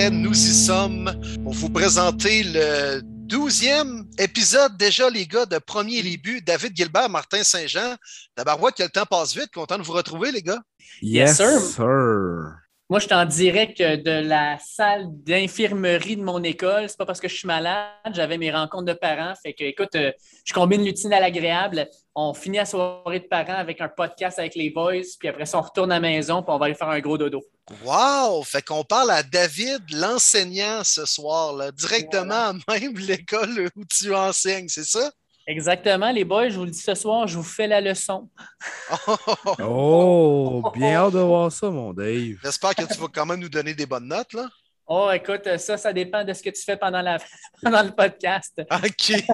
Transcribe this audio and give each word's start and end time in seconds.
prêt, 0.00 0.10
nous 0.10 0.32
y 0.32 0.54
sommes 0.54 1.12
pour 1.42 1.52
vous 1.52 1.68
présenter 1.68 2.42
le 2.44 3.00
douzième 3.02 4.04
épisode 4.18 4.76
déjà, 4.76 5.10
les 5.10 5.26
gars, 5.26 5.46
de 5.46 5.58
Premier 5.58 6.02
Début. 6.02 6.40
David 6.40 6.76
Gilbert, 6.76 7.10
Martin 7.10 7.42
Saint-Jean. 7.42 7.96
Tabarouette, 8.34 8.76
que 8.76 8.82
le 8.82 8.88
temps 8.88 9.04
passe 9.04 9.34
vite. 9.34 9.50
Content 9.52 9.78
de 9.78 9.82
vous 9.82 9.92
retrouver, 9.92 10.32
les 10.32 10.42
gars. 10.42 10.60
Yes, 11.02 11.36
sir. 11.36 11.60
sir. 11.60 12.59
Moi, 12.90 12.98
je 12.98 13.06
suis 13.06 13.14
en 13.14 13.24
direct 13.24 13.80
de 13.80 14.26
la 14.26 14.58
salle 14.58 15.06
d'infirmerie 15.22 16.16
de 16.16 16.24
mon 16.24 16.42
école. 16.42 16.88
C'est 16.88 16.98
pas 16.98 17.06
parce 17.06 17.20
que 17.20 17.28
je 17.28 17.36
suis 17.36 17.46
malade. 17.46 17.86
J'avais 18.12 18.36
mes 18.36 18.50
rencontres 18.50 18.86
de 18.86 18.94
parents. 18.94 19.32
Fait 19.40 19.52
que, 19.52 19.62
écoute, 19.62 19.94
euh, 19.94 20.10
je 20.44 20.52
combine 20.52 20.84
l'utile 20.84 21.14
à 21.14 21.20
l'agréable. 21.20 21.88
On 22.16 22.34
finit 22.34 22.56
la 22.56 22.64
soirée 22.64 23.20
de 23.20 23.28
parents 23.28 23.54
avec 23.54 23.80
un 23.80 23.88
podcast 23.88 24.40
avec 24.40 24.56
les 24.56 24.70
boys. 24.70 25.04
Puis 25.20 25.28
après 25.28 25.46
ça, 25.46 25.58
on 25.58 25.60
retourne 25.60 25.92
à 25.92 25.96
la 25.96 26.00
maison. 26.00 26.42
Puis 26.42 26.52
on 26.52 26.58
va 26.58 26.66
aller 26.66 26.74
faire 26.74 26.88
un 26.88 26.98
gros 26.98 27.16
dodo. 27.16 27.40
Wow! 27.84 28.42
Fait 28.42 28.62
qu'on 28.62 28.82
parle 28.82 29.12
à 29.12 29.22
David, 29.22 29.82
l'enseignant, 29.92 30.82
ce 30.82 31.06
soir, 31.06 31.52
là, 31.52 31.70
directement 31.70 32.34
à 32.34 32.52
même 32.72 32.98
l'école 32.98 33.68
où 33.76 33.84
tu 33.84 34.12
enseignes, 34.12 34.66
c'est 34.68 34.82
ça? 34.82 35.12
Exactement, 35.50 36.12
les 36.12 36.22
boys, 36.22 36.48
je 36.48 36.56
vous 36.56 36.64
le 36.64 36.70
dis 36.70 36.78
ce 36.78 36.94
soir, 36.94 37.26
je 37.26 37.36
vous 37.36 37.42
fais 37.42 37.66
la 37.66 37.80
leçon. 37.80 38.30
oh, 39.58 40.62
bien 40.72 40.94
hâte 40.94 41.14
de 41.14 41.18
voir 41.18 41.50
ça, 41.50 41.68
mon 41.70 41.92
Dave. 41.92 42.36
J'espère 42.40 42.72
que 42.76 42.84
tu 42.84 43.00
vas 43.00 43.08
quand 43.12 43.26
même 43.26 43.40
nous 43.40 43.48
donner 43.48 43.74
des 43.74 43.84
bonnes 43.84 44.06
notes, 44.06 44.32
là. 44.32 44.48
Oh, 44.86 45.10
écoute, 45.12 45.56
ça, 45.58 45.76
ça 45.76 45.92
dépend 45.92 46.22
de 46.22 46.32
ce 46.34 46.42
que 46.44 46.50
tu 46.50 46.62
fais 46.62 46.76
pendant, 46.76 47.02
la... 47.02 47.18
pendant 47.62 47.82
le 47.82 47.90
podcast. 47.90 48.62
OK. 48.70 49.24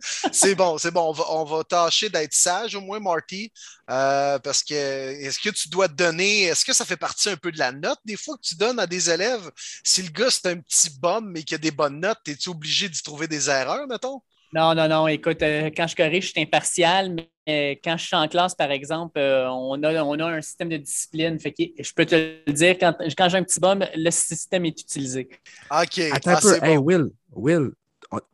c'est 0.32 0.54
bon, 0.54 0.78
c'est 0.78 0.92
bon. 0.92 1.08
On 1.08 1.12
va, 1.12 1.24
on 1.30 1.44
va 1.44 1.64
tâcher 1.64 2.08
d'être 2.08 2.34
sage 2.34 2.76
au 2.76 2.80
moins, 2.80 3.00
Marty. 3.00 3.52
Euh, 3.90 4.38
parce 4.38 4.62
que 4.62 4.74
est-ce 4.74 5.40
que 5.40 5.50
tu 5.50 5.68
dois 5.68 5.88
te 5.88 5.94
donner, 5.94 6.42
est-ce 6.42 6.64
que 6.64 6.72
ça 6.72 6.84
fait 6.84 6.96
partie 6.96 7.30
un 7.30 7.36
peu 7.36 7.50
de 7.50 7.58
la 7.58 7.72
note 7.72 7.98
des 8.04 8.16
fois 8.16 8.36
que 8.36 8.42
tu 8.42 8.54
donnes 8.54 8.78
à 8.78 8.86
des 8.86 9.10
élèves? 9.10 9.50
Si 9.82 10.04
le 10.04 10.10
gars, 10.10 10.30
c'est 10.30 10.46
un 10.46 10.60
petit 10.60 10.90
bum 11.00 11.32
mais 11.32 11.42
qu'il 11.42 11.56
a 11.56 11.58
des 11.58 11.72
bonnes 11.72 11.98
notes, 11.98 12.20
es-tu 12.28 12.48
obligé 12.48 12.88
d'y 12.88 13.02
trouver 13.02 13.26
des 13.26 13.50
erreurs, 13.50 13.88
mettons? 13.88 14.22
Non, 14.54 14.74
non, 14.74 14.88
non. 14.88 15.08
Écoute, 15.08 15.42
euh, 15.42 15.70
quand 15.76 15.86
je 15.86 15.94
corrige, 15.96 16.26
je 16.26 16.30
suis 16.30 16.40
impartial, 16.40 17.12
mais 17.12 17.30
euh, 17.48 17.74
quand 17.84 17.96
je 17.96 18.04
suis 18.06 18.16
en 18.16 18.26
classe, 18.28 18.54
par 18.54 18.70
exemple, 18.70 19.18
euh, 19.18 19.48
on, 19.50 19.82
a, 19.82 20.02
on 20.02 20.18
a 20.18 20.24
un 20.26 20.40
système 20.40 20.68
de 20.68 20.76
discipline. 20.78 21.38
Fait 21.38 21.52
que 21.52 21.62
je 21.78 21.92
peux 21.92 22.06
te 22.06 22.14
le 22.46 22.52
dire, 22.52 22.76
quand, 22.78 22.94
quand 23.16 23.28
j'ai 23.28 23.38
un 23.38 23.42
petit 23.42 23.60
bum, 23.60 23.84
le 23.94 24.10
système 24.10 24.64
est 24.64 24.80
utilisé. 24.80 25.28
OK. 25.70 25.98
Attends 26.12 26.30
Ah, 26.32 26.36
un 26.36 26.40
peu. 26.40 26.64
Hey, 26.64 26.76
bon. 26.76 26.82
Will, 26.82 27.10
Will, 27.32 27.70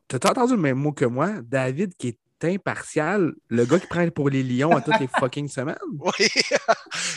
t'as 0.08 0.30
entendu 0.30 0.52
le 0.54 0.60
même 0.60 0.78
mot 0.78 0.92
que 0.92 1.04
moi? 1.04 1.32
David 1.42 1.94
qui 1.96 2.08
est 2.08 2.18
impartial, 2.42 3.32
le 3.48 3.64
gars 3.64 3.78
qui 3.78 3.86
prend 3.86 4.08
pour 4.10 4.28
les 4.28 4.42
lions 4.42 4.76
à 4.76 4.80
toutes 4.80 4.98
les 5.00 5.08
fucking 5.18 5.48
semaines? 5.48 5.78
Oui. 5.98 6.26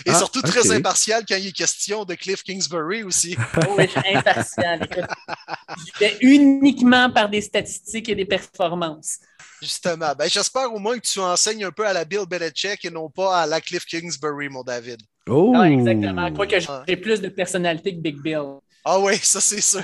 Et 0.05 0.09
Ah, 0.09 0.13
surtout 0.15 0.41
très 0.41 0.71
impartial 0.71 1.23
quand 1.27 1.35
il 1.35 1.47
est 1.47 1.51
question 1.51 2.05
de 2.05 2.13
Cliff 2.15 2.43
Kingsbury 2.43 3.03
aussi. 3.03 3.35
Oh, 3.57 3.73
oui, 3.77 3.85
je 3.93 3.99
suis 3.99 4.15
impartial. 4.15 4.87
Je 4.89 5.91
fais 5.95 6.17
uniquement 6.21 7.09
par 7.09 7.29
des 7.29 7.41
statistiques 7.41 8.09
et 8.09 8.15
des 8.15 8.25
performances. 8.25 9.17
Justement. 9.61 10.13
Ben, 10.17 10.29
j'espère 10.29 10.71
au 10.73 10.79
moins 10.79 10.97
que 10.97 11.07
tu 11.07 11.19
enseignes 11.19 11.65
un 11.65 11.71
peu 11.71 11.85
à 11.87 11.93
la 11.93 12.05
Bill 12.05 12.25
Belichick 12.29 12.85
et 12.85 12.91
non 12.91 13.09
pas 13.09 13.41
à 13.41 13.47
la 13.47 13.59
Cliff 13.59 13.85
Kingsbury, 13.85 14.49
mon 14.49 14.63
David. 14.63 15.01
Oh! 15.27 15.53
Ah, 15.55 15.69
exactement. 15.69 16.31
Quoique 16.31 16.57
j'ai 16.87 16.97
plus 16.97 17.21
de 17.21 17.29
personnalité 17.29 17.95
que 17.95 18.01
Big 18.01 18.21
Bill. 18.21 18.59
Ah 18.85 18.99
oui, 18.99 19.17
ça 19.17 19.41
c'est 19.41 19.59
sûr. 19.59 19.83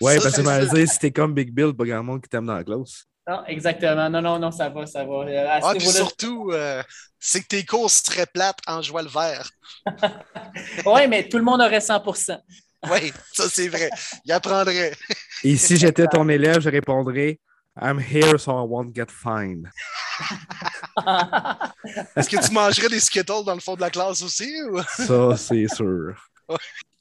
Ouais, 0.00 0.18
Ça, 0.18 0.42
parce 0.42 0.70
que 0.70 0.80
je 0.80 0.86
si 0.86 0.98
t'es 0.98 1.12
comme 1.12 1.32
Big 1.34 1.54
Bill, 1.54 1.72
pas 1.72 1.84
grand 1.84 2.02
monde 2.02 2.22
qui 2.22 2.28
t'aime 2.28 2.46
dans 2.46 2.56
la 2.56 2.64
classe. 2.64 3.04
Non, 3.28 3.44
exactement. 3.46 4.10
Non, 4.10 4.20
non, 4.20 4.38
non, 4.38 4.50
ça 4.50 4.68
va, 4.68 4.84
ça 4.86 5.04
va. 5.04 5.14
Euh, 5.14 5.48
À 5.48 5.60
Ah, 5.62 5.72
puis 5.76 5.86
surtout, 5.86 6.50
euh, 6.52 6.82
c'est 7.20 7.42
que 7.42 7.46
tes 7.46 7.64
courses 7.64 8.02
seraient 8.02 8.26
plates 8.26 8.58
en 8.66 8.82
jouant 8.82 9.02
le 9.02 9.08
vert. 9.08 9.48
Oui, 10.86 11.08
mais 11.08 11.28
tout 11.28 11.38
le 11.38 11.44
monde 11.44 11.60
aurait 11.60 11.78
100% 11.78 12.38
Oui, 12.90 13.12
ça 13.32 13.48
c'est 13.48 13.68
vrai. 13.68 13.90
Il 14.24 14.32
apprendrait. 14.32 14.94
Et 15.44 15.56
si 15.56 15.76
j'étais 15.76 16.06
ton 16.06 16.28
élève, 16.28 16.60
je 16.60 16.68
répondrais 16.68 17.38
I'm 17.80 17.98
here 17.98 18.38
so 18.38 18.52
I 18.52 18.66
won't 18.66 18.94
get 18.94 19.10
fined. 19.10 19.70
Est-ce 22.16 22.28
que 22.28 22.46
tu 22.46 22.52
mangerais 22.52 22.88
des 22.88 23.00
Skittles 23.00 23.44
dans 23.46 23.54
le 23.54 23.60
fond 23.60 23.76
de 23.76 23.80
la 23.80 23.90
classe 23.90 24.22
aussi? 24.22 24.52
Ou... 24.70 24.82
Ça, 24.82 25.36
c'est 25.36 25.66
sûr. 25.68 26.14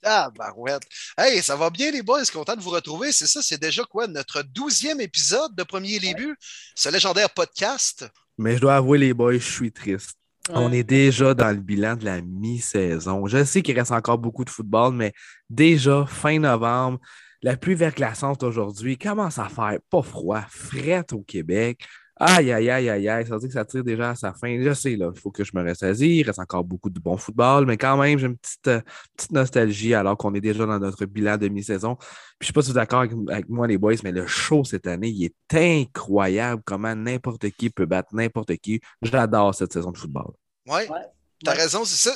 Ah, 0.03 0.31
barouette. 0.35 0.83
Hey, 1.17 1.41
ça 1.43 1.55
va 1.55 1.69
bien, 1.69 1.91
les 1.91 2.01
boys? 2.01 2.25
Content 2.33 2.55
de 2.55 2.61
vous 2.61 2.71
retrouver. 2.71 3.11
C'est 3.11 3.27
ça, 3.27 3.41
c'est 3.41 3.61
déjà 3.61 3.83
quoi? 3.83 4.07
Notre 4.07 4.41
douzième 4.41 4.99
épisode 4.99 5.55
de 5.55 5.63
Premier 5.63 5.99
Début, 5.99 6.35
ce 6.75 6.89
légendaire 6.89 7.29
podcast? 7.29 8.05
Mais 8.37 8.55
je 8.55 8.61
dois 8.61 8.77
avouer, 8.77 8.97
les 8.97 9.13
boys, 9.13 9.33
je 9.33 9.51
suis 9.51 9.71
triste. 9.71 10.17
On 10.49 10.71
est 10.73 10.83
déjà 10.83 11.35
dans 11.35 11.51
le 11.51 11.61
bilan 11.61 11.95
de 11.95 12.05
la 12.05 12.21
mi-saison. 12.21 13.27
Je 13.27 13.43
sais 13.43 13.61
qu'il 13.61 13.77
reste 13.77 13.91
encore 13.91 14.17
beaucoup 14.17 14.43
de 14.43 14.49
football, 14.49 14.93
mais 14.93 15.13
déjà, 15.49 16.05
fin 16.07 16.39
novembre, 16.39 16.99
la 17.43 17.55
pluie 17.55 17.75
verglaçante 17.75 18.41
aujourd'hui 18.41 18.97
commence 18.97 19.37
à 19.37 19.49
faire 19.49 19.77
pas 19.89 20.01
froid, 20.01 20.43
frette 20.49 21.13
au 21.13 21.21
Québec. 21.21 21.85
Aïe, 22.23 22.51
aïe, 22.51 22.69
aïe, 22.69 22.87
aïe, 22.87 23.09
aïe, 23.09 23.25
ça 23.25 23.33
veut 23.33 23.39
dire 23.39 23.47
que 23.47 23.53
ça 23.55 23.65
tire 23.65 23.83
déjà 23.83 24.11
à 24.11 24.15
sa 24.15 24.31
fin. 24.31 24.61
Je 24.61 24.73
sais, 24.75 24.95
là, 24.95 25.09
il 25.11 25.19
faut 25.19 25.31
que 25.31 25.43
je 25.43 25.49
me 25.55 25.63
ressaisisse. 25.67 26.19
Il 26.19 26.23
reste 26.23 26.37
encore 26.37 26.63
beaucoup 26.63 26.91
de 26.91 26.99
bon 26.99 27.17
football, 27.17 27.65
mais 27.65 27.77
quand 27.77 27.97
même, 27.97 28.19
j'ai 28.19 28.27
une 28.27 28.37
petite, 28.37 28.67
euh, 28.67 28.79
petite 29.17 29.31
nostalgie 29.31 29.95
alors 29.95 30.15
qu'on 30.17 30.33
est 30.35 30.39
déjà 30.41 30.67
dans 30.67 30.77
notre 30.77 31.05
bilan 31.05 31.37
de 31.37 31.47
mi-saison. 31.47 31.95
Puis 31.95 32.07
je 32.41 32.47
sais 32.47 32.53
pas 32.53 32.61
si 32.61 32.67
vous 32.67 32.73
êtes 32.73 32.75
d'accord 32.83 32.99
avec, 32.99 33.13
avec 33.27 33.49
moi, 33.49 33.65
les 33.65 33.79
boys, 33.79 33.95
mais 34.03 34.11
le 34.11 34.27
show 34.27 34.63
cette 34.63 34.85
année, 34.85 35.09
il 35.09 35.25
est 35.25 35.55
incroyable 35.55 36.61
comment 36.63 36.95
n'importe 36.95 37.49
qui 37.51 37.71
peut 37.71 37.87
battre 37.87 38.09
n'importe 38.13 38.55
qui. 38.57 38.79
J'adore 39.01 39.55
cette 39.55 39.73
saison 39.73 39.89
de 39.91 39.97
football. 39.97 40.31
Ouais. 40.67 40.87
Ouais. 40.89 40.99
T'as 41.43 41.53
raison, 41.55 41.83
c'est 41.85 42.07
ça. 42.09 42.15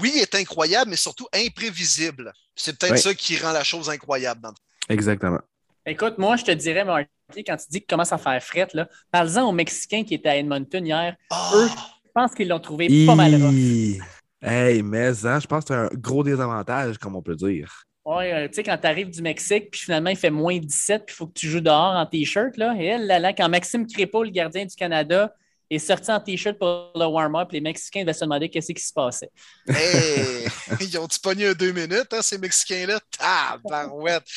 Oui, 0.00 0.12
il 0.14 0.20
est 0.22 0.34
incroyable, 0.36 0.90
mais 0.90 0.96
surtout 0.96 1.26
imprévisible. 1.34 2.32
C'est 2.54 2.78
peut-être 2.78 2.92
Ouais. 2.92 2.98
ça 2.98 3.14
qui 3.14 3.36
rend 3.36 3.50
la 3.52 3.64
chose 3.64 3.90
incroyable. 3.90 4.40
dans 4.42 4.50
le 4.50 4.54
fond. 4.54 4.94
Exactement. 4.94 5.40
Écoute, 5.86 6.18
moi, 6.18 6.36
je 6.36 6.44
te 6.44 6.50
dirais, 6.52 6.84
Marty, 6.84 7.08
quand 7.36 7.56
tu 7.56 7.66
dis 7.70 7.78
qu'il 7.78 7.86
commence 7.86 8.12
à 8.12 8.18
faire 8.18 8.42
fret, 8.42 8.68
là, 8.74 8.88
parle-en 9.10 9.48
aux 9.48 9.52
Mexicains 9.52 10.04
qui 10.04 10.14
étaient 10.14 10.28
à 10.28 10.36
Edmonton 10.36 10.84
hier. 10.84 11.16
Ah! 11.30 11.50
Eux, 11.54 11.68
je 11.68 12.10
pense 12.14 12.34
qu'ils 12.34 12.48
l'ont 12.48 12.60
trouvé 12.60 13.06
pas 13.06 13.14
mal 13.14 13.34
rough. 13.34 14.00
Hey, 14.42 14.82
mais 14.82 15.26
hein, 15.26 15.38
je 15.38 15.46
pense 15.46 15.64
que 15.64 15.74
c'est 15.74 15.80
un 15.80 15.88
gros 15.92 16.24
désavantage, 16.24 16.98
comme 16.98 17.14
on 17.14 17.22
peut 17.22 17.36
dire. 17.36 17.84
Ouais, 18.04 18.32
euh, 18.32 18.48
tu 18.48 18.54
sais, 18.54 18.62
quand 18.62 18.78
tu 18.78 18.86
arrives 18.86 19.10
du 19.10 19.20
Mexique, 19.20 19.70
puis 19.70 19.82
finalement, 19.82 20.10
il 20.10 20.16
fait 20.16 20.30
moins 20.30 20.58
17, 20.58 21.04
puis 21.06 21.14
il 21.14 21.16
faut 21.16 21.26
que 21.26 21.34
tu 21.34 21.46
joues 21.46 21.60
dehors 21.60 21.94
en 21.94 22.06
T-shirt, 22.06 22.56
là. 22.56 22.74
Et 22.78 22.96
là, 22.96 23.18
là, 23.18 23.32
quand 23.34 23.48
Maxime 23.48 23.86
Crépeau, 23.86 24.24
le 24.24 24.30
gardien 24.30 24.64
du 24.64 24.74
Canada, 24.74 25.34
est 25.70 25.78
sorti 25.78 26.10
en 26.10 26.20
T-shirt 26.20 26.58
pour 26.58 26.90
le 26.94 27.06
warm-up, 27.06 27.50
les 27.52 27.60
Mexicains 27.60 28.00
devaient 28.00 28.12
se 28.12 28.24
demander 28.24 28.48
qu'est-ce 28.48 28.72
qui 28.72 28.82
se 28.82 28.92
passait. 28.92 29.30
Hey! 29.68 30.46
Ils 30.80 30.98
ont-tu 30.98 31.18
pogné 31.20 31.46
un 31.46 31.52
deux 31.52 31.72
minutes, 31.72 32.12
hein, 32.12 32.22
ces 32.22 32.38
Mexicains-là? 32.38 32.98
Tabarouette! 33.16 34.24
Tu 34.24 34.32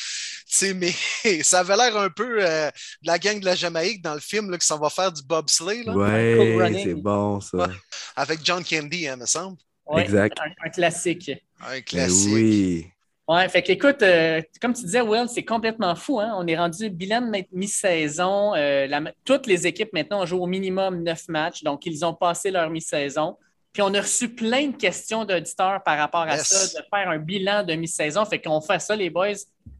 sais, 0.46 0.74
mais 0.74 0.92
ça 1.42 1.60
avait 1.60 1.76
l'air 1.76 1.96
un 1.96 2.10
peu 2.10 2.38
euh, 2.40 2.68
de 3.02 3.06
la 3.06 3.18
gang 3.18 3.40
de 3.40 3.44
la 3.44 3.54
Jamaïque 3.54 4.02
dans 4.02 4.14
le 4.14 4.20
film 4.20 4.50
là, 4.50 4.58
que 4.58 4.64
ça 4.64 4.76
va 4.76 4.88
faire 4.90 5.10
du 5.12 5.22
bobsleigh 5.22 5.82
là, 5.84 5.92
Ouais, 5.92 6.82
c'est 6.84 6.94
bon, 6.94 7.40
ça. 7.40 7.56
Ouais. 7.56 7.74
avec 8.16 8.40
John 8.44 8.62
Candy, 8.64 9.08
hein, 9.08 9.16
me 9.16 9.26
semble. 9.26 9.56
Ouais, 9.86 10.02
Exact. 10.02 10.38
Un, 10.40 10.66
un 10.66 10.70
classique. 10.70 11.30
Un 11.60 11.80
classique. 11.80 12.32
oui. 12.32 12.86
Ouais, 13.26 13.48
fait 13.48 13.62
qu'écoute, 13.62 14.02
euh, 14.02 14.42
comme 14.60 14.74
tu 14.74 14.82
disais, 14.82 15.00
Will, 15.00 15.28
c'est 15.28 15.44
complètement 15.44 15.94
fou. 15.94 16.20
Hein? 16.20 16.34
On 16.36 16.46
est 16.46 16.56
rendu 16.58 16.90
bilan 16.90 17.22
de 17.22 17.30
mi- 17.30 17.48
mi-saison. 17.52 18.54
Euh, 18.54 18.86
toutes 19.24 19.46
les 19.46 19.66
équipes 19.66 19.92
maintenant 19.94 20.22
ont 20.22 20.26
joué 20.26 20.40
au 20.40 20.46
minimum 20.46 21.02
neuf 21.02 21.26
matchs, 21.28 21.62
donc 21.62 21.86
ils 21.86 22.04
ont 22.04 22.12
passé 22.12 22.50
leur 22.50 22.68
mi-saison. 22.68 23.38
Puis 23.72 23.82
on 23.82 23.92
a 23.94 24.00
reçu 24.02 24.28
plein 24.34 24.68
de 24.68 24.76
questions 24.76 25.24
d'auditeurs 25.24 25.82
par 25.82 25.96
rapport 25.96 26.20
à 26.20 26.36
Yes. 26.36 26.46
ça, 26.48 26.80
de 26.80 26.86
faire 26.94 27.08
un 27.08 27.18
bilan 27.18 27.62
de 27.64 27.74
mi-saison. 27.74 28.24
Fait 28.26 28.40
qu'on 28.40 28.60
fait 28.60 28.78
ça, 28.78 28.94
les 28.94 29.08
boys. 29.08 29.32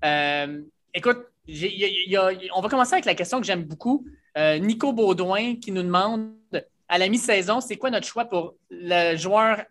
Euh, 0.05 0.63
écoute, 0.95 1.19
j'ai- 1.47 1.73
il 1.73 1.79
y 1.81 1.85
a- 1.85 1.89
il 1.89 2.11
y 2.11 2.17
a- 2.17 2.33
il 2.33 2.43
y 2.47 2.49
a- 2.49 2.53
on 2.57 2.63
va 2.63 2.69
commencer 2.71 2.95
avec 2.95 3.05
la 3.05 3.15
question 3.15 3.41
que 3.41 3.47
j'aime 3.47 3.65
beaucoup. 3.65 4.07
Nico 4.61 4.93
Baudouin 4.93 5.57
qui 5.57 5.71
nous 5.71 5.83
demande 5.83 6.33
à 6.89 6.99
la 6.99 7.09
mi-saison, 7.09 7.61
c'est 7.61 7.77
quoi 7.77 7.91
notre 7.91 8.07
choix 8.07 8.25
pour 8.25 8.55
le 8.71 9.17
joueur 9.17 9.63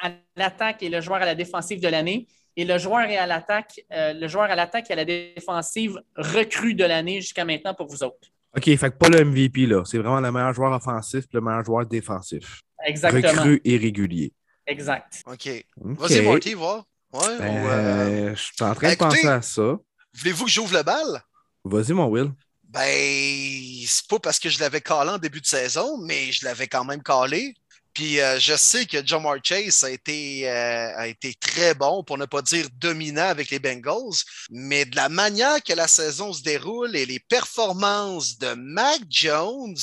à 0.00 0.10
l'attaque 0.36 0.82
et 0.82 0.88
le 0.90 1.00
joueur 1.00 1.22
à 1.22 1.24
la 1.24 1.34
défensive 1.34 1.80
de 1.80 1.88
l'année? 1.88 2.26
Et 2.56 2.64
le 2.64 2.76
joueur 2.78 3.00
est 3.08 3.16
à 3.16 3.26
l'attaque, 3.26 3.80
euh, 3.92 4.12
le 4.12 4.28
joueur 4.28 4.44
à 4.50 4.54
l'attaque 4.54 4.90
et 4.90 4.92
à 4.92 4.96
la 4.96 5.04
défensive 5.04 5.98
recrue 6.16 6.74
de 6.74 6.84
l'année 6.84 7.20
jusqu'à 7.20 7.44
maintenant 7.44 7.74
pour 7.74 7.86
vous 7.86 8.02
autres. 8.02 8.28
OK, 8.54 8.64
fait 8.64 8.76
que 8.90 8.96
pas 8.96 9.08
le 9.08 9.24
MVP, 9.24 9.64
là. 9.66 9.82
C'est 9.86 9.96
vraiment 9.98 10.20
le 10.20 10.30
meilleur 10.30 10.52
joueur 10.52 10.72
offensif 10.72 11.24
et 11.24 11.28
le 11.32 11.40
meilleur 11.40 11.64
joueur 11.64 11.86
défensif. 11.86 12.60
Exactement. 12.84 13.28
Recru 13.32 13.60
et 13.64 13.76
régulier. 13.78 14.32
Exact. 14.66 15.22
OK. 15.26 15.48
Vas-y, 15.76 16.20
Marty, 16.26 16.54
voir. 16.54 16.84
Ouais, 17.12 17.38
Ben, 17.38 17.62
ou, 17.64 17.68
euh, 17.68 18.34
Je 18.34 18.40
suis 18.42 18.54
en 18.60 18.74
train 18.74 18.88
de 18.88 18.92
écoutez- 18.92 19.16
penser 19.16 19.26
à 19.28 19.40
ça. 19.42 19.78
Voulez-vous 20.14 20.44
que 20.44 20.50
j'ouvre 20.50 20.74
le 20.76 20.82
bal? 20.82 21.22
Vas-y, 21.64 21.92
mon 21.92 22.06
Will. 22.08 22.30
Ben, 22.68 23.84
c'est 23.86 24.06
pas 24.08 24.18
parce 24.18 24.38
que 24.38 24.48
je 24.48 24.58
l'avais 24.60 24.80
calé 24.80 25.10
en 25.10 25.18
début 25.18 25.40
de 25.40 25.46
saison, 25.46 25.98
mais 25.98 26.32
je 26.32 26.44
l'avais 26.44 26.66
quand 26.66 26.84
même 26.84 27.02
calé. 27.02 27.54
Puis 27.94 28.20
euh, 28.20 28.38
je 28.40 28.56
sais 28.56 28.86
que 28.86 29.06
Jamar 29.06 29.36
Chase 29.42 29.84
a 29.84 29.90
été, 29.90 30.48
euh, 30.48 30.96
a 30.96 31.06
été 31.08 31.34
très 31.34 31.74
bon, 31.74 32.02
pour 32.02 32.16
ne 32.16 32.24
pas 32.26 32.40
dire 32.42 32.66
dominant 32.78 33.28
avec 33.28 33.50
les 33.50 33.58
Bengals, 33.58 34.16
mais 34.50 34.84
de 34.84 34.96
la 34.96 35.08
manière 35.08 35.62
que 35.62 35.74
la 35.74 35.88
saison 35.88 36.32
se 36.32 36.42
déroule 36.42 36.96
et 36.96 37.04
les 37.04 37.20
performances 37.20 38.38
de 38.38 38.54
Mac 38.54 39.00
Jones 39.10 39.76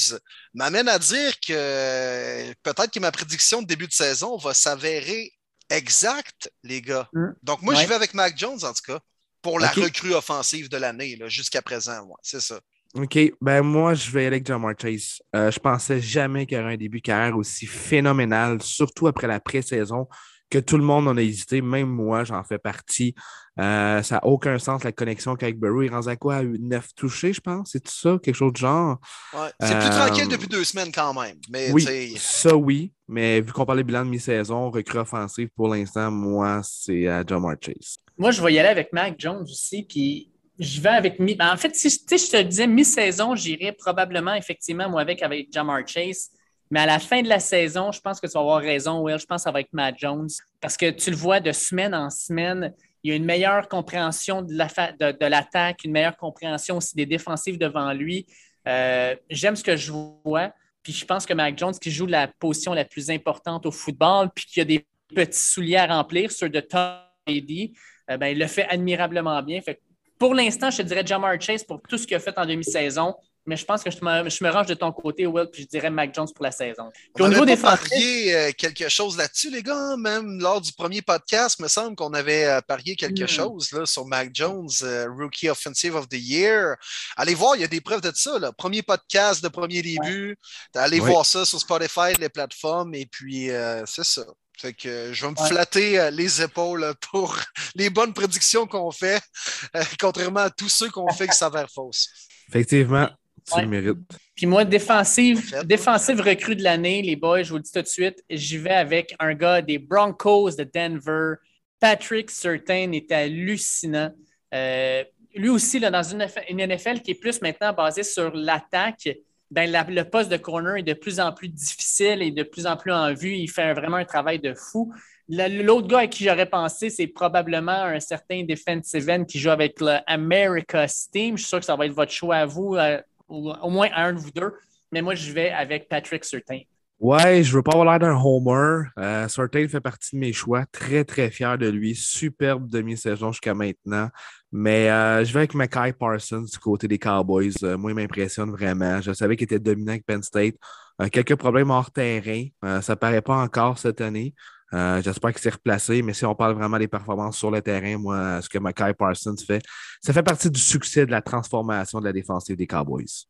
m'amènent 0.53 0.89
à 0.89 0.99
dire 0.99 1.33
que 1.39 1.53
euh, 1.53 2.53
peut-être 2.63 2.91
que 2.91 2.99
ma 2.99 3.11
prédiction 3.11 3.61
de 3.61 3.67
début 3.67 3.87
de 3.87 3.93
saison 3.93 4.37
va 4.37 4.53
s'avérer 4.53 5.31
Exact, 5.71 6.51
les 6.63 6.81
gars. 6.81 7.07
Mm. 7.13 7.27
Donc, 7.43 7.61
moi, 7.61 7.75
Ouais. 7.75 7.83
je 7.83 7.87
vais 7.87 7.93
avec 7.93 8.15
Mac 8.15 8.35
Jones, 8.37 8.63
en 8.63 8.73
tout 8.73 8.81
cas, 8.87 8.99
pour 9.43 9.59
la 9.59 9.69
recrue 9.69 10.13
offensive 10.15 10.67
de 10.67 10.77
l'année, 10.77 11.17
jusqu'à 11.27 11.61
présent. 11.61 12.01
ouais, 12.05 12.15
c'est 12.23 12.41
ça. 12.41 12.59
OK, 12.95 13.19
ben 13.39 13.61
moi, 13.61 13.93
je 13.93 14.09
vais 14.09 14.21
aller 14.21 14.37
avec 14.37 14.47
Jamar 14.47 14.73
Chase. 14.79 15.21
Euh, 15.35 15.51
je 15.51 15.59
pensais 15.59 16.01
jamais 16.01 16.45
qu'il 16.47 16.57
y 16.57 16.61
aurait 16.61 16.73
un 16.73 16.77
début 16.77 16.97
de 16.97 17.03
carrière 17.03 17.37
aussi 17.37 17.67
phénoménal, 17.67 18.61
surtout 18.63 19.05
après 19.07 19.27
la 19.27 19.39
pré-saison, 19.39 20.07
que 20.49 20.57
tout 20.57 20.77
le 20.77 20.83
monde 20.83 21.07
en 21.07 21.15
a 21.15 21.21
hésité, 21.21 21.61
même 21.61 21.87
moi, 21.89 22.23
j'en 22.23 22.43
fais 22.43 22.57
partie. 22.57 23.13
Euh, 23.59 24.01
ça 24.01 24.15
n'a 24.15 24.25
aucun 24.25 24.57
sens, 24.57 24.83
la 24.83 24.91
connexion 24.91 25.35
qu'avec 25.35 25.59
Burrow. 25.59 25.83
Il 25.83 25.89
rend 25.93 26.07
à 26.07 26.15
quoi? 26.15 26.37
À 26.37 26.43
9 26.43 26.87
touchés, 26.95 27.31
je 27.33 27.41
pense? 27.41 27.69
C'est 27.73 27.83
tout 27.83 27.91
ça? 27.91 28.17
Quelque 28.23 28.33
chose 28.35 28.53
du 28.53 28.61
genre? 28.61 28.97
Ouais. 29.33 29.49
C'est 29.61 29.77
plus 29.77 29.85
Euh, 29.87 30.05
tranquille 30.05 30.27
depuis 30.27 30.47
deux 30.47 30.63
semaines 30.63 30.91
quand 30.91 31.13
même. 31.13 31.37
Mais 31.51 31.71
Oui, 31.71 32.15
ça 32.17 32.55
oui, 32.55 32.91
mais 33.07 33.41
vu 33.41 33.51
qu'on 33.51 33.65
parlait 33.65 33.83
bilan 33.83 34.03
de 34.05 34.09
mi-saison, 34.09 34.71
recrue 34.71 34.97
offensive, 34.97 35.49
pour 35.55 35.67
l'instant, 35.67 36.09
moi, 36.09 36.61
c'est 36.63 37.07
à 37.07 37.23
Jamar 37.23 37.53
Chase. 37.61 37.97
Moi, 38.17 38.31
je 38.31 38.41
vais 38.41 38.53
y 38.53 38.57
aller 38.57 38.69
avec 38.69 38.91
Mac 38.91 39.13
Jones 39.19 39.43
aussi, 39.43 39.83
puis 39.83 40.28
je 40.59 40.81
vais 40.81 40.89
avec... 40.89 41.19
mi- 41.19 41.35
ben, 41.35 41.51
en 41.53 41.57
fait, 41.57 41.75
si 41.75 41.89
je 41.89 42.31
te 42.31 42.41
disais 42.41 42.67
mi-saison, 42.67 43.35
j'irais 43.35 43.71
probablement, 43.71 44.33
effectivement, 44.35 44.89
moi, 44.89 45.01
avec, 45.01 45.23
avec 45.23 45.51
Jamar 45.51 45.87
Chase. 45.87 46.31
Mais 46.71 46.81
à 46.81 46.85
la 46.85 46.99
fin 46.99 47.21
de 47.23 47.27
la 47.29 47.39
saison, 47.39 47.91
je 47.91 47.99
pense 47.99 48.19
que 48.19 48.27
tu 48.27 48.33
vas 48.33 48.41
avoir 48.41 48.59
raison, 48.59 49.01
Will. 49.01 49.17
Je 49.17 49.25
pense 49.25 49.41
que 49.41 49.43
ça 49.45 49.51
va 49.51 49.61
être 49.61 49.73
Matt 49.73 49.95
Jones. 49.97 50.29
Parce 50.61 50.77
que 50.77 50.91
tu 50.91 51.09
le 51.09 51.15
vois 51.15 51.39
de 51.39 51.51
semaine 51.51 51.95
en 51.95 52.09
semaine, 52.11 52.73
il 53.03 53.09
y 53.09 53.13
a 53.13 53.15
une 53.15 53.25
meilleure 53.25 53.67
compréhension 53.67 54.41
de 54.43 54.53
la 54.53 54.69
fa- 54.69 54.91
de, 54.91 55.11
de 55.11 55.25
l'attaque, 55.25 55.83
une 55.85 55.91
meilleure 55.93 56.17
compréhension 56.17 56.77
aussi 56.77 56.95
des 56.95 57.07
défensives 57.07 57.57
devant 57.57 57.91
lui. 57.93 58.27
Euh, 58.67 59.15
J'aime 59.29 59.55
ce 59.55 59.63
que 59.63 59.75
je 59.75 59.91
vois. 60.23 60.51
Puis 60.83 60.93
je 60.93 61.05
pense 61.05 61.25
que 61.25 61.33
Mac 61.33 61.57
Jones, 61.57 61.73
qui 61.73 61.89
joue 61.89 62.05
la 62.05 62.27
position 62.27 62.73
la 62.73 62.85
plus 62.85 63.09
importante 63.09 63.65
au 63.65 63.71
football, 63.71 64.29
puis 64.35 64.45
qui 64.45 64.61
a 64.61 64.65
des 64.65 64.85
petits 65.15 65.39
souliers 65.39 65.77
à 65.77 65.87
remplir 65.87 66.31
sur 66.31 66.49
de 66.49 66.59
Tom 66.59 66.97
Brady, 67.25 67.73
euh, 68.11 68.17
ben, 68.17 68.27
il 68.27 68.37
le 68.37 68.47
fait 68.47 68.67
admirablement 68.67 69.41
bien. 69.41 69.59
Fait 69.61 69.81
pour 70.19 70.35
l'instant, 70.35 70.69
je 70.69 70.77
te 70.77 70.81
dirais 70.83 71.03
Jamar 71.05 71.39
Chase 71.41 71.63
pour 71.63 71.81
tout 71.87 71.97
ce 71.97 72.05
qu'il 72.05 72.15
a 72.17 72.19
fait 72.19 72.37
en 72.37 72.45
demi-saison. 72.45 73.15
Mais 73.45 73.55
je 73.55 73.65
pense 73.65 73.81
que 73.81 73.89
je 73.89 73.97
me, 74.03 74.29
je 74.29 74.43
me 74.43 74.51
range 74.51 74.67
de 74.67 74.75
ton 74.75 74.91
côté, 74.91 75.25
Will, 75.25 75.47
puis 75.51 75.63
je 75.63 75.67
dirais 75.69 75.89
Mac 75.89 76.13
Jones 76.13 76.27
pour 76.35 76.43
la 76.43 76.51
saison. 76.51 76.91
Puis 77.15 77.23
on 77.23 77.25
au 77.25 77.29
niveau 77.29 77.43
avait 77.43 77.55
des 77.55 77.61
pas 77.61 77.77
parié 77.77 78.35
euh, 78.35 78.51
quelque 78.55 78.89
chose 78.89 79.17
là-dessus, 79.17 79.49
les 79.49 79.63
gars. 79.63 79.95
Même 79.97 80.39
lors 80.39 80.61
du 80.61 80.71
premier 80.73 81.01
podcast, 81.01 81.55
il 81.57 81.63
me 81.63 81.67
semble 81.67 81.95
qu'on 81.95 82.13
avait 82.13 82.45
euh, 82.45 82.61
parié 82.61 82.95
quelque 82.95 83.23
Hmm. 83.23 83.27
chose 83.27 83.71
là, 83.71 83.87
sur 83.87 84.05
Mac 84.05 84.29
Jones, 84.33 84.69
euh, 84.83 85.07
Rookie 85.17 85.49
Offensive 85.49 85.95
of 85.95 86.07
the 86.09 86.17
Year. 86.19 86.75
Allez 87.15 87.33
voir, 87.33 87.55
il 87.55 87.61
y 87.61 87.63
a 87.63 87.67
des 87.67 87.81
preuves 87.81 88.01
de 88.01 88.11
ça. 88.13 88.37
Là. 88.37 88.51
Premier 88.51 88.83
podcast 88.83 89.41
de 89.43 89.47
premier 89.47 89.81
début. 89.81 90.37
Allez 90.75 90.99
Oui. 90.99 91.09
voir 91.09 91.25
ça 91.25 91.43
sur 91.43 91.59
Spotify, 91.59 92.13
les 92.19 92.29
plateformes. 92.29 92.93
Et 92.93 93.07
puis, 93.07 93.49
euh, 93.49 93.83
c'est 93.87 94.05
ça. 94.05 94.25
Fait 94.59 94.73
que 94.73 94.89
euh, 94.89 95.13
je 95.13 95.25
vais 95.25 95.31
me 95.31 95.39
Ouais. 95.41 95.47
flatter 95.47 95.99
euh, 95.99 96.11
les 96.11 96.41
épaules 96.41 96.93
pour 97.11 97.37
les 97.75 97.89
bonnes 97.89 98.13
prédictions 98.13 98.67
qu'on 98.67 98.91
fait, 98.91 99.21
euh, 99.75 99.83
contrairement 99.99 100.41
à 100.41 100.49
tous 100.49 100.69
ceux 100.69 100.89
qu'on 100.89 101.09
fait 101.13 101.27
qui 101.27 101.37
s'avèrent 101.37 101.71
fausses. 101.71 102.09
Effectivement, 102.49 103.07
tu 103.47 103.55
Ouais. 103.55 103.61
le 103.61 103.67
mérites. 103.67 103.97
Puis 104.35 104.45
moi, 104.45 104.65
défensive, 104.65 105.63
défensive 105.65 106.19
recrue 106.21 106.55
de 106.55 106.63
l'année, 106.63 107.01
les 107.01 107.15
boys, 107.15 107.43
je 107.43 107.49
vous 107.51 107.57
le 107.57 107.63
dis 107.63 107.71
tout 107.71 107.81
de 107.81 107.87
suite, 107.87 108.23
j'y 108.29 108.57
vais 108.57 108.73
avec 108.73 109.15
un 109.19 109.33
gars 109.33 109.61
des 109.61 109.77
Broncos 109.79 110.51
de 110.51 110.63
Denver. 110.73 111.35
Patrick 111.79 112.29
Certain 112.29 112.91
est 112.91 113.11
hallucinant. 113.11 114.11
Euh, 114.53 115.03
lui 115.35 115.49
aussi, 115.49 115.79
là, 115.79 115.89
dans 115.91 116.03
une 116.03 116.27
NFL 116.49 117.01
qui 117.01 117.11
est 117.11 117.15
plus 117.19 117.41
maintenant 117.41 117.71
basée 117.71 118.03
sur 118.03 118.31
l'attaque, 118.35 119.07
ben, 119.51 119.71
le 119.89 120.03
poste 120.03 120.29
de 120.31 120.37
corner 120.37 120.77
est 120.77 120.83
de 120.83 120.93
plus 120.93 121.19
en 121.19 121.31
plus 121.33 121.47
difficile 121.49 122.21
et 122.21 122.31
de 122.31 122.43
plus 122.43 122.65
en 122.67 122.77
plus 122.77 122.91
en 122.91 123.13
vue. 123.13 123.35
Il 123.35 123.49
fait 123.49 123.73
vraiment 123.73 123.97
un 123.97 124.05
travail 124.05 124.39
de 124.39 124.53
fou. 124.53 124.93
La- 125.27 125.47
L'autre 125.49 125.87
gars 125.87 125.99
à 125.99 126.07
qui 126.07 126.23
j'aurais 126.23 126.45
pensé, 126.49 126.89
c'est 126.89 127.07
probablement 127.07 127.83
un 127.83 127.99
certain 127.99 128.43
defensive 128.43 129.09
end 129.09 129.25
qui 129.25 129.39
joue 129.39 129.49
avec 129.51 129.79
le 129.81 129.97
America's 130.07 131.09
Team. 131.11 131.37
Je 131.37 131.41
suis 131.43 131.49
sûr 131.49 131.59
que 131.59 131.65
ça 131.65 131.75
va 131.75 131.85
être 131.85 131.93
votre 131.93 132.11
choix 132.11 132.37
à 132.37 132.45
vous, 132.45 132.75
euh, 132.75 133.01
ou 133.27 133.51
au 133.51 133.69
moins 133.69 133.89
un 133.95 134.13
de 134.13 134.19
vous 134.19 134.31
deux. 134.31 134.53
Mais 134.91 135.01
moi, 135.01 135.15
je 135.15 135.31
vais 135.31 135.51
avec 135.51 135.87
Patrick 135.87 136.23
Certain. 136.25 136.61
Ouais, 136.99 137.43
je 137.43 137.53
veux 137.53 137.63
pas 137.63 137.71
avoir 137.71 137.85
l'air 137.85 137.99
d'un 137.99 138.21
homer. 138.21 138.89
Euh, 138.99 139.27
fait 139.29 139.79
partie 139.79 140.15
de 140.15 140.19
mes 140.19 140.33
choix. 140.33 140.65
Très, 140.65 141.05
très 141.05 141.31
fier 141.31 141.57
de 141.57 141.67
lui. 141.69 141.95
Superbe 141.95 142.69
demi-saison 142.69 143.31
jusqu'à 143.31 143.53
maintenant. 143.53 144.09
Mais 144.51 144.89
euh, 144.89 145.23
je 145.23 145.31
vais 145.31 145.39
avec 145.39 145.53
Mackay 145.53 145.93
Parsons 145.93 146.41
du 146.41 146.57
côté 146.59 146.89
des 146.89 146.99
Cowboys. 146.99 147.53
Euh, 147.63 147.77
moi, 147.77 147.91
il 147.91 147.95
m'impressionne 147.95 148.51
vraiment. 148.51 148.99
Je 148.99 149.13
savais 149.13 149.37
qu'il 149.37 149.45
était 149.45 149.59
dominant 149.59 149.91
avec 149.93 150.05
Penn 150.05 150.21
State. 150.21 150.55
Euh, 151.01 151.07
quelques 151.07 151.35
problèmes 151.35 151.69
hors 151.69 151.89
terrain. 151.89 152.45
Euh, 152.65 152.81
ça 152.81 152.97
paraît 152.97 153.21
pas 153.21 153.37
encore 153.37 153.79
cette 153.79 154.01
année. 154.01 154.33
Euh, 154.73 155.01
J'espère 155.01 155.31
qu'il 155.31 155.41
s'est 155.41 155.49
replacé, 155.51 156.01
mais 156.01 156.13
si 156.13 156.25
on 156.25 156.35
parle 156.35 156.53
vraiment 156.53 156.77
des 156.77 156.89
performances 156.89 157.37
sur 157.37 157.49
le 157.49 157.61
terrain, 157.61 157.97
moi, 157.97 158.41
ce 158.41 158.49
que 158.49 158.59
Mackay 158.59 158.93
Parsons 158.93 159.35
fait, 159.47 159.63
ça 160.01 160.11
fait 160.11 160.21
partie 160.21 160.51
du 160.51 160.59
succès 160.59 161.05
de 161.05 161.11
la 161.11 161.21
transformation 161.21 161.99
de 161.99 162.05
la 162.05 162.13
défensive 162.13 162.57
des 162.57 162.67
Cowboys. 162.67 163.25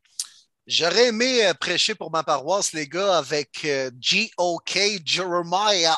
J'aurais 0.70 1.08
aimé 1.08 1.48
euh, 1.48 1.56
prêcher 1.56 1.96
pour 1.96 2.12
ma 2.12 2.22
paroisse, 2.24 2.74
les 2.74 2.88
gars, 2.88 3.18
avec 3.18 3.66
euh, 3.66 3.90
G.O.K. 4.00 5.02
Jeremiah 5.04 5.98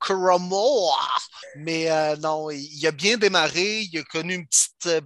Karamoa. 0.00 0.96
Mais 1.58 1.90
euh, 1.90 2.16
non, 2.16 2.50
il 2.50 2.86
a 2.86 2.92
bien 2.92 3.18
démarré. 3.18 3.82
Il 3.82 3.98
a 3.98 4.04
connu 4.04 4.36
une 4.36 4.46
petite, 4.46 4.86
euh, 4.86 5.02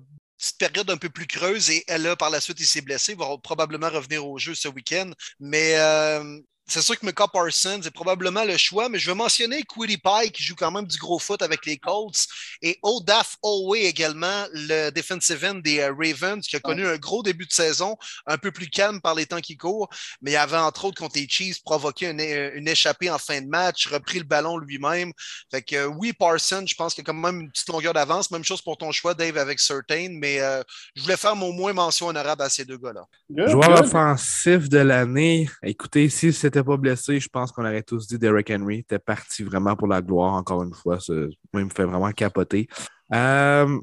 période 0.61 0.89
un 0.91 0.97
peu 0.97 1.09
plus 1.09 1.27
creuse 1.27 1.71
et 1.71 1.85
euh, 1.91 1.99
là, 1.99 2.15
par 2.15 2.31
la 2.31 2.41
suite, 2.41 2.61
il 2.61 2.67
s'est 2.67 2.83
blessé. 2.83 3.13
Il 3.13 3.19
va 3.19 3.37
probablement 3.43 3.91
revenir 3.91 4.25
au 4.25 4.39
jeu 4.39 4.55
ce 4.55 4.69
week-end. 4.69 5.11
Mais 5.41 5.75
euh, 5.77 6.39
c'est 6.69 6.83
sûr 6.83 6.99
que 6.99 7.07
Micah 7.07 7.29
Parsons 7.29 7.81
est 7.85 7.91
probablement 7.91 8.45
le 8.45 8.57
choix, 8.57 8.89
mais 8.89 8.99
je 8.99 9.11
vais 9.11 9.15
mentionner 9.15 9.63
Quiddy 9.63 9.99
Pie 9.99 10.31
qui 10.33 10.43
joue 10.43 10.57
quand 10.57 10.71
même 10.71 10.87
du 10.87 10.99
gros 10.99 11.19
foot 11.19 11.43
avec 11.43 11.65
les 11.65 11.79
Colts 11.79 12.27
et 12.63 12.79
Odaf 12.83 13.37
Owe 13.43 13.77
également, 13.77 14.47
le 14.53 14.91
defensive 14.91 15.45
end 15.45 15.57
des 15.57 15.81
euh, 15.81 15.95
Ravens 15.97 16.45
qui 16.47 16.57
a 16.57 16.61
connu 16.61 16.87
un 16.87 16.97
gros 16.97 17.23
début 17.23 17.47
de 17.47 17.53
saison, 17.53 17.97
un 18.27 18.39
peu 18.39 18.51
plus 18.51 18.69
calme 18.69 19.01
par 19.01 19.15
les 19.15 19.27
temps 19.27 19.41
qui 19.41 19.57
courent, 19.57 19.89
mais 20.23 20.33
il 20.33 20.37
avait 20.37 20.57
entre 20.57 20.87
autres 20.87 21.01
contre 21.01 21.19
les 21.19 21.29
Chiefs 21.29 21.63
provoqué 21.63 22.11
une, 22.11 22.21
une 22.21 22.69
échappée 22.69 23.11
en 23.11 23.19
fin 23.19 23.41
de 23.41 23.47
match, 23.47 23.87
repris 23.87 24.19
le 24.19 24.25
ballon 24.25 24.59
lui-même. 24.59 25.13
Fait 25.51 25.63
que 25.63 25.77
euh, 25.77 25.87
oui, 25.87 26.13
Parsons, 26.13 26.67
je 26.67 26.75
pense 26.75 26.95
qu'il 26.95 27.03
y 27.03 27.07
a 27.07 27.13
quand 27.13 27.19
même 27.19 27.43
une 27.43 27.51
petite 27.51 27.69
longueur 27.69 27.95
d'avance. 27.95 28.31
Même 28.31 28.45
chose 28.45 28.63
pour 28.63 28.77
ton 28.77 28.93
choix, 28.93 29.15
Dave, 29.15 29.39
avec 29.39 29.61
Certain, 29.61 30.09
mais 30.11 30.41
euh, 30.41 30.63
je 30.95 31.03
voulais 31.03 31.17
faire 31.17 31.37
mon 31.37 31.53
moins 31.53 31.73
mention 31.73 32.09
honorable 32.09 32.43
à 32.43 32.49
ces 32.49 32.65
deux 32.65 32.79
gars-là. 32.79 33.05
Joueur 33.49 33.81
offensif 33.81 34.69
de 34.69 34.79
l'année. 34.79 35.49
Écoutez, 35.63 36.09
s'il 36.09 36.29
ne 36.29 36.33
s'était 36.57 36.65
pas 36.67 36.77
blessé, 36.77 37.21
je 37.21 37.29
pense 37.29 37.53
qu'on 37.53 37.65
aurait 37.65 37.83
tous 37.83 38.07
dit 38.07 38.19
Derrick 38.19 38.51
Henry. 38.51 38.79
était 38.79 38.99
parti 38.99 39.43
vraiment 39.43 39.77
pour 39.77 39.89
la 39.89 40.01
gloire, 40.01 40.35
encore 40.35 40.63
une 40.63 40.73
fois. 40.73 40.99
Ça, 41.01 41.13
moi, 41.13 41.63
il 41.63 41.65
me 41.65 41.71
fait 41.71 41.85
vraiment 41.85 42.11
capoter. 42.13 42.67
Euh, 43.13 43.79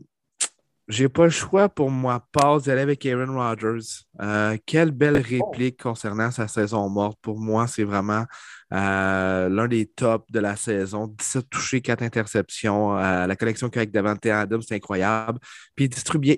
j'ai 0.88 1.08
pas 1.08 1.26
le 1.26 1.30
choix 1.30 1.70
pour 1.70 1.92
moi, 1.92 2.26
Paul, 2.32 2.62
d'y 2.62 2.72
aller 2.72 2.82
avec 2.82 3.06
Aaron 3.06 3.34
Rodgers. 3.34 4.06
Euh, 4.22 4.58
quelle 4.66 4.92
belle 4.92 5.18
réplique 5.18 5.82
concernant 5.82 6.32
sa 6.32 6.48
saison 6.48 6.90
morte. 6.90 7.18
Pour 7.22 7.40
moi, 7.40 7.68
c'est 7.68 7.84
vraiment 7.84 8.26
euh, 8.74 9.50
l'un 9.50 9.68
des 9.68 9.86
tops 9.86 10.32
de 10.32 10.40
la 10.40 10.56
saison. 10.56 11.08
17 11.08 11.50
touchés, 11.50 11.82
4 11.82 12.02
interceptions. 12.02 12.98
Euh, 12.98 13.28
la 13.28 13.36
connexion 13.36 13.70
qu'avec 13.70 13.92
Davante 13.92 14.26
Adams, 14.26 14.62
c'est 14.62 14.76
incroyable. 14.76 15.40
Puis 15.76 15.86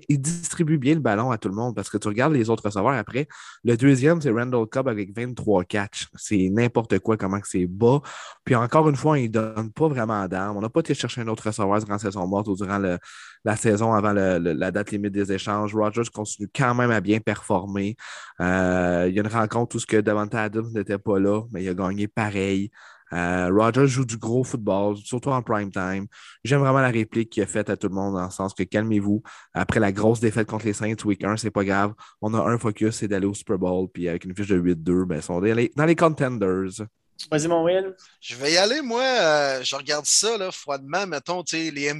il 0.09 0.19
distribue, 0.21 0.77
bien, 0.77 0.95
le 0.95 1.01
ballon 1.01 1.31
à 1.31 1.37
tout 1.37 1.49
le 1.49 1.55
monde 1.55 1.75
parce 1.75 1.89
que 1.89 1.97
tu 1.97 2.07
regardes 2.07 2.33
les 2.33 2.49
autres 2.49 2.65
receveurs 2.65 2.93
après. 2.93 3.27
Le 3.63 3.77
deuxième, 3.77 4.21
c'est 4.21 4.31
Randall 4.31 4.65
Cobb 4.67 4.87
avec 4.89 5.15
23 5.15 5.63
catchs. 5.63 6.07
C'est 6.15 6.49
n'importe 6.49 6.99
quoi, 6.99 7.17
comment 7.17 7.39
c'est 7.43 7.67
bas. 7.67 8.01
Puis 8.43 8.55
encore 8.55 8.89
une 8.89 8.95
fois, 8.95 9.17
il 9.17 9.27
ne 9.27 9.33
donne 9.33 9.71
pas 9.71 9.87
vraiment 9.87 10.27
d'armes. 10.27 10.57
On 10.57 10.61
n'a 10.61 10.69
pas 10.69 10.81
été 10.81 10.93
chercher 10.93 11.21
un 11.21 11.27
autre 11.27 11.47
receveur 11.47 11.79
durant 11.79 11.93
la 11.93 11.99
saison 11.99 12.27
morte 12.27 12.47
ou 12.47 12.55
durant 12.55 12.79
la 12.79 13.55
saison 13.55 13.93
avant 13.93 14.11
la 14.13 14.71
date 14.71 14.91
limite 14.91 15.13
des 15.13 15.31
échanges. 15.31 15.73
Rogers 15.73 16.09
continue 16.13 16.49
quand 16.53 16.75
même 16.75 16.91
à 16.91 17.01
bien 17.01 17.19
performer. 17.19 17.95
Euh, 18.41 19.05
il 19.07 19.15
y 19.15 19.19
a 19.19 19.23
une 19.23 19.29
rencontre 19.29 19.75
où 19.75 19.79
ce 19.79 19.85
que 19.85 19.97
Davante 19.97 20.35
Adams 20.35 20.71
n'était 20.73 20.97
pas 20.97 21.19
là, 21.19 21.43
mais 21.51 21.63
il 21.63 21.69
a 21.69 21.73
gagné 21.73 22.07
pareil. 22.25 22.71
Euh, 23.13 23.49
Rogers 23.51 23.87
joue 23.87 24.05
du 24.05 24.17
gros 24.17 24.43
football, 24.43 24.97
surtout 24.97 25.29
en 25.29 25.41
prime 25.41 25.71
time. 25.71 26.07
J'aime 26.43 26.59
vraiment 26.59 26.81
la 26.81 26.89
réplique 26.89 27.29
qu'il 27.29 27.43
a 27.43 27.45
faite 27.45 27.69
à 27.69 27.77
tout 27.77 27.87
le 27.87 27.93
monde 27.93 28.15
dans 28.15 28.25
le 28.25 28.31
sens 28.31 28.53
que 28.53 28.63
calmez-vous. 28.63 29.21
Après 29.53 29.79
la 29.79 29.91
grosse 29.91 30.19
défaite 30.19 30.47
contre 30.47 30.65
les 30.65 30.73
Saints 30.73 30.95
week 31.05 31.23
1, 31.23 31.37
c'est 31.37 31.51
pas 31.51 31.63
grave. 31.63 31.93
On 32.21 32.33
a 32.33 32.39
un 32.39 32.57
focus, 32.57 32.95
c'est 32.95 33.07
d'aller 33.07 33.27
au 33.27 33.33
Super 33.33 33.57
Bowl. 33.59 33.87
Puis 33.93 34.09
avec 34.09 34.25
une 34.25 34.35
fiche 34.35 34.47
de 34.47 34.59
8-2, 34.59 35.05
ben, 35.05 35.17
ils 35.17 35.21
sont 35.21 35.39
dans 35.39 35.55
les, 35.55 35.71
dans 35.75 35.85
les 35.85 35.95
contenders. 35.95 36.81
Vas-y, 37.31 37.47
mon 37.47 37.63
Will. 37.63 37.95
Je 38.19 38.35
vais 38.35 38.53
y 38.53 38.57
aller, 38.57 38.81
moi. 38.81 39.01
euh, 39.01 39.63
je 39.63 39.75
regarde 39.75 40.05
ça 40.05 40.37
là, 40.37 40.51
froidement. 40.51 41.07
Mettons, 41.07 41.43
les, 41.53 41.71
les 41.71 41.93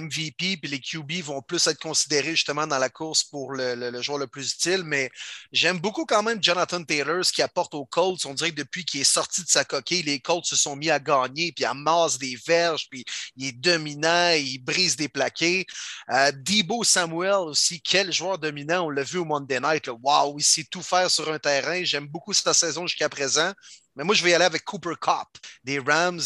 MVP 0.00 0.58
et 0.62 0.66
les 0.68 0.80
QB 0.80 1.22
vont 1.22 1.42
plus 1.42 1.66
être 1.66 1.80
considérés 1.80 2.32
justement 2.32 2.66
dans 2.66 2.78
la 2.78 2.88
course 2.90 3.24
pour 3.24 3.52
le 3.52 4.02
joueur 4.02 4.18
le 4.18 4.26
plus 4.26 4.52
utile. 4.52 4.82
Mais 4.84 5.10
j'aime 5.50 5.78
beaucoup 5.78 6.04
quand 6.04 6.22
même 6.22 6.42
Jonathan 6.42 6.84
Taylor, 6.84 7.24
ce 7.24 7.32
qu'il 7.32 7.42
apporte 7.42 7.74
aux 7.74 7.86
Colts. 7.86 8.24
On 8.26 8.34
dirait 8.34 8.50
que 8.50 8.56
depuis 8.56 8.84
qu'il 8.84 9.00
est 9.00 9.04
sorti 9.04 9.42
de 9.42 9.48
sa 9.48 9.64
coquille, 9.64 10.02
les 10.02 10.20
Colts 10.20 10.44
se 10.44 10.56
sont 10.56 10.76
mis 10.76 10.90
à 10.90 11.00
gagner, 11.00 11.52
puis 11.52 11.64
amassent 11.64 12.18
des 12.18 12.36
verges, 12.46 12.86
puis 12.90 13.04
il 13.36 13.48
est 13.48 13.52
dominant, 13.52 14.32
il 14.32 14.58
brise 14.58 14.94
des 14.96 15.08
plaqués. 15.08 15.66
Euh, 16.10 16.32
Debo 16.32 16.84
Samuel 16.84 17.34
aussi, 17.46 17.80
quel 17.80 18.12
joueur 18.12 18.38
dominant. 18.38 18.86
On 18.86 18.90
l'a 18.90 19.02
vu 19.02 19.18
au 19.18 19.24
Monday 19.24 19.60
Night. 19.60 19.88
Waouh, 20.02 20.38
il 20.38 20.44
sait 20.44 20.64
tout 20.70 20.82
faire 20.82 21.10
sur 21.10 21.32
un 21.32 21.38
terrain. 21.38 21.82
J'aime 21.84 22.06
beaucoup 22.06 22.32
sa 22.34 22.52
saison 22.54 22.86
jusqu'à 22.86 23.08
présent. 23.08 23.52
Mais 23.96 24.04
moi, 24.04 24.14
je 24.14 24.22
vais 24.22 24.30
y 24.30 24.34
aller 24.34 24.44
avec 24.44 24.64
Cooper 24.64 24.94
Cup 25.00 25.28
des 25.64 25.78
Rams. 25.78 26.20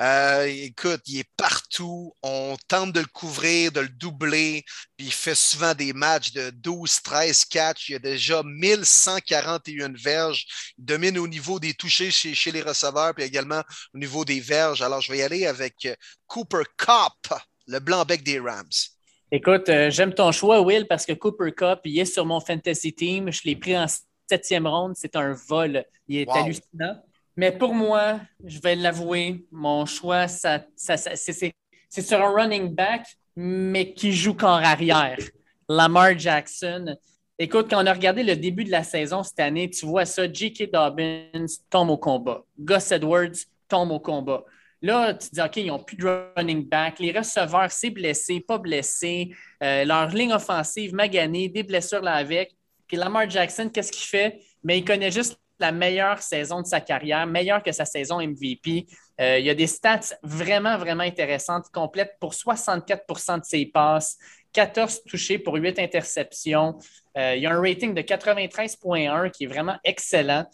Euh, 0.00 0.44
écoute, 0.44 1.02
il 1.06 1.20
est 1.20 1.30
partout. 1.36 2.12
On 2.22 2.56
tente 2.68 2.92
de 2.92 3.00
le 3.00 3.06
couvrir, 3.06 3.72
de 3.72 3.80
le 3.80 3.88
doubler. 3.88 4.64
Puis 4.96 5.06
il 5.06 5.12
fait 5.12 5.34
souvent 5.34 5.74
des 5.74 5.92
matchs 5.92 6.32
de 6.32 6.50
12, 6.50 7.02
13 7.02 7.44
catch. 7.46 7.88
Il 7.88 7.96
a 7.96 7.98
déjà 7.98 8.42
1141 8.44 9.92
verges. 9.94 10.46
Il 10.78 10.84
domine 10.84 11.18
au 11.18 11.28
niveau 11.28 11.60
des 11.60 11.74
touchés 11.74 12.10
chez, 12.10 12.52
les 12.52 12.62
receveurs, 12.62 13.14
puis 13.14 13.24
également 13.24 13.62
au 13.94 13.98
niveau 13.98 14.24
des 14.24 14.40
verges. 14.40 14.82
Alors, 14.82 15.00
je 15.00 15.10
vais 15.12 15.18
y 15.18 15.22
aller 15.22 15.46
avec 15.46 15.88
Cooper 16.26 16.64
Cup, 16.76 17.38
le 17.66 17.78
blanc-bec 17.78 18.22
des 18.22 18.40
Rams. 18.40 18.68
Écoute, 19.30 19.68
euh, 19.68 19.90
j'aime 19.90 20.14
ton 20.14 20.30
choix, 20.30 20.60
Will, 20.60 20.86
parce 20.86 21.06
que 21.06 21.12
Cooper 21.12 21.52
Cup, 21.52 21.80
il 21.84 21.98
est 21.98 22.04
sur 22.04 22.24
mon 22.24 22.40
fantasy 22.40 22.92
team. 22.92 23.32
Je 23.32 23.40
l'ai 23.44 23.56
pris 23.56 23.76
en 23.76 23.86
septième 24.28 24.66
ronde. 24.66 24.94
C'est 24.96 25.16
un 25.16 25.32
vol. 25.32 25.84
Il 26.08 26.18
est 26.18 26.30
hallucinant. 26.30 27.02
Mais 27.36 27.50
pour 27.50 27.74
moi, 27.74 28.20
je 28.44 28.60
vais 28.60 28.76
l'avouer, 28.76 29.44
mon 29.50 29.86
choix, 29.86 30.28
ça, 30.28 30.60
c'est 30.76 31.52
sur 32.00 32.20
un 32.20 32.32
running 32.32 32.72
back, 32.74 33.06
mais 33.34 33.92
qui 33.92 34.12
joue 34.12 34.34
corps 34.34 34.62
arrière. 34.62 35.18
Lamar 35.68 36.16
Jackson. 36.18 36.96
Écoute, 37.38 37.66
quand 37.68 37.82
on 37.82 37.86
a 37.86 37.92
regardé 37.92 38.22
le 38.22 38.36
début 38.36 38.64
de 38.64 38.70
la 38.70 38.84
saison 38.84 39.24
cette 39.24 39.40
année, 39.40 39.68
tu 39.68 39.86
vois 39.86 40.04
ça, 40.04 40.32
J.K. 40.32 40.70
Dobbins 40.72 41.46
tombe 41.68 41.90
au 41.90 41.96
combat. 41.96 42.44
Gus 42.58 42.92
Edwards 42.92 43.34
tombe 43.68 43.90
au 43.90 43.98
combat. 43.98 44.44
Là, 44.80 45.14
tu 45.14 45.30
te 45.30 45.34
dis, 45.34 45.40
OK, 45.40 45.56
ils 45.56 45.66
n'ont 45.68 45.82
plus 45.82 45.96
de 45.96 46.28
running 46.36 46.68
back. 46.68 47.00
Les 47.00 47.10
receveurs, 47.10 47.72
c'est 47.72 47.90
blessé, 47.90 48.40
pas 48.40 48.58
blessé. 48.58 49.34
Euh, 49.62 49.84
leur 49.84 50.08
ligne 50.08 50.32
offensive, 50.32 50.94
maganée, 50.94 51.48
des 51.48 51.62
blessures 51.62 52.02
là 52.02 52.12
avec. 52.14 52.54
Lamar 52.96 53.28
Jackson, 53.28 53.70
qu'est-ce 53.72 53.92
qu'il 53.92 54.06
fait? 54.06 54.40
Mais 54.62 54.78
il 54.78 54.84
connaît 54.84 55.10
juste 55.10 55.38
la 55.58 55.72
meilleure 55.72 56.20
saison 56.20 56.62
de 56.62 56.66
sa 56.66 56.80
carrière, 56.80 57.26
meilleure 57.26 57.62
que 57.62 57.72
sa 57.72 57.84
saison 57.84 58.20
MVP. 58.20 58.86
Euh, 59.20 59.38
il 59.38 59.46
y 59.46 59.50
a 59.50 59.54
des 59.54 59.66
stats 59.66 60.16
vraiment, 60.22 60.76
vraiment 60.78 61.04
intéressantes. 61.04 61.66
Il 61.68 61.72
complète 61.72 62.16
pour 62.20 62.32
64% 62.32 63.38
de 63.38 63.44
ses 63.44 63.66
passes, 63.66 64.18
14 64.52 65.04
touchés 65.04 65.38
pour 65.38 65.54
8 65.54 65.78
interceptions. 65.78 66.78
Euh, 67.16 67.36
il 67.36 67.46
a 67.46 67.52
un 67.52 67.60
rating 67.60 67.94
de 67.94 68.02
93,1 68.02 69.30
qui 69.30 69.44
est 69.44 69.48
vraiment 69.48 69.76
excellent. 69.84 70.44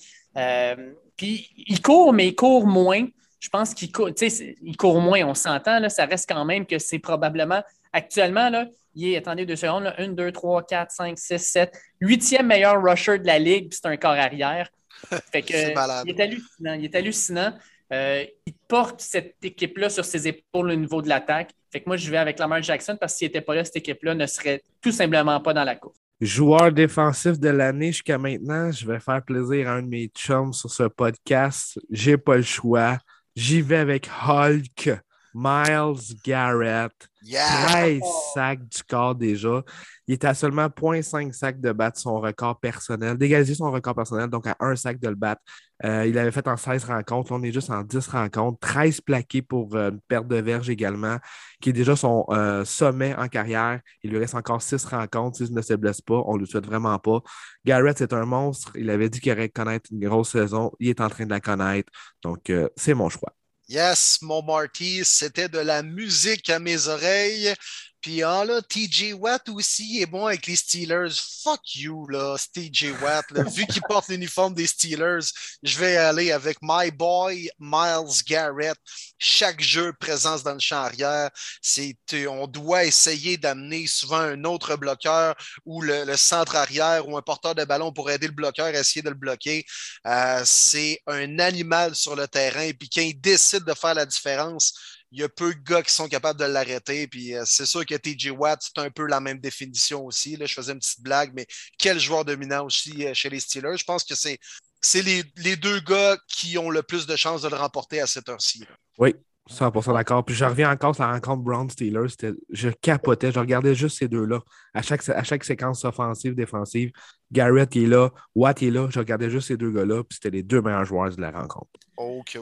puis 1.17 1.51
il 1.57 1.81
court, 1.81 2.13
mais 2.13 2.29
il 2.29 2.35
court 2.35 2.67
moins 2.67 3.07
je 3.41 3.49
pense 3.49 3.75
qu'il 3.75 3.91
court, 3.91 4.11
il 4.21 4.77
court 4.77 5.01
moins, 5.01 5.25
on 5.25 5.35
s'entend, 5.35 5.89
ça 5.89 6.05
reste 6.05 6.29
quand 6.29 6.45
même 6.45 6.67
que 6.67 6.79
c'est 6.79 6.99
probablement, 6.99 7.63
actuellement, 7.93 8.51
là, 8.51 8.67
il 8.95 9.13
est, 9.13 9.17
attendez 9.17 9.47
deux 9.47 9.57
secondes, 9.57 9.93
1, 9.97 10.09
2, 10.09 10.33
3, 10.33 10.67
4, 10.67 10.91
5, 10.91 11.19
6, 11.19 11.39
7, 11.39 11.79
huitième 12.01 12.47
meilleur 12.47 12.83
rusher 12.83 13.19
de 13.19 13.27
la 13.27 13.39
ligue, 13.39 13.73
c'est 13.73 13.87
un 13.87 13.97
corps 13.97 14.13
arrière. 14.13 14.69
Fait 15.33 15.43
que, 15.43 16.05
il 16.05 16.11
est 16.11 16.21
hallucinant. 16.21 16.75
Il 16.75 16.85
est 16.85 16.95
hallucinant. 16.95 17.55
Euh, 17.93 18.25
il 18.47 18.55
porte 18.69 19.01
cette 19.01 19.37
équipe-là 19.43 19.91
sur 19.91 20.05
ses 20.05 20.29
épaules 20.29 20.71
au 20.71 20.75
niveau 20.75 21.03
de 21.03 21.09
l'attaque. 21.09 21.51
Fait 21.73 21.81
que 21.81 21.89
moi, 21.89 21.97
je 21.97 22.11
vais 22.11 22.19
avec 22.19 22.39
Lamar 22.39 22.63
Jackson 22.63 22.97
parce 23.01 23.15
que 23.15 23.19
s'il 23.19 23.29
n'était 23.29 23.41
pas 23.41 23.55
là, 23.55 23.65
cette 23.65 23.77
équipe-là 23.77 24.15
ne 24.15 24.27
serait 24.27 24.63
tout 24.81 24.93
simplement 24.93 25.41
pas 25.41 25.55
dans 25.55 25.65
la 25.65 25.77
course. 25.77 25.99
Joueur 26.21 26.71
défensif 26.71 27.41
de 27.41 27.49
l'année 27.49 27.93
jusqu'à 27.93 28.19
maintenant, 28.19 28.71
je 28.71 28.87
vais 28.87 29.01
faire 29.01 29.23
plaisir 29.25 29.69
à 29.69 29.73
un 29.73 29.83
de 29.83 29.89
mes 29.89 30.09
chums 30.09 30.53
sur 30.53 30.71
ce 30.71 30.83
podcast. 30.83 31.81
J'ai 31.91 32.19
pas 32.19 32.37
le 32.37 32.43
choix. 32.43 32.99
J'y 33.35 33.63
vais 33.63 33.79
avec 33.79 34.09
Hulk, 34.29 34.91
Miles 35.35 36.17
Garrett. 36.25 36.93
13 37.23 38.01
sacs 38.35 38.69
du 38.69 38.83
corps 38.89 39.15
déjà. 39.15 39.63
Il 40.07 40.15
est 40.15 40.25
à 40.25 40.35
seulement 40.35 40.69
0.5 40.69 41.33
sacs 41.33 41.61
de 41.61 41.73
battre 41.73 41.99
son 41.99 42.21
record 42.21 42.59
personnel, 42.59 43.17
d'égaliser 43.17 43.55
son 43.55 43.71
record 43.71 43.95
personnel, 43.95 44.29
donc 44.29 44.47
à 44.47 44.57
un 44.61 44.75
sac 44.75 44.99
de 44.99 45.09
le 45.09 45.15
battre. 45.15 45.41
Euh, 45.85 46.07
il 46.07 46.19
avait 46.19 46.31
fait 46.31 46.47
en 46.49 46.57
16 46.57 46.85
rencontres. 46.85 47.33
Là, 47.33 47.39
on 47.39 47.43
est 47.43 47.53
juste 47.53 47.71
en 47.71 47.83
10 47.83 48.09
rencontres. 48.09 48.59
13 48.61 49.01
plaqués 49.03 49.43
pour 49.43 49.75
euh, 49.77 49.91
une 49.91 50.01
perte 50.01 50.27
de 50.27 50.37
verge 50.37 50.69
également, 50.69 51.19
qui 51.61 51.71
est 51.71 51.73
déjà 51.73 51.97
son 51.97 52.25
euh, 52.31 52.65
sommet 52.65 53.15
en 53.17 53.29
carrière. 53.29 53.81
Il 54.03 54.11
lui 54.11 54.19
reste 54.19 54.35
encore 54.35 54.63
6 54.63 54.85
rencontres. 54.87 55.39
S'il 55.39 55.55
ne 55.55 55.63
se 55.63 55.75
blesse 55.75 56.01
pas, 56.01 56.23
on 56.27 56.35
ne 56.35 56.41
le 56.41 56.47
souhaite 56.47 56.67
vraiment 56.67 56.99
pas. 56.99 57.21
Garrett, 57.65 57.97
c'est 57.97 58.13
un 58.13 58.27
monstre. 58.27 58.73
Il 58.75 58.91
avait 58.91 59.09
dit 59.09 59.21
qu'il 59.21 59.33
aurait 59.33 59.49
connaître 59.49 59.91
une 59.93 60.07
grosse 60.07 60.31
saison. 60.31 60.73
Il 60.81 60.89
est 60.89 61.01
en 61.01 61.09
train 61.09 61.25
de 61.25 61.31
la 61.31 61.41
connaître. 61.41 61.91
Donc, 62.23 62.53
c'est 62.77 62.95
mon 62.95 63.09
choix. 63.09 63.33
Yes, 63.71 64.19
mon 64.21 64.43
Marty, 64.43 65.03
c'était 65.05 65.49
de 65.49 65.61
la 65.61 65.83
musique 65.85 66.51
à 66.51 66.59
mes 66.59 66.89
oreilles. 66.89 67.55
Puis 68.01 68.23
ah, 68.23 68.45
là, 68.45 68.63
TJ 68.63 69.13
Watt 69.13 69.49
aussi 69.51 70.01
est 70.01 70.07
bon 70.07 70.27
avec 70.27 70.47
les 70.47 70.57
Steelers. 70.57 71.13
Fuck 71.43 71.75
you, 71.75 72.09
là, 72.09 72.37
TJ 72.55 72.93
Watt. 73.03 73.27
Vu 73.55 73.67
qu'il 73.67 73.83
porte 73.83 74.09
l'uniforme 74.09 74.55
des 74.55 74.67
Steelers, 74.67 75.27
je 75.63 75.79
vais 75.79 75.97
aller 75.97 76.33
avec 76.33 76.59
My 76.63 76.91
Boy 76.91 77.51
Miles 77.59 78.23
Garrett. 78.27 78.77
Chaque 79.19 79.61
jeu, 79.61 79.93
présence 80.01 80.43
dans 80.43 80.55
le 80.55 80.61
champ 80.61 80.83
arrière. 80.83 81.31
C'est, 81.61 81.95
on 82.27 82.47
doit 82.47 82.85
essayer 82.85 83.37
d'amener 83.37 83.87
souvent 83.87 84.21
un 84.21 84.45
autre 84.45 84.77
bloqueur 84.77 85.35
ou 85.67 85.83
le, 85.83 86.17
centre 86.17 86.57
arrière 86.57 87.07
ou 87.07 87.19
un 87.19 87.23
porteur 87.23 87.55
de 87.55 87.65
ballon 87.65 87.93
pour 87.93 88.11
aider 88.11 88.27
le 88.27 88.33
bloqueur 88.33 88.67
à 88.67 88.81
essayer 88.81 89.03
de 89.03 89.11
le 89.11 89.15
bloquer. 89.15 89.67
Euh, 90.07 90.43
c'est 90.47 91.01
un 91.07 91.39
animal 91.39 91.95
sur 91.95 92.17
le 92.17 92.27
terrain. 92.27 92.71
Puis 92.79 92.89
quand 92.89 93.03
il 93.03 93.21
décide 93.21 93.65
de 93.65 93.75
faire 93.75 93.95
la 93.95 94.07
différence, 94.07 94.73
il 95.13 95.21
y 95.21 95.23
a 95.23 95.29
peu 95.29 95.55
de 95.55 95.61
gars 95.61 95.83
qui 95.83 95.93
sont 95.93 96.09
capables 96.09 96.39
de 96.39 96.45
l'arrêter. 96.45 97.07
Puis 97.09 97.35
euh, 97.35 97.43
c'est 97.45 97.67
sûr 97.67 97.85
que 97.85 97.95
TJ 97.95 98.31
Watt, 98.31 98.61
c'est 98.63 98.81
un 98.81 98.91
peu 98.91 99.07
la 99.07 99.21
même 99.21 99.39
définition 99.39 100.05
aussi. 100.05 100.37
Là, 100.37 100.47
je 100.47 100.55
faisais 100.55 100.73
une 100.73 100.79
petite 100.79 101.03
blague, 101.03 101.33
mais 101.35 101.47
quel 101.79 101.99
joueur 101.99 102.25
dominant 102.25 102.65
aussi 102.65 103.07
euh, 103.07 103.15
chez 103.15 103.29
les 103.29 103.41
Steelers. 103.41 103.77
Je 103.77 103.85
pense 103.85 104.05
que 104.05 104.15
c'est, 104.15 104.39
c'est 104.81 105.03
les, 105.03 105.57
deux 105.57 105.81
gars 105.81 106.17
qui 106.29 106.59
ont 106.59 106.71
le 106.71 106.83
plus 106.83 107.07
de 107.07 107.17
chances 107.17 107.43
de 107.43 107.49
le 107.49 107.57
remporter 107.57 108.01
à 108.01 108.07
cette 108.07 108.29
heure-ci. 108.29 108.65
Oui, 108.99 109.15
100% 109.51 109.95
d'accord. 109.95 110.25
Puis 110.25 110.37
je 110.37 110.45
reviens 110.45 110.71
encore 110.71 110.95
sur 110.95 111.05
la 111.05 111.13
rencontre 111.13 111.43
Brown-Steelers. 111.43 112.15
Je 112.51 112.69
capotais. 112.69 113.33
Je 113.33 113.41
regardais 113.41 113.75
juste 113.75 113.99
ces 113.99 114.09
deux-là. 114.09 114.41
À 114.75 114.83
chaque, 114.83 115.07
à 115.09 115.25
chaque 115.25 115.43
séquence 115.43 115.85
offensive, 115.85 116.37
défensive, 116.37 116.93
Garrett 117.33 117.75
est 117.75 117.87
là, 117.87 118.11
Watt 118.37 118.63
est 118.63 118.71
là. 118.71 118.89
Je 118.91 119.01
regardais 119.01 119.29
juste 119.29 119.49
ces 119.49 119.57
deux 119.57 119.73
gars-là. 119.73 120.05
Puis 120.05 120.15
c'était 120.23 120.37
les 120.37 120.45
deux 120.45 120.63
meilleurs 120.63 120.85
joueurs 120.85 121.11
de 121.11 121.21
la 121.21 121.33
rencontre. 121.33 121.69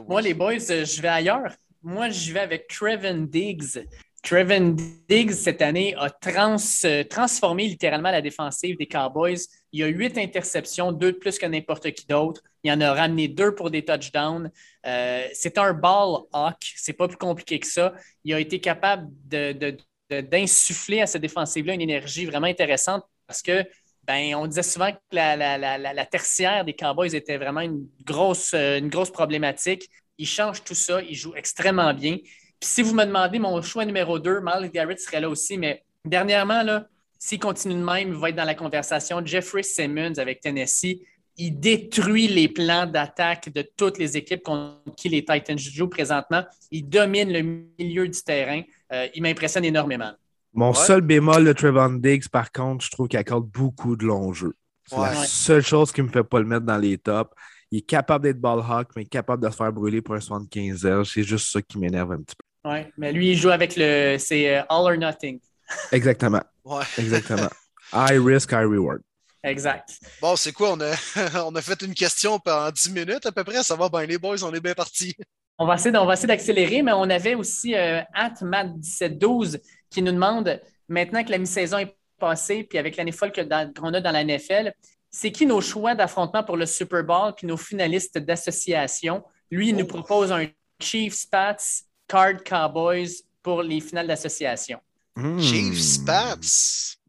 Moi, 0.07 0.21
les 0.21 0.35
boys, 0.35 0.59
je 0.59 1.03
vais 1.03 1.09
ailleurs 1.09 1.51
moi, 1.83 2.11
je 2.11 2.33
vais 2.33 2.41
avec 2.41 2.69
Trevin 2.69 3.27
Diggs. 3.27 3.85
Trevin 4.23 4.75
Diggs, 5.09 5.33
cette 5.33 5.63
année, 5.63 5.95
a 5.97 6.11
transformé 6.11 7.69
littéralement 7.69 8.11
la 8.11 8.21
défensive 8.21 8.77
des 8.77 8.87
Cowboys. 8.87 9.39
Il 9.73 9.81
y 9.81 9.85
a 9.85 9.87
huit 9.87 10.19
interceptions, 10.19 10.93
deux 10.93 11.13
de 11.13 11.19
plus 11.19 11.39
que 11.39 11.47
n'importe 11.47 11.91
qui 11.93 12.07
d'autre. 12.07 12.43
Il 12.65 12.73
en 12.73 12.81
a 12.81 12.93
ramené 12.93 13.29
deux 13.29 13.55
pour 13.55 13.71
des 13.71 13.85
touchdowns. 13.85 14.51
Euh, 14.87 15.27
c'est 15.33 15.57
un 15.59 15.73
ball 15.73 16.23
hawk. 16.33 16.57
C'est 16.77 16.95
pas 16.95 17.07
plus 17.07 17.17
compliqué 17.17 17.61
que 17.61 17.67
ça. 17.67 17.95
Il 18.25 18.35
a 18.35 18.41
été 18.41 18.61
capable 18.61 19.09
d'insuffler 20.11 21.01
à 21.01 21.07
cette 21.07 21.23
défensive-là 21.23 21.75
une 21.75 21.81
énergie 21.81 22.27
vraiment 22.27 22.49
intéressante 22.49 23.05
parce 23.27 23.43
que 23.43 23.65
ben, 24.03 24.35
on 24.35 24.47
disait 24.47 24.63
souvent 24.63 24.91
que 24.91 24.99
la, 25.13 25.37
la, 25.59 26.07
tertiaire 26.07 26.65
des 26.65 26.73
Cowboys 26.73 27.15
était 27.15 27.37
vraiment 27.37 27.61
une 27.61 27.87
grosse, 28.05 28.55
une 28.55 28.89
grosse 28.89 29.11
problématique. 29.11 29.89
Il 30.19 30.27
change 30.27 30.63
tout 30.65 30.75
ça. 30.75 31.01
Il 31.03 31.15
joue 31.15 31.35
extrêmement 31.37 31.95
bien. 31.95 32.17
Puis 32.61 32.69
si 32.71 32.83
vous 32.83 32.95
me 32.95 33.05
demandez 33.05 33.39
mon 33.39 33.63
choix 33.63 33.85
numéro 33.85 34.19
2, 34.19 34.41
Miles 34.43 34.71
Garrett 34.71 34.99
serait 34.99 35.21
là 35.21 35.31
aussi, 35.31 35.57
mais 35.57 35.85
dernièrement, 36.05 36.63
là, 36.63 36.89
s'il 37.19 37.39
continue 37.39 37.75
de 37.75 37.85
même, 37.85 38.09
il 38.09 38.15
va 38.15 38.31
être 38.31 38.37
dans 38.37 38.45
la 38.45 38.55
conversation. 38.55 39.25
Jeffrey 39.25 39.63
Simmons 39.63 40.19
avec 40.19 40.41
Tennessee, 40.41 40.99
il 41.37 41.53
détruit 41.53 42.27
les 42.27 42.49
plans 42.49 42.87
d'attaque 42.87 43.53
de 43.53 43.63
toutes 43.77 43.99
les 43.99 44.17
équipes 44.17 44.43
contre 44.43 44.95
qui 44.97 45.09
les 45.09 45.25
Titans 45.25 45.59
jouent 45.59 45.89
présentement. 45.89 46.45
Il 46.71 46.89
domine 46.89 47.33
le 47.33 47.43
milieu 47.79 48.09
du 48.09 48.21
terrain. 48.23 48.63
Euh, 48.93 49.07
il 49.15 49.23
m'impressionne 49.23 49.65
énormément. 49.65 50.13
Mon 50.53 50.75
seul 50.75 51.03
bémol 51.03 51.45
de 51.45 51.53
Trevon 51.53 51.91
Diggs, 51.91 52.29
par 52.29 52.51
contre, 52.51 52.85
je 52.85 52.91
trouve 52.91 53.07
qu'il 53.07 53.19
accorde 53.19 53.49
beaucoup 53.49 53.95
de 53.95 54.05
longs 54.05 54.33
jeux. 54.33 54.55
C'est 54.87 54.97
la 54.97 55.15
seule 55.15 55.63
chose 55.63 55.93
qui 55.93 56.01
ne 56.01 56.07
me 56.07 56.13
fait 56.13 56.25
pas 56.25 56.41
le 56.41 56.47
mettre 56.47 56.65
dans 56.65 56.79
les 56.79 56.99
tops. 56.99 57.31
Il 57.71 57.79
est 57.79 57.83
capable 57.83 58.25
d'être 58.25 58.41
ball 58.41 58.61
hawk, 58.61 58.89
mais 58.97 59.05
capable 59.05 59.45
de 59.45 59.51
se 59.51 59.57
faire 59.57 59.73
brûler 59.73 60.01
pour 60.01 60.15
un 60.15 60.21
75 60.21 60.87
heures. 60.87 61.07
C'est 61.07 61.23
juste 61.23 61.53
ça 61.53 61.61
qui 61.61 61.79
m'énerve 61.79 62.13
un 62.13 62.23
petit 62.23 62.37
peu. 62.37 62.71
Oui, 62.71 62.79
mais 62.97 63.13
lui, 63.13 63.33
il 63.33 63.37
joue 63.37 63.51
avec 63.51 63.77
le. 63.77 64.17
C'est 64.19 64.57
euh, 64.57 64.63
all 64.69 64.93
or 64.93 64.97
nothing. 64.97 65.41
Exactement. 65.93 66.43
Ouais. 66.65 66.85
Exactement. 66.99 67.49
High 67.93 68.21
risk, 68.25 68.53
high 68.53 68.67
reward. 68.67 69.01
Exact. 69.43 69.99
Bon, 70.21 70.35
c'est 70.37 70.53
quoi? 70.53 70.73
On 70.73 70.81
a, 70.81 70.95
on 71.47 71.55
a 71.55 71.63
fait 71.63 71.81
une 71.83 71.95
question 71.95 72.39
pendant 72.39 72.71
10 72.71 72.93
minutes 72.93 73.27
à 73.27 73.33
peu 73.33 73.45
près. 73.45 73.63
Ça 73.63 73.77
va 73.77 73.89
bien, 73.89 74.05
les 74.05 74.19
boys, 74.19 74.43
on 74.43 74.53
est 74.53 74.61
bien 74.61 74.75
partis. 74.75 75.15
On 75.59 75.67
va 75.67 75.75
essayer, 75.75 76.27
d'accélérer, 76.27 76.83
mais 76.83 76.93
on 76.93 77.11
avait 77.11 77.35
aussi 77.35 77.75
euh, 77.75 78.01
Atmat1712 78.15 79.59
qui 79.91 80.03
nous 80.03 80.13
demande 80.13 80.61
maintenant 80.89 81.25
que 81.25 81.31
la 81.31 81.39
mi-saison 81.39 81.79
est 81.79 81.97
passée, 82.19 82.63
puis 82.65 82.79
avec 82.79 82.97
l'année 82.97 83.13
folle 83.13 83.33
qu'on 83.33 83.93
a 83.93 84.01
dans 84.01 84.13
la 84.13 84.25
NFL, 84.25 84.73
c'est 85.11 85.33
qui 85.33 85.47
nos 85.47 85.61
choix 85.61 85.95
d'affrontement 85.95 86.43
pour 86.43 86.57
le 86.57 86.67
Super 86.67 87.05
Bowl 87.05 87.35
puis 87.37 87.47
nos 87.47 87.57
finalistes 87.57 88.19
d'association? 88.19 89.23
Lui, 89.51 89.71
il 89.71 89.77
nous 89.77 89.85
oh. 89.85 89.89
propose 89.89 90.33
un 90.33 90.47
Chiefs 90.81 91.29
Pats 91.31 91.57
Card 92.07 92.43
Cowboys 92.45 93.23
pour 93.43 93.63
les 93.63 93.81
finales 93.81 94.07
d'association. 94.07 94.81
Hmm. 95.17 95.41
Chiefs 95.41 96.05
Pats, 96.05 96.37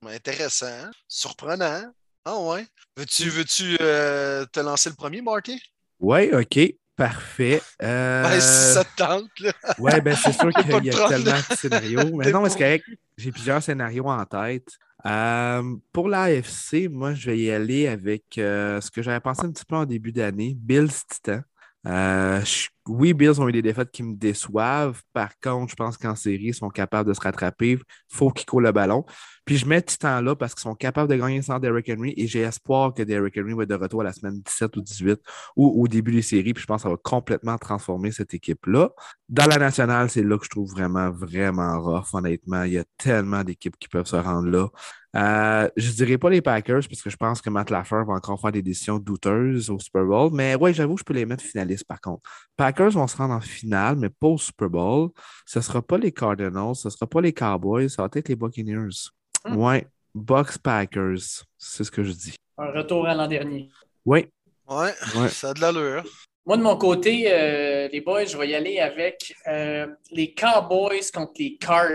intéressant, 0.08 0.90
surprenant. 1.08 1.84
Ah 2.26 2.40
ouais. 2.40 2.66
Veux-tu 2.98 3.30
veux 3.30 3.46
euh, 3.82 4.46
te 4.52 4.60
lancer 4.60 4.90
le 4.90 4.96
premier, 4.96 5.22
Marty? 5.22 5.62
Oui, 6.00 6.32
OK. 6.34 6.76
Parfait. 7.00 7.62
Euh... 7.82 8.24
Ben, 8.24 8.40
si 8.42 8.74
ça 8.74 8.84
te 8.84 8.96
tente, 8.98 9.40
là. 9.40 9.54
Ouais, 9.80 10.02
ben 10.02 10.16
c'est 10.16 10.34
sûr 10.34 10.50
qu'il 10.54 10.86
y 10.86 10.90
a 10.90 11.08
tellement 11.08 11.32
de 11.32 11.56
scénarios. 11.56 12.16
Mais 12.18 12.30
non, 12.32 12.44
c'est 12.50 12.58
correct. 12.58 12.86
J'ai 13.18 13.32
plusieurs 13.32 13.64
scénarios 13.64 14.06
en 14.08 14.26
tête. 14.26 14.68
Euh, 15.06 15.64
pour 15.94 16.10
l'AFC, 16.10 16.90
moi, 16.92 17.14
je 17.14 17.32
vais 17.32 17.38
y 17.40 17.52
aller 17.52 17.88
avec 17.88 18.38
euh, 18.38 18.82
ce 18.82 18.92
que 18.92 19.02
j'avais 19.02 19.22
pensé 19.22 19.46
un 19.46 19.52
petit 19.52 19.64
peu 19.64 19.78
en 19.78 19.86
début 19.86 20.12
d'année, 20.12 20.58
Bills 20.60 20.92
Titan. 21.10 21.40
Euh, 21.88 22.42
je- 22.44 22.68
oui, 22.90 23.14
Bills 23.14 23.40
ont 23.40 23.48
eu 23.48 23.52
des 23.52 23.62
défaites 23.62 23.92
qui 23.92 24.04
me 24.04 24.16
déçoivent. 24.16 25.02
Par 25.14 25.40
contre, 25.40 25.72
je 25.72 25.76
pense 25.76 25.98
qu'en 25.98 26.16
série, 26.16 26.46
ils 26.46 26.54
sont 26.54 26.70
capables 26.70 27.08
de 27.08 27.14
se 27.14 27.22
rattraper. 27.22 27.72
Il 27.72 27.80
faut 28.10 28.32
qu'ils 28.32 28.46
courent 28.46 28.62
le 28.62 28.72
ballon. 28.72 29.06
Puis 29.46 29.58
je 29.58 29.66
mets 29.66 29.82
Titan 29.82 30.22
là 30.22 30.36
parce 30.36 30.54
qu'ils 30.54 30.62
sont 30.62 30.76
capables 30.76 31.10
de 31.10 31.16
gagner 31.16 31.42
sans 31.42 31.60
Derrick 31.60 31.90
Henry 31.90 32.14
et 32.18 32.28
j'ai 32.28 32.42
espoir 32.42 32.94
que 32.94 33.02
Derrick 33.04 33.36
Henry 33.38 33.54
va 33.54 33.64
être 33.64 33.70
de 33.70 33.76
retour 33.76 34.02
à 34.02 34.04
la 34.04 34.14
semaine 34.14 34.42
17 34.42 34.78
ou 34.78 34.82
18 34.82 35.20
ou 35.56 35.84
au 35.84 35.88
début 35.88 36.12
des 36.12 36.22
séries. 36.22 36.54
Puis 36.54 36.62
je 36.62 36.68
pense 36.68 36.78
que 36.78 36.84
ça 36.84 36.90
va 36.90 36.98
complètement 37.02 37.58
transformer 37.58 38.12
cette 38.12 38.34
équipe-là. 38.34 38.92
Dans 39.28 39.46
la 39.46 39.58
nationale, 39.58 40.10
c'est 40.10 40.24
là 40.24 40.38
que 40.38 40.46
je 40.46 40.50
trouve 40.50 40.70
vraiment, 40.72 41.12
vraiment 41.12 41.80
rough, 41.82 42.14
honnêtement. 42.14 42.64
Il 42.64 42.74
y 42.74 42.78
a 42.78 42.86
tellement 42.98 43.44
d'équipes 43.44 43.78
qui 43.80 43.88
peuvent 43.88 44.08
se 44.08 44.16
rendre 44.16 44.50
là. 44.50 44.68
Euh, 45.16 45.68
je 45.76 45.92
dirais 45.92 46.20
pas 46.20 46.30
les 46.30 46.42
Packers 46.42 46.88
parce 46.88 47.02
que 47.02 47.10
je 47.10 47.18
pense 47.18 47.42
que 47.42 47.50
Matt 47.50 47.72
Lafleur 47.72 48.06
va 48.06 48.14
encore 48.14 48.40
faire 48.40 48.52
des 48.52 48.62
décisions 48.62 49.00
douteuses 49.00 49.70
au 49.72 49.80
Super 49.80 50.06
Bowl. 50.06 50.30
Mais 50.34 50.56
ouais, 50.56 50.74
j'avoue, 50.74 50.98
je 50.98 51.04
peux 51.04 51.14
les 51.14 51.26
mettre 51.26 51.44
finalistes 51.44 51.86
par 51.88 52.00
contre. 52.00 52.22
Packers 52.56 52.79
vont 52.88 53.08
se 53.08 53.18
rendre 53.18 53.34
en 53.34 53.42
finale, 53.42 53.96
mais 53.98 54.10
pas 54.10 54.28
au 54.28 54.38
Super 54.38 54.70
Bowl. 54.70 55.10
Ce 55.46 55.60
ne 55.60 55.64
sera 55.64 55.82
pas 55.82 55.98
les 55.98 56.12
Cardinals, 56.12 56.76
ce 56.76 56.88
ne 56.88 56.92
sera 56.92 57.08
pas 57.08 57.22
les 57.22 57.34
Cowboys, 57.34 57.90
ça 57.90 58.04
va 58.04 58.10
être 58.14 58.30
les 58.30 58.36
Buccaneers. 58.36 59.10
Hmm. 59.46 59.56
Ouais, 59.58 59.88
Bucks 60.16 60.58
Packers, 60.60 61.44
c'est 61.58 61.84
ce 61.84 61.92
que 61.92 62.04
je 62.04 62.12
dis. 62.12 62.36
Un 62.58 62.72
retour 62.72 63.08
à 63.08 63.14
l'an 63.16 63.28
dernier. 63.28 63.70
Oui, 64.06 64.28
Ouais, 64.68 64.94
Ouais. 65.16 65.30
ça 65.30 65.50
a 65.50 65.54
de 65.54 65.62
l'allure. 65.62 66.04
Moi, 66.46 66.58
de 66.58 66.62
mon 66.64 66.78
côté, 66.78 67.24
euh, 67.32 67.88
les 67.92 68.02
boys, 68.02 68.26
je 68.26 68.38
vais 68.38 68.50
y 68.50 68.56
aller 68.56 68.80
avec 68.80 69.36
euh, 69.48 69.88
les 70.12 70.34
Cowboys 70.34 71.10
contre 71.14 71.34
les 71.40 71.58
Cards. 71.58 71.90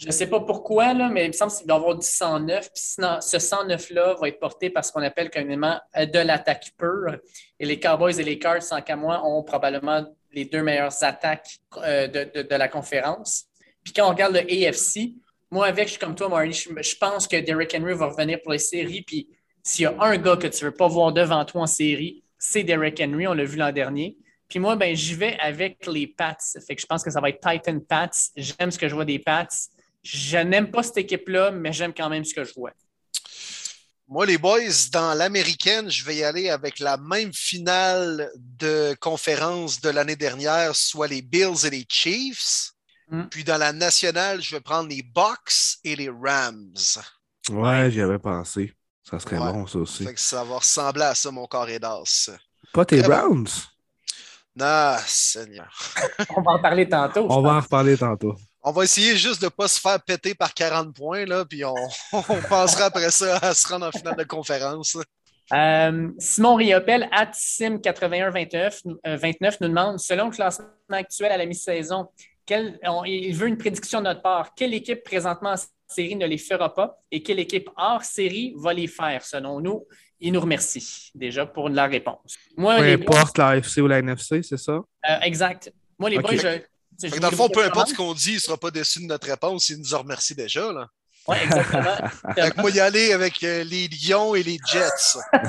Je 0.00 0.06
ne 0.06 0.12
sais 0.12 0.28
pas 0.28 0.40
pourquoi, 0.40 0.94
là, 0.94 1.10
mais 1.10 1.24
il 1.26 1.28
me 1.28 1.32
semble 1.32 1.52
qu'il 1.52 1.66
va 1.66 1.74
y 1.74 1.76
avoir 1.76 1.94
du 1.94 2.06
109. 2.06 2.72
Puis 2.72 2.82
ce 2.82 3.36
109-là 3.36 4.14
va 4.18 4.28
être 4.28 4.40
porté 4.40 4.70
par 4.70 4.82
ce 4.82 4.92
qu'on 4.92 5.02
appelle 5.02 5.30
communément 5.30 5.78
euh, 5.96 6.06
de 6.06 6.18
l'attaque 6.18 6.70
pure. 6.78 7.18
Et 7.58 7.66
les 7.66 7.78
Cowboys 7.78 8.18
et 8.18 8.22
les 8.22 8.38
Cards, 8.38 8.62
sans 8.62 8.80
qu'à 8.80 8.96
moi, 8.96 9.22
ont 9.26 9.42
probablement 9.42 10.06
les 10.32 10.46
deux 10.46 10.62
meilleures 10.62 11.04
attaques 11.04 11.58
euh, 11.78 12.06
de, 12.06 12.42
de- 12.42 12.54
la 12.54 12.68
conférence. 12.68 13.44
Puis 13.84 13.92
quand 13.92 14.06
on 14.06 14.10
regarde 14.10 14.32
le 14.34 14.40
AFC, 14.40 15.12
moi, 15.50 15.66
avec, 15.66 15.88
je 15.88 15.92
suis 15.92 16.00
comme 16.00 16.14
toi, 16.14 16.28
Marty, 16.30 16.52
je, 16.52 16.82
je 16.82 16.96
pense 16.96 17.28
que 17.28 17.36
Derrick 17.36 17.74
Henry 17.78 17.92
va 17.92 18.06
revenir 18.06 18.40
pour 18.42 18.52
les 18.52 18.58
séries. 18.58 19.02
Puis 19.02 19.28
s'il 19.62 19.82
y 19.82 19.86
a 19.86 19.94
un 20.00 20.16
gars 20.16 20.36
que 20.36 20.46
tu 20.46 20.64
ne 20.64 20.70
veux 20.70 20.74
pas 20.74 20.88
voir 20.88 21.12
devant 21.12 21.44
toi 21.44 21.62
en 21.62 21.66
série, 21.66 22.24
c'est 22.38 22.62
Derrick 22.62 22.98
Henry. 23.00 23.26
On 23.26 23.34
l'a 23.34 23.44
vu 23.44 23.58
l'an 23.58 23.72
dernier. 23.72 24.16
Puis 24.48 24.58
moi, 24.58 24.76
ben, 24.76 24.96
j'y 24.96 25.14
vais 25.14 25.36
avec 25.40 25.86
les 25.86 26.06
Pats. 26.06 26.36
Fait 26.66 26.74
que 26.74 26.80
je 26.80 26.86
pense 26.86 27.04
que 27.04 27.10
ça 27.10 27.20
va 27.20 27.28
être 27.28 27.40
Titan 27.40 27.78
Pats. 27.80 28.10
J'aime 28.34 28.70
ce 28.70 28.78
que 28.78 28.88
je 28.88 28.94
vois 28.94 29.04
des 29.04 29.18
Pats. 29.18 29.46
Je 30.02 30.38
n'aime 30.38 30.70
pas 30.70 30.82
cette 30.82 30.98
équipe-là, 30.98 31.50
mais 31.50 31.72
j'aime 31.72 31.92
quand 31.94 32.08
même 32.08 32.24
ce 32.24 32.34
que 32.34 32.44
je 32.44 32.54
vois. 32.54 32.72
Moi, 34.08 34.26
les 34.26 34.38
boys, 34.38 34.58
dans 34.92 35.14
l'américaine, 35.14 35.88
je 35.88 36.04
vais 36.04 36.16
y 36.16 36.24
aller 36.24 36.48
avec 36.50 36.80
la 36.80 36.96
même 36.96 37.32
finale 37.32 38.28
de 38.36 38.96
conférence 39.00 39.80
de 39.80 39.88
l'année 39.88 40.16
dernière, 40.16 40.74
soit 40.74 41.06
les 41.06 41.22
Bills 41.22 41.64
et 41.64 41.70
les 41.70 41.86
Chiefs. 41.88 42.72
Mm. 43.08 43.24
Puis 43.30 43.44
dans 43.44 43.56
la 43.58 43.72
nationale, 43.72 44.42
je 44.42 44.56
vais 44.56 44.60
prendre 44.60 44.88
les 44.88 45.02
Bucks 45.02 45.78
et 45.84 45.94
les 45.94 46.08
Rams. 46.08 46.74
ouais, 47.50 47.90
j'y 47.90 48.00
avais 48.00 48.18
pensé. 48.18 48.74
Ça 49.08 49.18
serait 49.20 49.38
Ouais. 49.38 49.52
bon, 49.52 49.66
ça 49.66 49.78
aussi. 49.78 50.04
Fait 50.04 50.14
que 50.14 50.20
ça 50.20 50.42
va 50.44 50.56
ressembler 50.56 51.02
à 51.04 51.14
ça, 51.14 51.30
mon 51.30 51.46
corps 51.46 51.68
et 51.68 51.78
d'as. 51.78 52.30
Pas 52.72 52.84
tes 52.84 52.98
Très 52.98 53.08
bon. 53.08 53.14
Browns? 53.14 53.48
Ah, 54.60 55.00
Seigneur. 55.06 55.72
On 56.36 56.42
va 56.42 56.52
en 56.52 56.58
parler 56.60 56.88
tantôt. 56.88 57.26
On 57.30 57.40
va 57.42 57.54
en 57.54 57.60
reparler 57.60 57.96
tantôt. 57.96 58.36
On 58.62 58.72
va 58.72 58.84
essayer 58.84 59.16
juste 59.16 59.40
de 59.40 59.46
ne 59.46 59.50
pas 59.50 59.68
se 59.68 59.80
faire 59.80 60.00
péter 60.02 60.34
par 60.34 60.52
40 60.52 60.94
points, 60.94 61.24
là, 61.24 61.44
puis 61.44 61.64
on, 61.64 61.74
on 62.12 62.42
pensera 62.48 62.86
après 62.86 63.10
ça 63.10 63.38
à 63.38 63.54
se 63.54 63.66
rendre 63.68 63.86
en 63.86 63.92
finale 63.92 64.16
de 64.16 64.24
conférence. 64.24 64.96
Euh, 65.52 66.08
Simon 66.18 66.54
Riopel, 66.56 67.08
at 67.10 67.30
Sim8129 67.32 68.82
euh, 69.06 69.16
29, 69.16 69.60
nous 69.62 69.68
demande 69.68 69.98
selon 69.98 70.26
le 70.26 70.30
classement 70.30 70.66
actuel 70.90 71.32
à 71.32 71.36
la 71.36 71.46
mi-saison, 71.46 72.08
il 73.06 73.32
veut 73.34 73.48
une 73.48 73.58
prédiction 73.58 74.00
de 74.00 74.04
notre 74.04 74.22
part. 74.22 74.54
Quelle 74.54 74.74
équipe 74.74 75.02
présentement 75.04 75.52
en 75.52 75.56
série 75.88 76.16
ne 76.16 76.26
les 76.26 76.38
fera 76.38 76.74
pas 76.74 76.98
et 77.10 77.22
quelle 77.22 77.38
équipe 77.38 77.68
hors 77.76 78.02
série 78.04 78.54
va 78.56 78.72
les 78.72 78.86
faire 78.88 79.24
selon 79.24 79.60
nous? 79.60 79.86
Il 80.20 80.32
nous 80.32 80.40
remercie 80.40 81.10
déjà 81.14 81.46
pour 81.46 81.68
la 81.68 81.86
réponse. 81.86 82.36
Moi, 82.56 82.76
Peu 82.76 82.96
boys, 82.98 83.18
importe 83.18 83.38
la 83.38 83.48
AFC 83.48 83.78
ou 83.78 83.86
la 83.86 84.00
NFC, 84.00 84.42
c'est 84.42 84.58
ça? 84.58 84.72
euh, 84.72 85.18
exact. 85.22 85.72
Moi, 85.98 86.10
les 86.10 86.18
Ok. 86.18 86.22
boys, 86.22 86.36
je. 86.36 86.60
Je 87.02 87.08
Fait 87.08 87.16
que 87.16 87.20
dans 87.20 87.30
le 87.30 87.36
fond, 87.36 87.48
peu 87.48 87.64
importe 87.64 87.88
ce 87.88 87.94
qu'on 87.94 88.14
dit, 88.14 88.30
il 88.32 88.34
ne 88.34 88.40
sera 88.40 88.56
pas 88.58 88.70
déçu 88.70 89.00
de 89.00 89.06
notre 89.06 89.26
réponse. 89.28 89.68
Il 89.68 89.78
nous 89.78 89.94
en 89.94 89.98
remercie 90.00 90.34
déjà. 90.34 90.72
Là. 90.72 90.86
Ouais, 91.26 91.36
exactement. 91.44 91.96
Fait 92.34 92.50
que 92.50 92.60
moi, 92.60 92.70
y 92.70 92.80
aller 92.80 93.12
avec 93.12 93.42
euh, 93.44 93.62
les 93.64 93.88
Lions 93.88 94.34
et 94.34 94.42
les 94.42 94.58
Jets. 94.70 95.18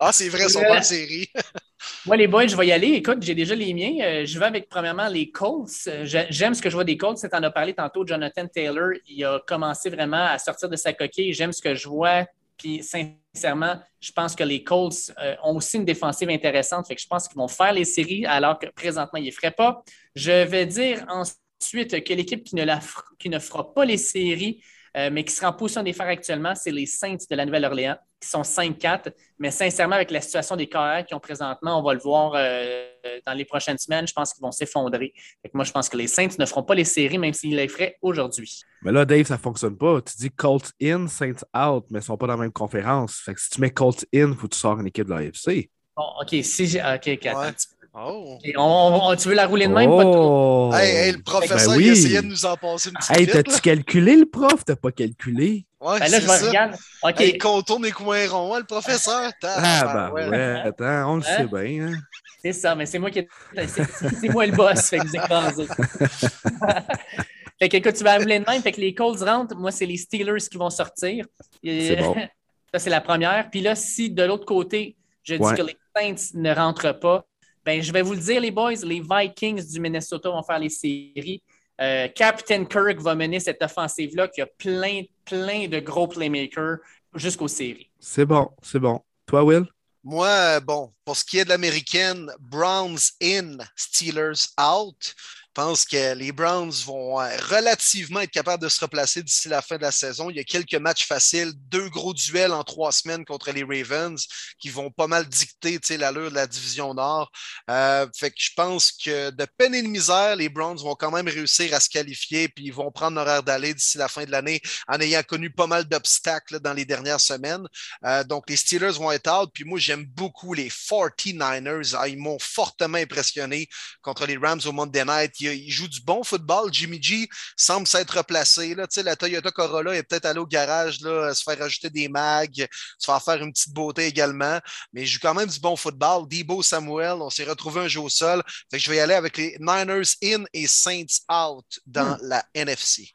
Ah, 0.00 0.10
c'est 0.12 0.28
vrai, 0.28 0.44
ils 0.44 0.50
sont 0.50 0.60
pas 0.62 0.78
en 0.78 0.82
série. 0.82 1.28
Moi, 2.06 2.16
les 2.16 2.28
boys, 2.28 2.46
je 2.46 2.56
vais 2.56 2.66
y 2.68 2.72
aller. 2.72 2.88
Écoute, 2.88 3.18
j'ai 3.22 3.34
déjà 3.34 3.54
les 3.56 3.74
miens. 3.74 3.96
Euh, 4.02 4.24
je 4.26 4.38
vais 4.38 4.46
avec, 4.46 4.68
premièrement, 4.68 5.08
les 5.08 5.30
Colts. 5.30 5.68
Euh, 5.88 6.04
j'ai- 6.04 6.26
J'aime 6.30 6.54
ce 6.54 6.62
que 6.62 6.70
je 6.70 6.74
vois 6.74 6.84
des 6.84 6.96
Colts. 6.96 7.18
Tu 7.18 7.26
en 7.36 7.42
as 7.42 7.50
parlé 7.50 7.74
tantôt. 7.74 8.06
Jonathan 8.06 8.46
Taylor, 8.46 8.90
il 9.08 9.24
a 9.24 9.40
commencé 9.46 9.90
vraiment 9.90 10.26
à 10.26 10.38
sortir 10.38 10.68
de 10.68 10.76
sa 10.76 10.92
coquille. 10.92 11.32
J'aime 11.32 11.52
ce 11.52 11.60
que 11.60 11.74
je 11.74 11.88
vois. 11.88 12.24
Puis, 12.62 12.80
sincèrement, 12.84 13.80
je 14.00 14.12
pense 14.12 14.36
que 14.36 14.44
les 14.44 14.62
Colts 14.62 15.12
euh, 15.20 15.34
ont 15.42 15.56
aussi 15.56 15.78
une 15.78 15.84
défensive 15.84 16.30
intéressante. 16.30 16.86
Je 16.96 17.06
pense 17.08 17.26
qu'ils 17.26 17.36
vont 17.36 17.48
faire 17.48 17.72
les 17.72 17.84
séries 17.84 18.24
alors 18.24 18.56
que 18.56 18.68
présentement, 18.68 19.18
ils 19.18 19.26
ne 19.26 19.30
feraient 19.32 19.50
pas. 19.50 19.82
Je 20.14 20.44
vais 20.44 20.64
dire 20.64 21.04
ensuite 21.08 22.04
que 22.04 22.12
l'équipe 22.14 22.44
qui 22.44 22.54
ne 22.54 23.38
fera 23.40 23.74
pas 23.74 23.84
les 23.84 23.96
séries, 23.96 24.62
euh, 24.96 25.10
mais 25.12 25.24
qui 25.24 25.34
sera 25.34 25.50
en 25.50 25.54
position 25.54 25.80
de 25.80 25.86
les 25.86 25.92
faire 25.92 26.06
actuellement, 26.06 26.54
c'est 26.54 26.70
les 26.70 26.86
Saints 26.86 27.16
de 27.28 27.34
la 27.34 27.46
Nouvelle-Orléans, 27.46 27.96
qui 28.22 28.28
sont 28.28 28.42
5-4. 28.42 29.12
Mais 29.38 29.50
sincèrement, 29.50 29.96
avec 29.96 30.10
la 30.10 30.20
situation 30.20 30.56
des 30.56 30.68
carrières 30.68 31.04
qu'ils 31.04 31.16
ont 31.16 31.20
présentement, 31.20 31.78
on 31.78 31.82
va 31.82 31.94
le 31.94 32.00
voir 32.00 32.32
euh, 32.36 32.86
dans 33.26 33.32
les 33.34 33.44
prochaines 33.44 33.78
semaines, 33.78 34.06
je 34.06 34.12
pense 34.12 34.32
qu'ils 34.32 34.42
vont 34.42 34.52
s'effondrer. 34.52 35.12
Fait 35.42 35.48
que 35.48 35.56
moi, 35.56 35.64
je 35.64 35.72
pense 35.72 35.88
que 35.88 35.96
les 35.96 36.06
Saints 36.06 36.38
ne 36.38 36.46
feront 36.46 36.62
pas 36.62 36.74
les 36.74 36.84
séries, 36.84 37.18
même 37.18 37.32
s'ils 37.32 37.56
les 37.56 37.68
feraient 37.68 37.98
aujourd'hui. 38.00 38.62
Mais 38.82 38.92
là, 38.92 39.04
Dave, 39.04 39.26
ça 39.26 39.38
fonctionne 39.38 39.76
pas. 39.76 40.00
Tu 40.00 40.16
dis 40.16 40.30
Colts 40.30 40.72
in, 40.80 41.08
Saints 41.08 41.44
out, 41.56 41.84
mais 41.90 41.98
ils 41.98 42.04
sont 42.04 42.16
pas 42.16 42.26
dans 42.26 42.36
la 42.36 42.42
même 42.42 42.52
conférence. 42.52 43.16
Fait 43.16 43.34
que 43.34 43.40
si 43.40 43.50
tu 43.50 43.60
mets 43.60 43.70
Colts 43.70 44.04
in, 44.14 44.34
faut 44.34 44.48
que 44.48 44.54
tu 44.54 44.60
sors 44.60 44.78
une 44.78 44.86
équipe 44.86 45.06
de 45.06 45.10
l'AFC. 45.10 45.70
Bon, 45.96 46.04
OK, 46.20 46.34
si 46.42 46.66
j'ai. 46.66 46.80
OK, 46.80 47.26
attends 47.26 47.52
Oh. 47.94 48.38
On- 48.56 49.00
on- 49.10 49.16
tu 49.16 49.28
veux 49.28 49.34
la 49.34 49.46
rouler 49.46 49.66
de 49.66 49.72
même? 49.74 49.90
Pas 49.90 50.04
de 50.04 50.10
trop? 50.10 50.70
Oh! 50.70 50.74
Hey, 50.74 50.96
hey, 51.08 51.12
le 51.12 51.22
professeur, 51.22 51.72
Ben 51.72 51.76
oui. 51.76 51.84
il 51.88 51.92
essayait 51.92 52.22
de 52.22 52.26
nous 52.26 52.46
en 52.46 52.56
passer 52.56 52.88
une 52.88 52.94
petite 52.96 53.16
Hey, 53.18 53.26
t'as-tu 53.26 53.60
calculé 53.60 54.16
le 54.16 54.24
prof? 54.24 54.64
T'as 54.64 54.76
pas 54.76 54.92
calculé? 54.92 55.66
Ouais, 55.78 55.98
Ben 55.98 56.10
là, 56.10 56.20
je 56.20 56.26
vais 56.26 56.32
ça. 56.38 56.46
regarder. 56.48 56.76
OK, 57.02 57.20
Hey, 57.20 57.30
il 57.34 57.38
contourne 57.38 57.82
les 57.84 57.90
coins 57.90 58.28
ronds, 58.30 58.54
hein, 58.54 58.58
le 58.60 58.64
professeur. 58.64 59.30
Ah, 59.42 59.82
ben 59.84 59.92
bah 59.94 60.12
ouais, 60.30 60.60
attends, 60.64 61.12
on 61.12 61.16
le 61.16 61.22
Hein? 61.22 61.36
sait 61.36 61.44
bien. 61.46 61.86
hein. 61.88 61.92
c'est 62.40 62.52
ça, 62.54 62.74
mais 62.74 62.86
c'est 62.86 62.98
moi 62.98 63.10
qui. 63.10 63.26
C'est 63.68 64.28
moi 64.30 64.46
le 64.46 64.52
boss, 64.52 64.88
fait 64.88 64.98
que 64.98 65.06
vous 65.08 65.16
écrasez. 65.16 65.66
fait 67.60 67.68
que, 67.68 67.76
écoute, 67.76 67.94
tu 67.94 68.04
vas 68.04 68.16
rouler 68.16 68.38
de 68.38 68.44
même. 68.48 68.62
Fait 68.62 68.72
que 68.72 68.80
les 68.80 68.94
Colts 68.94 69.20
rentrent. 69.22 69.54
Moi, 69.56 69.70
c'est 69.70 69.86
les 69.86 69.96
Steelers 69.98 70.48
qui 70.50 70.56
vont 70.56 70.70
sortir. 70.70 71.26
Et- 71.62 71.88
C'est 71.88 71.96
bon. 71.96 72.14
Ça, 72.74 72.78
c'est 72.78 72.90
la 72.90 73.02
première. 73.02 73.50
Puis 73.50 73.60
là, 73.60 73.74
si 73.74 74.08
de 74.10 74.22
l'autre 74.22 74.46
côté, 74.46 74.96
je 75.24 75.34
dis 75.34 75.40
Ouais. 75.42 75.54
que 75.54 75.60
les 75.62 75.76
Saints 75.94 76.30
ne 76.34 76.54
rentrent 76.54 76.98
pas, 76.98 77.26
ben, 77.64 77.82
je 77.82 77.92
vais 77.92 78.02
vous 78.02 78.14
le 78.14 78.20
dire, 78.20 78.40
les 78.40 78.50
boys, 78.50 78.74
les 78.82 79.00
Vikings 79.00 79.64
du 79.70 79.80
Minnesota 79.80 80.30
vont 80.30 80.42
faire 80.42 80.58
les 80.58 80.68
séries. 80.68 81.42
Euh, 81.80 82.08
Captain 82.08 82.64
Kirk 82.64 83.00
va 83.00 83.14
mener 83.14 83.40
cette 83.40 83.62
offensive-là 83.62 84.28
qui 84.28 84.40
a 84.40 84.46
plein, 84.46 85.02
plein 85.24 85.68
de 85.68 85.80
gros 85.80 86.06
playmakers 86.06 86.78
jusqu'aux 87.14 87.48
séries. 87.48 87.90
C'est 87.98 88.26
bon, 88.26 88.50
c'est 88.62 88.78
bon. 88.78 89.00
Toi, 89.26 89.44
Will? 89.44 89.66
Moi, 90.04 90.60
bon, 90.60 90.92
pour 91.04 91.16
ce 91.16 91.24
qui 91.24 91.38
est 91.38 91.44
de 91.44 91.50
l'américaine, 91.50 92.30
Browns 92.40 92.98
in, 93.22 93.58
Steelers 93.76 94.48
out. 94.60 95.14
Je 95.54 95.60
pense 95.60 95.84
que 95.84 96.14
les 96.14 96.32
Browns 96.32 96.72
vont 96.86 97.20
euh, 97.20 97.36
relativement 97.50 98.20
être 98.20 98.30
capables 98.30 98.62
de 98.62 98.70
se 98.70 98.80
replacer 98.80 99.22
d'ici 99.22 99.50
la 99.50 99.60
fin 99.60 99.76
de 99.76 99.82
la 99.82 99.92
saison. 99.92 100.30
Il 100.30 100.36
y 100.36 100.40
a 100.40 100.44
quelques 100.44 100.76
matchs 100.76 101.06
faciles, 101.06 101.52
deux 101.68 101.90
gros 101.90 102.14
duels 102.14 102.52
en 102.52 102.64
trois 102.64 102.90
semaines 102.90 103.26
contre 103.26 103.52
les 103.52 103.62
Ravens 103.62 104.26
qui 104.58 104.70
vont 104.70 104.90
pas 104.90 105.06
mal 105.06 105.28
dicter 105.28 105.78
l'allure 105.98 106.30
de 106.30 106.36
la 106.36 106.46
division 106.46 106.94
Nord. 106.94 107.30
Euh, 107.68 108.06
fait 108.18 108.30
que 108.30 108.36
je 108.38 108.48
pense 108.56 108.92
que 108.92 109.28
de 109.28 109.46
peine 109.58 109.74
et 109.74 109.82
de 109.82 109.88
misère, 109.88 110.36
les 110.36 110.48
Browns 110.48 110.78
vont 110.78 110.94
quand 110.94 111.10
même 111.10 111.28
réussir 111.28 111.74
à 111.74 111.80
se 111.80 111.90
qualifier 111.90 112.48
puis 112.48 112.64
ils 112.64 112.72
vont 112.72 112.90
prendre 112.90 113.18
l'horaire 113.18 113.42
d'aller 113.42 113.74
d'ici 113.74 113.98
la 113.98 114.08
fin 114.08 114.24
de 114.24 114.30
l'année 114.30 114.62
en 114.88 114.98
ayant 115.00 115.22
connu 115.22 115.50
pas 115.50 115.66
mal 115.66 115.84
d'obstacles 115.84 116.60
dans 116.60 116.72
les 116.72 116.86
dernières 116.86 117.20
semaines. 117.20 117.66
Euh, 118.06 118.24
donc, 118.24 118.48
les 118.48 118.56
Steelers 118.56 118.92
vont 118.92 119.12
être 119.12 119.30
out. 119.30 119.50
Puis 119.52 119.64
moi, 119.64 119.78
j'aime 119.78 120.06
beaucoup 120.06 120.54
les 120.54 120.70
49ers. 120.70 121.94
Ah, 121.98 122.08
ils 122.08 122.16
m'ont 122.18 122.38
fortement 122.38 122.96
impressionné 122.96 123.68
contre 124.00 124.24
les 124.24 124.38
Rams 124.38 124.62
au 124.64 124.72
Monday 124.72 125.04
Night. 125.04 125.41
Ils, 125.44 125.70
jouent 125.70 125.88
du 125.88 126.00
bon 126.00 126.22
football. 126.22 126.72
Jimmy 126.72 127.02
G 127.02 127.28
semble 127.56 127.86
s'être 127.86 128.16
replacé. 128.18 128.74
Là. 128.74 128.86
La 129.04 129.16
Toyota 129.16 129.50
Corolla 129.50 129.94
est 129.94 130.02
peut-être 130.02 130.26
allé 130.26 130.38
au 130.38 130.46
garage 130.46 131.00
là, 131.00 131.34
se 131.34 131.42
faire 131.42 131.60
ajouter 131.62 131.90
des 131.90 132.08
mags, 132.08 132.66
se 132.98 133.06
faire 133.06 133.22
faire 133.22 133.42
une 133.42 133.52
petite 133.52 133.72
beauté 133.72 134.06
également. 134.06 134.58
Mais 134.92 135.02
il 135.02 135.06
joue 135.06 135.18
quand 135.20 135.34
même 135.34 135.48
du 135.48 135.60
bon 135.60 135.76
football. 135.76 136.28
Debo 136.28 136.62
Samuel, 136.62 137.16
on 137.20 137.30
s'est 137.30 137.44
retrouvé 137.44 137.82
un 137.82 137.88
jeu 137.88 138.00
au 138.00 138.08
sol. 138.08 138.42
Fait 138.70 138.78
que 138.78 138.82
je 138.82 138.90
vais 138.90 138.96
y 138.96 139.00
aller 139.00 139.14
avec 139.14 139.36
les 139.36 139.56
Niners 139.60 140.14
in 140.22 140.44
et 140.52 140.66
Saints 140.66 141.22
out 141.30 141.66
dans 141.86 142.16
hmm. 142.16 142.20
la 142.22 142.44
NFC. 142.54 143.10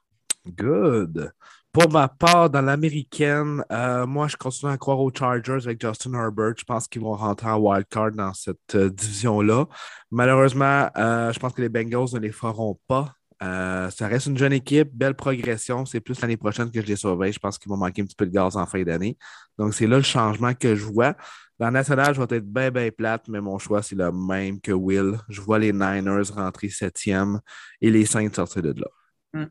Good. 0.45 1.31
Pour 1.77 1.91
ma 1.91 2.07
part, 2.07 2.49
dans 2.49 2.63
l'américaine, 2.63 3.63
euh, 3.71 4.07
moi, 4.07 4.27
je 4.27 4.35
continue 4.35 4.71
à 4.71 4.77
croire 4.77 4.99
aux 4.99 5.11
Chargers 5.13 5.59
avec 5.63 5.79
Justin 5.79 6.15
Herbert. 6.15 6.55
Je 6.57 6.63
pense 6.63 6.87
qu'ils 6.87 7.03
vont 7.03 7.13
rentrer 7.13 7.51
en 7.51 7.59
wildcard 7.59 8.13
dans 8.13 8.33
cette 8.33 8.73
euh, 8.73 8.89
division-là. 8.89 9.67
Malheureusement, 10.09 10.89
euh, 10.97 11.31
je 11.31 11.37
pense 11.37 11.53
que 11.53 11.61
les 11.61 11.69
Bengals 11.69 12.07
ne 12.13 12.19
les 12.19 12.31
feront 12.31 12.79
pas. 12.87 13.13
ça 13.39 14.07
reste 14.07 14.25
une 14.25 14.39
jeune 14.39 14.53
équipe, 14.53 14.89
belle 14.91 15.13
progression. 15.13 15.85
C'est 15.85 15.99
plus 15.99 16.19
l'année 16.19 16.35
prochaine 16.35 16.71
que 16.71 16.81
je 16.81 16.87
les 16.87 16.95
surveille. 16.95 17.31
Je 17.31 17.37
pense 17.37 17.59
qu'ils 17.59 17.69
vont 17.69 17.77
manquer 17.77 18.01
un 18.01 18.05
petit 18.05 18.15
peu 18.15 18.25
de 18.25 18.31
gaz 18.31 18.57
en 18.57 18.65
fin 18.65 18.81
d'année. 18.81 19.15
Donc, 19.59 19.75
c'est 19.75 19.85
là 19.85 19.97
le 19.97 20.03
changement 20.03 20.55
que 20.55 20.73
je 20.75 20.83
vois. 20.83 21.15
Dans 21.59 21.69
national, 21.69 22.15
je 22.15 22.19
vais 22.19 22.37
être 22.37 22.51
bien, 22.51 22.71
bien 22.71 22.89
plate, 22.89 23.27
mais 23.27 23.39
mon 23.39 23.59
choix, 23.59 23.83
c'est 23.83 23.95
le 23.95 24.11
même 24.11 24.59
que 24.59 24.71
Will. 24.71 25.19
Je 25.29 25.41
vois 25.41 25.59
les 25.59 25.73
Niners 25.73 26.31
rentrer 26.33 26.69
septième 26.69 27.39
et 27.81 27.91
les 27.91 28.07
Saints 28.07 28.33
sortir 28.33 28.63
de 28.63 28.73
là. 28.81 28.96
Hmm. 29.33 29.45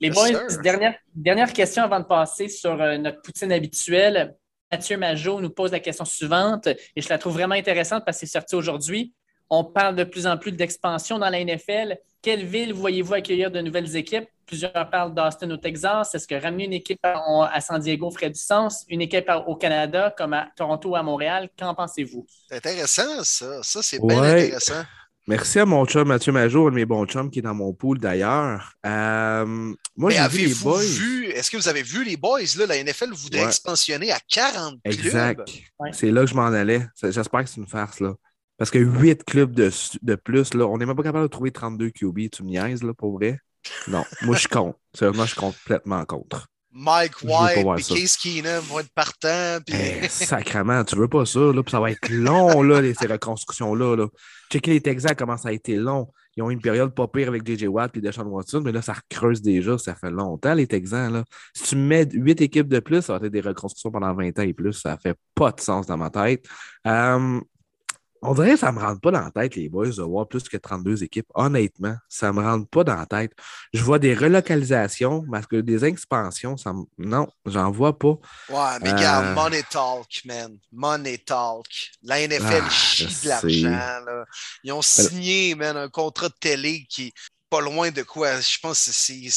Les 0.00 0.10
boys, 0.10 0.28
dernière, 0.62 1.52
question 1.52 1.82
avant 1.82 2.00
de 2.00 2.04
passer 2.04 2.48
sur 2.48 2.80
euh, 2.80 2.96
notre 2.96 3.20
poutine 3.22 3.52
habituelle. 3.52 4.34
Mathieu 4.70 4.96
Majot 4.96 5.40
nous 5.40 5.50
pose 5.50 5.72
la 5.72 5.80
question 5.80 6.04
suivante 6.04 6.68
et 6.68 7.02
je 7.02 7.08
la 7.08 7.18
trouve 7.18 7.34
vraiment 7.34 7.56
intéressante 7.56 8.04
parce 8.04 8.20
que 8.20 8.26
c'est 8.26 8.32
sorti 8.32 8.54
aujourd'hui. 8.54 9.12
On 9.52 9.64
parle 9.64 9.96
de 9.96 10.04
plus 10.04 10.28
en 10.28 10.38
plus 10.38 10.52
d'expansion 10.52 11.18
dans 11.18 11.28
la 11.28 11.44
NFL. 11.44 11.98
Quelle 12.22 12.44
ville 12.44 12.72
voyez-vous 12.72 13.14
accueillir 13.14 13.50
de 13.50 13.60
nouvelles 13.60 13.96
équipes? 13.96 14.28
Plusieurs 14.46 14.72
parlent 14.90 15.12
d'Austin 15.12 15.50
au 15.50 15.56
Texas. 15.56 16.14
Est-ce 16.14 16.26
que 16.26 16.40
ramener 16.40 16.66
une 16.66 16.72
équipe 16.72 17.00
à 17.02 17.60
San 17.60 17.80
Diego 17.80 18.10
ferait 18.10 18.30
du 18.30 18.38
sens? 18.38 18.84
Une 18.88 19.00
équipe 19.00 19.28
au 19.46 19.56
Canada 19.56 20.14
comme 20.16 20.34
à 20.34 20.48
Toronto 20.56 20.90
ou 20.90 20.96
à 20.96 21.02
Montréal? 21.02 21.48
Qu'en 21.58 21.74
pensez-vous? 21.74 22.26
C'est 22.48 22.56
intéressant, 22.56 23.24
ça. 23.24 23.60
Ça, 23.62 23.82
c'est 23.82 24.00
bien 24.00 24.22
intéressant. 24.22 24.82
Merci 25.30 25.60
à 25.60 25.64
mon 25.64 25.86
chum 25.86 26.08
Mathieu 26.08 26.32
Major, 26.32 26.66
un 26.66 26.70
de 26.70 26.74
mes 26.74 26.84
bons 26.84 27.06
chums 27.06 27.30
qui 27.30 27.38
est 27.38 27.42
dans 27.42 27.54
mon 27.54 27.72
pool 27.72 28.00
d'ailleurs. 28.00 28.72
Euh, 28.84 29.72
moi, 29.96 30.10
j'ai 30.10 30.26
vu 30.26 30.48
les 30.48 30.54
boys. 30.54 30.82
Est-ce 30.82 31.52
que 31.52 31.56
vous 31.56 31.68
avez 31.68 31.84
vu 31.84 32.02
les 32.02 32.16
boys? 32.16 32.40
Là, 32.58 32.66
la 32.66 32.82
NFL 32.82 33.12
voudrait 33.12 33.44
expansionner 33.44 34.10
à 34.10 34.18
40 34.28 34.80
clubs. 34.82 34.92
Exact. 34.92 35.48
C'est 35.92 36.10
là 36.10 36.22
que 36.22 36.26
je 36.26 36.34
m'en 36.34 36.46
allais. 36.46 36.84
J'espère 37.00 37.44
que 37.44 37.48
c'est 37.48 37.60
une 37.60 37.68
farce. 37.68 38.00
là. 38.00 38.14
Parce 38.58 38.72
que 38.72 38.78
8 38.78 39.22
clubs 39.24 39.52
de, 39.52 39.70
de 40.02 40.14
plus, 40.16 40.52
là, 40.54 40.66
on 40.66 40.78
n'est 40.78 40.84
même 40.84 40.96
pas 40.96 41.04
capable 41.04 41.22
de 41.28 41.32
trouver 41.32 41.52
32 41.52 41.90
QB. 41.90 42.30
Tu 42.32 42.42
me 42.42 42.48
niaises, 42.48 42.82
là, 42.82 42.92
pour 42.92 43.12
vrai? 43.12 43.38
Non, 43.86 44.04
moi, 44.22 44.34
je 44.34 44.48
compte. 44.48 44.74
Sérieusement, 44.92 45.26
je 45.26 45.30
suis 45.30 45.40
complètement 45.40 46.04
contre. 46.06 46.48
Mike 46.72 47.22
White 47.22 47.58
et 47.58 47.94
Case 47.94 48.16
Keenum 48.16 48.60
vont 48.64 48.80
être 48.80 48.92
partants. 48.94 49.58
Puis... 49.66 49.76
Eh, 49.76 50.08
sacrement, 50.08 50.84
tu 50.84 50.96
veux 50.96 51.08
pas 51.08 51.26
ça, 51.26 51.40
là, 51.40 51.62
puis 51.62 51.70
ça 51.70 51.80
va 51.80 51.90
être 51.90 52.08
long, 52.10 52.62
là, 52.62 52.80
ces 52.94 53.06
reconstructions-là. 53.06 53.96
Là. 53.96 54.06
Checker 54.52 54.72
les 54.72 54.80
Texans, 54.80 55.14
comment 55.16 55.36
ça 55.36 55.48
a 55.48 55.52
été 55.52 55.76
long. 55.76 56.08
Ils 56.36 56.42
ont 56.42 56.50
eu 56.50 56.54
une 56.54 56.60
période 56.60 56.94
pas 56.94 57.08
pire 57.08 57.28
avec 57.28 57.46
JJ 57.46 57.64
Watt 57.64 57.96
et 57.96 58.00
Deshaun 58.00 58.26
Watson, 58.26 58.62
mais 58.64 58.72
là, 58.72 58.82
ça 58.82 58.94
creuse 59.08 59.42
déjà, 59.42 59.76
ça 59.78 59.94
fait 59.94 60.10
longtemps, 60.10 60.54
les 60.54 60.66
Texans. 60.66 61.12
Là. 61.12 61.24
Si 61.54 61.70
tu 61.70 61.76
mets 61.76 62.08
8 62.10 62.40
équipes 62.40 62.68
de 62.68 62.80
plus, 62.80 63.02
ça 63.02 63.18
va 63.18 63.26
être 63.26 63.32
des 63.32 63.40
reconstructions 63.40 63.90
pendant 63.90 64.14
20 64.14 64.38
ans 64.38 64.42
et 64.42 64.52
plus. 64.52 64.74
Ça 64.74 64.96
fait 64.96 65.16
pas 65.34 65.50
de 65.50 65.60
sens 65.60 65.86
dans 65.86 65.96
ma 65.96 66.10
tête. 66.10 66.46
Euh, 66.86 67.40
on 68.22 68.34
dirait 68.34 68.52
que 68.52 68.58
ça 68.58 68.70
ne 68.70 68.76
me 68.76 68.82
rentre 68.82 69.00
pas 69.00 69.10
dans 69.10 69.20
la 69.20 69.30
tête, 69.30 69.56
les 69.56 69.68
boys, 69.68 69.88
de 69.88 70.02
voir 70.02 70.28
plus 70.28 70.48
que 70.48 70.56
32 70.56 71.02
équipes. 71.04 71.26
Honnêtement, 71.34 71.96
ça 72.08 72.28
ne 72.28 72.32
me 72.32 72.42
rentre 72.42 72.68
pas 72.68 72.84
dans 72.84 72.96
la 72.96 73.06
tête. 73.06 73.32
Je 73.72 73.82
vois 73.82 73.98
des 73.98 74.14
relocalisations, 74.14 75.24
parce 75.30 75.46
que 75.46 75.56
des 75.56 75.84
expansions, 75.84 76.56
ça 76.56 76.72
me... 76.72 76.82
non, 76.98 77.28
j'en 77.46 77.70
vois 77.70 77.98
pas. 77.98 78.18
Ouais, 78.48 78.78
mais 78.82 78.92
regarde, 78.92 79.26
euh, 79.26 79.34
money 79.34 79.62
talk, 79.70 80.22
man. 80.24 80.58
Money 80.72 81.18
talk. 81.18 81.66
La 82.02 82.26
NFL 82.26 82.62
ah, 82.66 82.70
chie 82.70 83.06
de 83.06 83.28
l'argent. 83.28 84.24
Ils 84.64 84.72
ont 84.72 84.82
signé, 84.82 85.54
man, 85.54 85.76
un 85.76 85.88
contrat 85.88 86.28
de 86.28 86.34
télé 86.38 86.86
qui, 86.88 87.12
pas 87.50 87.60
loin 87.60 87.90
de 87.90 88.02
quoi, 88.02 88.40
je 88.40 88.58
pense 88.60 88.84
que 88.84 88.92
c'est 88.92 89.28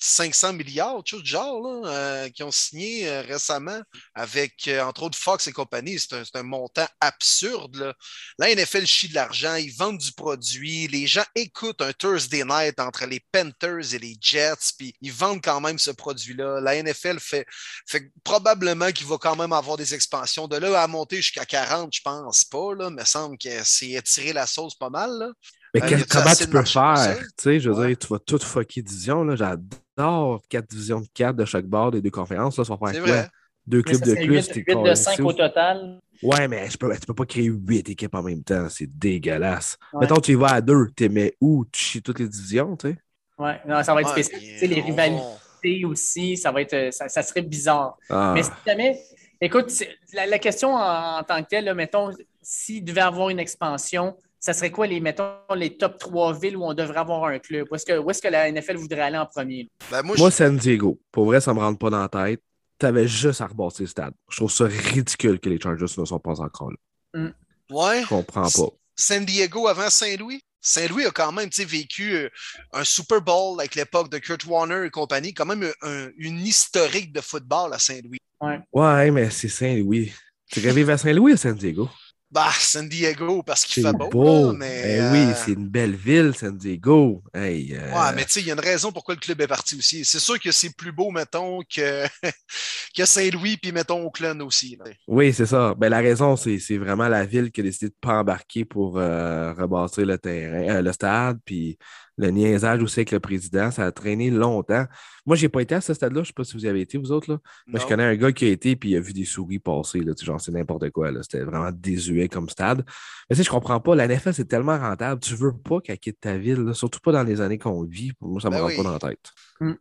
500 0.00 0.54
milliards, 0.54 1.02
chose 1.06 1.22
du 1.22 1.30
genre, 1.30 1.82
euh, 1.86 2.28
qui 2.30 2.42
ont 2.42 2.50
signé 2.50 3.08
euh, 3.08 3.22
récemment 3.22 3.80
avec, 4.12 4.66
euh, 4.66 4.82
entre 4.82 5.04
autres, 5.04 5.16
Fox 5.16 5.46
et 5.46 5.52
compagnie. 5.52 5.98
C'est 5.98 6.36
un, 6.36 6.42
montant 6.42 6.86
absurde. 7.00 7.94
La 8.38 8.52
NFL 8.52 8.86
chie 8.86 9.08
de 9.08 9.14
l'argent, 9.14 9.54
ils 9.54 9.72
vendent 9.72 9.98
du 9.98 10.12
produit, 10.12 10.88
les 10.88 11.06
gens 11.06 11.24
écoutent 11.36 11.80
un 11.80 11.92
Thursday 11.92 12.44
night 12.44 12.80
entre 12.80 13.06
les 13.06 13.20
Panthers 13.32 13.94
et 13.94 13.98
les 14.00 14.16
Jets, 14.20 14.74
puis 14.76 14.94
ils 15.00 15.12
vendent 15.12 15.42
quand 15.42 15.60
même 15.60 15.78
ce 15.78 15.92
produit-là. 15.92 16.60
La 16.60 16.82
NFL 16.82 17.20
fait, 17.20 17.46
fait 17.86 18.10
probablement 18.24 18.90
qu'il 18.90 19.06
va 19.06 19.16
quand 19.18 19.36
même 19.36 19.52
avoir 19.52 19.76
des 19.76 19.94
expansions. 19.94 20.48
De 20.48 20.56
là 20.56 20.82
à 20.82 20.86
monter 20.88 21.16
jusqu'à 21.16 21.46
40, 21.46 21.94
je 21.94 22.02
pense 22.02 22.44
pas, 22.44 22.74
là, 22.74 22.90
me 22.90 23.04
semble 23.04 23.38
que 23.38 23.62
c'est 23.62 23.90
étirer 23.90 24.32
la 24.32 24.46
sauce 24.46 24.74
pas 24.74 24.90
mal. 24.90 25.32
Mais 25.74 25.82
euh, 25.82 25.98
comment 26.08 26.34
tu 26.34 26.46
peux 26.46 26.64
faire? 26.64 27.18
Tu 27.18 27.26
sais, 27.36 27.60
je 27.60 27.68
veux 27.68 27.86
dire, 27.86 27.98
tu 27.98 28.06
vas 28.06 28.18
tout 28.20 28.38
fucker 28.38 28.80
division. 28.80 29.34
J'adore 29.34 30.40
quatre 30.48 30.68
divisions 30.68 31.00
de 31.00 31.06
quatre 31.12 31.36
de 31.36 31.44
chaque 31.44 31.66
bord 31.66 31.90
des 31.90 32.00
deux 32.00 32.10
conférences. 32.10 32.56
Là, 32.56 32.64
ça 32.64 32.76
va 32.76 32.92
faire 32.92 33.02
quoi? 33.02 33.24
Deux 33.66 33.82
clubs 33.82 34.02
de 34.02 34.14
plus. 34.14 34.48
8, 34.54 34.66
de 34.84 34.94
5 34.94 35.20
au 35.20 35.32
total. 35.32 35.98
Ouais, 36.22 36.46
mais 36.48 36.68
tu 36.68 36.78
peux, 36.78 36.92
tu 36.94 37.06
peux 37.06 37.14
pas 37.14 37.26
créer 37.26 37.46
huit 37.46 37.88
équipes 37.88 38.14
en 38.14 38.22
même 38.22 38.42
temps. 38.44 38.68
C'est 38.68 38.86
dégueulasse. 38.86 39.78
Mettons, 39.98 40.20
tu 40.20 40.32
y 40.32 40.34
vas 40.34 40.54
à 40.54 40.60
deux. 40.60 40.90
Tu 40.96 41.08
mets 41.08 41.34
où? 41.40 41.64
Tu 41.72 41.82
chies 41.82 42.02
toutes 42.02 42.20
les 42.20 42.28
divisions, 42.28 42.76
tu 42.76 42.90
sais? 42.90 42.98
Ouais, 43.36 43.60
non, 43.66 43.82
ça 43.82 43.94
va 43.94 44.02
être 44.02 44.10
spécial. 44.10 44.40
les 44.70 44.80
rivalités 44.80 45.84
aussi, 45.84 46.36
ça 46.36 46.52
va 46.52 46.60
être, 46.60 46.94
ça, 46.94 47.08
ça 47.08 47.22
serait 47.22 47.42
bizarre. 47.42 47.96
Ah. 48.08 48.32
Mais 48.34 48.44
si 48.44 48.50
jamais, 48.64 49.00
écoute, 49.40 49.72
la, 50.12 50.26
la, 50.26 50.38
question 50.38 50.74
en, 50.74 51.22
tant 51.24 51.42
que 51.42 51.48
telle, 51.48 51.64
là, 51.64 51.74
mettons, 51.74 52.10
s'il 52.42 52.84
devait 52.84 53.00
avoir 53.00 53.30
une 53.30 53.40
expansion, 53.40 54.16
ça 54.44 54.52
serait 54.52 54.70
quoi 54.70 54.86
les, 54.86 55.00
mettons, 55.00 55.32
les 55.56 55.74
top 55.74 55.96
trois 55.96 56.38
villes 56.38 56.58
où 56.58 56.64
on 56.64 56.74
devrait 56.74 56.98
avoir 56.98 57.24
un 57.24 57.38
club? 57.38 57.66
Où 57.70 57.76
est-ce 57.76 57.86
que, 57.86 57.92
est 57.92 58.20
que, 58.20 58.28
la 58.28 58.52
NFL 58.52 58.76
voudrait 58.76 59.00
aller 59.00 59.16
en 59.16 59.24
premier? 59.24 59.70
Ben, 59.90 60.02
moi, 60.02 60.30
San 60.30 60.54
Diego. 60.58 61.00
Pour 61.10 61.24
vrai, 61.24 61.40
ça 61.40 61.52
ne 61.52 61.56
me 61.56 61.62
rentre 61.62 61.78
pas 61.78 61.88
dans 61.88 62.02
la 62.02 62.10
tête. 62.10 62.42
Tu 62.78 62.84
avais 62.84 63.08
juste 63.08 63.40
à 63.40 63.46
rebâtir 63.46 63.84
le 63.84 63.86
stade. 63.86 64.12
Je 64.28 64.36
trouve 64.36 64.52
ça 64.52 64.66
ridicule 64.66 65.40
que 65.40 65.48
les 65.48 65.58
Chargers 65.58 65.86
ne 65.96 66.04
sont 66.04 66.18
pas 66.18 66.38
encore 66.42 66.70
là. 66.70 66.76
Mm. 67.22 67.32
Ouais. 67.70 68.02
Je 68.02 68.06
comprends 68.06 68.42
pas. 68.42 68.68
San 68.94 69.24
Diego 69.24 69.66
avant 69.66 69.88
Saint-Louis? 69.88 70.42
Saint-Louis 70.60 71.06
a 71.06 71.10
quand 71.10 71.32
même 71.32 71.48
vécu 71.48 72.14
euh, 72.14 72.28
un 72.74 72.84
Super 72.84 73.22
Bowl 73.22 73.58
avec 73.58 73.74
l'époque 73.74 74.10
de 74.10 74.18
Kurt 74.18 74.44
Warner 74.44 74.84
et 74.84 74.90
compagnie, 74.90 75.32
quand 75.32 75.46
même 75.46 75.72
une 76.18 76.40
historique 76.40 77.14
de 77.14 77.22
football 77.22 77.72
à 77.72 77.78
Saint-Louis. 77.78 78.18
Ouais. 78.42 78.60
ouais, 78.74 79.10
mais 79.10 79.30
c'est 79.30 79.48
Saint-Louis. 79.48 80.12
Tu 80.50 80.60
rêves 80.60 80.90
à 80.90 80.98
Saint-Louis 80.98 81.32
ou 81.32 81.34
à 81.34 81.38
San 81.38 81.54
Diego? 81.54 81.88
Bah, 82.34 82.50
San 82.58 82.88
Diego, 82.88 83.44
parce 83.44 83.64
qu'il 83.64 83.84
fait 83.84 83.92
beau. 83.92 84.08
beau. 84.08 84.52
mais, 84.54 84.96
eh 84.98 85.00
oui, 85.12 85.30
euh, 85.30 85.34
c'est 85.36 85.52
une 85.52 85.68
belle 85.68 85.94
ville, 85.94 86.34
San 86.34 86.58
Diego. 86.58 87.22
Hey, 87.32 87.76
euh, 87.76 87.92
Ouais, 87.92 88.12
mais 88.16 88.24
tu 88.24 88.32
sais, 88.32 88.40
il 88.40 88.48
y 88.48 88.50
a 88.50 88.54
une 88.54 88.60
raison 88.60 88.90
pourquoi 88.90 89.14
le 89.14 89.20
club 89.20 89.40
est 89.40 89.46
parti 89.46 89.76
aussi. 89.76 90.04
C'est 90.04 90.18
sûr 90.18 90.40
que 90.40 90.50
c'est 90.50 90.76
plus 90.76 90.90
beau, 90.90 91.12
mettons, 91.12 91.60
que, 91.60 92.04
que 92.96 93.04
Saint-Louis, 93.04 93.56
puis 93.58 93.70
mettons 93.70 94.04
Oakland 94.04 94.42
aussi. 94.42 94.76
Oui, 95.06 95.32
c'est 95.32 95.46
ça. 95.46 95.76
Ben, 95.78 95.88
la 95.90 96.00
raison, 96.00 96.34
c'est 96.34 96.58
vraiment 96.76 97.06
la 97.06 97.24
ville 97.24 97.52
qui 97.52 97.60
a 97.60 97.64
décidé 97.64 97.86
de 97.86 97.94
ne 97.94 98.00
pas 98.00 98.18
embarquer 98.18 98.64
pour 98.64 98.98
euh, 98.98 99.52
rebâtir 99.52 100.04
le 100.04 100.18
terrain, 100.18 100.82
le 100.82 100.92
stade, 100.92 101.38
puis 101.44 101.78
le 102.16 102.30
niaisage 102.30 102.82
aussi 102.82 103.00
avec 103.00 103.10
le 103.10 103.20
président. 103.20 103.70
Ça 103.70 103.84
a 103.84 103.92
traîné 103.92 104.30
longtemps. 104.30 104.86
Moi, 105.26 105.36
je 105.36 105.42
n'ai 105.42 105.48
pas 105.48 105.62
été 105.62 105.74
à 105.74 105.80
ce 105.80 105.94
stade-là. 105.94 106.18
Je 106.18 106.20
ne 106.20 106.26
sais 106.26 106.32
pas 106.32 106.44
si 106.44 106.54
vous 106.54 106.64
y 106.64 106.68
avez 106.68 106.80
été, 106.80 106.98
vous 106.98 107.12
autres. 107.12 107.30
Là. 107.30 107.38
Mais 107.66 107.80
je 107.80 107.86
connais 107.86 108.04
un 108.04 108.14
gars 108.14 108.32
qui 108.32 108.44
a 108.46 108.48
été 108.48 108.72
et 108.72 108.78
il 108.82 108.96
a 108.96 109.00
vu 109.00 109.12
des 109.12 109.24
souris 109.24 109.58
passer. 109.58 110.00
Là, 110.00 110.12
genre, 110.20 110.40
c'est 110.40 110.52
n'importe 110.52 110.90
quoi. 110.90 111.10
C'était 111.22 111.40
vraiment 111.40 111.70
désuet 111.72 112.28
comme 112.28 112.48
stade. 112.48 112.84
Mais 113.28 113.34
tu 113.34 113.36
sais, 113.36 113.44
je 113.44 113.50
comprends 113.50 113.80
pas. 113.80 113.94
La 113.94 114.06
NFL, 114.06 114.34
c'est 114.34 114.48
tellement 114.48 114.78
rentable. 114.78 115.20
Tu 115.20 115.32
ne 115.32 115.38
veux 115.38 115.56
pas 115.56 115.80
qu'elle 115.80 115.98
quitte 115.98 116.20
ta 116.20 116.36
ville, 116.36 116.70
surtout 116.74 117.00
pas 117.00 117.12
dans 117.12 117.22
les 117.22 117.40
années 117.40 117.58
qu'on 117.58 117.82
vit. 117.82 118.12
Moi, 118.20 118.40
ça 118.40 118.48
ne 118.48 118.54
me 118.54 118.58
ben 118.58 118.64
rentre 118.64 118.76
pas 118.76 118.82
dans 118.82 118.92
la 118.92 118.98
tête. 118.98 119.32
Hum. 119.60 119.76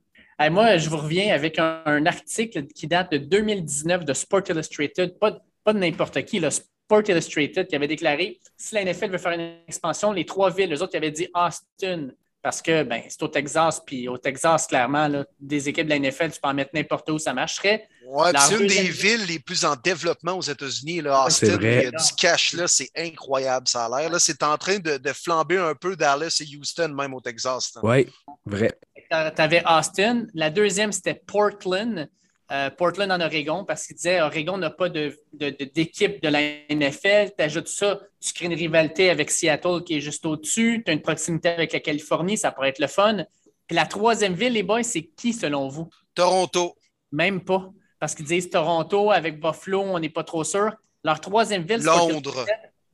moi, 0.52 0.78
je 0.78 0.90
vous 0.90 0.98
reviens 0.98 1.34
avec 1.34 1.60
un, 1.60 2.06
article 2.06 2.66
qui 2.68 2.88
date 2.88 3.12
de 3.12 3.18
2019 3.18 4.06
de 4.06 4.14
Sport 4.14 4.44
Illustrated, 4.50 5.20
pas, 5.20 5.40
pas 5.64 5.74
de 5.74 5.80
n'importe 5.80 6.24
qui, 6.24 6.40
là, 6.40 6.50
Sport 6.52 7.04
Illustrated, 7.08 7.68
qui 7.68 7.76
avait 7.76 7.88
déclaré 7.88 8.40
si 8.58 8.76
la 8.76 8.86
NFL 8.86 9.12
veut 9.12 9.18
faire 9.18 9.34
une 9.34 9.58
expansion, 9.68 10.12
les 10.12 10.26
trois 10.26 10.52
villes, 10.52 10.70
les 10.70 10.82
autres 10.82 10.92
qui 10.92 10.98
avaient 10.98 11.12
dit 11.12 11.28
Austin, 11.34 12.10
parce 12.44 12.62
que 12.62 12.84
ben, 12.84 13.02
c'est 13.08 13.24
au 13.24 13.30
Texas, 13.30 13.82
puis 13.84 14.10
au 14.10 14.18
Texas, 14.18 14.68
clairement, 14.68 15.08
là, 15.08 15.26
des 15.40 15.70
équipes 15.70 15.88
de 15.88 15.92
la 15.92 16.00
NFL, 16.00 16.30
tu 16.32 16.42
peux 16.42 16.50
en 16.50 16.54
mettre 16.54 16.72
n'importe 16.74 17.10
où, 17.10 17.18
ça 17.18 17.34
marcherait. 17.34 17.88
Ouais, 18.06 18.32
c'est 18.38 18.60
une 18.60 18.68
des 18.68 18.90
villes 18.90 19.26
les 19.26 19.40
plus 19.40 19.64
en 19.64 19.78
développement 19.78 20.34
aux 20.34 20.42
États-Unis. 20.42 21.02
Austin, 21.08 21.58
il 21.62 21.64
y 21.64 21.86
a 21.86 21.92
du 21.92 22.14
cash 22.18 22.52
là, 22.52 22.68
c'est 22.68 22.90
incroyable, 22.98 23.66
ça 23.70 23.86
a 23.86 24.02
l'air. 24.02 24.20
C'est 24.20 24.44
en 24.44 24.58
train 24.58 24.78
de, 24.78 24.98
de, 24.98 25.14
flamber 25.14 25.58
un 25.58 25.74
peu 25.74 25.96
Dallas 25.96 26.42
et 26.42 26.58
Houston, 26.58 26.90
même 26.90 27.14
au 27.14 27.22
Texas. 27.22 27.78
Oui, 27.82 28.08
vrai. 28.46 28.78
Tu 29.10 29.16
avais 29.16 29.64
Austin. 29.66 30.26
La 30.34 30.50
deuxième, 30.50 30.92
c'était 30.92 31.16
Portland. 31.16 32.10
Euh, 32.52 32.70
Portland 32.70 33.12
en 33.12 33.22
Oregon 33.22 33.64
parce 33.66 33.88
qu'il 33.88 33.96
disait 33.96 34.22
Oregon 34.22 34.58
n'a 34.58 34.70
pas 34.70 34.90
d'équipe 34.90 36.22
de, 36.22 36.28
de, 36.28 36.32
la 36.32 36.42
NFL. 36.70 37.32
Tu 37.38 37.44
ajoutes 37.44 37.68
ça, 37.68 38.00
tu 38.20 38.34
crées 38.34 38.46
une 38.46 38.54
rivalité 38.54 39.10
avec 39.10 39.32
Seattle 39.32 39.84
qui 39.86 39.98
est 39.98 40.02
juste 40.02 40.26
au-dessus. 40.26 40.84
Tu 40.86 40.92
as 40.92 40.94
une 40.94 41.02
proximité 41.02 41.50
avec 41.50 41.74
la 41.74 41.80
Californie, 41.80 42.38
ça 42.38 42.52
pourrait 42.52 42.70
être 42.70 42.80
le 42.80 42.88
fun. 42.88 43.26
Puis 43.68 43.76
la 43.76 43.86
troisième 43.86 44.34
ville, 44.34 44.54
les 44.54 44.64
boys, 44.64 44.84
c'est 44.84 45.04
qui 45.04 45.34
selon 45.34 45.68
vous? 45.70 45.90
Toronto. 46.14 46.76
Même 47.12 47.42
pas. 47.42 47.70
Parce 48.00 48.16
qu'ils 48.16 48.26
disent 48.26 48.50
Toronto 48.50 49.12
avec 49.12 49.40
Buffalo, 49.40 49.82
on 49.82 50.00
n'est 50.00 50.10
pas 50.10 50.24
trop 50.24 50.44
sûr. 50.44 50.74
Leur 51.04 51.22
troisième 51.22 51.64
ville, 51.64 51.82
c'est 51.82 51.88
Londres. 51.88 52.46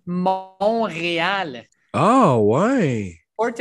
Montréal. 0.05 1.65
Ah, 1.93 2.37
ouais. 2.37 3.15
Port 3.35 3.51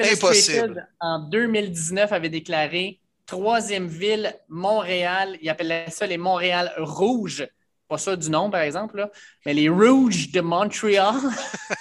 en 1.01 1.19
2019, 1.21 2.13
avait 2.13 2.29
déclaré 2.29 3.01
troisième 3.29 3.87
ville, 3.87 4.35
Montréal. 4.49 5.39
Il 5.41 5.49
appelait 5.49 5.89
ça 5.91 6.07
les 6.07 6.19
Montréal 6.19 6.73
Rouges. 6.79 7.47
Pas 7.87 7.97
ça 7.97 8.17
du 8.17 8.29
nom, 8.29 8.51
par 8.51 8.61
exemple, 8.61 9.09
mais 9.47 9.55
les 9.55 9.71
Rouges 9.71 10.31
de 10.31 10.43
Montréal. 10.43 11.15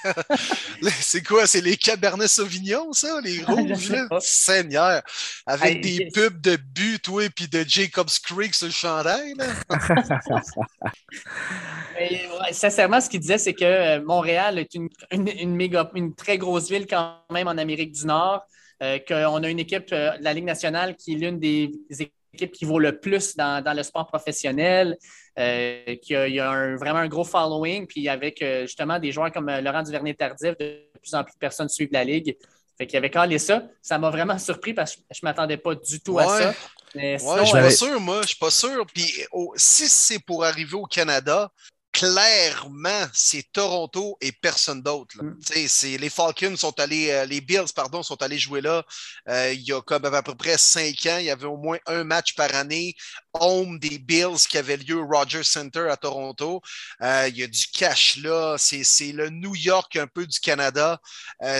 c'est 1.01 1.25
quoi? 1.25 1.47
C'est 1.47 1.59
les 1.59 1.75
Cabernet 1.75 2.29
Sauvignon, 2.29 2.93
ça? 2.93 3.19
Les 3.21 3.43
Rouges, 3.43 3.89
là? 3.89 4.07
Seigneur! 4.21 5.01
Avec 5.45 5.81
des 5.81 6.09
pubs 6.13 6.39
de 6.39 6.55
but, 6.55 7.01
toi, 7.01 7.23
puis 7.35 7.49
de 7.49 7.65
Jacob's 7.67 8.19
Creek 8.19 8.55
sur 8.55 8.67
le 8.67 8.73
chandail, 8.73 9.33
là? 9.35 9.47
sincèrement, 12.51 13.01
ce 13.01 13.09
qu'il 13.09 13.19
disait, 13.19 13.37
c'est 13.37 13.53
que 13.53 13.65
euh, 13.65 14.01
Montréal 14.01 14.59
est 14.59 14.75
une, 14.75 14.87
une, 15.11 15.55
méga, 15.55 15.91
une 15.93 16.15
très 16.15 16.37
grosse 16.37 16.69
ville 16.69 16.87
quand 16.87 17.17
même 17.31 17.49
en 17.49 17.57
Amérique 17.57 17.91
du 17.91 18.05
Nord. 18.05 18.45
Euh, 18.83 18.99
qu'on 18.99 19.41
a 19.43 19.49
une 19.49 19.59
équipe 19.59 19.91
euh, 19.91 20.15
de 20.19 20.23
la 20.23 20.33
Ligue 20.33 20.43
nationale 20.43 20.95
qui 20.95 21.13
est 21.13 21.15
l'une 21.15 21.39
des 21.39 21.71
équipes 21.89 22.51
qui 22.51 22.63
vaut 22.63 22.77
le 22.77 22.99
plus 22.99 23.35
dans, 23.35 23.75
le 23.75 23.81
sport 23.81 24.05
professionnel, 24.05 24.95
euh, 25.39 25.95
qui 25.95 26.15
a, 26.15 26.27
il 26.27 26.35
y 26.35 26.39
a 26.39 26.75
vraiment 26.75 26.99
un 26.99 27.07
gros 27.07 27.23
following, 27.23 27.87
puis 27.87 28.07
avec 28.07 28.43
justement 28.61 28.99
des 28.99 29.11
joueurs 29.11 29.31
comme 29.31 29.49
Laurent 29.49 29.81
Duvernay-Tardif, 29.81 30.55
de 30.59 30.83
plus 31.01 31.15
en 31.15 31.23
plus 31.23 31.33
de 31.33 31.39
personnes 31.39 31.69
suivent 31.69 31.89
la 31.91 32.03
Ligue. 32.03 32.37
Fait 32.77 32.85
qu'il 32.85 32.97
avait 32.97 33.09
calé 33.09 33.39
ça. 33.39 33.63
Ça 33.81 33.97
m'a 33.97 34.11
vraiment 34.11 34.37
surpris 34.37 34.75
parce 34.75 34.95
que 34.95 35.01
je 35.09 35.21
ne 35.23 35.27
m'attendais 35.27 35.57
pas 35.57 35.73
du 35.73 35.99
tout 35.99 36.19
à 36.19 36.27
ça. 36.27 36.53
Mais 36.93 37.17
je 37.17 37.45
suis 37.45 37.51
pas 37.53 37.71
sûr, 37.71 37.99
moi. 37.99 38.21
Je 38.21 38.27
suis 38.27 38.37
pas 38.37 38.51
sûr. 38.51 38.85
Puis 38.93 39.11
si 39.55 39.87
c'est 39.87 40.19
pour 40.19 40.45
arriver 40.45 40.75
au 40.75 40.85
Canada, 40.85 41.51
clairement, 41.97 43.07
c'est 43.11 43.51
Toronto 43.51 44.17
et 44.21 44.31
personne 44.31 44.83
d'autre. 44.83 45.17
Mm. 45.19 45.97
Les 45.99 46.09
Falcons 46.09 46.55
sont 46.55 46.79
allés, 46.79 47.09
euh, 47.09 47.25
les 47.25 47.41
Bills, 47.41 47.73
pardon, 47.75 48.03
sont 48.03 48.21
allés 48.21 48.37
jouer 48.37 48.61
là 48.61 48.85
euh, 49.27 49.51
il 49.51 49.61
y 49.61 49.73
a 49.73 49.81
comme 49.81 50.05
à 50.05 50.21
peu 50.21 50.35
près 50.35 50.59
cinq 50.59 51.07
ans. 51.07 51.17
Il 51.17 51.25
y 51.25 51.31
avait 51.31 51.47
au 51.47 51.57
moins 51.57 51.79
un 51.87 52.03
match 52.03 52.35
par 52.35 52.53
année, 52.53 52.95
home 53.33 53.79
des 53.79 53.97
Bills 53.97 54.45
qui 54.47 54.59
avait 54.59 54.77
lieu 54.77 54.97
au 54.97 55.07
Rogers 55.07 55.43
Center 55.43 55.87
à 55.89 55.97
Toronto. 55.97 56.61
Euh, 57.01 57.27
il 57.29 57.37
y 57.37 57.43
a 57.43 57.47
du 57.47 57.65
cash 57.73 58.17
là. 58.17 58.57
C'est 58.59 59.11
le 59.11 59.29
New 59.31 59.55
York 59.55 59.95
un 59.95 60.07
peu 60.07 60.27
du 60.27 60.39
Canada. 60.39 61.01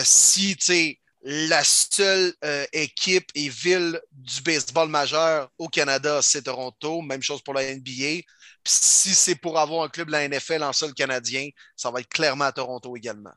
si, 0.04 0.56
tu 0.56 0.64
sais, 0.64 0.98
la 1.22 1.64
seule 1.64 2.32
équipe 2.72 3.28
et 3.34 3.48
ville 3.48 4.00
du 4.12 4.40
baseball 4.42 4.88
majeur 4.88 5.50
au 5.58 5.66
Canada, 5.66 6.22
c'est 6.22 6.42
Toronto. 6.42 7.02
Même 7.02 7.22
chose 7.22 7.42
pour 7.42 7.54
la 7.54 7.74
NBA 7.74 8.22
si 8.68 9.14
c'est 9.14 9.34
pour 9.34 9.58
avoir 9.58 9.84
un 9.84 9.88
club 9.88 10.08
de 10.08 10.12
la 10.12 10.28
NFL 10.28 10.62
en 10.62 10.72
sol 10.72 10.92
canadien, 10.92 11.48
ça 11.74 11.90
va 11.90 12.00
être 12.00 12.08
clairement 12.08 12.44
à 12.44 12.52
Toronto 12.52 12.94
également. 12.96 13.32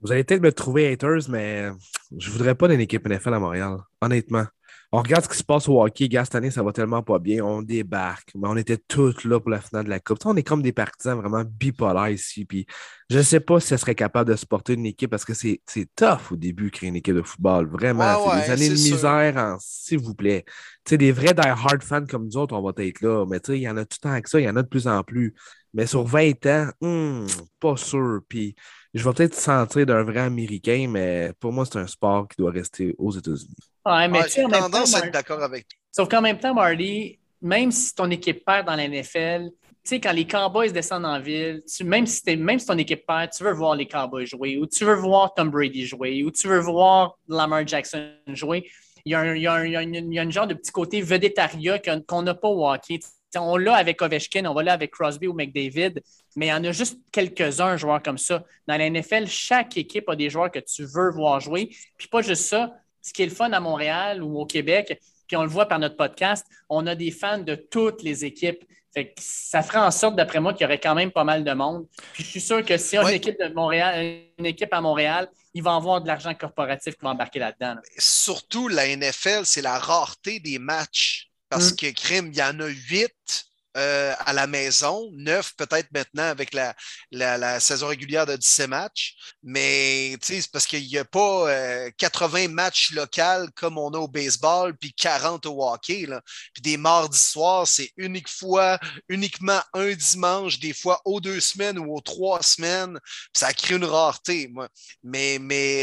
Vous 0.00 0.12
allez 0.12 0.24
peut-être 0.24 0.42
me 0.42 0.52
trouver 0.52 0.92
haters, 0.92 1.28
mais 1.28 1.70
je 2.16 2.28
ne 2.28 2.32
voudrais 2.32 2.54
pas 2.54 2.68
d'une 2.68 2.80
équipe 2.80 3.06
NFL 3.06 3.34
à 3.34 3.38
Montréal, 3.38 3.78
honnêtement. 4.00 4.46
On 4.92 4.98
regarde 4.98 5.22
ce 5.22 5.28
qui 5.28 5.38
se 5.38 5.44
passe 5.44 5.68
au 5.68 5.80
hockey. 5.80 6.08
Gars, 6.08 6.24
cette 6.24 6.34
année, 6.34 6.50
ça 6.50 6.64
va 6.64 6.72
tellement 6.72 7.02
pas 7.02 7.20
bien. 7.20 7.44
On 7.44 7.62
débarque. 7.62 8.32
Mais 8.34 8.48
on 8.48 8.56
était 8.56 8.76
tous 8.76 9.22
là 9.24 9.38
pour 9.38 9.50
la 9.50 9.60
finale 9.60 9.84
de 9.84 9.90
la 9.90 10.00
Coupe. 10.00 10.18
on 10.24 10.34
est 10.34 10.42
comme 10.42 10.62
des 10.62 10.72
partisans 10.72 11.16
vraiment 11.16 11.44
bipolaires 11.44 12.08
ici. 12.08 12.44
Puis 12.44 12.66
je 13.08 13.18
ne 13.18 13.22
sais 13.22 13.38
pas 13.38 13.60
si 13.60 13.68
ça 13.68 13.78
serait 13.78 13.94
capable 13.94 14.32
de 14.32 14.36
supporter 14.36 14.72
une 14.72 14.86
équipe 14.86 15.10
parce 15.10 15.24
que 15.24 15.32
c'est 15.32 15.60
tough 15.94 16.32
au 16.32 16.36
début, 16.36 16.72
créer 16.72 16.88
une 16.88 16.96
équipe 16.96 17.14
de 17.14 17.22
football. 17.22 17.68
Vraiment. 17.68 18.32
c'est 18.32 18.46
des 18.46 18.50
années 18.50 18.68
de 18.68 18.74
misère, 18.74 19.56
s'il 19.60 20.00
vous 20.00 20.14
plaît. 20.14 20.44
sais, 20.84 20.98
des 20.98 21.12
vrais 21.12 21.34
die-hard 21.34 21.84
fans 21.84 22.06
comme 22.06 22.24
nous 22.24 22.36
autres, 22.36 22.56
on 22.56 22.62
va 22.62 22.72
être 22.78 23.00
là. 23.00 23.24
Mais 23.26 23.38
il 23.48 23.56
y 23.56 23.68
en 23.68 23.76
a 23.76 23.84
tout 23.84 23.98
le 24.02 24.08
temps 24.10 24.20
que 24.20 24.28
ça. 24.28 24.40
Il 24.40 24.44
y 24.44 24.50
en 24.50 24.56
a 24.56 24.62
de 24.62 24.68
plus 24.68 24.88
en 24.88 25.04
plus. 25.04 25.36
Mais 25.72 25.86
sur 25.86 26.02
20 26.02 26.46
ans, 26.46 26.70
hmm, 26.80 27.26
pas 27.60 27.76
sûr. 27.76 28.22
Puis 28.28 28.56
je 28.92 29.04
vais 29.04 29.12
peut-être 29.14 29.34
sentir 29.34 29.86
d'un 29.86 30.02
vrai 30.02 30.20
Américain, 30.20 30.86
mais 30.88 31.32
pour 31.38 31.52
moi, 31.52 31.64
c'est 31.64 31.78
un 31.78 31.86
sport 31.86 32.26
qui 32.28 32.36
doit 32.36 32.50
rester 32.50 32.94
aux 32.98 33.12
États-Unis. 33.12 33.54
Ouais, 33.86 34.08
mais 34.08 34.20
J'ai 34.28 34.42
tendance 34.44 34.94
à 34.94 35.06
être 35.06 35.12
d'accord 35.12 35.42
avec 35.42 35.68
toi. 35.68 35.78
Sauf 35.92 36.08
qu'en 36.08 36.20
même 36.20 36.38
temps, 36.38 36.54
Marty, 36.54 37.18
même 37.40 37.70
si 37.70 37.94
ton 37.94 38.10
équipe 38.10 38.44
perd 38.44 38.66
dans 38.66 38.76
la 38.76 38.88
NFL, 38.88 39.50
tu 39.82 39.88
sais, 39.96 40.00
quand 40.00 40.12
les 40.12 40.26
Cowboys 40.26 40.72
descendent 40.72 41.06
en 41.06 41.20
ville, 41.20 41.62
même, 41.84 42.06
si 42.06 42.36
même 42.36 42.58
si 42.58 42.66
ton 42.66 42.76
équipe 42.78 43.06
perd, 43.06 43.30
tu 43.30 43.44
veux 43.44 43.52
voir 43.52 43.74
les 43.74 43.86
Cowboys 43.86 44.26
jouer, 44.26 44.58
ou 44.58 44.66
tu 44.66 44.84
veux 44.84 44.94
voir 44.94 45.32
Tom 45.34 45.50
Brady 45.50 45.86
jouer, 45.86 46.22
ou 46.22 46.30
tu 46.30 46.48
veux 46.48 46.60
voir 46.60 47.16
Lamar 47.28 47.66
Jackson 47.66 48.12
jouer. 48.26 48.68
Il 49.04 49.12
y 49.12 49.14
a 49.14 49.20
un, 49.20 49.34
il 49.34 49.42
y 49.42 49.46
a 49.46 49.54
un, 49.54 49.64
il 49.64 50.12
y 50.12 50.18
a 50.18 50.28
genre 50.28 50.46
de 50.46 50.54
petit 50.54 50.70
côté 50.70 51.00
vedettariat 51.00 51.78
qu'on 51.78 52.22
n'a 52.22 52.34
pas 52.34 52.48
au 52.48 52.68
hockey 52.68 52.98
on 53.36 53.56
l'a 53.56 53.74
avec 53.74 54.02
Ovechkin, 54.02 54.44
on 54.46 54.54
va 54.54 54.62
là 54.62 54.72
avec 54.72 54.90
Crosby 54.90 55.26
ou 55.26 55.34
McDavid, 55.34 56.02
mais 56.36 56.46
il 56.46 56.50
y 56.50 56.52
en 56.52 56.64
a 56.64 56.72
juste 56.72 56.98
quelques-uns 57.12 57.76
joueurs 57.76 58.02
comme 58.02 58.18
ça. 58.18 58.44
Dans 58.66 58.76
la 58.76 58.90
NFL, 58.90 59.26
chaque 59.26 59.76
équipe 59.76 60.08
a 60.08 60.16
des 60.16 60.30
joueurs 60.30 60.50
que 60.50 60.58
tu 60.58 60.84
veux 60.84 61.10
voir 61.10 61.40
jouer. 61.40 61.70
Puis 61.96 62.08
pas 62.08 62.22
juste 62.22 62.44
ça, 62.44 62.74
ce 63.02 63.12
qui 63.12 63.22
est 63.22 63.26
le 63.26 63.32
fun 63.32 63.52
à 63.52 63.60
Montréal 63.60 64.22
ou 64.22 64.38
au 64.38 64.46
Québec, 64.46 65.00
puis 65.26 65.36
on 65.36 65.42
le 65.42 65.48
voit 65.48 65.66
par 65.66 65.78
notre 65.78 65.96
podcast, 65.96 66.46
on 66.68 66.86
a 66.86 66.94
des 66.94 67.10
fans 67.10 67.38
de 67.38 67.54
toutes 67.54 68.02
les 68.02 68.24
équipes. 68.24 68.64
ça 69.16 69.62
ferait 69.62 69.78
en 69.78 69.92
sorte, 69.92 70.16
d'après 70.16 70.40
moi, 70.40 70.52
qu'il 70.52 70.62
y 70.62 70.64
aurait 70.64 70.80
quand 70.80 70.96
même 70.96 71.12
pas 71.12 71.22
mal 71.22 71.44
de 71.44 71.52
monde. 71.52 71.86
Puis 72.12 72.24
je 72.24 72.28
suis 72.28 72.40
sûr 72.40 72.64
que 72.64 72.76
si 72.76 72.98
on 72.98 73.02
a 73.02 73.10
une 73.10 73.16
équipe 73.16 73.38
de 73.38 73.54
Montréal, 73.54 74.24
une 74.38 74.46
équipe 74.46 74.72
à 74.72 74.80
Montréal, 74.80 75.28
il 75.54 75.62
va 75.62 75.76
avoir 75.76 76.00
de 76.00 76.08
l'argent 76.08 76.34
corporatif 76.34 76.94
qui 76.96 77.04
va 77.04 77.10
embarquer 77.10 77.38
là-dedans. 77.38 77.76
Surtout, 77.96 78.68
la 78.68 78.88
NFL, 78.96 79.42
c'est 79.44 79.62
la 79.62 79.78
rareté 79.78 80.40
des 80.40 80.58
matchs. 80.58 81.29
Parce 81.50 81.72
mm. 81.72 81.76
que 81.76 81.90
crime, 81.90 82.30
il 82.32 82.38
y 82.38 82.42
en 82.42 82.58
a 82.60 82.66
huit 82.66 83.49
euh, 83.76 84.12
à 84.18 84.32
la 84.32 84.48
maison, 84.48 85.08
neuf 85.12 85.54
peut-être 85.56 85.88
maintenant 85.92 86.24
avec 86.24 86.52
la, 86.54 87.60
saison 87.60 87.86
régulière 87.86 88.26
de 88.26 88.34
17 88.34 88.68
matchs. 88.68 89.14
Mais 89.44 90.16
c'est 90.22 90.50
parce 90.50 90.66
qu'il 90.66 90.84
n'y 90.84 90.98
a 90.98 91.04
pas 91.04 91.90
80 91.98 92.44
euh, 92.44 92.48
matchs 92.48 92.90
locaux 92.92 93.46
comme 93.54 93.78
on 93.78 93.90
a 93.90 93.98
au 93.98 94.08
baseball, 94.08 94.76
puis 94.76 94.92
40 94.92 95.46
au 95.46 95.62
hockey. 95.64 96.06
Là. 96.06 96.20
Puis 96.52 96.62
des 96.62 96.76
mardis 96.76 97.18
soirs, 97.18 97.66
c'est 97.68 97.92
unique 97.96 98.28
fois, 98.28 98.78
uniquement 99.08 99.60
un 99.72 99.92
dimanche, 99.92 100.58
des 100.58 100.72
fois 100.72 101.00
aux 101.04 101.20
deux 101.20 101.40
semaines 101.40 101.78
ou 101.78 101.94
aux 101.94 102.00
trois 102.00 102.42
semaines. 102.42 102.98
Ça 103.32 103.52
crée 103.52 103.76
une 103.76 103.84
rareté. 103.84 104.50
Mais 105.04 105.38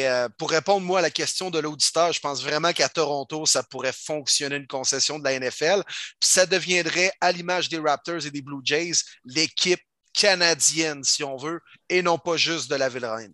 euh, 0.07 0.27
pour 0.37 0.51
répondre 0.51 0.85
moi 0.85 0.99
à 0.99 1.01
la 1.01 1.11
question 1.11 1.49
de 1.49 1.59
l'auditeur, 1.59 2.11
je 2.11 2.19
pense 2.19 2.43
vraiment 2.43 2.73
qu'à 2.73 2.89
Toronto, 2.89 3.45
ça 3.45 3.63
pourrait 3.63 3.93
fonctionner 3.93 4.57
une 4.57 4.67
concession 4.67 5.19
de 5.19 5.23
la 5.23 5.39
NFL. 5.39 5.83
Puis 6.19 6.29
ça 6.29 6.45
deviendrait 6.45 7.13
à 7.21 7.31
l'image 7.31 7.69
des 7.69 7.76
Raptors 7.79 8.25
et 8.25 8.31
des 8.31 8.41
Blue 8.41 8.61
Jays 8.63 9.03
l'équipe 9.25 9.79
canadienne, 10.13 11.03
si 11.03 11.23
on 11.23 11.37
veut, 11.37 11.59
et 11.89 12.01
non 12.01 12.17
pas 12.17 12.37
juste 12.37 12.71
de 12.71 12.75
la 12.75 12.89
Ville-Reine. 12.89 13.33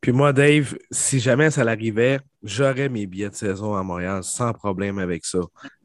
Puis 0.00 0.12
moi, 0.12 0.32
Dave, 0.32 0.76
si 0.90 1.20
jamais 1.20 1.50
ça 1.50 1.62
l'arrivait, 1.62 2.20
j'aurais 2.42 2.88
mes 2.88 3.06
billets 3.06 3.30
de 3.30 3.34
saison 3.34 3.76
à 3.76 3.82
Montréal 3.82 4.24
sans 4.24 4.52
problème 4.52 4.98
avec 4.98 5.24
ça. 5.24 5.38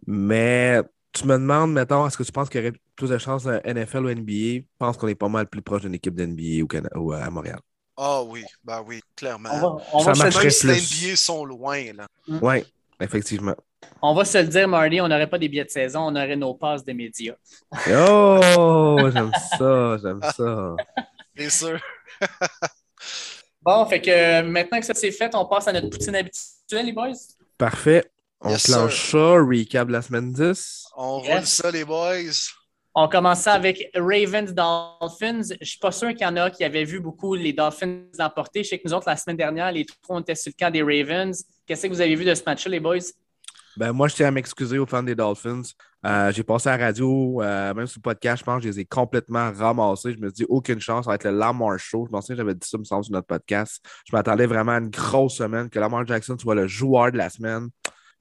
Mais 0.08 0.82
tu 1.13 1.28
me 1.28 1.34
demandes, 1.34 1.74
mettons, 1.74 2.08
est-ce 2.08 2.17
que 2.17 2.24
tu 2.24 2.32
penses 2.32 2.50
qu'il 2.50 2.62
y 2.62 2.67
aurait 2.67 2.78
plus 2.95 3.10
de 3.10 3.17
chances 3.17 3.45
à 3.45 3.62
NFL 3.62 4.06
ou 4.06 4.10
NBA? 4.10 4.32
Je 4.32 4.62
pense 4.80 4.98
qu'on 4.98 5.08
est 5.08 5.15
pas 5.15 5.30
mal 5.30 5.48
plus 5.48 5.62
proche 5.62 5.84
d'une 5.84 5.93
équipe 5.93 6.15
d'NBA 6.15 6.63
ou, 6.95 7.13
à 7.13 7.30
Montréal. 7.30 7.60
Ah 7.98 8.24
oui, 8.24 8.43
bah 8.63 8.84
oui, 8.86 9.02
clairement. 9.15 9.80
On 9.93 10.04
va, 10.04 10.15
ça 10.15 10.24
marcherait 10.24 10.48
plus. 10.48 10.63
Les 10.63 11.08
NBA 11.08 11.15
sont 11.15 11.45
loin, 11.45 11.93
là. 11.93 12.08
Oui, 12.28 12.63
effectivement. 13.00 13.56
On 14.02 14.13
va 14.13 14.26
se 14.26 14.38
le 14.38 14.48
dire, 14.48 14.67
Marty, 14.67 15.02
on 15.02 15.08
n'aurait 15.08 15.30
pas 15.30 15.38
des 15.38 15.50
billets 15.50 15.65
de 15.65 15.69
saison, 15.69 16.02
on 16.02 16.15
aurait 16.15 16.36
nos 16.36 16.54
passes 16.54 16.84
des 16.84 16.93
médias. 16.93 17.36
Oh, 17.89 18.98
j'aime 19.12 19.32
ça, 19.58 19.98
j'aime 20.02 20.21
ça. 20.36 20.76
Bien 21.36 21.50
sûr. 21.50 21.80
bon, 23.62 23.86
fait 23.86 24.02
que 24.02 24.41
maintenant 24.41 24.80
que 24.80 24.86
ça 24.86 24.93
c'est 24.93 25.12
fait, 25.12 25.34
on 25.36 25.45
passe 25.45 25.67
à 25.67 25.74
notre 25.74 25.89
poutine 25.89 26.15
habituelle, 26.15 26.86
les 26.86 26.93
boys. 26.93 27.13
Parfait. 27.58 28.06
On 28.41 28.50
yes, 28.50 28.63
clenche 28.63 29.12
ça, 29.12 29.34
recap 29.34 29.89
la 29.89 30.02
semaine 30.02 30.32
10. 30.32 30.88
On 30.98 31.19
roule 31.19 31.45
ça, 31.45 31.71
les 31.71 31.84
boys. 31.84 32.32
On 32.98 33.10
commence 33.10 33.45
avec 33.48 33.89
Ravens 33.93 34.54
Dolphins. 34.54 35.41
Je 35.50 35.58
ne 35.60 35.65
suis 35.65 35.80
pas 35.80 35.91
sûr 35.91 36.10
qu'il 36.10 36.21
y 36.21 36.26
en 36.26 36.38
a 36.38 36.50
qui 36.50 36.63
avaient 36.63 36.86
vu 36.86 37.02
beaucoup 37.02 37.36
les 37.36 37.52
Dolphins 37.52 38.04
l'emporter. 38.17 38.63
Je 38.63 38.69
sais 38.69 38.80
que 38.80 38.88
nous 38.88 38.93
autres, 38.93 39.10
la 39.10 39.17
semaine 39.17 39.36
dernière, 39.36 39.69
les 39.71 39.86
trois, 39.86 40.15
on 40.15 40.21
était 40.21 40.36
sur 40.36 40.50
le 40.50 40.63
camp 40.63 40.71
des 40.71 40.82
Ravens. 40.82 41.43
Qu'est-ce 41.65 41.88
que 41.88 41.91
vous 41.91 42.00
avez 42.00 42.15
vu 42.15 42.24
de 42.24 42.34
ce 42.34 42.43
match-là, 42.45 42.71
les 42.71 42.80
boys? 42.80 43.00
Ben, 43.78 43.92
moi, 43.92 44.08
je 44.08 44.16
tiens 44.16 44.28
à 44.28 44.32
m'excuser 44.32 44.80
aux 44.80 44.86
fans 44.86 45.04
des 45.04 45.16
Dolphins. 45.16 45.64
Euh, 46.06 46.32
j'ai 46.32 46.44
passé 46.44 46.70
à 46.70 46.78
la 46.78 46.86
radio, 46.86 47.42
euh, 47.42 47.74
même 47.74 47.88
sur 47.88 48.00
le 48.00 48.04
podcast, 48.04 48.40
je 48.40 48.46
pense 48.46 48.58
que 48.58 48.64
je 48.64 48.70
les 48.70 48.80
ai 48.80 48.86
complètement 48.86 49.52
ramassés. 49.52 50.14
Je 50.14 50.18
me 50.18 50.28
suis 50.28 50.34
dit, 50.34 50.46
aucune 50.48 50.80
chance, 50.80 51.06
ça 51.06 51.12
va 51.12 51.16
être 51.16 51.26
le 51.26 51.38
Lamar 51.38 51.78
Show. 51.78 52.06
Je 52.06 52.12
pensais 52.12 52.34
que 52.34 52.38
j'avais 52.38 52.54
dit 52.54 52.68
ça, 52.68 52.78
me 52.78 52.84
semble, 52.84 53.04
sur 53.04 53.14
notre 53.14 53.28
podcast. 53.28 53.84
Je 54.08 54.16
m'attendais 54.16 54.46
vraiment 54.46 54.74
à 54.74 54.80
une 54.80 54.90
grosse 54.90 55.36
semaine, 55.36 55.70
que 55.70 55.80
Lamar 55.80 56.06
Jackson 56.06 56.38
soit 56.38 56.56
le 56.56 56.68
joueur 56.68 57.12
de 57.12 57.18
la 57.18 57.30
semaine. 57.30 57.70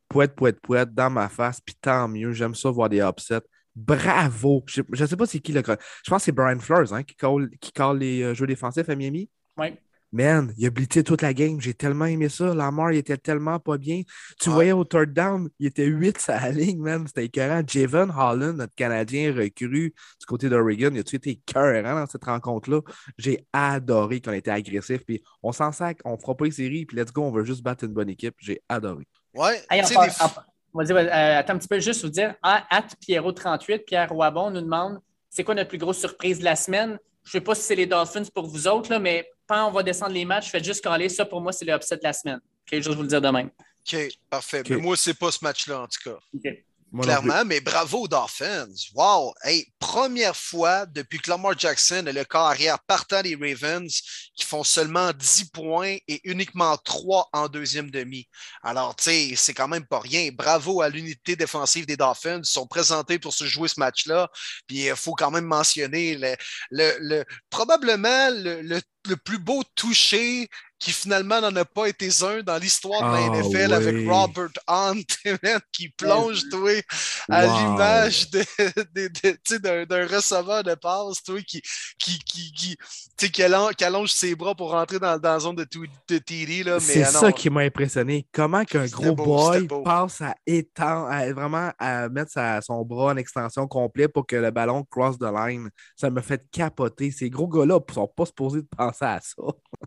Pouette, 0.08 0.34
pouette, 0.34 0.60
pouette, 0.60 0.92
dans 0.92 1.10
ma 1.10 1.28
face, 1.28 1.60
puis 1.60 1.76
tant 1.80 2.08
mieux. 2.08 2.32
J'aime 2.32 2.54
ça 2.54 2.70
voir 2.70 2.88
des 2.88 3.00
upsets. 3.00 3.42
Bravo. 3.76 4.64
Je 4.66 4.82
ne 4.88 5.06
sais 5.06 5.16
pas 5.16 5.26
c'est 5.26 5.40
qui 5.40 5.52
le. 5.52 5.60
Je 5.60 6.10
pense 6.10 6.18
que 6.18 6.24
c'est 6.24 6.32
Brian 6.32 6.58
Flores 6.60 6.92
hein, 6.92 7.02
qui, 7.02 7.16
colle, 7.16 7.50
qui 7.60 7.72
les 7.98 8.22
euh, 8.22 8.34
jeux 8.34 8.46
défensifs 8.46 8.88
à 8.88 8.94
Miami. 8.94 9.28
Oui. 9.56 9.76
Man, 10.14 10.54
il 10.56 10.64
a 10.64 10.70
blitzé 10.70 11.02
toute 11.02 11.22
la 11.22 11.34
game. 11.34 11.60
J'ai 11.60 11.74
tellement 11.74 12.04
aimé 12.04 12.28
ça. 12.28 12.54
Lamar, 12.54 12.92
il 12.92 12.98
était 12.98 13.16
tellement 13.16 13.58
pas 13.58 13.78
bien. 13.78 14.02
Tu 14.40 14.48
voyais 14.48 14.70
au 14.70 14.84
third 14.84 15.12
down, 15.12 15.48
il 15.58 15.66
était 15.66 15.86
8 15.86 16.26
à 16.28 16.40
la 16.40 16.50
ligne, 16.52 16.80
man. 16.80 17.04
C'était 17.08 17.24
écœurant. 17.24 17.62
Javon 17.66 18.10
Holland, 18.16 18.56
notre 18.58 18.76
Canadien 18.76 19.34
recru 19.34 19.66
du 19.66 20.26
côté 20.28 20.48
d'Oregon, 20.48 20.90
il 20.92 20.98
a 20.98 21.00
été 21.00 21.30
écœurant 21.30 21.96
dans 21.96 22.06
cette 22.06 22.24
rencontre-là. 22.24 22.80
J'ai 23.18 23.44
adoré 23.52 24.20
qu'on 24.20 24.34
était 24.34 24.52
agressif. 24.52 25.04
Puis 25.04 25.20
on 25.42 25.50
s'en 25.50 25.72
sac, 25.72 25.98
on 26.04 26.16
fera 26.16 26.36
pas 26.36 26.44
les 26.44 26.52
séries, 26.52 26.86
puis 26.86 26.96
let's 26.96 27.12
go, 27.12 27.24
on 27.24 27.32
veut 27.32 27.42
juste 27.42 27.64
battre 27.64 27.82
une 27.82 27.92
bonne 27.92 28.08
équipe. 28.08 28.36
J'ai 28.38 28.62
adoré. 28.68 29.08
Ouais. 29.34 29.60
On 30.72 30.78
va 30.78 30.84
dire, 30.84 30.96
euh, 30.96 31.38
attends 31.40 31.54
un 31.54 31.58
petit 31.58 31.66
peu, 31.66 31.80
juste 31.80 32.04
vous 32.04 32.10
dire, 32.10 32.36
à 32.40 32.62
Pierrot38, 33.02 33.84
Pierre 33.84 34.10
Roibon 34.10 34.52
nous 34.52 34.60
demande 34.60 35.00
c'est 35.28 35.42
quoi 35.42 35.56
notre 35.56 35.70
plus 35.70 35.78
grosse 35.78 35.98
surprise 35.98 36.38
de 36.38 36.44
la 36.44 36.54
semaine? 36.54 37.00
Je 37.24 37.30
ne 37.30 37.32
sais 37.32 37.40
pas 37.40 37.54
si 37.54 37.62
c'est 37.62 37.74
les 37.74 37.86
Dolphins 37.86 38.24
pour 38.34 38.46
vous 38.46 38.68
autres, 38.68 38.90
là, 38.90 38.98
mais 38.98 39.28
quand 39.46 39.68
on 39.68 39.72
va 39.72 39.82
descendre 39.82 40.12
les 40.12 40.24
matchs, 40.24 40.50
faites 40.50 40.64
juste 40.64 40.82
caler. 40.82 41.08
Ça, 41.08 41.24
pour 41.24 41.40
moi, 41.40 41.52
c'est 41.52 41.64
le 41.64 41.72
upset 41.72 41.96
de 41.96 42.02
la 42.02 42.12
semaine. 42.12 42.38
OK, 42.38 42.80
juste 42.80 42.94
vous 42.94 43.02
le 43.02 43.08
dire 43.08 43.20
de 43.20 43.28
même. 43.28 43.50
OK, 43.86 44.08
parfait. 44.30 44.62
Mais 44.68 44.76
moi, 44.76 44.96
c'est 44.96 45.14
pas 45.14 45.30
ce 45.30 45.38
match-là, 45.42 45.82
en 45.82 45.86
tout 45.86 46.10
cas. 46.10 46.18
Clairement, 47.02 47.44
mais 47.44 47.60
bravo 47.60 48.02
aux 48.02 48.08
Dolphins. 48.08 48.68
Wow! 48.94 49.34
Hey, 49.42 49.66
première 49.80 50.36
fois 50.36 50.86
depuis 50.86 51.18
que 51.18 51.28
Lamar 51.28 51.58
Jackson 51.58 52.04
est 52.06 52.12
le 52.12 52.24
corps 52.24 52.46
arrière 52.46 52.78
partant 52.86 53.20
des 53.20 53.34
Ravens 53.34 53.90
qui 54.36 54.44
font 54.44 54.62
seulement 54.62 55.12
10 55.12 55.46
points 55.46 55.96
et 56.06 56.20
uniquement 56.22 56.76
3 56.76 57.30
en 57.32 57.48
deuxième 57.48 57.90
demi. 57.90 58.28
Alors, 58.62 58.94
tu 58.94 59.04
sais, 59.04 59.34
c'est 59.36 59.54
quand 59.54 59.66
même 59.66 59.86
pas 59.86 59.98
rien. 59.98 60.30
Bravo 60.32 60.82
à 60.82 60.88
l'unité 60.88 61.34
défensive 61.34 61.84
des 61.86 61.96
Dolphins. 61.96 62.40
Ils 62.40 62.44
sont 62.44 62.66
présentés 62.66 63.18
pour 63.18 63.34
se 63.34 63.44
jouer 63.44 63.68
ce 63.68 63.80
match-là. 63.80 64.30
Puis 64.68 64.86
il 64.86 64.96
faut 64.96 65.14
quand 65.14 65.32
même 65.32 65.46
mentionner 65.46 66.16
le, 66.16 66.36
le, 66.70 67.24
probablement 67.50 68.30
le, 68.30 68.80
le 69.08 69.16
plus 69.16 69.38
beau 69.38 69.62
toucher 69.74 70.48
qui 70.84 70.92
finalement 70.92 71.40
n'en 71.40 71.56
a 71.56 71.64
pas 71.64 71.86
été 71.86 72.10
un 72.22 72.42
dans 72.42 72.58
l'histoire 72.58 73.00
de 73.00 73.16
la 73.16 73.24
ah, 73.24 73.42
NFL 73.42 73.72
avec 73.72 74.06
Robert 74.06 74.50
Hunt 74.68 75.00
qui 75.72 75.88
plonge 75.88 76.42
toi, 76.50 76.72
à 77.30 77.46
l'image 77.46 78.28
d'un 78.30 80.06
receveur 80.06 80.62
de 80.62 80.74
passe 80.74 81.22
toi, 81.22 81.40
qui, 81.40 81.62
qui, 81.98 82.18
qui, 82.18 82.76
qui, 83.16 83.30
qui, 83.30 83.42
allonge, 83.42 84.12
ses 84.12 84.34
bras 84.34 84.54
pour 84.54 84.72
rentrer 84.72 84.98
dans, 84.98 85.18
dans 85.18 85.32
la 85.32 85.40
zone 85.40 85.56
de, 85.56 85.64
de 85.64 86.18
TD. 86.18 86.64
C'est 86.80 87.04
ça 87.04 87.32
qui 87.32 87.48
m'a 87.48 87.62
impressionné. 87.62 88.26
Comment 88.30 88.64
qu'un 88.64 88.84
gros 88.84 89.14
boy 89.14 89.66
passe 89.84 90.20
à 90.20 90.34
étendre, 90.46 91.06
à, 91.10 91.32
vraiment 91.32 91.72
à 91.78 92.10
mettre 92.10 92.32
son 92.62 92.84
bras 92.84 93.12
en 93.12 93.16
extension 93.16 93.66
complet 93.66 94.06
pour 94.06 94.26
que 94.26 94.36
le 94.36 94.50
ballon 94.50 94.84
cross 94.84 95.18
the 95.18 95.32
line. 95.34 95.70
Ça 95.96 96.10
me 96.10 96.20
fait 96.20 96.44
capoter. 96.52 97.10
Ces 97.10 97.30
gros 97.30 97.48
gars-là 97.48 97.78
ne 97.88 97.94
sont 97.94 98.06
pas 98.06 98.26
supposés 98.26 98.60
de 98.60 98.68
penser 98.76 99.04
à 99.06 99.20
ça. 99.22 99.42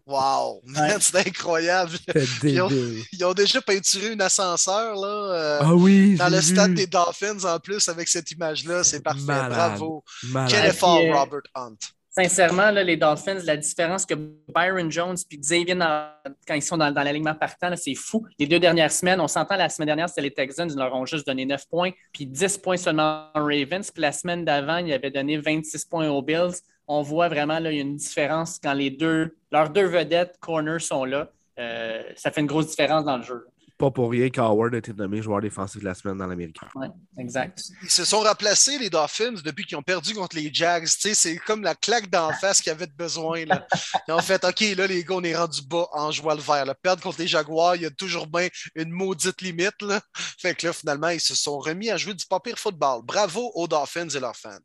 Wow! 0.08 0.64
C'est 1.00 1.28
incroyable. 1.28 1.98
Ils 2.44 2.62
ont, 2.62 2.70
ils 3.12 3.26
ont, 3.26 3.34
déjà 3.34 3.62
peinturé 3.62 4.14
un 4.14 4.20
ascenseur 4.20 4.96
là, 4.96 5.08
euh, 5.08 5.60
ah 5.62 5.76
oui, 5.76 6.16
dans 6.16 6.30
le 6.30 6.42
stade 6.42 6.74
des 6.74 6.88
Dolphins 6.88 7.44
en 7.44 7.60
plus 7.60 7.88
avec 7.90 8.08
cette 8.08 8.32
image-là. 8.32 8.84
C'est 8.84 9.02
parfait. 9.02 9.22
Bravo. 9.26 10.04
Quel 10.50 10.66
effort, 10.66 11.00
euh, 11.00 11.14
Robert 11.14 11.42
Hunt. 11.56 11.78
Sincèrement, 12.18 12.72
là, 12.72 12.84
les 12.84 12.98
Dolphins, 12.98 13.38
la 13.44 13.58
différence 13.58 14.04
que 14.04 14.16
Byron 14.16 14.92
Jones 14.92 15.18
et 15.30 15.38
Xavier, 15.38 15.76
quand 15.76 16.56
ils 16.56 16.64
sont 16.64 16.78
dans, 16.78 16.92
dans 16.92 17.04
l'alignement 17.04 17.36
partant, 17.36 17.72
c'est 17.76 17.94
fou. 17.94 18.26
Les 18.40 18.48
deux 18.48 18.60
dernières 18.60 18.92
semaines, 18.92 19.22
on 19.22 19.28
s'entend 19.28 19.56
la 19.56 19.70
semaine 19.70 19.86
dernière, 19.86 20.10
c'était 20.10 20.22
les 20.22 20.34
Texans, 20.34 20.68
ils 20.68 20.78
leur 20.78 20.96
ont 20.96 21.06
juste 21.06 21.28
donné 21.28 21.46
9 21.46 21.68
points, 21.70 21.92
puis 22.12 22.26
10 22.26 22.58
points 22.58 22.78
seulement 22.78 23.28
aux 23.36 23.46
Ravens. 23.46 23.92
Puis 23.92 24.02
la 24.02 24.12
semaine 24.12 24.44
d'avant, 24.44 24.78
ils 24.78 24.92
avaient 24.94 25.12
donné 25.12 25.38
26 25.38 25.86
points 25.86 26.10
aux 26.10 26.24
Bills 26.24 26.56
on 26.88 27.02
voit 27.02 27.30
vraiment 27.30 27.60
là, 27.60 27.72
il 27.72 27.76
y 27.76 27.80
a 27.80 27.84
une 27.84 27.98
différence 27.98 28.60
quand 28.62 28.74
les 28.74 28.90
deux, 28.90 29.36
leurs 29.52 29.70
deux 29.70 29.86
vedettes 29.86 30.38
corners 30.40 30.80
sont 30.80 31.06
là. 31.06 31.30
Euh, 31.60 32.04
ça 32.16 32.32
fait 32.32 32.42
une 32.42 32.48
grosse 32.48 32.68
différence 32.68 33.06
dans 33.06 33.18
le 33.18 33.24
jeu. 33.24 33.46
Pas 33.78 33.92
pour 33.92 34.10
rien 34.10 34.32
qu'Howard 34.32 34.74
a 34.74 34.80
été 34.80 34.92
nommé 34.92 35.22
joueur 35.22 35.40
défensif 35.40 35.82
de 35.82 35.86
la 35.86 35.94
semaine 35.94 36.18
dans 36.18 36.26
l'Amérique. 36.26 36.58
Oui, 36.74 36.88
exact. 37.20 37.62
Ils 37.84 37.92
se 37.92 38.06
sont 38.06 38.22
remplacés, 38.22 38.80
les 38.80 38.90
Dolphins, 38.90 39.36
depuis 39.46 39.66
qu'ils 39.66 39.78
ont 39.78 39.84
perdu 39.84 40.16
contre 40.16 40.36
les 40.36 40.52
Jags. 40.52 40.88
C'est 40.88 41.38
comme 41.38 41.62
la 41.62 41.76
claque 41.76 42.10
d'en 42.10 42.34
face 42.34 42.60
qu'ils 42.60 42.72
avaient 42.72 42.88
besoin. 42.88 43.46
Là. 43.46 43.68
Ont 44.10 44.20
fait 44.20 44.44
OK, 44.44 44.62
là, 44.76 44.88
les 44.88 45.04
gars, 45.04 45.16
on 45.16 45.24
est 45.24 45.36
rendu 45.36 45.62
bas 45.62 45.88
en 45.92 46.10
jouant 46.10 46.34
le 46.34 46.42
vert. 46.42 46.66
Perdre 46.82 47.04
contre 47.04 47.20
les 47.20 47.28
Jaguars, 47.28 47.76
il 47.76 47.84
y 47.84 47.86
a 47.86 47.92
toujours 47.92 48.26
bien 48.26 48.48
une 48.74 48.90
maudite 48.90 49.42
limite. 49.44 49.80
Là. 49.82 50.02
Fait 50.40 50.56
que 50.56 50.66
là, 50.66 50.74
finalement, 50.74 51.10
ils 51.10 51.22
se 51.22 51.36
sont 51.36 51.60
remis 51.60 51.92
à 51.92 51.98
jouer 51.98 52.16
du 52.16 52.26
papier 52.26 52.54
football. 52.58 53.02
Bravo 53.04 53.52
aux 53.54 53.68
Dolphins 53.68 54.10
et 54.10 54.20
leurs 54.20 54.36
fans. 54.36 54.58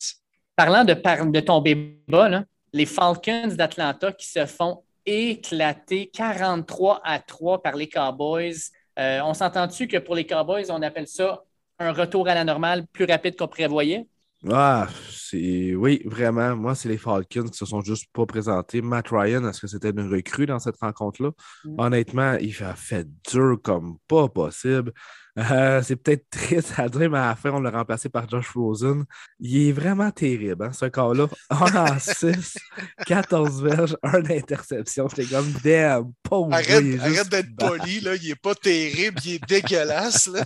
Parlant 0.54 0.84
de, 0.84 1.40
tomber 1.40 1.98
bas, 2.08 2.44
les 2.72 2.86
Falcons 2.86 3.54
d'Atlanta 3.56 4.12
qui 4.12 4.26
se 4.26 4.44
font 4.46 4.82
éclater 5.06 6.10
43 6.12 7.00
à 7.04 7.18
3 7.18 7.62
par 7.62 7.74
les 7.74 7.88
Cowboys. 7.88 8.54
Euh, 8.98 9.20
on 9.24 9.34
s'entend-tu 9.34 9.88
que 9.88 9.96
pour 9.96 10.14
les 10.14 10.26
Cowboys, 10.26 10.70
on 10.70 10.82
appelle 10.82 11.08
ça 11.08 11.42
un 11.78 11.92
retour 11.92 12.28
à 12.28 12.34
la 12.34 12.44
normale 12.44 12.86
plus 12.86 13.06
rapide 13.06 13.36
qu'on 13.36 13.48
prévoyait? 13.48 14.06
Ah, 14.50 14.88
c'est 15.08 15.74
oui, 15.74 16.02
vraiment. 16.04 16.56
Moi, 16.56 16.74
c'est 16.74 16.88
les 16.88 16.98
Falcons 16.98 17.44
qui 17.44 17.56
se 17.56 17.64
sont 17.64 17.80
juste 17.80 18.06
pas 18.12 18.26
présentés. 18.26 18.82
Matt 18.82 19.08
Ryan, 19.10 19.48
est-ce 19.48 19.60
que 19.60 19.66
c'était 19.68 19.90
une 19.90 20.10
recrue 20.10 20.46
dans 20.46 20.58
cette 20.58 20.76
rencontre-là? 20.80 21.30
Mm. 21.64 21.74
Honnêtement, 21.78 22.36
il 22.40 22.62
a 22.64 22.74
fait 22.74 23.06
dur 23.30 23.58
comme 23.62 23.98
pas 24.08 24.28
possible. 24.28 24.92
Euh, 25.38 25.80
c'est 25.82 25.96
peut-être 25.96 26.28
triste 26.28 26.74
à 26.76 26.88
dire, 26.88 27.08
mais 27.08 27.18
à 27.18 27.28
la 27.28 27.36
fin, 27.36 27.52
on 27.52 27.60
l'a 27.60 27.70
remplacé 27.70 28.08
par 28.08 28.28
Josh 28.28 28.50
Rosen. 28.50 29.04
Il 29.38 29.68
est 29.68 29.72
vraiment 29.72 30.10
terrible, 30.10 30.64
hein, 30.64 30.72
ce 30.72 30.86
cas-là. 30.86 31.28
1 31.48 31.76
en 31.76 31.98
6, 32.00 32.58
14 33.06 33.62
verges, 33.62 33.96
1 34.02 34.20
d'interception. 34.20 35.08
J'étais 35.08 35.34
comme, 35.34 35.50
damn, 35.62 36.12
pauvre. 36.22 36.52
Arrête, 36.52 37.00
arrête 37.00 37.28
d'être 37.28 37.56
poli, 37.56 38.00
là. 38.00 38.16
il 38.16 38.30
est 38.30 38.42
pas 38.42 38.54
terrible, 38.56 39.18
il 39.24 39.34
est 39.34 39.48
dégueulasse. 39.48 40.26
Là. 40.26 40.44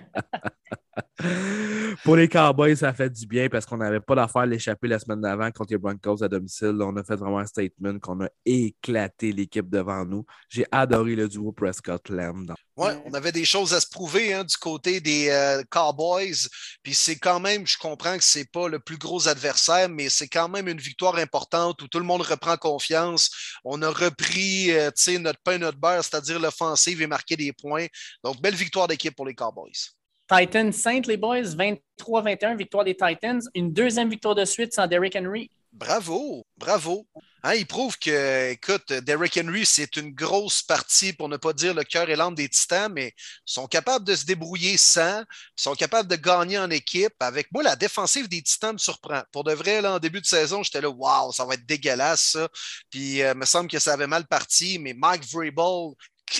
Pour 2.03 2.15
les 2.15 2.27
Cowboys, 2.27 2.75
ça 2.75 2.93
fait 2.93 3.09
du 3.09 3.25
bien 3.25 3.49
parce 3.49 3.65
qu'on 3.65 3.77
n'avait 3.77 3.99
pas 3.99 4.15
d'affaire 4.15 4.43
à 4.43 4.45
l'échapper 4.45 4.87
la 4.87 4.99
semaine 4.99 5.21
d'avant 5.21 5.51
contre 5.51 5.73
les 5.73 5.77
Broncos 5.77 6.23
à 6.23 6.27
domicile. 6.27 6.77
On 6.81 6.95
a 6.95 7.03
fait 7.03 7.15
vraiment 7.15 7.39
un 7.39 7.45
statement 7.45 7.99
qu'on 7.99 8.23
a 8.23 8.29
éclaté 8.45 9.31
l'équipe 9.31 9.69
devant 9.69 10.05
nous. 10.05 10.25
J'ai 10.49 10.65
adoré 10.71 11.15
le 11.15 11.27
duo 11.27 11.51
Prescott-Lamb. 11.51 12.53
Oui, 12.75 12.91
on 13.05 13.13
avait 13.13 13.31
des 13.31 13.45
choses 13.45 13.73
à 13.73 13.81
se 13.81 13.87
prouver 13.87 14.33
hein, 14.33 14.43
du 14.43 14.55
côté 14.57 15.01
des 15.01 15.29
euh, 15.29 15.63
Cowboys. 15.71 16.47
Puis 16.83 16.93
c'est 16.93 17.17
quand 17.17 17.39
même, 17.39 17.65
je 17.65 17.77
comprends 17.77 18.15
que 18.17 18.23
ce 18.23 18.39
n'est 18.39 18.45
pas 18.45 18.67
le 18.67 18.79
plus 18.79 18.99
gros 18.99 19.27
adversaire, 19.27 19.89
mais 19.89 20.09
c'est 20.09 20.27
quand 20.27 20.47
même 20.47 20.67
une 20.67 20.77
victoire 20.77 21.15
importante 21.15 21.81
où 21.81 21.87
tout 21.87 21.97
le 21.97 22.05
monde 22.05 22.21
reprend 22.21 22.55
confiance. 22.57 23.31
On 23.65 23.81
a 23.81 23.89
repris 23.89 24.71
euh, 24.71 24.91
notre 25.19 25.39
pain, 25.43 25.57
notre 25.57 25.79
beurre, 25.79 26.03
c'est-à-dire 26.03 26.39
l'offensive 26.39 27.01
et 27.01 27.07
marqué 27.07 27.35
des 27.35 27.51
points. 27.51 27.87
Donc, 28.23 28.39
belle 28.41 28.55
victoire 28.55 28.87
d'équipe 28.87 29.15
pour 29.15 29.25
les 29.25 29.33
Cowboys. 29.33 29.97
Titans 30.29 30.73
Saint, 30.73 31.01
les 31.07 31.17
boys, 31.17 31.41
23-21, 31.41 32.57
victoire 32.57 32.83
des 32.83 32.95
Titans. 32.95 33.41
Une 33.55 33.71
deuxième 33.71 34.09
victoire 34.09 34.35
de 34.35 34.43
suite 34.43 34.73
sans 34.73 34.85
Derrick 34.87 35.15
Henry. 35.15 35.49
Bravo, 35.71 36.45
bravo. 36.57 37.07
Hein, 37.43 37.53
il 37.53 37.67
prouve 37.67 37.97
que, 37.99 38.51
écoute, 38.51 38.91
Derrick 38.91 39.37
Henry, 39.37 39.65
c'est 39.65 39.95
une 39.95 40.11
grosse 40.11 40.63
partie, 40.63 41.13
pour 41.13 41.29
ne 41.29 41.37
pas 41.37 41.53
dire 41.53 41.73
le 41.73 41.83
cœur 41.83 42.09
et 42.09 42.15
l'âme 42.15 42.35
des 42.35 42.49
Titans, 42.49 42.91
mais 42.91 43.13
ils 43.15 43.53
sont 43.53 43.67
capables 43.67 44.03
de 44.03 44.15
se 44.15 44.25
débrouiller 44.25 44.75
sans, 44.75 45.21
ils 45.21 45.61
sont 45.61 45.75
capables 45.75 46.09
de 46.09 46.15
gagner 46.15 46.57
en 46.57 46.69
équipe. 46.71 47.13
Avec 47.19 47.51
moi, 47.53 47.63
la 47.63 47.75
défensive 47.75 48.27
des 48.27 48.41
Titans 48.41 48.73
me 48.73 48.79
surprend. 48.79 49.21
Pour 49.31 49.43
de 49.43 49.53
vrai, 49.53 49.81
là, 49.81 49.93
en 49.93 49.99
début 49.99 50.19
de 50.19 50.25
saison, 50.25 50.63
j'étais 50.63 50.81
là, 50.81 50.89
waouh, 50.89 51.31
ça 51.31 51.45
va 51.45 51.53
être 51.53 51.65
dégueulasse, 51.65 52.31
ça. 52.31 52.49
Puis, 52.89 53.21
euh, 53.21 53.33
il 53.33 53.37
me 53.39 53.45
semble 53.45 53.69
que 53.69 53.79
ça 53.79 53.93
avait 53.93 54.07
mal 54.07 54.25
parti, 54.25 54.79
mais 54.79 54.93
Mike 54.93 55.25
Vrabel, 55.31 55.93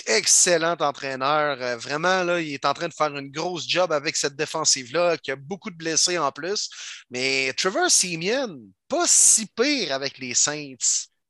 excellent 0.06 0.76
entraîneur. 0.80 1.58
Euh, 1.60 1.76
vraiment, 1.76 2.22
là, 2.24 2.40
il 2.40 2.52
est 2.52 2.64
en 2.64 2.74
train 2.74 2.88
de 2.88 2.94
faire 2.94 3.16
une 3.16 3.30
grosse 3.30 3.68
job 3.68 3.92
avec 3.92 4.16
cette 4.16 4.36
défensive-là, 4.36 5.16
qui 5.18 5.30
a 5.30 5.36
beaucoup 5.36 5.70
de 5.70 5.76
blessés 5.76 6.18
en 6.18 6.30
plus. 6.32 6.68
Mais 7.10 7.52
Trevor 7.56 7.90
Simeon, 7.90 8.58
pas 8.88 9.06
si 9.06 9.46
pire 9.46 9.92
avec 9.92 10.18
les 10.18 10.34
Saints. 10.34 10.74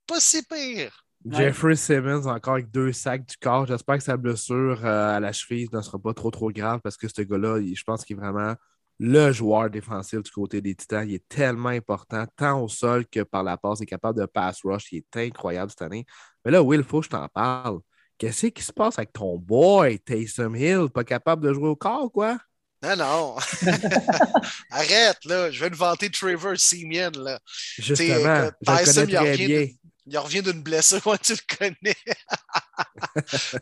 Pas 0.06 0.20
si 0.20 0.42
pire. 0.42 1.04
Jeffrey 1.26 1.76
Simmons, 1.76 2.26
encore 2.26 2.54
avec 2.54 2.70
deux 2.70 2.92
sacs 2.92 3.26
du 3.26 3.36
corps. 3.36 3.66
J'espère 3.66 3.98
que 3.98 4.04
sa 4.04 4.16
blessure 4.16 4.84
euh, 4.84 5.16
à 5.16 5.20
la 5.20 5.32
cheville 5.32 5.68
ne 5.72 5.82
sera 5.82 5.98
pas 5.98 6.14
trop, 6.14 6.30
trop 6.30 6.50
grave 6.50 6.80
parce 6.82 6.96
que 6.96 7.08
ce 7.08 7.22
gars-là, 7.22 7.60
je 7.60 7.82
pense 7.82 8.04
qu'il 8.04 8.16
est 8.16 8.20
vraiment 8.20 8.54
le 9.00 9.32
joueur 9.32 9.70
défensif 9.70 10.22
du 10.22 10.30
côté 10.30 10.60
des 10.60 10.74
Titans. 10.74 11.08
Il 11.08 11.14
est 11.14 11.28
tellement 11.28 11.68
important, 11.68 12.24
tant 12.36 12.62
au 12.62 12.68
sol 12.68 13.06
que 13.06 13.20
par 13.20 13.42
la 13.42 13.56
passe. 13.56 13.80
Il 13.80 13.84
est 13.84 13.86
capable 13.86 14.20
de 14.20 14.26
pass 14.26 14.60
rush. 14.64 14.92
Il 14.92 14.98
est 14.98 15.16
incroyable 15.16 15.70
cette 15.70 15.82
année. 15.82 16.04
Mais 16.44 16.50
là, 16.50 16.62
Will, 16.62 16.80
il 16.80 16.86
faut 16.86 17.00
que 17.00 17.06
je 17.06 17.10
t'en 17.10 17.28
parle. 17.28 17.80
Qu'est-ce 18.18 18.46
qui 18.48 18.62
se 18.62 18.72
passe 18.72 18.98
avec 18.98 19.12
ton 19.12 19.36
boy, 19.36 20.00
Taysom 20.00 20.56
Hill? 20.56 20.88
Pas 20.92 21.04
capable 21.04 21.46
de 21.46 21.52
jouer 21.52 21.68
au 21.68 21.76
corps, 21.76 22.10
quoi? 22.10 22.38
Non, 22.82 22.96
non. 22.96 23.36
Arrête, 24.70 25.24
là. 25.24 25.50
Je 25.50 25.60
vais 25.60 25.70
te 25.70 25.76
vanter 25.76 26.10
Trevor 26.10 26.56
Simeon, 26.56 27.10
là. 27.16 27.38
Justement, 27.78 28.50
connais 28.66 28.84
très 28.84 29.06
bien. 29.06 29.66
Il 30.10 30.18
revient 30.18 30.42
d'une 30.42 30.62
blessure, 30.62 31.00
moi, 31.06 31.18
tu 31.18 31.34
le 31.34 31.56
connais. 31.56 31.96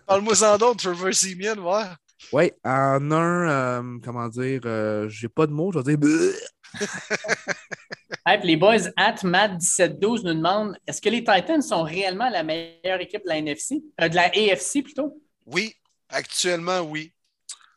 Parle-moi 0.06 0.42
en 0.42 0.58
d'autres, 0.58 0.82
Trevor 0.82 1.12
Simeon, 1.12 1.58
ouais. 1.58 1.84
Oui, 2.32 2.52
en 2.64 3.10
un, 3.10 3.48
euh, 3.48 3.98
comment 4.02 4.28
dire, 4.28 4.60
euh, 4.64 5.08
j'ai 5.08 5.28
pas 5.28 5.46
de 5.46 5.52
mots, 5.52 5.72
je 5.72 5.78
vais 5.80 5.96
dire. 5.96 6.34
hey, 8.26 8.40
les 8.42 8.56
boys, 8.56 8.90
at 8.96 9.16
Matt1712 9.22 10.24
nous 10.24 10.34
demandent 10.34 10.76
est-ce 10.86 11.00
que 11.00 11.08
les 11.08 11.24
Titans 11.24 11.62
sont 11.62 11.82
réellement 11.82 12.28
la 12.28 12.42
meilleure 12.42 13.00
équipe 13.00 13.22
de 13.24 13.28
la 13.28 13.38
NFC 13.38 13.82
euh, 14.00 14.08
De 14.08 14.14
la 14.14 14.26
AFC 14.26 14.82
plutôt? 14.82 15.20
Oui, 15.46 15.74
actuellement, 16.08 16.80
oui. 16.80 17.12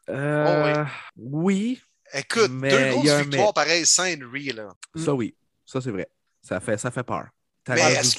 Euh, 0.10 0.86
oui. 1.16 1.82
Écoute, 2.14 2.52
deux 2.62 2.90
grosses 2.92 3.22
victoires 3.22 3.54
pareilles 3.54 3.86
sans 3.86 4.06
Henry. 4.06 4.52
Là. 4.52 4.70
Ça, 4.96 5.14
oui. 5.14 5.36
Ça, 5.66 5.80
c'est 5.80 5.92
vrai. 5.92 6.08
Ça 6.42 6.60
fait, 6.60 6.78
ça 6.78 6.90
fait 6.90 7.04
peur. 7.04 7.28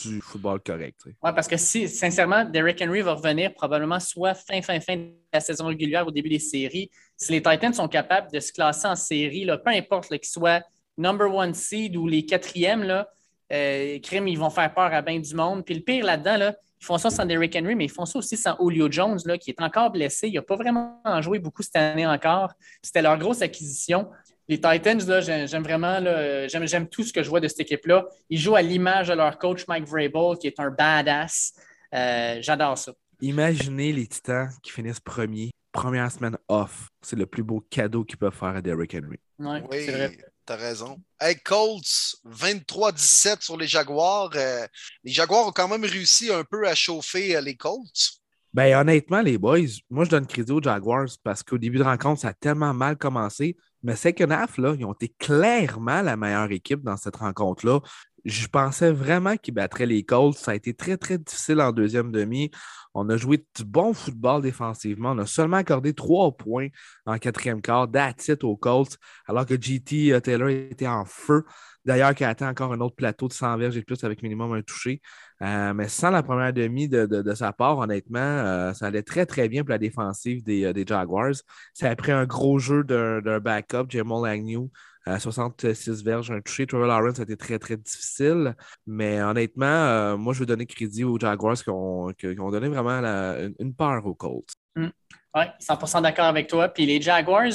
Du 0.02 0.20
football 0.20 0.60
correct. 0.60 1.00
Oui, 1.06 1.12
parce 1.22 1.48
que 1.48 1.56
si, 1.56 1.88
sincèrement, 1.88 2.44
Derrick 2.44 2.80
Henry 2.80 3.00
va 3.02 3.14
revenir 3.14 3.52
probablement 3.54 4.00
soit 4.00 4.34
fin, 4.34 4.62
fin, 4.62 4.80
fin 4.80 4.96
de 4.96 5.10
la 5.32 5.40
saison 5.40 5.66
régulière 5.66 6.06
au 6.06 6.10
début 6.10 6.28
des 6.28 6.38
séries. 6.38 6.90
Si 7.16 7.32
les 7.32 7.42
Titans 7.42 7.72
sont 7.72 7.88
capables 7.88 8.30
de 8.32 8.40
se 8.40 8.52
classer 8.52 8.86
en 8.86 8.96
série, 8.96 9.44
là, 9.44 9.58
peu 9.58 9.70
importe 9.70 10.08
qu'ils 10.08 10.24
soient 10.24 10.62
number 10.96 11.34
one 11.34 11.54
seed 11.54 11.96
ou 11.96 12.06
les 12.06 12.24
quatrièmes, 12.24 12.82
là, 12.82 13.08
euh, 13.52 13.98
crime, 14.00 14.28
ils 14.28 14.38
vont 14.38 14.50
faire 14.50 14.72
peur 14.72 14.92
à 14.92 15.02
bien 15.02 15.18
du 15.18 15.34
monde. 15.34 15.64
Puis 15.64 15.74
le 15.74 15.80
pire 15.80 16.04
là-dedans, 16.04 16.36
là, 16.36 16.56
ils 16.80 16.86
font 16.86 16.96
ça 16.96 17.10
sans 17.10 17.26
Derrick 17.26 17.54
Henry, 17.54 17.74
mais 17.74 17.84
ils 17.84 17.90
font 17.90 18.06
ça 18.06 18.18
aussi 18.18 18.36
sans 18.36 18.56
Julio 18.58 18.90
Jones, 18.90 19.18
là, 19.26 19.36
qui 19.36 19.50
est 19.50 19.60
encore 19.60 19.90
blessé. 19.90 20.28
Il 20.28 20.34
n'a 20.34 20.42
pas 20.42 20.56
vraiment 20.56 21.00
joué 21.20 21.38
beaucoup 21.38 21.62
cette 21.62 21.76
année 21.76 22.06
encore. 22.06 22.52
C'était 22.82 23.02
leur 23.02 23.18
grosse 23.18 23.42
acquisition. 23.42 24.08
Les 24.48 24.58
Titans, 24.58 24.98
j'aime 25.20 25.62
vraiment, 25.62 26.00
j'aime 26.48 26.88
tout 26.88 27.04
ce 27.04 27.12
que 27.12 27.22
je 27.22 27.28
vois 27.28 27.40
de 27.40 27.48
cette 27.48 27.60
équipe-là. 27.60 28.06
Ils 28.30 28.38
jouent 28.38 28.56
à 28.56 28.62
l'image 28.62 29.08
de 29.08 29.14
leur 29.14 29.38
coach 29.38 29.66
Mike 29.68 29.86
Vrabel, 29.86 30.38
qui 30.40 30.46
est 30.46 30.58
un 30.58 30.70
badass. 30.70 31.52
Euh, 31.94 32.38
j'adore 32.40 32.78
ça. 32.78 32.92
Imaginez 33.20 33.92
les 33.92 34.06
Titans 34.06 34.48
qui 34.62 34.72
finissent 34.72 35.00
premier, 35.00 35.50
première 35.72 36.10
semaine 36.10 36.38
off. 36.48 36.88
C'est 37.02 37.16
le 37.16 37.26
plus 37.26 37.42
beau 37.42 37.60
cadeau 37.68 38.04
qu'ils 38.04 38.16
peuvent 38.16 38.34
faire 38.34 38.56
à 38.56 38.62
Derrick 38.62 38.94
Henry. 38.94 39.20
oui, 39.38 39.60
c'est 39.84 39.92
vrai. 39.92 40.16
T'as 40.50 40.56
raison. 40.56 41.00
Hey, 41.20 41.36
Colts, 41.36 42.16
23-17 42.28 43.40
sur 43.40 43.56
les 43.56 43.68
Jaguars. 43.68 44.32
Euh, 44.34 44.66
les 45.04 45.12
Jaguars 45.12 45.46
ont 45.46 45.52
quand 45.52 45.68
même 45.68 45.84
réussi 45.84 46.32
un 46.32 46.42
peu 46.42 46.66
à 46.66 46.74
chauffer 46.74 47.36
euh, 47.36 47.40
les 47.40 47.54
Colts. 47.54 48.20
Ben, 48.52 48.76
honnêtement, 48.76 49.20
les 49.20 49.38
boys, 49.38 49.60
moi, 49.90 50.04
je 50.04 50.10
donne 50.10 50.26
crédit 50.26 50.50
aux 50.50 50.60
Jaguars 50.60 51.06
parce 51.22 51.44
qu'au 51.44 51.56
début 51.56 51.78
de 51.78 51.84
rencontre, 51.84 52.22
ça 52.22 52.30
a 52.30 52.32
tellement 52.32 52.74
mal 52.74 52.96
commencé. 52.96 53.56
Mais 53.84 53.94
second 53.94 54.32
half, 54.32 54.58
là, 54.58 54.74
ils 54.76 54.84
ont 54.84 54.92
été 54.92 55.14
clairement 55.20 56.02
la 56.02 56.16
meilleure 56.16 56.50
équipe 56.50 56.82
dans 56.82 56.96
cette 56.96 57.14
rencontre-là. 57.14 57.78
Je 58.24 58.46
pensais 58.46 58.92
vraiment 58.92 59.36
qu'ils 59.36 59.54
battraient 59.54 59.86
les 59.86 60.02
Colts. 60.04 60.36
Ça 60.36 60.52
a 60.52 60.54
été 60.54 60.74
très, 60.74 60.96
très 60.96 61.18
difficile 61.18 61.60
en 61.60 61.72
deuxième 61.72 62.12
demi. 62.12 62.50
On 62.94 63.08
a 63.08 63.16
joué 63.16 63.44
du 63.56 63.64
bon 63.64 63.94
football 63.94 64.42
défensivement. 64.42 65.12
On 65.12 65.18
a 65.18 65.26
seulement 65.26 65.58
accordé 65.58 65.94
trois 65.94 66.36
points 66.36 66.68
en 67.06 67.18
quatrième 67.18 67.62
quart. 67.62 67.90
That's 67.90 68.30
aux 68.42 68.56
Colts, 68.56 68.98
alors 69.26 69.46
que 69.46 69.60
GT 69.60 70.12
euh, 70.12 70.20
Taylor 70.20 70.48
était 70.48 70.88
en 70.88 71.04
feu. 71.04 71.44
D'ailleurs, 71.84 72.14
qui 72.14 72.24
a 72.24 72.28
atteint 72.28 72.50
encore 72.50 72.72
un 72.72 72.80
autre 72.80 72.96
plateau 72.96 73.26
de 73.28 73.32
100 73.32 73.56
verges 73.56 73.76
et 73.76 73.82
plus 73.82 74.04
avec 74.04 74.22
minimum 74.22 74.52
un 74.52 74.62
touché. 74.62 75.00
Euh, 75.42 75.72
mais 75.72 75.88
sans 75.88 76.10
la 76.10 76.22
première 76.22 76.52
demi 76.52 76.88
de, 76.88 77.34
sa 77.34 77.52
part, 77.52 77.78
honnêtement, 77.78 78.18
euh, 78.18 78.74
ça 78.74 78.86
allait 78.86 79.02
très, 79.02 79.24
très 79.24 79.48
bien 79.48 79.62
pour 79.62 79.70
la 79.70 79.78
défensive 79.78 80.42
des, 80.44 80.84
Jaguars. 80.86 81.36
Ça 81.72 81.88
a 81.88 81.96
pris 81.96 82.12
un 82.12 82.26
gros 82.26 82.58
jeu 82.58 82.84
d'un 82.84 83.40
backup, 83.40 83.86
Jamal 83.88 84.26
Agnew, 84.30 84.70
66 85.06 86.02
verges, 86.04 86.30
un 86.30 86.40
touché. 86.40 86.66
Trevor 86.66 86.86
Lawrence, 86.86 87.20
a 87.20 87.22
été 87.22 87.36
très, 87.36 87.58
très 87.58 87.76
difficile. 87.76 88.54
Mais 88.86 89.20
honnêtement, 89.22 89.66
euh, 89.66 90.16
moi, 90.16 90.34
je 90.34 90.40
veux 90.40 90.46
donner 90.46 90.66
crédit 90.66 91.04
aux 91.04 91.18
Jaguars 91.18 91.56
qui 91.62 91.70
ont, 91.70 92.12
donné 92.50 92.68
vraiment 92.68 93.00
une, 93.58 93.74
part 93.74 94.04
aux 94.06 94.14
Colts. 94.14 94.52
Mm. 94.76 94.88
Oui, 95.34 95.42
100 95.58 96.00
d'accord 96.02 96.26
avec 96.26 96.48
toi. 96.48 96.68
Puis 96.68 96.86
les 96.86 97.00
Jaguars, 97.00 97.52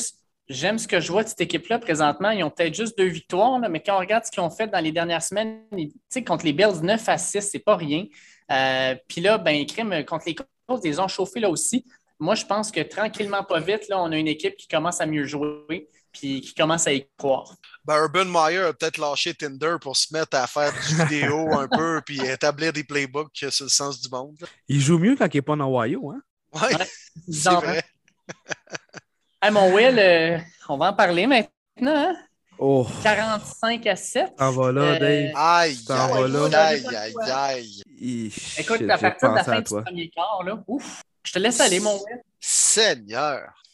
j'aime 0.47 0.77
ce 0.77 0.87
que 0.87 0.99
je 0.99 1.11
vois 1.11 1.23
de 1.23 1.29
cette 1.29 1.41
équipe-là 1.41 1.79
présentement. 1.79 2.31
Ils 2.31 2.43
ont 2.43 2.49
peut-être 2.49 2.73
juste 2.73 2.97
deux 2.97 3.07
victoires, 3.07 3.59
mais 3.59 3.81
quand 3.81 3.95
on 3.95 3.99
regarde 3.99 4.25
ce 4.25 4.31
qu'ils 4.31 4.43
ont 4.43 4.49
fait 4.49 4.67
dans 4.67 4.79
les 4.79 4.91
dernières 4.91 5.23
semaines, 5.23 5.61
contre 6.25 6.45
les 6.45 6.53
Bills, 6.53 6.81
9 6.81 7.09
à 7.09 7.17
6, 7.17 7.41
c'est 7.41 7.59
pas 7.59 7.75
rien. 7.75 8.05
Euh, 8.51 8.95
puis 9.07 9.21
là, 9.21 9.37
ben, 9.37 9.65
crime, 9.65 10.03
contre 10.05 10.25
les 10.27 10.35
Colts, 10.35 10.81
ils 10.83 11.01
ont 11.01 11.07
chauffé 11.07 11.39
là 11.39 11.49
aussi. 11.49 11.85
Moi, 12.19 12.35
je 12.35 12.45
pense 12.45 12.71
que 12.71 12.79
tranquillement, 12.79 13.43
pas 13.43 13.59
vite, 13.59 13.89
là, 13.89 14.01
on 14.01 14.11
a 14.11 14.17
une 14.17 14.27
équipe 14.27 14.55
qui 14.55 14.67
commence 14.67 15.01
à 15.01 15.05
mieux 15.05 15.25
jouer 15.25 15.89
puis 16.15 16.41
qui 16.41 16.53
commence 16.53 16.87
à 16.87 16.93
y 16.93 17.05
croire. 17.17 17.55
Ben, 17.83 17.97
Urban 17.97 18.25
Meyer 18.25 18.59
a 18.59 18.73
peut-être 18.73 18.97
lâché 18.97 19.33
Tinder 19.33 19.75
pour 19.79 19.95
se 19.97 20.13
mettre 20.13 20.37
à 20.37 20.47
faire 20.47 20.71
du 20.71 20.95
vidéo 21.03 21.51
un 21.51 21.67
peu 21.67 22.01
puis 22.05 22.19
établir 22.25 22.73
des 22.73 22.83
playbooks 22.83 23.45
sur 23.49 23.65
le 23.65 23.69
sens 23.69 24.01
du 24.01 24.09
monde. 24.09 24.37
Il 24.67 24.81
joue 24.81 24.97
mieux 24.97 25.15
quand 25.15 25.27
il 25.33 25.37
n'est 25.37 25.41
pas 25.41 25.53
en 25.53 25.61
Ohio, 25.61 26.11
hein? 26.11 26.21
Oui, 26.53 26.61
ouais, 26.61 26.85
c'est 27.31 27.49
vrai. 27.49 27.83
hey, 29.41 29.51
mon 29.51 29.73
Will, 29.73 29.99
euh, 29.99 30.39
on 30.69 30.77
va 30.77 30.91
en 30.91 30.93
parler 30.93 31.27
maintenant. 31.27 31.51
Hein? 31.81 32.15
Oh. 32.57 32.87
45 33.03 33.85
à 33.87 33.95
7. 33.97 34.35
T'en 34.37 34.51
vas 34.51 34.71
là, 34.71 34.81
euh, 34.81 34.99
Dave. 34.99 35.31
Aïe, 35.35 35.77
aïe, 35.89 36.55
aïe, 36.55 36.95
aïe, 36.95 37.81
aïe. 37.99 38.33
Écoute, 38.57 38.81
à 38.89 38.97
partir 38.97 39.31
de 39.31 39.35
la 39.35 39.43
fin 39.43 39.59
du 39.59 39.83
premier 39.83 40.09
quart, 40.09 40.41
là, 40.45 40.63
ouf, 40.65 41.03
je 41.23 41.33
te 41.33 41.39
laisse 41.39 41.59
aller, 41.59 41.81
mon 41.81 41.95
Will. 41.95 42.21
Seigneur. 42.39 43.64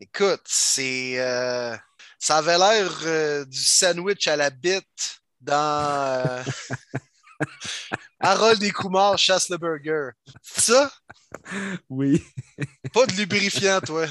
Écoute, 0.00 0.42
c'est. 0.44 1.20
Euh, 1.20 1.76
ça 2.18 2.38
avait 2.38 2.58
l'air 2.58 2.90
euh, 3.04 3.44
du 3.44 3.58
sandwich 3.58 4.26
à 4.26 4.36
la 4.36 4.50
bite 4.50 5.20
dans. 5.40 6.20
Euh, 6.26 6.42
Harold 8.20 8.62
et 8.62 8.70
Kumar 8.70 9.16
chasse 9.18 9.48
le 9.50 9.56
burger. 9.56 10.10
Ça? 10.42 10.90
Oui. 11.88 12.24
pas 12.92 13.06
de 13.06 13.12
lubrifiant, 13.12 13.80
toi. 13.80 14.06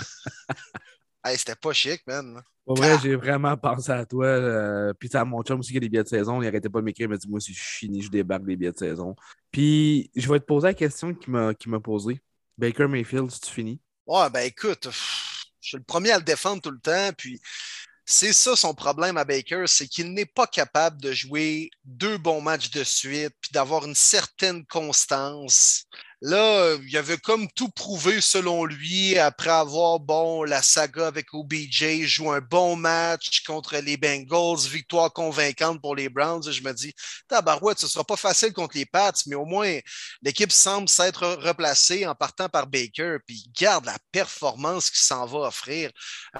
hey, 1.25 1.37
c'était 1.37 1.55
pas 1.55 1.73
chic, 1.73 2.01
man. 2.07 2.41
Pour 2.65 2.77
vrai, 2.77 2.97
j'ai 3.01 3.15
vraiment 3.15 3.57
pensé 3.57 3.91
à 3.91 4.05
toi. 4.05 4.93
puis 4.97 5.09
à 5.13 5.25
mon 5.25 5.41
chum 5.41 5.59
aussi 5.59 5.71
qui 5.71 5.77
a 5.77 5.81
des 5.81 5.89
billets 5.89 6.03
de 6.03 6.07
saison. 6.07 6.41
Il 6.41 6.47
arrêtait 6.47 6.69
pas 6.69 6.79
de 6.79 6.85
m'écrire. 6.85 7.07
Il 7.07 7.09
m'a 7.09 7.17
dit 7.17 7.27
Moi, 7.27 7.41
si 7.41 7.53
je 7.53 7.61
fini, 7.61 8.01
je 8.01 8.09
débarque 8.09 8.45
des 8.45 8.55
billets 8.55 8.71
de 8.71 8.77
saison. 8.77 9.15
Puis 9.51 10.09
je 10.15 10.31
vais 10.31 10.39
te 10.39 10.45
poser 10.45 10.67
la 10.67 10.73
question 10.73 11.13
qu'il 11.13 11.31
m'a 11.31 11.79
posée. 11.81 12.21
Baker 12.57 12.87
Mayfield, 12.87 13.31
si 13.31 13.41
tu 13.41 13.51
finis. 13.51 13.81
Ouais, 14.05 14.29
ben 14.29 14.41
écoute 14.41 14.87
je 15.63 15.69
suis 15.69 15.77
le 15.77 15.83
premier 15.83 16.11
à 16.11 16.17
le 16.17 16.23
défendre 16.23 16.61
tout 16.61 16.71
le 16.71 16.79
temps. 16.79 17.11
Puis 17.17 17.39
c'est 18.05 18.33
ça 18.33 18.55
son 18.55 18.73
problème 18.73 19.17
à 19.17 19.23
Baker, 19.23 19.63
c'est 19.67 19.87
qu'il 19.87 20.13
n'est 20.13 20.25
pas 20.25 20.45
capable 20.45 21.01
de 21.01 21.13
jouer 21.13 21.71
deux 21.85 22.17
bons 22.17 22.41
matchs 22.41 22.69
de 22.69 22.83
suite, 22.83 23.33
puis 23.39 23.51
d'avoir 23.53 23.85
une 23.85 23.95
certaine 23.95 24.65
constance. 24.65 25.85
Là, 26.25 26.77
il 26.87 26.97
avait 26.97 27.17
comme 27.17 27.49
tout 27.51 27.67
prouvé 27.67 28.21
selon 28.21 28.63
lui 28.63 29.17
après 29.17 29.49
avoir, 29.49 29.99
bon, 29.99 30.45
la 30.45 30.61
saga 30.61 31.07
avec 31.07 31.33
OBJ, 31.33 32.05
joue 32.05 32.31
un 32.31 32.39
bon 32.39 32.77
match 32.77 33.43
contre 33.43 33.75
les 33.79 33.97
Bengals, 33.97 34.65
victoire 34.69 35.11
convaincante 35.11 35.81
pour 35.81 35.97
les 35.97 36.07
Browns. 36.07 36.49
Je 36.49 36.63
me 36.63 36.71
dis, 36.71 36.93
tabarouette, 37.27 37.79
ce 37.79 37.87
ne 37.87 37.89
sera 37.89 38.05
pas 38.05 38.15
facile 38.15 38.53
contre 38.53 38.77
les 38.77 38.85
Pats, 38.85 39.11
mais 39.27 39.35
au 39.35 39.43
moins, 39.43 39.77
l'équipe 40.21 40.53
semble 40.53 40.87
s'être 40.87 41.27
replacée 41.27 42.07
en 42.07 42.15
partant 42.15 42.47
par 42.47 42.67
Baker, 42.67 43.17
puis 43.27 43.43
il 43.45 43.51
garde 43.51 43.83
la 43.83 43.97
performance 44.13 44.89
qu'il 44.89 45.01
s'en 45.01 45.25
va 45.25 45.39
offrir. 45.39 45.91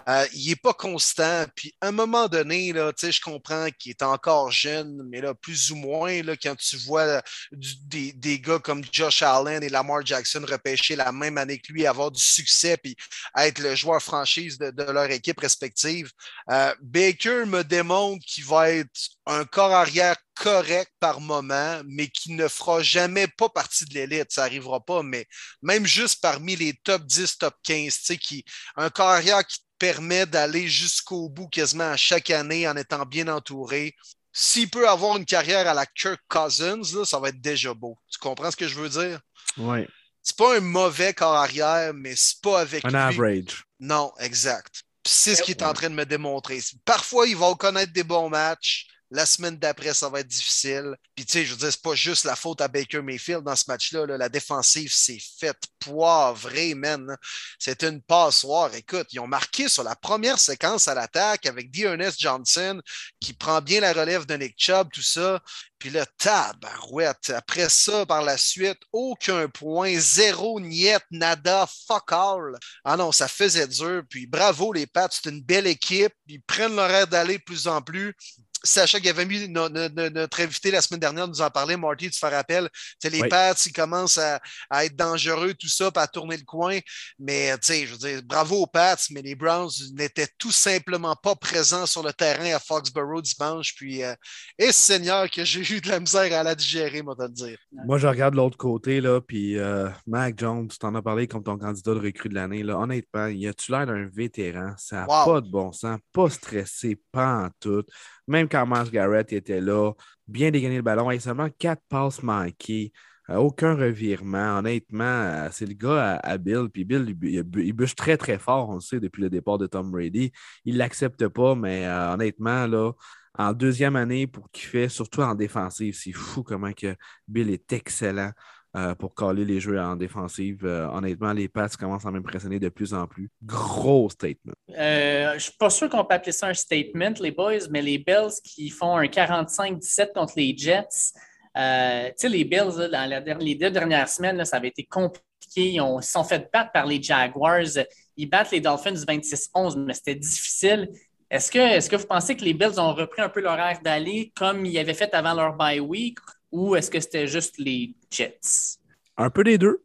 Euh, 0.08 0.26
il 0.34 0.48
n'est 0.48 0.56
pas 0.56 0.74
constant, 0.74 1.44
puis 1.58 1.76
à 1.82 1.88
un 1.88 1.92
moment 1.92 2.30
donné, 2.30 2.72
là, 2.72 2.94
je 2.98 3.20
comprends 3.20 3.68
qu'il 3.78 3.90
est 3.90 4.02
encore 4.02 4.50
jeune, 4.50 5.04
mais 5.10 5.20
là, 5.20 5.34
plus 5.34 5.72
ou 5.72 5.76
moins, 5.76 6.24
là, 6.24 6.38
quand 6.38 6.56
tu 6.56 6.78
vois 6.78 7.22
des, 7.52 8.14
des 8.14 8.40
gars 8.40 8.60
comme 8.60 8.82
Josh 8.90 9.22
Allen 9.24 9.62
et 9.62 9.73
Lamar 9.74 10.06
Jackson 10.06 10.46
repêché 10.48 10.96
la 10.96 11.12
même 11.12 11.38
année 11.38 11.60
que 11.60 11.74
lui, 11.74 11.86
avoir 11.86 12.12
du 12.12 12.22
succès 12.22 12.78
puis 12.78 12.96
être 13.38 13.60
le 13.60 13.76
joueur 13.76 14.02
franchise 14.02 14.58
de, 14.58 14.84
leur 14.84 15.10
équipe 15.12 15.40
respective. 15.40 16.12
Euh, 16.50 16.74
Baker 16.82 17.46
me 17.46 17.64
démontre 17.64 18.24
qu'il 18.26 18.46
va 18.46 18.70
être 18.70 18.90
un 19.26 19.46
corps 19.46 19.74
arrière 19.74 20.16
correct 20.36 20.92
par 21.00 21.20
moment, 21.20 21.82
mais 21.86 22.08
qui 22.08 22.34
ne 22.34 22.48
fera 22.48 22.82
jamais 22.82 23.28
pas 23.28 23.50
partie 23.50 23.86
de 23.86 23.94
l'élite. 23.94 24.32
Ça 24.32 24.44
n'arrivera 24.44 24.80
pas, 24.80 25.04
mais 25.04 25.26
même 25.62 25.86
juste 25.86 26.22
parmi 26.22 26.56
les 26.56 26.74
top 26.84 27.04
10, 27.06 27.38
top 27.38 27.56
15, 27.64 28.00
qui, 28.20 28.46
un 28.76 28.90
corps 28.90 29.10
arrière 29.10 29.46
qui 29.46 29.58
te 29.58 29.64
permet 29.80 30.26
d'aller 30.26 30.68
jusqu'au 30.68 31.30
bout 31.30 31.48
quasiment 31.48 31.92
à 31.92 31.98
chaque 31.98 32.30
année 32.30 32.68
en 32.68 32.76
étant 32.78 33.06
bien 33.06 33.28
entouré. 33.28 33.96
S'il 34.32 34.70
peut 34.70 34.90
avoir 34.90 35.18
une 35.18 35.26
carrière 35.26 35.68
à 35.68 35.76
la 35.76 35.86
Kirk 35.86 36.20
Cousins, 36.28 37.06
ça 37.06 37.20
va 37.20 37.30
être 37.30 37.42
déjà 37.42 37.74
beau. 37.74 37.98
Tu 38.12 38.18
comprends 38.18 38.50
ce 38.50 38.56
que 38.56 38.68
je 38.68 38.80
veux 38.80 38.90
dire? 38.90 39.20
Oui. 39.58 39.86
C'est 40.22 40.38
pas 40.38 40.58
un 40.58 40.62
mauvais 40.62 41.14
corps 41.14 41.36
arrière, 41.36 41.94
mais 41.94 42.14
c'est 42.16 42.42
pas 42.42 42.62
avec. 42.62 42.86
Un 42.86 42.94
average. 42.94 43.66
Non, 43.80 44.14
exact. 44.20 44.84
C'est 45.06 45.36
ce 45.36 45.44
qu'il 45.44 45.58
est 45.58 45.64
en 45.64 45.74
train 45.74 45.90
de 45.90 45.96
me 45.96 46.06
démontrer. 46.06 46.60
Parfois, 46.86 47.28
il 47.28 47.36
va 47.36 47.54
connaître 47.56 47.92
des 47.92 48.04
bons 48.04 48.30
matchs. 48.30 48.88
La 49.16 49.28
semaine 49.28 49.58
d'après, 49.58 49.94
ça 49.94 50.10
va 50.10 50.22
être 50.22 50.28
difficile. 50.28 50.96
Puis, 51.14 51.24
tu 51.24 51.34
sais, 51.34 51.46
je 51.46 51.52
veux 51.52 51.58
dire, 51.60 51.72
c'est 51.72 51.84
pas 51.84 51.94
juste 51.94 52.26
la 52.26 52.36
faute 52.36 52.62
à 52.62 52.68
Baker 52.68 53.04
Mayfield 53.04 53.44
dans 53.44 53.56
ce 53.56 53.66
match-là. 53.68 54.08
La 54.08 54.28
défensive 54.28 54.92
s'est 54.92 55.22
faite 55.40 55.62
poivrée, 55.78 56.74
man. 56.74 57.16
C'était 57.60 57.90
une 57.90 58.02
passoire. 58.02 58.74
Écoute, 58.74 59.06
ils 59.12 59.20
ont 59.20 59.28
marqué 59.28 59.70
sur 59.70 59.84
la 59.84 59.96
première 59.96 60.40
séquence 60.40 60.88
à 60.88 60.96
l'attaque 60.96 61.46
avec 61.46 61.70
Dionys 61.70 62.18
Johnson 62.18 62.82
qui 63.20 63.34
prend 63.34 63.62
bien 63.62 63.82
la 63.82 63.94
relève 63.94 64.26
de 64.26 64.34
Nick 64.34 64.56
Chubb, 64.58 64.90
tout 64.92 65.04
ça. 65.04 65.40
Puis 65.78 65.92
là, 65.92 66.08
tabarouette. 66.18 67.30
Après 67.36 67.70
ça, 67.70 68.08
par 68.08 68.24
la 68.24 68.38
suite, 68.38 68.80
aucun 68.92 69.48
point, 69.48 70.00
zéro, 70.00 70.60
niet, 70.60 71.04
nada, 71.12 71.68
fuck 71.88 72.12
all. 72.14 72.58
Ah 72.84 72.98
non, 72.98 73.12
ça 73.12 73.28
faisait 73.28 73.68
dur. 73.68 74.02
Puis 74.10 74.26
bravo 74.26 74.74
les 74.74 74.88
Pats, 74.88 75.10
c'est 75.12 75.30
une 75.30 75.42
belle 75.42 75.68
équipe. 75.68 76.14
Ils 76.26 76.42
prennent 76.42 76.76
l'horaire 76.76 77.08
d'aller 77.08 77.38
de 77.38 77.44
plus 77.44 77.68
en 77.68 77.82
plus 77.82 78.16
sachant 78.64 79.00
qu'il 79.00 79.10
avait 79.10 79.26
mis 79.26 79.48
notre 79.50 80.42
invité 80.42 80.72
la 80.72 80.82
semaine 80.82 81.00
dernière 81.00 81.28
nous 81.28 81.42
en 81.42 81.50
parlait, 81.50 81.78
Marty, 81.78 82.10
tu 82.10 82.20
te 82.20 82.26
rappelles. 82.26 82.70
Les 83.04 83.28
Pats, 83.28 83.54
ils 83.66 83.74
commencent 83.74 84.18
à, 84.18 84.40
être 84.84 84.96
dangereux, 84.96 85.54
tout 85.54 85.68
ça, 85.68 85.92
à 85.96 86.08
tourner 86.08 86.38
le 86.38 86.44
coin. 86.44 86.80
Mais 87.20 87.54
je 87.62 87.92
veux 87.92 87.98
dire, 87.98 88.22
bravo 88.24 88.62
aux 88.62 88.68
Pats, 88.68 88.96
mais 89.12 89.22
les 89.22 89.36
Browns 89.36 89.72
n'étaient 89.94 90.30
tout 90.38 90.52
simplement 90.52 91.16
pas 91.16 91.36
présents 91.36 91.86
sur 91.86 92.04
le 92.04 92.14
terrain 92.14 92.56
à 92.56 92.60
Foxborough 92.60 93.22
dimanche. 93.22 93.76
Puis, 93.76 94.04
euh, 94.04 94.14
et 94.58 94.72
Seigneur, 94.72 95.30
que 95.30 95.44
j'ai 95.44 95.76
eu 95.76 95.82
de 95.82 95.90
la 95.90 96.00
misère 96.00 96.32
à 96.34 96.44
la 96.44 96.56
digérer, 96.56 97.02
moi, 97.02 97.16
te 97.16 97.24
le 97.24 97.30
dire. 97.30 97.58
Moi, 97.86 97.98
je 97.98 98.08
regarde 98.08 98.36
l'autre 98.36 98.58
côté, 98.58 99.02
là, 99.02 99.22
puis 99.22 99.58
euh, 99.58 99.90
Mac 100.08 100.40
Jones, 100.40 100.68
tu 100.68 100.78
t'en 100.78 100.96
as 100.96 101.02
parlé 101.02 101.28
comme 101.28 101.44
ton 101.44 101.58
candidat 101.58 101.94
de 101.94 102.00
recrue 102.00 102.30
de 102.30 102.36
l'année. 102.36 102.64
Honnêtement, 102.64 103.28
il 103.28 103.48
a-tu 103.48 103.72
l'air 103.72 103.86
d'un 103.86 104.08
vétéran? 104.08 104.74
Ça 104.78 105.02
n'a 105.02 105.08
pas 105.08 105.42
de 105.42 105.50
bon 105.50 105.72
sens, 105.72 106.00
pas 106.12 106.30
stressé, 106.30 107.00
pas 107.12 107.46
en 107.46 107.50
tout. 107.60 107.84
Même 108.28 108.48
quand 108.48 108.66
Mars 108.66 108.92
Garrett 108.92 109.32
était 109.34 109.62
là, 109.62 109.94
bien 110.28 110.52
dégagné 110.52 110.78
le 110.78 110.82
ballon, 110.82 111.10
avec 111.10 111.22
seulement 111.22 111.50
quatre 111.58 111.82
passes 111.90 112.24
manquées, 112.24 112.92
euh, 113.30 113.36
aucun 113.38 113.76
revirement. 113.76 114.60
Honnêtement, 114.60 115.04
euh, 115.04 115.50
c'est 115.52 115.66
le 115.66 115.74
gars 115.74 116.18
à, 116.24 116.38
Bill. 116.38 116.70
Puis 116.72 116.84
Bill, 116.86 117.16
il, 117.22 117.74
bûche 117.74 117.96
très, 117.96 118.18
très 118.18 118.38
fort, 118.38 118.70
on 118.70 118.76
le 118.76 118.82
sait, 118.82 119.00
depuis 119.00 119.22
le 119.22 119.30
départ 119.30 119.58
de 119.58 119.68
Tom 119.68 119.92
Brady. 119.92 120.32
Il 120.66 120.74
ne 120.74 120.80
l'accepte 120.80 121.28
pas, 121.30 121.56
mais 121.56 121.86
euh, 121.86 122.14
honnêtement, 122.14 122.68
là, 122.68 122.92
en 123.38 123.54
deuxième 123.54 123.96
année, 123.96 124.28
pour 124.28 124.50
qu'il 124.52 124.68
fait, 124.68 124.90
surtout 124.90 125.22
en 125.22 125.36
défensive, 125.36 125.96
c'est 125.96 126.12
fou 126.12 126.44
comment 126.44 126.74
que 126.74 126.96
Bill 127.28 127.50
est 127.50 127.72
excellent. 127.74 128.32
Euh, 128.76 128.96
pour 128.96 129.14
caler 129.14 129.46
les 129.46 129.60
jeux 129.60 129.80
en 129.80 129.96
défensive. 129.96 130.62
Euh, 130.66 130.88
honnêtement, 130.88 131.32
les 131.32 131.48
passes 131.48 131.78
commencent 131.78 132.08
à 132.08 132.12
m'impressionner 132.12 132.60
de 132.60 132.70
plus 132.70 132.92
en 132.92 133.06
plus. 133.06 133.30
Gros 133.44 134.10
statement. 134.10 134.54
Euh, 134.72 135.30
je 135.30 135.34
ne 135.36 135.40
suis 135.40 135.58
pas 135.60 135.70
sûr 135.70 135.88
qu'on 135.88 136.04
peut 136.04 136.16
appeler 136.16 136.32
ça 136.32 136.48
un 136.48 136.56
statement, 136.56 137.14
les 137.20 137.30
boys, 137.30 137.68
mais 137.70 137.84
les 137.84 138.00
Bills 138.00 138.34
qui 138.44 138.72
font 138.72 138.98
un 138.98 139.06
45-17 139.06 140.14
contre 140.14 140.34
les 140.38 140.58
Jets. 140.58 140.88
tu 140.90 141.54
sais, 141.54 142.30
les 142.30 142.44
Bills, 142.46 142.90
dans 142.92 143.38
les 143.40 143.54
deux 143.54 143.70
dernières 143.70 144.10
semaines, 144.10 144.44
ça 144.44 144.58
avait 144.58 144.70
été 144.70 144.86
compliqué. 144.86 145.22
Ils, 145.56 146.02
se 146.02 146.12
sont 146.12 146.24
fait 146.24 146.50
battre 146.52 146.72
par 146.72 146.88
les 146.88 147.00
Jaguars. 147.00 147.78
Ils 148.18 148.28
battent 148.28 148.50
les 148.50 148.62
Dolphins 148.62 148.96
26-11, 148.96 149.78
mais 149.86 149.94
c'était 149.94 150.16
difficile. 150.16 150.90
Est-ce 151.30 151.52
que, 151.52 151.60
est 151.60 151.88
que 151.88 151.96
vous 151.96 152.08
pensez 152.08 152.36
que 152.36 152.44
les 152.44 152.56
Bills 152.56 152.80
ont 152.80 152.94
repris 152.94 153.22
un 153.22 153.30
peu 153.30 153.42
l'horaire 153.42 153.80
d'aller 153.84 154.32
comme 154.36 154.66
ils 154.66 154.80
avaient 154.80 154.96
fait 154.96 155.14
avant 155.14 155.36
leur 155.36 155.54
bye 155.54 155.80
week? 155.80 156.18
Ou 156.54 156.76
est-ce 156.76 156.92
que 156.92 157.00
c'était 157.00 157.28
juste 157.28 157.58
les 157.58 157.96
Jets? 158.12 158.78
Un 159.18 159.30
peu 159.30 159.44
des 159.44 159.58
deux. 159.58 159.84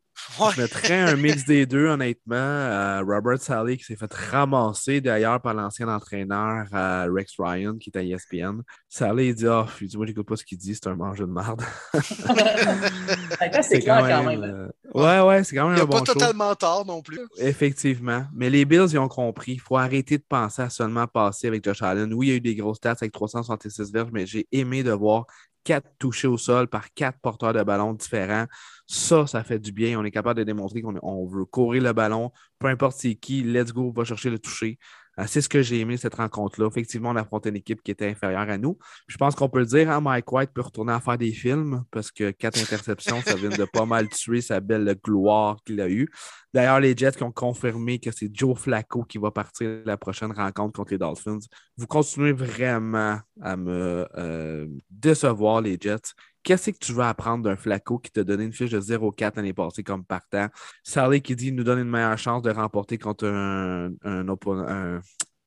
Je 0.54 0.60
mettrais 0.60 1.00
un 1.00 1.16
mix 1.16 1.44
des 1.44 1.64
deux, 1.64 1.86
honnêtement. 1.86 2.34
Euh, 2.36 3.02
Robert 3.02 3.40
Sally 3.40 3.76
qui 3.76 3.84
s'est 3.84 3.96
fait 3.96 4.12
ramasser 4.12 5.00
d'ailleurs 5.00 5.40
par 5.40 5.54
l'ancien 5.54 5.88
entraîneur 5.88 6.66
euh, 6.74 7.08
Rex 7.10 7.34
Ryan 7.38 7.76
qui 7.78 7.90
est 7.90 7.98
à 7.98 8.02
ESPN. 8.02 8.60
Sally 8.88 9.28
il 9.28 9.34
dit 9.34 9.46
Oh, 9.48 9.64
dis 9.80 9.96
moi, 9.96 10.06
j'écoute 10.06 10.26
pas 10.26 10.36
ce 10.36 10.44
qu'il 10.44 10.58
dit, 10.58 10.74
c'est 10.74 10.88
un 10.88 10.96
mangeur 10.96 11.26
de 11.26 11.32
merde. 11.32 11.62
c'est 13.62 13.80
clair 13.80 14.06
quand 14.08 14.24
même. 14.24 14.42
Euh, 14.42 14.68
ouais, 14.94 15.20
ouais, 15.20 15.44
c'est 15.44 15.56
quand 15.56 15.68
même 15.70 15.80
un 15.80 15.84
bon 15.84 15.98
pas 15.98 16.04
totalement 16.04 16.54
tort 16.54 16.84
non 16.84 17.00
plus. 17.00 17.20
Effectivement. 17.38 18.26
Mais 18.34 18.50
les 18.50 18.64
Bills, 18.64 18.88
ils 18.90 18.98
ont 18.98 19.08
compris. 19.08 19.52
Il 19.52 19.60
faut 19.60 19.76
arrêter 19.76 20.18
de 20.18 20.24
penser 20.28 20.62
à 20.62 20.70
seulement 20.70 21.06
passer 21.06 21.46
avec 21.46 21.64
Josh 21.64 21.82
Allen. 21.82 22.12
Oui, 22.12 22.26
il 22.26 22.30
y 22.30 22.32
a 22.32 22.36
eu 22.36 22.40
des 22.40 22.56
grosses 22.56 22.78
stats 22.78 22.96
avec 23.00 23.12
366 23.12 23.92
verges, 23.92 24.10
mais 24.12 24.26
j'ai 24.26 24.46
aimé 24.52 24.82
de 24.82 24.92
voir 24.92 25.26
quatre 25.68 25.90
touchés 25.98 26.28
au 26.28 26.38
sol 26.38 26.66
par 26.66 26.94
quatre 26.94 27.18
porteurs 27.20 27.52
de 27.52 27.62
ballon 27.62 27.92
différents. 27.92 28.46
Ça, 28.86 29.26
ça 29.26 29.44
fait 29.44 29.58
du 29.58 29.70
bien. 29.70 30.00
On 30.00 30.04
est 30.04 30.10
capable 30.10 30.38
de 30.38 30.44
démontrer 30.44 30.80
qu'on 30.80 31.26
veut 31.26 31.44
courir 31.44 31.82
le 31.82 31.92
ballon, 31.92 32.32
peu 32.58 32.68
importe 32.68 32.96
c'est 32.98 33.14
qui, 33.16 33.42
let's 33.42 33.74
go, 33.74 33.92
va 33.94 34.04
chercher 34.04 34.30
le 34.30 34.38
toucher. 34.38 34.78
Euh, 35.18 35.24
c'est 35.26 35.42
ce 35.42 35.48
que 35.48 35.60
j'ai 35.60 35.80
aimé 35.80 35.98
cette 35.98 36.14
rencontre-là. 36.14 36.68
Effectivement, 36.68 37.10
on 37.10 37.16
affrontait 37.16 37.50
une 37.50 37.56
équipe 37.56 37.82
qui 37.82 37.90
était 37.90 38.08
inférieure 38.08 38.48
à 38.48 38.56
nous. 38.56 38.78
Je 39.08 39.18
pense 39.18 39.34
qu'on 39.34 39.50
peut 39.50 39.58
le 39.58 39.66
dire, 39.66 39.90
hein, 39.90 40.00
Mike 40.00 40.32
White 40.32 40.52
peut 40.54 40.62
retourner 40.62 40.94
à 40.94 41.00
faire 41.00 41.18
des 41.18 41.32
films 41.32 41.84
parce 41.90 42.10
que 42.10 42.30
quatre 42.30 42.58
interceptions, 42.58 43.20
ça 43.20 43.34
vient 43.34 43.50
de 43.50 43.66
pas 43.70 43.84
mal 43.84 44.08
tuer 44.08 44.40
sa 44.40 44.60
belle 44.60 44.98
gloire 45.04 45.58
qu'il 45.66 45.82
a 45.82 45.88
eue. 45.90 46.08
D'ailleurs, 46.54 46.80
les 46.80 46.96
Jets 46.96 47.12
qui 47.12 47.22
ont 47.22 47.32
confirmé 47.32 47.98
que 47.98 48.10
c'est 48.10 48.34
Joe 48.34 48.58
Flacco 48.58 49.04
qui 49.04 49.18
va 49.18 49.30
partir 49.30 49.82
la 49.84 49.96
prochaine 49.96 50.32
rencontre 50.32 50.72
contre 50.72 50.92
les 50.92 50.98
Dolphins. 50.98 51.40
Vous 51.76 51.86
continuez 51.86 52.32
vraiment 52.32 53.18
à 53.40 53.56
me 53.56 54.06
euh, 54.16 54.66
décevoir, 54.90 55.60
les 55.60 55.76
Jets. 55.80 56.14
Qu'est-ce 56.42 56.70
que 56.70 56.78
tu 56.78 56.92
veux 56.92 57.02
apprendre 57.02 57.44
d'un 57.44 57.56
Flacco 57.56 57.98
qui 57.98 58.10
t'a 58.10 58.24
donné 58.24 58.44
une 58.44 58.52
fiche 58.52 58.70
de 58.70 58.80
0-4 58.80 59.36
l'année 59.36 59.52
passée 59.52 59.82
comme 59.82 60.04
partant? 60.04 60.48
Sally 60.82 61.20
qui 61.20 61.36
dit 61.36 61.52
nous 61.52 61.64
donne 61.64 61.80
une 61.80 61.90
meilleure 61.90 62.16
chance 62.16 62.42
de 62.42 62.50
remporter 62.50 62.96
contre 62.96 63.26
un, 63.26 63.90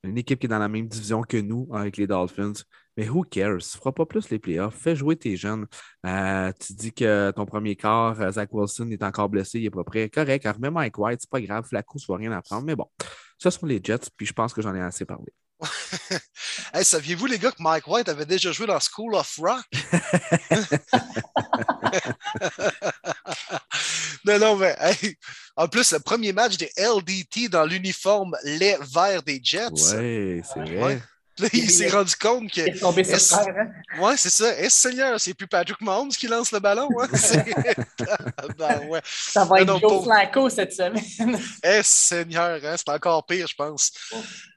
une 0.04 0.18
équipe 0.18 0.40
qui 0.40 0.46
est 0.46 0.50
dans 0.50 0.60
la 0.60 0.68
même 0.68 0.88
division 0.88 1.22
que 1.22 1.38
nous 1.38 1.68
avec 1.74 1.98
les 1.98 2.08
Dolphins. 2.08 2.54
Mais 2.98 3.10
who 3.10 3.24
cares? 3.24 3.60
Tu 3.60 3.78
ne 3.78 3.80
feras 3.80 3.92
pas 3.92 4.06
plus 4.06 4.30
les 4.30 4.40
playoffs. 4.40 4.76
Fais 4.76 4.96
jouer 4.96 5.16
tes 5.16 5.38
jeunes. 5.38 5.66
Euh, 6.06 6.52
tu 6.60 6.74
dis 6.74 6.92
que 6.92 7.32
ton 7.32 7.46
premier 7.46 7.76
quart, 7.76 8.20
euh, 8.22 8.32
Zach 8.32 8.50
Wilson 8.52 8.90
est 8.92 9.04
encore 9.04 9.30
blessé, 9.30 9.60
il 9.60 9.64
n'est 9.64 9.70
pas 9.70 9.84
prêt. 9.84 10.10
Correct. 10.10 10.46
remets 10.46 10.72
Mike 10.72 10.98
White, 10.98 11.22
c'est 11.22 11.30
pas 11.30 11.42
grave. 11.42 11.66
Flacco, 11.66 11.98
ne 11.98 12.14
va 12.14 12.18
rien 12.18 12.32
apprendre. 12.32 12.64
Mais 12.64 12.76
bon, 12.76 12.88
ce 13.38 13.50
sont 13.50 13.66
les 13.66 13.80
Jets, 13.84 14.10
puis 14.16 14.26
je 14.26 14.34
pense 14.34 14.54
que 14.54 14.62
j'en 14.62 14.76
ai 14.76 14.82
assez 14.82 15.06
parlé. 15.06 15.32
saviez-vous, 16.84 17.28
les 17.28 17.38
gars, 17.38 17.52
que 17.52 17.62
Mike 17.62 17.88
White 17.88 18.10
avait 18.10 18.26
déjà 18.26 18.52
joué 18.52 18.68
dans 18.68 18.80
School 18.80 19.16
of 19.16 19.38
Rock? 19.38 19.64
non, 24.26 24.40
non, 24.40 24.56
mais 24.56 24.76
en 25.56 25.68
plus, 25.68 25.92
le 25.92 26.00
premier 26.00 26.34
match 26.34 26.58
des 26.58 26.72
LDT 26.78 27.50
dans 27.50 27.66
l'uniforme 27.66 28.36
lait 28.44 28.78
vert 28.94 29.22
des 29.24 29.40
Jets. 29.44 29.70
Oui, 29.72 30.42
c'est 30.44 30.60
vrai. 30.60 31.02
Il 31.54 31.70
s'est 31.70 31.90
rendu 31.90 32.16
compte 32.16 32.52
que. 32.52 32.62
Il 32.62 32.76
est 32.76 32.80
tombé 32.80 33.04
sur 33.04 33.18
terre, 33.18 33.56
hein? 33.58 34.02
Ouais, 34.02 34.18
c'est 34.18 34.30
ça. 34.30 34.58
Est-ce 34.58 34.90
Seigneur, 34.90 35.20
c'est 35.20 35.34
plus 35.34 35.48
Patrick 35.48 35.80
Mahomes 35.82 36.10
qui 36.10 36.28
lance 36.28 36.52
le 36.52 36.60
ballon? 36.60 36.90
Hein? 37.00 37.08
ben, 38.58 38.88
ouais. 38.88 39.02
Ça 39.04 39.46
va 39.46 39.62
être 39.62 39.80
Joe 39.80 40.04
Flacco 40.04 40.50
cette 40.50 40.74
semaine. 40.74 41.40
Est 41.64 41.84
Seigneur, 41.84 42.60
hein? 42.64 42.76
c'est 42.78 42.90
encore 42.90 43.26
pire, 43.26 43.48
je 43.48 43.56
pense. 43.56 43.92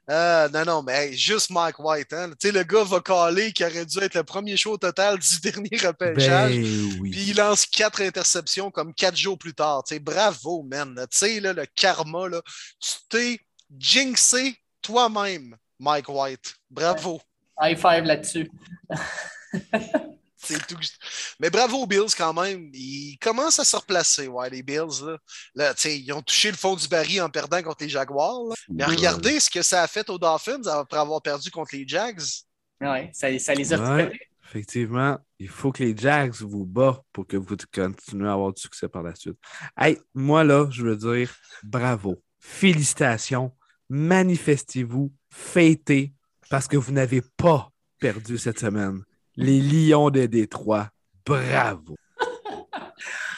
Euh, 0.09 0.47
non, 0.49 0.65
non, 0.65 0.83
mais 0.83 1.13
juste 1.13 1.49
Mike 1.49 1.79
White. 1.79 2.13
Hein? 2.13 2.29
Tu 2.39 2.47
sais, 2.47 2.51
le 2.51 2.63
gars 2.63 2.83
va 2.83 2.99
caler 2.99 3.51
qui 3.51 3.63
aurait 3.63 3.85
dû 3.85 3.99
être 3.99 4.15
le 4.15 4.23
premier 4.23 4.55
show 4.57 4.77
total 4.77 5.17
du 5.17 5.39
dernier 5.43 5.77
repêchage. 5.81 6.55
Ben, 6.55 6.97
oui. 6.99 7.11
Puis 7.11 7.29
il 7.29 7.37
lance 7.37 7.65
quatre 7.65 8.01
interceptions 8.01 8.69
comme 8.69 8.93
quatre 8.93 9.17
jours 9.17 9.37
plus 9.37 9.53
tard. 9.53 9.83
Tu 9.83 9.95
sais, 9.95 9.99
bravo, 9.99 10.63
man. 10.63 10.95
Tu 11.09 11.17
sais, 11.17 11.39
le 11.39 11.65
karma, 11.75 12.27
là, 12.27 12.41
tu 12.79 12.91
t'es 13.09 13.39
jinxé 13.77 14.55
toi-même. 14.81 15.55
Mike 15.79 16.09
White. 16.09 16.55
Bravo. 16.69 17.21
High 17.59 17.77
five 17.77 18.03
là-dessus. 18.03 18.49
C'est 20.45 20.67
tout. 20.67 20.77
Mais 21.39 21.49
bravo 21.49 21.77
aux 21.83 21.87
Bills 21.87 22.13
quand 22.15 22.33
même. 22.33 22.69
Ils 22.73 23.17
commencent 23.19 23.59
à 23.59 23.63
se 23.63 23.75
replacer, 23.75 24.27
ouais, 24.27 24.49
les 24.49 24.61
Bills. 24.61 25.17
Là. 25.55 25.73
ils 25.85 26.13
ont 26.13 26.21
touché 26.21 26.51
le 26.51 26.57
fond 26.57 26.75
du 26.75 26.87
baril 26.87 27.21
en 27.21 27.29
perdant 27.29 27.61
contre 27.63 27.83
les 27.83 27.89
Jaguars. 27.89 28.53
Mais 28.69 28.83
regardez 28.83 29.39
ce 29.39 29.49
que 29.49 29.61
ça 29.61 29.81
a 29.81 29.87
fait 29.87 30.07
aux 30.09 30.19
Dolphins 30.19 30.65
après 30.67 30.99
avoir 30.99 31.21
perdu 31.21 31.49
contre 31.49 31.75
les 31.75 31.87
Jags. 31.87 32.21
Oui, 32.81 33.09
ça, 33.13 33.39
ça, 33.39 33.55
les 33.55 33.73
a 33.73 33.95
ouais, 33.95 34.11
Effectivement, 34.43 35.17
il 35.39 35.49
faut 35.49 35.71
que 35.71 35.83
les 35.83 35.97
Jags 35.97 36.35
vous 36.41 36.65
battent 36.65 37.01
pour 37.11 37.25
que 37.25 37.37
vous 37.37 37.55
continuez 37.73 38.27
à 38.27 38.33
avoir 38.33 38.53
du 38.53 38.61
succès 38.61 38.87
par 38.87 39.01
la 39.01 39.15
suite. 39.15 39.37
Hey, 39.77 39.97
moi, 40.13 40.43
là, 40.43 40.67
je 40.69 40.83
veux 40.83 40.97
dire 40.97 41.33
bravo. 41.63 42.21
Félicitations. 42.39 43.51
Manifestez-vous 43.89 45.11
fêtez 45.29 46.13
parce 46.49 46.67
que 46.67 46.77
vous 46.77 46.91
n'avez 46.91 47.21
pas 47.21 47.69
perdu 47.99 48.37
cette 48.37 48.59
semaine. 48.59 49.03
Les 49.35 49.59
Lions 49.59 50.09
de 50.09 50.25
Détroit, 50.25 50.89
bravo. 51.25 51.95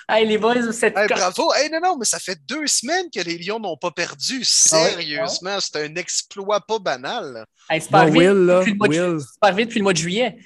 Hey, 0.09 0.25
les 0.25 0.37
boys, 0.37 0.61
vous 0.61 0.85
êtes... 0.85 0.93
bravo. 0.93 1.53
Hey, 1.53 1.69
non, 1.69 1.81
non, 1.83 1.97
mais 1.97 2.05
ça 2.05 2.17
fait 2.17 2.39
deux 2.47 2.65
semaines 2.65 3.07
que 3.13 3.19
les 3.19 3.37
Lions 3.37 3.59
n'ont 3.59 3.75
pas 3.75 3.91
perdu. 3.91 4.41
Sérieusement, 4.41 5.59
c'est 5.59 5.83
un 5.83 5.95
exploit 5.95 6.61
pas 6.61 6.79
banal. 6.79 7.45
c'est 7.69 7.89
pas, 7.89 8.03
arrivé 8.03 8.27
depuis 8.27 9.79
le 9.79 9.83
mois 9.83 9.91
de 9.91 9.97
juillet. 9.97 10.37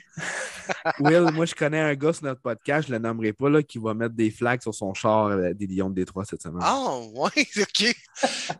Will, 0.99 1.31
moi, 1.33 1.45
je 1.45 1.55
connais 1.55 1.79
un 1.79 1.93
gars 1.95 2.13
sur 2.13 2.25
notre 2.25 2.41
podcast, 2.41 2.87
je 2.87 2.93
ne 2.93 2.97
le 2.97 3.03
nommerai 3.03 3.33
pas, 3.33 3.49
là, 3.49 3.63
qui 3.63 3.77
va 3.77 3.93
mettre 3.93 4.15
des 4.15 4.31
flags 4.31 4.61
sur 4.61 4.73
son 4.73 4.93
char 4.93 5.27
euh, 5.27 5.53
des 5.53 5.67
Lions 5.67 5.89
de 5.89 5.95
Détroit 5.95 6.25
cette 6.25 6.41
semaine. 6.41 6.61
Ah, 6.63 6.97
ouais, 7.13 7.47
OK. 7.61 7.95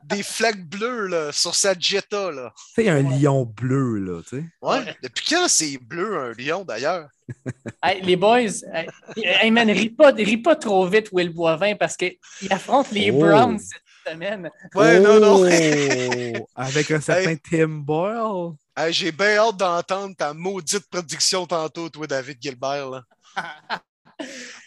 des 0.03 0.23
flags 0.23 0.67
bleues 0.67 1.07
là, 1.07 1.31
sur 1.31 1.55
sa 1.55 1.73
Jetta. 1.77 2.31
Là. 2.31 2.53
Tu 2.75 2.83
sais, 2.83 2.89
un 2.89 3.01
lion 3.01 3.45
bleu, 3.45 3.97
là, 3.99 4.21
tu 4.23 4.37
sais. 4.37 4.45
Ouais. 4.61 4.95
Depuis 5.03 5.25
quand 5.29 5.47
c'est 5.47 5.77
bleu, 5.77 6.17
un 6.17 6.33
lion, 6.33 6.63
d'ailleurs? 6.65 7.07
Hey, 7.83 8.01
les 8.01 8.17
boys, 8.17 8.61
hey, 8.73 8.87
hey, 9.15 9.49
man, 9.51 9.69
ris 9.71 9.89
pas, 9.89 10.11
ris 10.11 10.37
pas 10.37 10.55
trop 10.55 10.85
vite, 10.85 11.09
Will 11.13 11.29
Boivin, 11.29 11.75
parce 11.75 11.95
qu'il 11.95 12.17
affronte 12.49 12.91
les 12.91 13.09
Oh. 13.09 13.19
Browns 13.19 13.57
cette 13.59 13.81
semaine. 14.05 14.49
Ouais, 14.75 14.99
non, 14.99 15.19
non. 15.19 15.45
Oh! 15.45 16.47
Avec 16.55 16.91
un 16.91 17.01
certain 17.01 17.35
Tim 17.35 17.67
Boyle. 17.67 18.53
Hey, 18.75 18.93
J'ai 18.93 19.11
bien 19.11 19.37
hâte 19.37 19.57
d'entendre 19.57 20.15
ta 20.15 20.33
maudite 20.33 20.89
prédiction 20.89 21.45
tantôt, 21.45 21.89
toi, 21.89 22.07
David 22.07 22.37
Gilbert. 22.41 22.89
Là. 22.89 23.03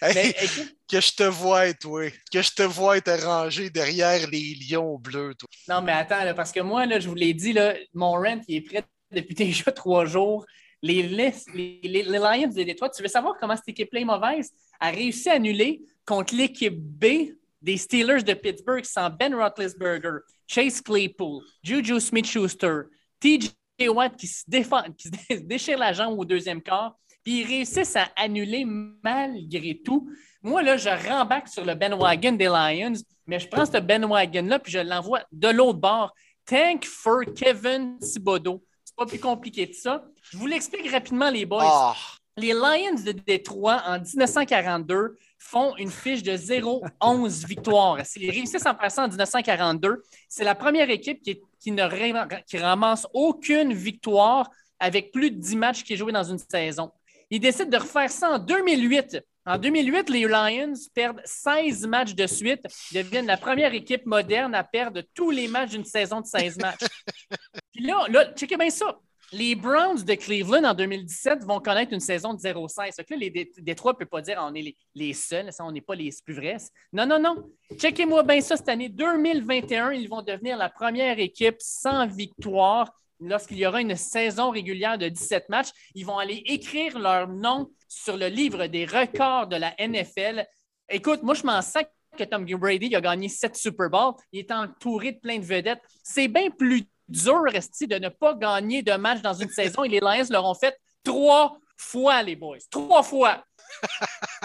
Hey, 0.02 0.14
Mais 0.14 0.30
écoute, 0.30 0.74
que 0.90 1.00
je 1.00 1.12
te 1.12 1.22
vois, 1.22 1.72
toi. 1.74 2.10
Que 2.32 2.42
je 2.42 2.50
te 2.50 2.62
vois 2.62 2.96
être 2.96 3.24
rangé 3.24 3.70
derrière 3.70 4.28
les 4.28 4.56
lions 4.68 4.98
bleus, 4.98 5.34
toi. 5.38 5.48
non, 5.68 5.80
mais 5.80 5.92
attends, 5.92 6.24
là, 6.24 6.34
parce 6.34 6.50
que 6.50 6.58
moi, 6.58 6.86
là, 6.86 6.98
je 6.98 7.08
vous 7.08 7.14
l'ai 7.14 7.32
dit, 7.34 7.52
là, 7.52 7.74
mon 7.94 8.12
rent, 8.12 8.40
il 8.48 8.56
est 8.56 8.60
prêt 8.62 8.84
depuis 9.12 9.34
déjà 9.36 9.70
trois 9.70 10.06
jours. 10.06 10.44
Les, 10.82 11.04
les, 11.04 11.32
les, 11.54 11.80
les 11.82 12.02
Lions 12.02 12.48
Détroit, 12.48 12.90
tu 12.90 13.00
veux 13.00 13.08
savoir 13.08 13.36
comment 13.40 13.56
cette 13.56 13.68
équipe-là 13.68 14.00
est 14.00 14.04
mauvaise? 14.04 14.50
A 14.80 14.90
réussi 14.90 15.30
à 15.30 15.34
annuler 15.34 15.80
contre 16.04 16.34
l'équipe 16.34 16.76
B 16.76 17.30
des 17.64 17.78
Steelers 17.78 18.22
de 18.22 18.34
Pittsburgh 18.34 18.84
sans 18.84 19.08
Ben 19.08 19.34
Roethlisberger, 19.34 20.18
Chase 20.46 20.82
Claypool, 20.82 21.42
Juju 21.62 21.98
Smith-Schuster, 21.98 22.82
TJ 23.20 23.54
Watt 23.88 24.16
qui 24.16 24.26
se, 24.26 24.44
défend, 24.46 24.82
qui 24.96 25.08
se 25.08 25.34
déchire 25.40 25.78
la 25.78 25.92
jambe 25.92 26.18
au 26.18 26.24
deuxième 26.26 26.60
quart, 26.60 26.94
puis 27.22 27.40
ils 27.40 27.46
réussissent 27.46 27.96
à 27.96 28.10
annuler 28.16 28.66
malgré 28.66 29.80
tout. 29.82 30.08
Moi, 30.42 30.62
là, 30.62 30.76
je 30.76 30.90
rembarque 31.08 31.48
sur 31.48 31.64
le 31.64 31.74
Ben 31.74 31.94
Wagon 31.94 32.32
des 32.32 32.44
Lions, 32.44 32.92
mais 33.26 33.40
je 33.40 33.48
prends 33.48 33.64
ce 33.64 33.78
Ben 33.78 34.04
Wagon-là, 34.04 34.58
puis 34.58 34.70
je 34.70 34.80
l'envoie 34.80 35.22
de 35.32 35.48
l'autre 35.48 35.78
bord. 35.78 36.14
Tank 36.44 36.84
for 36.84 37.22
Kevin 37.34 37.98
Thibodeau. 37.98 38.62
C'est 38.84 38.94
pas 38.94 39.06
plus 39.06 39.18
compliqué 39.18 39.70
que 39.70 39.76
ça. 39.76 40.04
Je 40.30 40.36
vous 40.36 40.46
l'explique 40.46 40.90
rapidement, 40.90 41.30
les 41.30 41.46
boys. 41.46 41.64
Ah, 41.64 41.94
Les 42.36 42.52
Lions 42.52 43.02
de 43.02 43.12
Détroit, 43.12 43.82
en 43.86 43.98
1942, 43.98 45.16
font 45.44 45.76
une 45.76 45.90
fiche 45.90 46.22
de 46.22 46.32
0-11 46.32 47.46
victoires. 47.46 48.04
S'ils 48.04 48.30
réussissent 48.30 48.66
en 48.66 48.74
passant 48.74 49.04
en 49.04 49.08
1942, 49.08 50.02
c'est 50.28 50.44
la 50.44 50.54
première 50.54 50.90
équipe 50.90 51.22
qui, 51.22 51.70
ne 51.70 52.42
qui 52.42 52.58
ramasse 52.58 53.06
aucune 53.12 53.72
victoire 53.72 54.50
avec 54.80 55.12
plus 55.12 55.30
de 55.30 55.38
10 55.38 55.56
matchs 55.56 55.84
qui 55.84 55.92
est 55.92 55.96
joué 55.96 56.12
dans 56.12 56.24
une 56.24 56.38
saison. 56.38 56.90
Ils 57.30 57.40
décident 57.40 57.70
de 57.70 57.76
refaire 57.76 58.10
ça 58.10 58.30
en 58.30 58.38
2008. 58.38 59.18
En 59.46 59.58
2008, 59.58 60.08
les 60.08 60.24
Lions 60.24 60.72
perdent 60.94 61.20
16 61.24 61.86
matchs 61.86 62.14
de 62.14 62.26
suite, 62.26 62.62
deviennent 62.92 63.26
la 63.26 63.36
première 63.36 63.74
équipe 63.74 64.06
moderne 64.06 64.54
à 64.54 64.64
perdre 64.64 65.02
tous 65.14 65.30
les 65.30 65.48
matchs 65.48 65.70
d'une 65.70 65.84
saison 65.84 66.22
de 66.22 66.26
16 66.26 66.58
matchs. 66.58 66.86
Puis 67.74 67.84
là, 67.84 68.06
là, 68.08 68.32
checkez 68.32 68.56
bien 68.56 68.70
ça. 68.70 68.98
Les 69.36 69.56
Browns 69.56 70.04
de 70.04 70.14
Cleveland 70.14 70.62
en 70.62 70.74
2017 70.74 71.42
vont 71.44 71.58
connaître 71.58 71.92
une 71.92 71.98
saison 71.98 72.34
de 72.34 72.38
0-16. 72.38 72.94
Fait 72.94 73.04
que 73.04 73.14
là, 73.14 73.18
les 73.18 73.30
Dé- 73.30 73.50
Détroits 73.58 73.92
ne 73.92 73.98
peuvent 73.98 74.06
pas 74.06 74.20
dire 74.22 74.38
on 74.40 74.54
est 74.54 74.76
les, 74.94 75.12
seuls, 75.12 75.52
ça, 75.52 75.64
on 75.64 75.72
n'est 75.72 75.80
pas 75.80 75.96
les 75.96 76.10
plus 76.24 76.34
vrais. 76.34 76.56
Non, 76.92 77.04
non, 77.04 77.18
non. 77.18 77.50
Checkez-moi 77.76 78.22
bien 78.22 78.40
ça 78.40 78.56
cette 78.56 78.68
année. 78.68 78.88
2021, 78.88 79.90
ils 79.90 80.08
vont 80.08 80.22
devenir 80.22 80.56
la 80.56 80.68
première 80.68 81.18
équipe 81.18 81.56
sans 81.58 82.06
victoire. 82.06 82.92
Lorsqu'il 83.18 83.58
y 83.58 83.66
aura 83.66 83.80
une 83.80 83.96
saison 83.96 84.50
régulière 84.50 84.98
de 84.98 85.08
17 85.08 85.48
matchs, 85.48 85.70
ils 85.96 86.06
vont 86.06 86.18
aller 86.18 86.42
écrire 86.46 86.96
leur 86.98 87.26
nom 87.26 87.70
sur 87.88 88.16
le 88.16 88.28
livre 88.28 88.66
des 88.68 88.84
records 88.84 89.48
de 89.48 89.56
la 89.56 89.74
NFL. 89.80 90.46
Écoute, 90.88 91.24
moi, 91.24 91.34
je 91.34 91.42
m'en 91.42 91.60
sac 91.60 91.90
que 92.16 92.22
Tom 92.22 92.44
Brady 92.44 92.94
a 92.94 93.00
gagné 93.00 93.28
7 93.28 93.56
Super 93.56 93.90
Bowls. 93.90 94.14
Il 94.30 94.38
est 94.38 94.52
entouré 94.52 95.10
de 95.12 95.18
plein 95.18 95.38
de 95.38 95.44
vedettes. 95.44 95.82
C'est 96.04 96.28
bien 96.28 96.50
plus 96.50 96.84
dur, 97.08 97.42
Resti, 97.46 97.86
de 97.86 97.96
ne 97.96 98.08
pas 98.08 98.34
gagner 98.34 98.82
de 98.82 98.92
match 98.92 99.20
dans 99.22 99.34
une 99.34 99.50
saison. 99.50 99.84
Et 99.84 99.88
les 99.88 100.00
Lions 100.00 100.26
leur 100.30 100.44
ont 100.44 100.54
fait 100.54 100.76
trois 101.02 101.58
fois, 101.76 102.22
les 102.22 102.36
boys. 102.36 102.58
Trois 102.70 103.02
fois. 103.02 103.44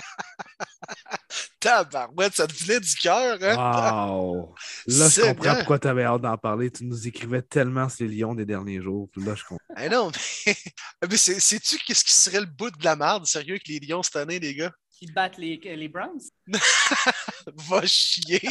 tabarouette, 1.59 2.35
ça 2.35 2.47
te 2.47 2.53
venait 2.53 2.79
du 2.79 2.95
cœur, 2.95 3.37
hein? 3.41 3.55
Wow! 3.55 4.55
Là, 4.87 5.09
je 5.09 5.21
comprends 5.21 5.43
vrai. 5.43 5.57
pourquoi 5.57 5.79
tu 5.79 5.87
avais 5.87 6.03
hâte 6.03 6.21
d'en 6.21 6.37
parler. 6.37 6.71
Tu 6.71 6.85
nous 6.85 7.07
écrivais 7.07 7.41
tellement 7.41 7.89
ces 7.89 8.07
lions 8.07 8.33
des 8.33 8.45
derniers 8.45 8.81
jours. 8.81 9.09
Puis 9.11 9.23
là, 9.23 9.35
je 9.35 9.43
comprends. 9.43 9.65
Eh 9.77 9.89
non, 9.89 10.11
mais, 10.45 10.55
mais 11.09 11.17
c'est- 11.17 11.39
sais-tu 11.39 11.77
qu'est-ce 11.79 12.03
qui 12.03 12.13
serait 12.13 12.39
le 12.39 12.45
bout 12.45 12.71
de 12.71 12.83
la 12.83 12.95
merde, 12.95 13.25
sérieux, 13.25 13.53
avec 13.55 13.67
les 13.67 13.79
lions 13.79 14.03
cette 14.03 14.15
année, 14.15 14.39
les 14.39 14.55
gars? 14.55 14.71
Qui 14.97 15.07
battent 15.11 15.37
les, 15.37 15.57
les 15.57 15.87
Browns? 15.87 16.19
Va 17.47 17.85
chier! 17.85 18.41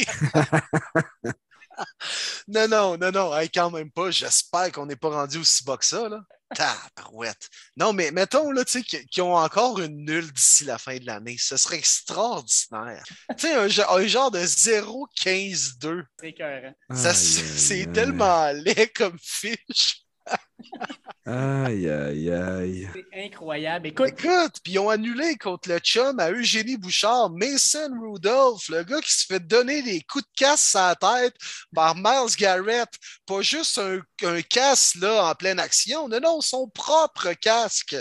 Non, 2.47 2.67
non, 2.67 2.97
non, 2.97 3.11
non, 3.11 3.37
hey, 3.37 3.49
quand 3.49 3.71
même 3.71 3.91
pas. 3.91 4.11
J'espère 4.11 4.71
qu'on 4.71 4.85
n'est 4.85 4.95
pas 4.95 5.09
rendu 5.09 5.37
aussi 5.39 5.63
bas 5.63 5.77
que 5.77 5.85
ça, 5.85 6.09
là. 6.09 6.21
Tabarouette. 6.55 7.47
Non, 7.77 7.93
mais 7.93 8.09
mettons, 8.09 8.51
là, 8.51 8.65
tu 8.65 8.81
sais, 8.81 8.83
qu'ils 8.83 9.21
ont 9.21 9.35
encore 9.37 9.79
une 9.79 10.03
nulle 10.03 10.31
d'ici 10.33 10.65
la 10.65 10.79
fin 10.79 10.97
de 10.97 11.05
l'année. 11.05 11.37
Ce 11.39 11.57
serait 11.57 11.77
extraordinaire. 11.77 13.03
tu 13.37 13.47
sais, 13.47 13.53
un, 13.53 13.67
genre- 13.67 13.95
un 13.97 14.07
genre 14.07 14.31
de 14.31 14.39
0-15-2. 14.39 16.03
C'est 16.91 17.13
C'est 17.13 17.91
tellement 17.93 18.51
laid 18.51 18.87
comme 18.95 19.17
fiche. 19.21 20.01
Aïe, 21.25 21.87
aïe, 21.87 22.31
aïe. 22.31 22.89
C'est 22.93 23.25
incroyable. 23.25 23.87
Écoute, 23.87 24.07
Écoute, 24.07 24.55
puis 24.63 24.73
ils 24.73 24.79
ont 24.79 24.89
annulé 24.89 25.35
contre 25.35 25.69
le 25.69 25.77
chum 25.79 26.19
à 26.19 26.31
Eugénie 26.31 26.77
Bouchard, 26.77 27.29
Mason 27.29 27.91
Rudolph, 28.01 28.67
le 28.69 28.83
gars 28.83 29.01
qui 29.01 29.13
se 29.13 29.25
fait 29.25 29.39
donner 29.39 29.83
des 29.83 30.01
coups 30.01 30.23
de 30.23 30.29
casse 30.35 30.75
à 30.75 30.89
la 30.89 30.95
tête 30.95 31.35
par 31.73 31.95
Miles 31.95 32.35
Garrett. 32.37 32.89
Pas 33.27 33.41
juste 33.41 33.77
un, 33.77 33.99
un 34.23 34.41
casse 34.41 34.95
là 34.95 35.29
en 35.29 35.35
pleine 35.35 35.59
action, 35.59 36.07
non, 36.07 36.19
non, 36.19 36.41
son 36.41 36.67
propre 36.67 37.33
casque. 37.33 37.95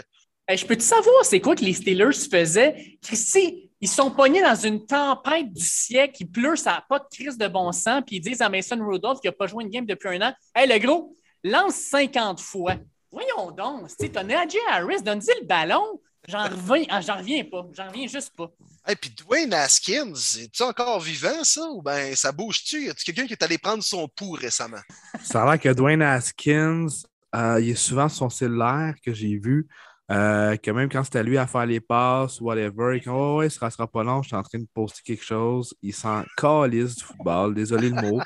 Hey, 0.46 0.56
je 0.56 0.64
peux-tu 0.64 0.84
savoir 0.84 1.24
c'est 1.24 1.40
quoi 1.40 1.54
que 1.54 1.64
les 1.64 1.74
Steelers 1.74 2.14
faisaient? 2.30 2.98
Christy, 3.02 3.70
ils 3.80 3.88
sont 3.88 4.10
pognés 4.10 4.40
dans 4.40 4.54
une 4.54 4.86
tempête 4.86 5.52
du 5.52 5.62
siècle, 5.62 6.16
il 6.20 6.30
pleut, 6.30 6.56
ça 6.56 6.70
n'a 6.72 6.84
pas 6.88 6.98
de 6.98 7.04
crise 7.12 7.36
de 7.36 7.46
bon 7.46 7.70
sens, 7.72 8.02
puis 8.06 8.16
ils 8.16 8.20
disent 8.20 8.40
à 8.40 8.48
Mason 8.48 8.78
Rudolph 8.80 9.20
qui 9.20 9.28
n'a 9.28 9.32
pas 9.32 9.46
joué 9.46 9.64
une 9.64 9.70
game 9.70 9.84
depuis 9.84 10.08
un 10.08 10.28
an 10.28 10.32
Hey, 10.54 10.66
le 10.66 10.78
gros, 10.78 11.14
lance 11.44 11.76
50 11.90 12.40
fois. 12.40 12.74
Voyons 13.10 13.50
donc, 13.50 13.88
tu 13.98 14.10
as 14.14 14.22
Najee 14.22 14.58
Harris, 14.70 15.02
donne-y 15.02 15.40
le 15.40 15.46
ballon. 15.46 16.00
J'en 16.26 16.44
reviens, 16.44 16.84
ah, 16.90 17.00
j'en 17.00 17.16
reviens 17.16 17.42
pas, 17.44 17.66
j'en 17.72 17.88
reviens 17.88 18.06
juste 18.06 18.36
pas. 18.36 18.50
Et 18.86 18.96
puis 18.96 19.10
Dwayne 19.10 19.54
Haskins, 19.54 20.12
est-tu 20.12 20.62
encore 20.62 21.00
vivant, 21.00 21.42
ça? 21.42 21.62
Ou 21.70 21.80
bien 21.80 22.14
ça 22.14 22.32
bouge-tu? 22.32 22.86
Y 22.86 22.90
a-tu 22.90 23.04
quelqu'un 23.04 23.26
qui 23.26 23.32
est 23.32 23.42
allé 23.42 23.56
prendre 23.56 23.82
son 23.82 24.08
pouls 24.08 24.32
récemment? 24.32 24.80
Ça 25.22 25.42
a 25.42 25.46
l'air 25.46 25.60
que 25.60 25.70
Dwayne 25.70 26.02
Haskins, 26.02 26.88
euh, 27.34 27.60
il 27.60 27.70
est 27.70 27.74
souvent 27.74 28.08
sur 28.08 28.18
son 28.18 28.30
cellulaire 28.30 28.94
que 29.02 29.14
j'ai 29.14 29.38
vu. 29.38 29.68
Euh, 30.10 30.56
que 30.56 30.70
même 30.70 30.88
quand 30.88 31.04
c'était 31.04 31.22
lui 31.22 31.36
à 31.38 31.46
faire 31.46 31.66
les 31.66 31.80
passes, 31.80 32.40
whatever, 32.40 32.96
il 32.96 33.02
dit 33.02 33.08
Oh, 33.08 33.38
ouais, 33.38 33.50
sera, 33.50 33.70
sera 33.70 33.86
pas 33.86 34.02
long, 34.02 34.22
je 34.22 34.28
suis 34.28 34.36
en 34.36 34.42
train 34.42 34.58
de 34.58 34.66
poster 34.72 35.02
quelque 35.04 35.24
chose. 35.24 35.74
Il 35.82 35.92
s'en 35.94 36.24
calisse 36.36 36.96
du 36.96 37.04
football, 37.04 37.54
désolé 37.54 37.90
le 37.90 38.00
mot. 38.00 38.20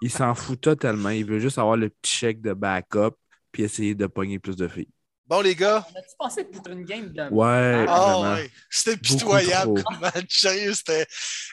il 0.00 0.10
s'en 0.10 0.34
fout 0.34 0.60
totalement. 0.60 1.10
Il 1.10 1.26
veut 1.26 1.38
juste 1.38 1.58
avoir 1.58 1.76
le 1.76 1.90
petit 1.90 2.12
chèque 2.12 2.40
de 2.40 2.52
backup 2.54 3.14
puis 3.52 3.62
essayer 3.62 3.94
de 3.94 4.06
pogner 4.06 4.38
plus 4.38 4.56
de 4.56 4.68
filles. 4.68 4.88
Bon, 5.28 5.42
les 5.42 5.54
gars, 5.54 5.86
On 5.94 5.98
a-tu 5.98 6.16
pensé 6.18 6.44
pour 6.44 6.66
une 6.68 6.84
game 6.84 7.10
de. 7.10 7.22
Ouais, 7.30 7.84
Ah 7.86 8.00
vraiment. 8.14 8.32
ouais, 8.34 8.50
c'était 8.70 8.96
pitoyable 8.96 9.82
comme 9.84 9.98
match. 10.00 10.40
Sérieux, 10.40 10.72
c'était. 10.72 11.06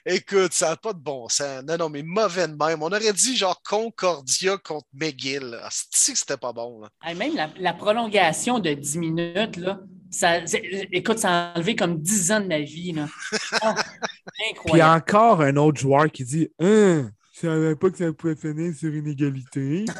Écoute, 0.06 0.54
ça 0.54 0.70
n'a 0.70 0.78
pas 0.78 0.94
de 0.94 1.00
bon 1.00 1.28
sens. 1.28 1.62
Non, 1.68 1.76
non, 1.78 1.90
mais 1.90 2.02
mauvais 2.02 2.48
de 2.48 2.56
même. 2.56 2.82
On 2.82 2.88
aurait 2.88 3.12
dit 3.12 3.36
genre 3.36 3.62
Concordia 3.64 4.58
contre 4.58 4.88
McGill. 4.94 5.60
Ah, 5.62 5.68
c'est 5.72 6.14
que 6.14 6.18
c'était 6.20 6.38
pas 6.38 6.54
bon. 6.54 6.82
Là. 6.82 7.14
Même 7.16 7.36
la, 7.36 7.50
la 7.60 7.74
prolongation 7.74 8.60
de 8.60 8.74
10 8.74 8.98
minutes, 8.98 9.58
là, 9.58 9.80
ça, 10.10 10.38
écoute, 10.94 11.20
ça 11.20 11.50
a 11.52 11.56
enlevé 11.58 11.76
comme 11.76 12.02
10 12.02 12.32
ans 12.32 12.40
de 12.40 12.48
ma 12.48 12.60
vie. 12.62 12.94
Là. 12.94 13.08
Ah, 13.62 13.76
Puis 14.38 14.52
incroyable. 14.52 14.96
encore 15.04 15.42
un 15.42 15.56
autre 15.58 15.80
joueur 15.82 16.10
qui 16.12 16.24
dit 16.24 16.50
Hein, 16.62 17.10
je 17.34 17.42
savais 17.42 17.76
pas 17.76 17.90
que 17.90 17.98
ça 17.98 18.14
pouvait 18.14 18.36
finir 18.38 18.74
sur 18.74 18.90
une 18.94 19.08
égalité. 19.08 19.84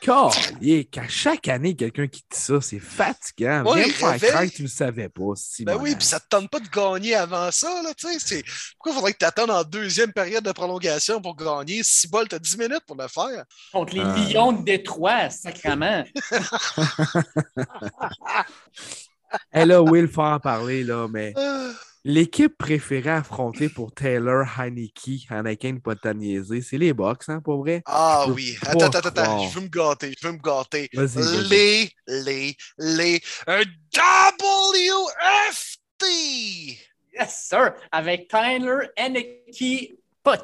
Calique, 0.00 0.96
à 0.98 1.08
chaque 1.08 1.48
année, 1.48 1.74
quelqu'un 1.74 2.06
qui 2.06 2.20
dit 2.20 2.38
ça, 2.38 2.60
c'est 2.60 2.78
fatigant. 2.78 3.64
Ouais, 3.64 3.78
Viens 3.82 3.86
me 3.88 3.92
faire 3.92 4.10
réveille. 4.10 4.30
croire 4.30 4.44
que 4.44 4.50
tu 4.50 4.62
ne 4.62 4.66
le 4.68 4.72
savais 4.72 5.08
pas. 5.08 5.32
Si 5.36 5.64
Ben 5.64 5.76
oui, 5.76 5.94
puis 5.96 6.04
ça 6.06 6.20
te 6.20 6.26
tente 6.28 6.50
pas 6.50 6.60
de 6.60 6.68
gagner 6.68 7.14
avant 7.14 7.50
ça. 7.50 7.82
Là, 7.82 7.92
tu 7.94 8.06
sais, 8.06 8.18
c'est... 8.18 8.42
Pourquoi 8.76 8.92
il 8.92 8.94
faudrait 8.94 9.12
que 9.12 9.18
tu 9.18 9.24
attendes 9.24 9.50
en 9.50 9.64
deuxième 9.64 10.12
période 10.12 10.44
de 10.44 10.52
prolongation 10.52 11.20
pour 11.20 11.36
gagner? 11.36 11.82
Si 11.82 12.08
bol, 12.08 12.28
tu 12.28 12.36
as 12.36 12.38
10 12.38 12.58
minutes 12.58 12.82
pour 12.86 12.96
le 12.96 13.08
faire? 13.08 13.44
Contre 13.72 13.94
les 13.94 14.02
Ah. 14.04 14.14
Lions 14.16 14.52
de 14.52 14.62
Détroit, 14.64 15.30
sacrement. 15.30 16.04
Et 19.52 19.64
là, 19.64 19.82
Will, 19.82 20.08
faut 20.08 20.22
en 20.22 20.40
parler, 20.40 20.84
là, 20.84 21.06
mais 21.08 21.32
Ah, 21.36 21.70
L'équipe 22.10 22.56
préférée 22.56 23.10
affrontée 23.10 23.68
pour 23.68 23.92
Taylor, 23.92 24.46
Heineke, 24.58 25.26
Anakin, 25.28 25.76
pas 25.76 25.94
de 25.94 26.10
niaiser, 26.14 26.62
c'est 26.62 26.78
les 26.78 26.94
Bucks, 26.94 27.28
hein, 27.28 27.42
pour 27.44 27.58
vrai? 27.58 27.82
Ah 27.84 28.24
oui. 28.30 28.56
Attends, 28.62 28.86
attends, 28.86 29.08
attends. 29.10 29.46
Je 29.46 29.54
veux 29.54 29.60
me 29.60 29.68
gâter. 29.68 30.14
Je 30.18 30.26
veux 30.26 30.32
me 30.32 30.38
gâter. 30.38 30.88
Les, 31.50 31.90
les, 32.06 32.56
les. 32.78 33.20
Un 33.46 33.60
WFT! 33.92 36.02
Yes, 37.12 37.46
sir! 37.46 37.74
Avec 37.92 38.28
Tyler 38.28 38.88
Henneke, 38.96 39.92
pas. 40.22 40.42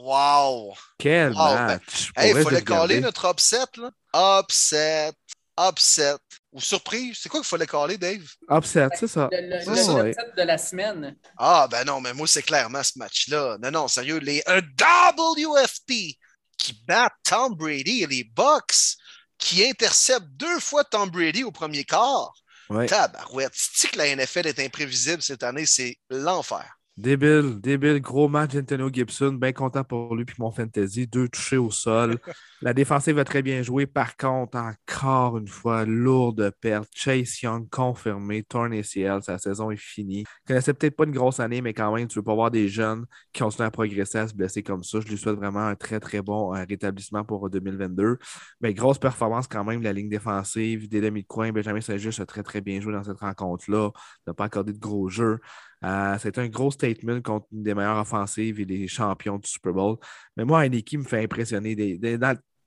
Wow! 0.00 0.74
Quel 0.98 1.34
Wow, 1.34 1.36
ben, 1.36 1.66
match! 1.66 2.10
Pour 2.12 2.24
Hey, 2.24 2.32
il 2.36 2.42
fallait 2.42 2.64
caler 2.64 3.00
notre 3.00 3.30
upset, 3.30 3.58
là. 3.76 3.92
Upset, 4.40 5.12
upset. 5.56 6.16
Ou 6.52 6.60
surprise? 6.60 7.18
C'est 7.20 7.28
quoi 7.28 7.40
qu'il 7.40 7.48
fallait 7.48 7.66
caler, 7.66 7.98
Dave? 7.98 8.24
Upset, 8.50 8.88
c'est 8.98 9.06
ça. 9.06 9.28
Le, 9.30 9.58
le, 9.58 9.64
Ça, 9.76 9.92
le 9.92 10.02
ouais. 10.02 10.10
upset 10.10 10.32
de 10.36 10.42
la 10.42 10.58
semaine. 10.58 11.16
Ah, 11.36 11.68
ben 11.70 11.84
non, 11.84 12.00
mais 12.00 12.14
moi, 12.14 12.26
c'est 12.26 12.42
clairement 12.42 12.82
ce 12.82 12.98
match-là. 12.98 13.58
Non, 13.62 13.70
non, 13.70 13.88
sérieux, 13.88 14.18
les, 14.18 14.42
un 14.46 14.60
WFT 14.60 16.16
qui 16.56 16.84
bat 16.86 17.10
Tom 17.22 17.54
Brady 17.54 18.02
et 18.02 18.06
les 18.06 18.24
Bucks 18.24 18.96
qui 19.38 19.64
interceptent 19.64 20.30
deux 20.36 20.58
fois 20.58 20.84
Tom 20.84 21.10
Brady 21.10 21.44
au 21.44 21.52
premier 21.52 21.84
quart. 21.84 22.32
Ouais. 22.70 22.86
Tabarouette. 22.86 23.52
C'est 23.54 23.90
que 23.90 23.98
la 23.98 24.14
NFL 24.14 24.46
est 24.46 24.58
imprévisible 24.58 25.22
cette 25.22 25.42
année, 25.42 25.64
c'est 25.64 25.96
l'enfer. 26.10 26.64
Débile, 26.98 27.60
débile, 27.60 28.00
gros 28.00 28.26
match 28.28 28.54
d'Antonio 28.54 28.90
Gibson, 28.92 29.30
bien 29.34 29.52
content 29.52 29.84
pour 29.84 30.16
lui 30.16 30.24
puis 30.24 30.34
mon 30.40 30.50
fantasy, 30.50 31.06
deux 31.06 31.28
touchés 31.28 31.56
au 31.56 31.70
sol. 31.70 32.18
La 32.60 32.74
défensive 32.74 33.18
a 33.20 33.24
très 33.24 33.42
bien 33.42 33.62
joué. 33.62 33.86
Par 33.86 34.16
contre, 34.16 34.58
encore 34.58 35.38
une 35.38 35.46
fois, 35.46 35.84
lourde 35.84 36.52
perte. 36.60 36.88
Chase 36.92 37.40
Young 37.42 37.68
confirmé, 37.70 38.42
torn 38.42 38.72
ACL, 38.72 39.22
sa 39.22 39.38
saison 39.38 39.70
est 39.70 39.76
finie. 39.76 40.22
Il 40.22 40.48
connaissait 40.48 40.74
peut-être 40.74 40.96
pas 40.96 41.04
une 41.04 41.12
grosse 41.12 41.38
année, 41.38 41.62
mais 41.62 41.72
quand 41.72 41.94
même, 41.94 42.08
tu 42.08 42.18
veux 42.18 42.24
pas 42.24 42.34
voir 42.34 42.50
des 42.50 42.68
jeunes 42.68 43.06
qui 43.32 43.42
continuent 43.42 43.66
à 43.66 43.70
progresser, 43.70 44.18
à 44.18 44.26
se 44.26 44.34
blesser 44.34 44.64
comme 44.64 44.82
ça. 44.82 44.98
Je 44.98 45.06
lui 45.06 45.16
souhaite 45.16 45.36
vraiment 45.36 45.66
un 45.66 45.76
très, 45.76 46.00
très 46.00 46.20
bon 46.20 46.52
euh, 46.52 46.64
rétablissement 46.68 47.24
pour 47.24 47.48
2022. 47.48 48.18
Mais 48.60 48.74
grosse 48.74 48.98
performance 48.98 49.46
quand 49.46 49.62
même 49.64 49.80
la 49.82 49.92
ligne 49.92 50.08
défensive, 50.08 50.88
des 50.88 51.00
demi 51.00 51.22
de 51.22 51.28
coin. 51.28 51.52
Benjamin 51.52 51.80
Saint-Just 51.80 52.18
a 52.18 52.26
très, 52.26 52.42
très 52.42 52.60
bien 52.60 52.80
joué 52.80 52.92
dans 52.92 53.04
cette 53.04 53.20
rencontre-là. 53.20 53.90
n'a 54.26 54.34
pas 54.34 54.46
accordé 54.46 54.72
de 54.72 54.78
gros 54.80 55.08
jeux. 55.08 55.38
Euh, 55.84 56.18
C'était 56.18 56.40
un 56.40 56.48
gros 56.48 56.72
statement 56.72 57.20
contre 57.22 57.46
une 57.52 57.62
des 57.62 57.74
meilleures 57.74 57.98
offensives 57.98 58.58
et 58.60 58.64
des 58.66 58.88
champions 58.88 59.38
du 59.38 59.48
Super 59.48 59.72
Bowl. 59.72 59.96
Mais 60.36 60.44
moi, 60.44 60.64
Heineke 60.64 60.94
me 60.94 61.04
fait 61.04 61.22
impressionner. 61.22 61.76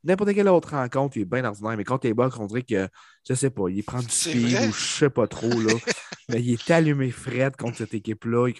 N'importe 0.04 0.34
quelle 0.34 0.48
autre 0.50 0.72
rencontre, 0.72 1.18
il 1.18 1.22
est 1.22 1.26
bien 1.26 1.46
ordinaire. 1.46 1.78
Mais 1.78 1.84
contre 1.84 2.08
les 2.08 2.14
Bucks, 2.14 2.40
on 2.40 2.46
dirait 2.46 2.64
que, 2.64 2.88
je 3.28 3.34
sais 3.34 3.50
pas, 3.50 3.70
il 3.70 3.84
prend 3.84 4.00
du 4.00 4.10
speed 4.10 4.70
ou 4.70 4.74
je 4.74 4.98
sais 5.00 5.10
pas 5.10 5.28
trop. 5.28 5.50
Là. 5.50 5.74
mais 6.30 6.42
il 6.42 6.54
est 6.54 6.72
allumé 6.72 7.12
Fred 7.12 7.56
contre 7.56 7.78
cette 7.78 7.94
équipe-là. 7.94 8.52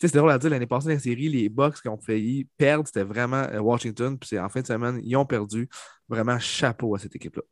C'est 0.00 0.14
drôle 0.14 0.30
à 0.30 0.38
dire, 0.38 0.50
l'année 0.50 0.66
passée, 0.66 0.88
dans 0.88 0.94
la 0.94 1.00
série, 1.00 1.28
les 1.28 1.48
Bucks 1.48 1.80
qui 1.80 1.88
ont 1.88 1.98
failli 1.98 2.48
perdre, 2.56 2.86
c'était 2.86 3.04
vraiment 3.04 3.44
euh, 3.52 3.60
Washington. 3.60 4.18
Puis 4.18 4.28
c'est 4.30 4.38
en 4.38 4.48
fin 4.48 4.60
de 4.60 4.66
semaine, 4.66 5.00
ils 5.02 5.16
ont 5.16 5.26
perdu. 5.26 5.68
Vraiment 6.08 6.38
chapeau 6.38 6.94
à 6.94 6.98
cette 7.00 7.16
équipe-là. 7.16 7.42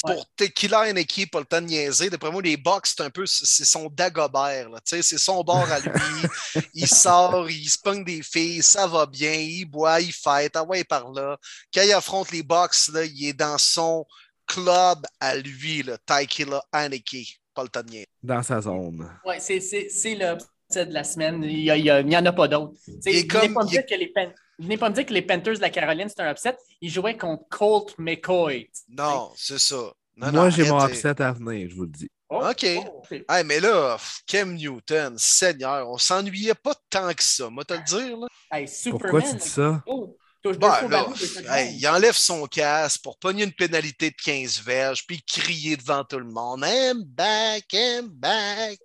Pour 0.00 0.26
Tequila 0.36 0.88
et 0.88 0.92
Neki, 0.92 1.26
pas 1.26 1.40
le 1.40 1.46
temps 1.46 1.60
de 1.60 1.66
niaiser. 1.66 2.10
D'après 2.10 2.30
moi, 2.30 2.42
les 2.42 2.56
Bucks, 2.56 2.86
c'est 2.86 3.00
un 3.02 3.10
peu 3.10 3.24
c'est 3.26 3.64
son 3.64 3.88
Dagobert. 3.88 4.68
C'est 4.84 5.02
son 5.02 5.42
bord 5.42 5.66
à 5.70 5.80
lui. 5.80 6.62
il 6.74 6.86
sort, 6.88 7.48
il 7.48 7.68
se 7.68 7.78
pogne 7.78 8.04
des 8.04 8.22
filles, 8.22 8.62
ça 8.62 8.86
va 8.86 9.06
bien, 9.06 9.32
il 9.32 9.64
boit, 9.64 10.00
il 10.00 10.12
fête, 10.12 10.56
ah 10.56 10.64
ouais, 10.64 10.84
par 10.84 11.10
là. 11.12 11.36
Quand 11.72 11.82
il 11.82 11.92
affronte 11.92 12.30
les 12.32 12.42
Bucks, 12.42 12.88
là, 12.92 13.04
il 13.04 13.26
est 13.28 13.32
dans 13.32 13.56
son 13.58 14.04
club 14.46 14.98
à 15.20 15.36
lui, 15.36 15.82
là, 15.82 15.96
Tequila 16.04 16.62
Aneki. 16.72 17.36
Pas 17.54 17.62
le 17.62 17.68
temps 17.68 17.82
de 17.82 17.90
niaiser. 17.90 18.08
Dans 18.22 18.42
sa 18.42 18.60
zone. 18.60 19.08
Ouais, 19.24 19.38
c'est, 19.40 19.60
c'est, 19.60 19.88
c'est 19.88 20.14
le 20.14 20.36
de 20.74 20.90
la 20.92 21.04
semaine. 21.04 21.42
Il 21.44 21.54
n'y 21.64 21.70
a, 21.70 21.76
il 21.76 21.84
y 21.84 21.90
a- 21.90 22.00
il 22.00 22.10
y 22.10 22.16
en 22.16 22.24
a 22.24 22.32
pas 22.32 22.48
d'autres. 22.48 22.72
Tu 22.82 22.92
sais, 23.02 23.10
Il 23.12 23.16
est 23.18 23.26
comme- 23.26 23.52
pas 23.52 23.60
il 23.70 23.84
que 23.84 23.94
les 23.94 24.08
Pan- 24.08 24.32
venez 24.62 24.76
pas 24.76 24.88
me 24.88 24.94
dire 24.94 25.06
que 25.06 25.12
les 25.12 25.22
Panthers 25.22 25.56
de 25.56 25.60
la 25.60 25.70
Caroline, 25.70 26.08
c'est 26.08 26.20
un 26.22 26.30
upset. 26.30 26.56
Ils 26.80 26.90
jouaient 26.90 27.16
contre 27.16 27.44
Colt 27.50 27.94
McCoy. 27.98 28.70
Non, 28.88 29.30
c'est 29.36 29.58
ça. 29.58 29.92
Non, 30.16 30.32
Moi, 30.32 30.50
j'ai 30.50 30.68
mon 30.68 30.86
upset 30.86 31.20
à 31.20 31.32
venir, 31.32 31.68
je 31.70 31.74
vous 31.74 31.84
le 31.84 31.88
dis. 31.88 32.10
Oh, 32.28 32.42
OK. 32.48 32.66
oh, 32.78 33.02
ok. 33.02 33.24
Hey, 33.28 33.44
mais 33.44 33.60
là, 33.60 33.98
Cam 34.26 34.54
Newton, 34.54 35.14
Seigneur, 35.18 35.88
on 35.88 35.98
s'ennuyait 35.98 36.54
pas 36.54 36.74
tant 36.88 37.12
que 37.12 37.22
ça, 37.22 37.50
moi 37.50 37.64
te 37.64 37.74
le 37.74 37.82
dire. 37.82 38.16
Là. 38.16 38.26
Hey, 38.50 38.66
Superman. 38.66 39.00
Pourquoi 39.00 39.30
tu 39.30 39.36
dis 39.36 39.48
ça? 39.48 39.82
Oh, 39.86 40.16
Ben, 40.44 40.88
là, 40.88 41.06
hey, 41.50 41.76
il 41.76 41.86
enlève 41.86 42.16
son 42.16 42.46
casque 42.46 43.02
pour 43.02 43.16
pogner 43.18 43.44
une 43.44 43.52
pénalité 43.52 44.10
de 44.10 44.16
15 44.16 44.62
verges, 44.62 45.06
puis 45.06 45.22
crier 45.22 45.76
devant 45.76 46.04
tout 46.04 46.18
le 46.18 46.24
monde 46.24 46.64
I'm 46.66 47.04
back, 47.04 47.64
I'm 47.72 48.08
back. 48.08 48.80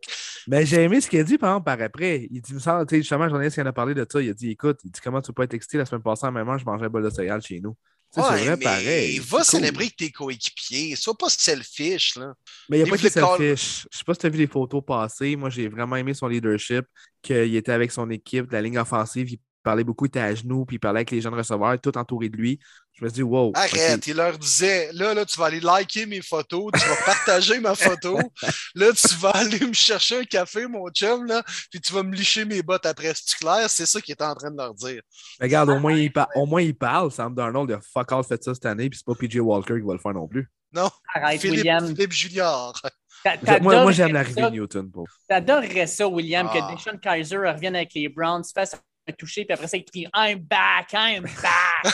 Mais 0.47 0.65
j'ai 0.65 0.83
aimé 0.83 1.01
ce 1.01 1.09
qu'il 1.09 1.19
a 1.19 1.23
dit, 1.23 1.37
par 1.37 1.51
exemple, 1.51 1.65
par 1.65 1.81
après. 1.81 2.27
Il 2.31 2.41
dit, 2.41 2.53
me 2.53 2.59
semble, 2.59 2.85
tu 2.85 2.95
sais, 2.95 3.01
justement, 3.01 3.27
j'en 3.29 3.41
ai 3.41 3.51
qui 3.51 3.61
en 3.61 3.65
a 3.65 3.73
parlé 3.73 3.93
de 3.93 4.05
ça. 4.09 4.21
Il 4.21 4.29
a 4.29 4.33
dit, 4.33 4.51
écoute, 4.51 4.79
il 4.83 4.91
dit, 4.91 4.99
comment 5.03 5.21
tu 5.21 5.27
peux 5.27 5.33
pas 5.33 5.43
être 5.43 5.53
excité 5.53 5.77
la 5.77 5.85
semaine 5.85 6.01
passée 6.01 6.25
en 6.25 6.31
même 6.31 6.45
temps, 6.45 6.57
je 6.57 6.65
mangeais 6.65 6.85
un 6.85 6.89
bol 6.89 7.03
de 7.03 7.09
céréales 7.09 7.41
chez 7.41 7.59
nous. 7.59 7.75
Ouais, 8.15 8.23
c'est 8.23 8.45
vrai, 8.45 8.57
pareil. 8.57 9.19
Va 9.19 9.37
cool. 9.39 9.45
célébrer 9.45 9.89
tes 9.89 10.09
coéquipiers. 10.09 10.95
Sois 10.95 11.17
pas 11.17 11.29
selfish, 11.29 12.15
là. 12.15 12.33
Mais 12.69 12.79
il 12.79 12.83
n'y 12.83 12.89
a 12.89 12.91
pas 12.91 12.97
que 12.97 13.03
le 13.03 13.09
call. 13.09 13.37
selfish. 13.37 13.85
Je 13.91 13.97
sais 13.97 14.03
pas 14.05 14.13
si 14.13 14.19
tu 14.19 14.25
as 14.25 14.29
vu 14.29 14.37
les 14.37 14.47
photos 14.47 14.81
passées. 14.85 15.35
Moi, 15.35 15.49
j'ai 15.49 15.67
vraiment 15.67 15.97
aimé 15.97 16.13
son 16.13 16.27
leadership, 16.27 16.85
qu'il 17.21 17.55
était 17.55 17.73
avec 17.73 17.91
son 17.91 18.09
équipe 18.09 18.47
de 18.47 18.53
la 18.53 18.61
ligne 18.61 18.79
offensive. 18.79 19.29
Il 19.29 19.39
parlait 19.67 19.83
beaucoup, 19.83 20.05
il 20.05 20.09
était 20.09 20.19
à 20.19 20.33
genoux, 20.33 20.65
puis 20.65 20.77
il 20.77 20.79
parlait 20.79 20.99
avec 20.99 21.11
les 21.11 21.19
jeunes 21.21 21.33
receveurs, 21.33 21.79
tout 21.81 21.97
entouré 21.97 22.29
de 22.29 22.37
lui. 22.37 22.59
Je 22.93 23.03
me 23.03 23.09
suis 23.09 23.15
dit, 23.15 23.23
wow. 23.23 23.51
Arrête, 23.53 24.07
il 24.07 24.15
leur 24.15 24.37
disait 24.37 24.89
là, 24.93 25.13
là, 25.13 25.25
tu 25.25 25.37
vas 25.39 25.45
aller 25.47 25.59
liker 25.59 26.05
mes 26.05 26.21
photos, 26.21 26.71
tu 26.73 26.79
vas 26.87 26.95
partager 27.05 27.59
ma 27.59 27.75
photo. 27.75 28.17
Là, 28.75 28.87
tu 28.93 29.15
vas 29.15 29.29
aller 29.31 29.59
me 29.59 29.73
chercher 29.73 30.19
un 30.19 30.23
café, 30.23 30.67
mon 30.67 30.89
chum, 30.89 31.25
là, 31.25 31.43
puis 31.71 31.79
tu 31.81 31.93
vas 31.93 32.01
me 32.03 32.15
licher 32.15 32.45
mes 32.45 32.61
bottes 32.61 32.85
après. 32.85 33.11
C'est 33.15 33.37
clair, 33.37 33.69
c'est 33.69 33.85
ça 33.85 33.99
qu'il 34.01 34.13
était 34.13 34.23
en 34.23 34.35
train 34.35 34.49
de 34.51 34.57
leur 34.57 34.73
dire. 34.73 35.01
Mais 35.39 35.45
Regarde, 35.47 35.69
au 35.69 35.79
moins, 35.79 35.93
il, 35.93 36.11
par- 36.11 36.29
au 36.35 36.45
moins, 36.45 36.61
il 36.61 36.75
parle. 36.75 37.11
Sam 37.11 37.33
Darnold 37.35 37.71
a 37.71 37.79
fuck 37.81 38.11
all 38.11 38.23
fait 38.23 38.43
ça 38.43 38.53
cette 38.53 38.65
année, 38.65 38.89
puis 38.89 38.97
c'est 38.99 39.05
pas 39.05 39.15
PJ 39.15 39.37
Walker 39.39 39.75
qui 39.79 39.85
va 39.85 39.93
le 39.93 39.99
faire 39.99 40.13
non 40.13 40.27
plus. 40.27 40.47
Non, 40.73 40.89
Arrête, 41.13 41.39
Philippe, 41.41 41.57
William. 41.59 41.87
Philippe 41.87 42.11
Junior. 42.11 42.81
T'a- 43.23 43.59
Moi, 43.59 43.91
j'aime 43.91 44.13
l'arrivée 44.13 44.41
de 44.41 44.49
Newton. 44.49 44.91
Pour. 44.91 45.07
T'adorerais 45.27 45.87
ça, 45.87 46.07
William, 46.07 46.47
Ah. 46.49 46.53
que 46.53 46.75
Deshaun 46.75 46.97
Kaiser 46.99 47.37
revienne 47.37 47.75
avec 47.75 47.93
les 47.93 48.09
Browns, 48.09 48.43
fasse 48.53 48.75
un 49.07 49.13
toucher, 49.13 49.45
puis 49.45 49.53
après 49.53 49.67
ça, 49.67 49.77
il 49.77 49.85
crie 49.85 50.07
I'm 50.15 50.39
back, 50.39 50.93
I'm 50.93 51.23
back. 51.23 51.93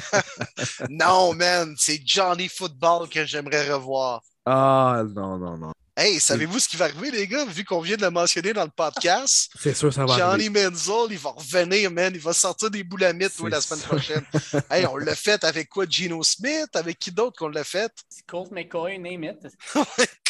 non, 0.90 1.34
man, 1.34 1.74
c'est 1.78 2.00
Johnny 2.04 2.48
Football 2.48 3.08
que 3.08 3.24
j'aimerais 3.24 3.72
revoir. 3.72 4.22
Ah, 4.44 5.02
non, 5.14 5.38
non, 5.38 5.56
non. 5.56 5.72
Hey, 5.94 6.18
savez-vous 6.18 6.58
ce 6.58 6.68
qui 6.68 6.76
va 6.78 6.86
arriver, 6.86 7.10
les 7.10 7.26
gars, 7.26 7.44
vu 7.44 7.64
qu'on 7.64 7.82
vient 7.82 7.96
de 7.96 8.02
le 8.02 8.10
mentionner 8.10 8.54
dans 8.54 8.64
le 8.64 8.70
podcast? 8.70 9.52
C'est 9.60 9.74
sûr, 9.74 9.92
ça 9.92 10.06
va 10.06 10.16
Johnny 10.16 10.46
arriver. 10.46 10.70
Menzel, 10.70 11.08
il 11.10 11.18
va 11.18 11.30
revenir, 11.30 11.90
man. 11.90 12.12
Il 12.14 12.20
va 12.20 12.32
sortir 12.32 12.70
des 12.70 12.82
boulamites 12.82 13.34
oui, 13.40 13.50
la 13.50 13.60
semaine 13.60 13.82
prochaine. 13.82 14.24
hey, 14.70 14.86
on 14.86 14.96
l'a 14.96 15.14
fait 15.14 15.44
avec 15.44 15.68
quoi? 15.68 15.84
Gino 15.86 16.22
Smith? 16.22 16.70
Avec 16.74 16.98
qui 16.98 17.12
d'autre 17.12 17.38
qu'on 17.38 17.48
l'a 17.48 17.62
fait? 17.62 17.92
Colt 18.26 18.50
McCoy, 18.52 18.98
name 18.98 19.24
it. 19.24 19.48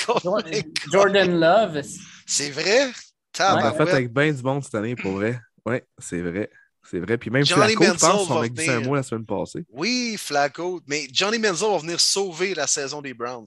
Jordan. 0.04 0.62
Jordan 0.90 1.38
Love. 1.38 1.82
C'est 2.26 2.50
vrai? 2.50 2.90
On 3.38 3.56
l'a 3.56 3.72
fait 3.72 3.82
avec 3.88 4.12
bien 4.12 4.32
du 4.32 4.42
monde 4.42 4.64
cette 4.64 4.74
année, 4.74 4.96
pour 4.96 5.12
vrai. 5.12 5.38
Oui, 5.66 5.76
c'est 5.98 6.20
vrai. 6.20 6.50
C'est 6.88 6.98
vrai. 6.98 7.16
Puis 7.16 7.30
même 7.30 7.44
Johnny 7.44 7.74
Flacco, 7.74 7.84
je 7.84 7.88
Manziel 7.90 8.10
pense, 8.10 8.30
on 8.30 8.40
a 8.40 8.48
glissé 8.48 8.70
un 8.70 8.74
venir. 8.76 8.88
mot 8.88 8.94
la 8.96 9.02
semaine 9.02 9.26
passée. 9.26 9.64
Oui, 9.70 10.16
Flacco. 10.18 10.80
Mais 10.86 11.06
Johnny 11.12 11.38
Menzel 11.38 11.70
va 11.70 11.78
venir 11.78 12.00
sauver 12.00 12.54
la 12.54 12.66
saison 12.66 13.00
des 13.00 13.14
Browns. 13.14 13.46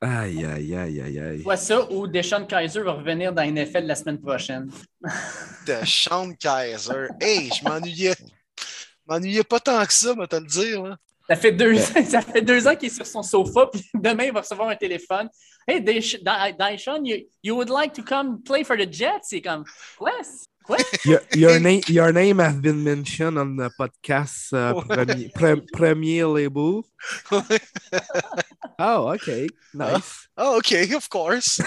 Aïe, 0.00 0.44
aïe, 0.44 0.76
aïe, 0.76 1.00
aïe, 1.00 1.18
aïe. 1.18 1.42
Soit 1.42 1.56
ça 1.56 1.90
ou 1.90 2.06
Deshaun 2.06 2.46
Kaiser 2.46 2.82
va 2.82 2.92
revenir 2.92 3.32
dans 3.32 3.42
NFL 3.42 3.84
la 3.84 3.96
semaine 3.96 4.20
prochaine. 4.20 4.70
De 5.66 5.74
Sean 5.84 6.32
Kaiser. 6.34 7.08
Hey, 7.20 7.50
je 7.50 7.64
m'ennuyais. 7.64 8.14
Je 8.16 8.64
m'ennuyais 9.08 9.42
pas 9.42 9.58
tant 9.58 9.84
que 9.84 9.92
ça, 9.92 10.14
moi, 10.14 10.28
te 10.28 10.36
le 10.36 10.46
dire. 10.46 10.84
Là. 10.84 10.96
Ça 11.28 11.34
fait 11.34 11.50
deux, 11.50 11.76
ça 12.08 12.22
fait 12.22 12.42
deux 12.42 12.68
ans 12.68 12.76
qu'il 12.76 12.90
est 12.90 12.94
sur 12.94 13.06
son 13.06 13.24
sofa, 13.24 13.66
puis 13.72 13.84
demain, 13.92 14.24
il 14.24 14.32
va 14.32 14.40
recevoir 14.40 14.68
un 14.68 14.76
téléphone. 14.76 15.28
Hey, 15.66 15.82
Deshaun, 15.82 17.04
you, 17.04 17.26
you 17.42 17.56
would 17.56 17.68
like 17.68 17.92
to 17.94 18.02
come 18.02 18.40
play 18.42 18.62
for 18.62 18.76
the 18.76 18.90
Jets? 18.90 19.24
C'est 19.30 19.42
comme, 19.42 19.64
quoi? 20.68 20.76
Your, 21.34 21.58
name, 21.60 21.80
your 21.88 22.12
name 22.12 22.38
has 22.40 22.54
been 22.60 22.84
mentioned 22.84 23.38
on 23.38 23.56
the 23.56 23.70
podcast 23.78 24.52
uh, 24.52 24.74
Ouais. 24.76 24.84
premier, 24.96 25.28
pre- 25.34 25.66
premier 25.72 26.24
label. 26.24 26.82
Oh, 28.80 29.12
OK. 29.12 29.28
Nice. 29.74 30.28
Ah, 30.36 30.52
OK, 30.56 30.72
of 30.94 31.08
course. 31.08 31.60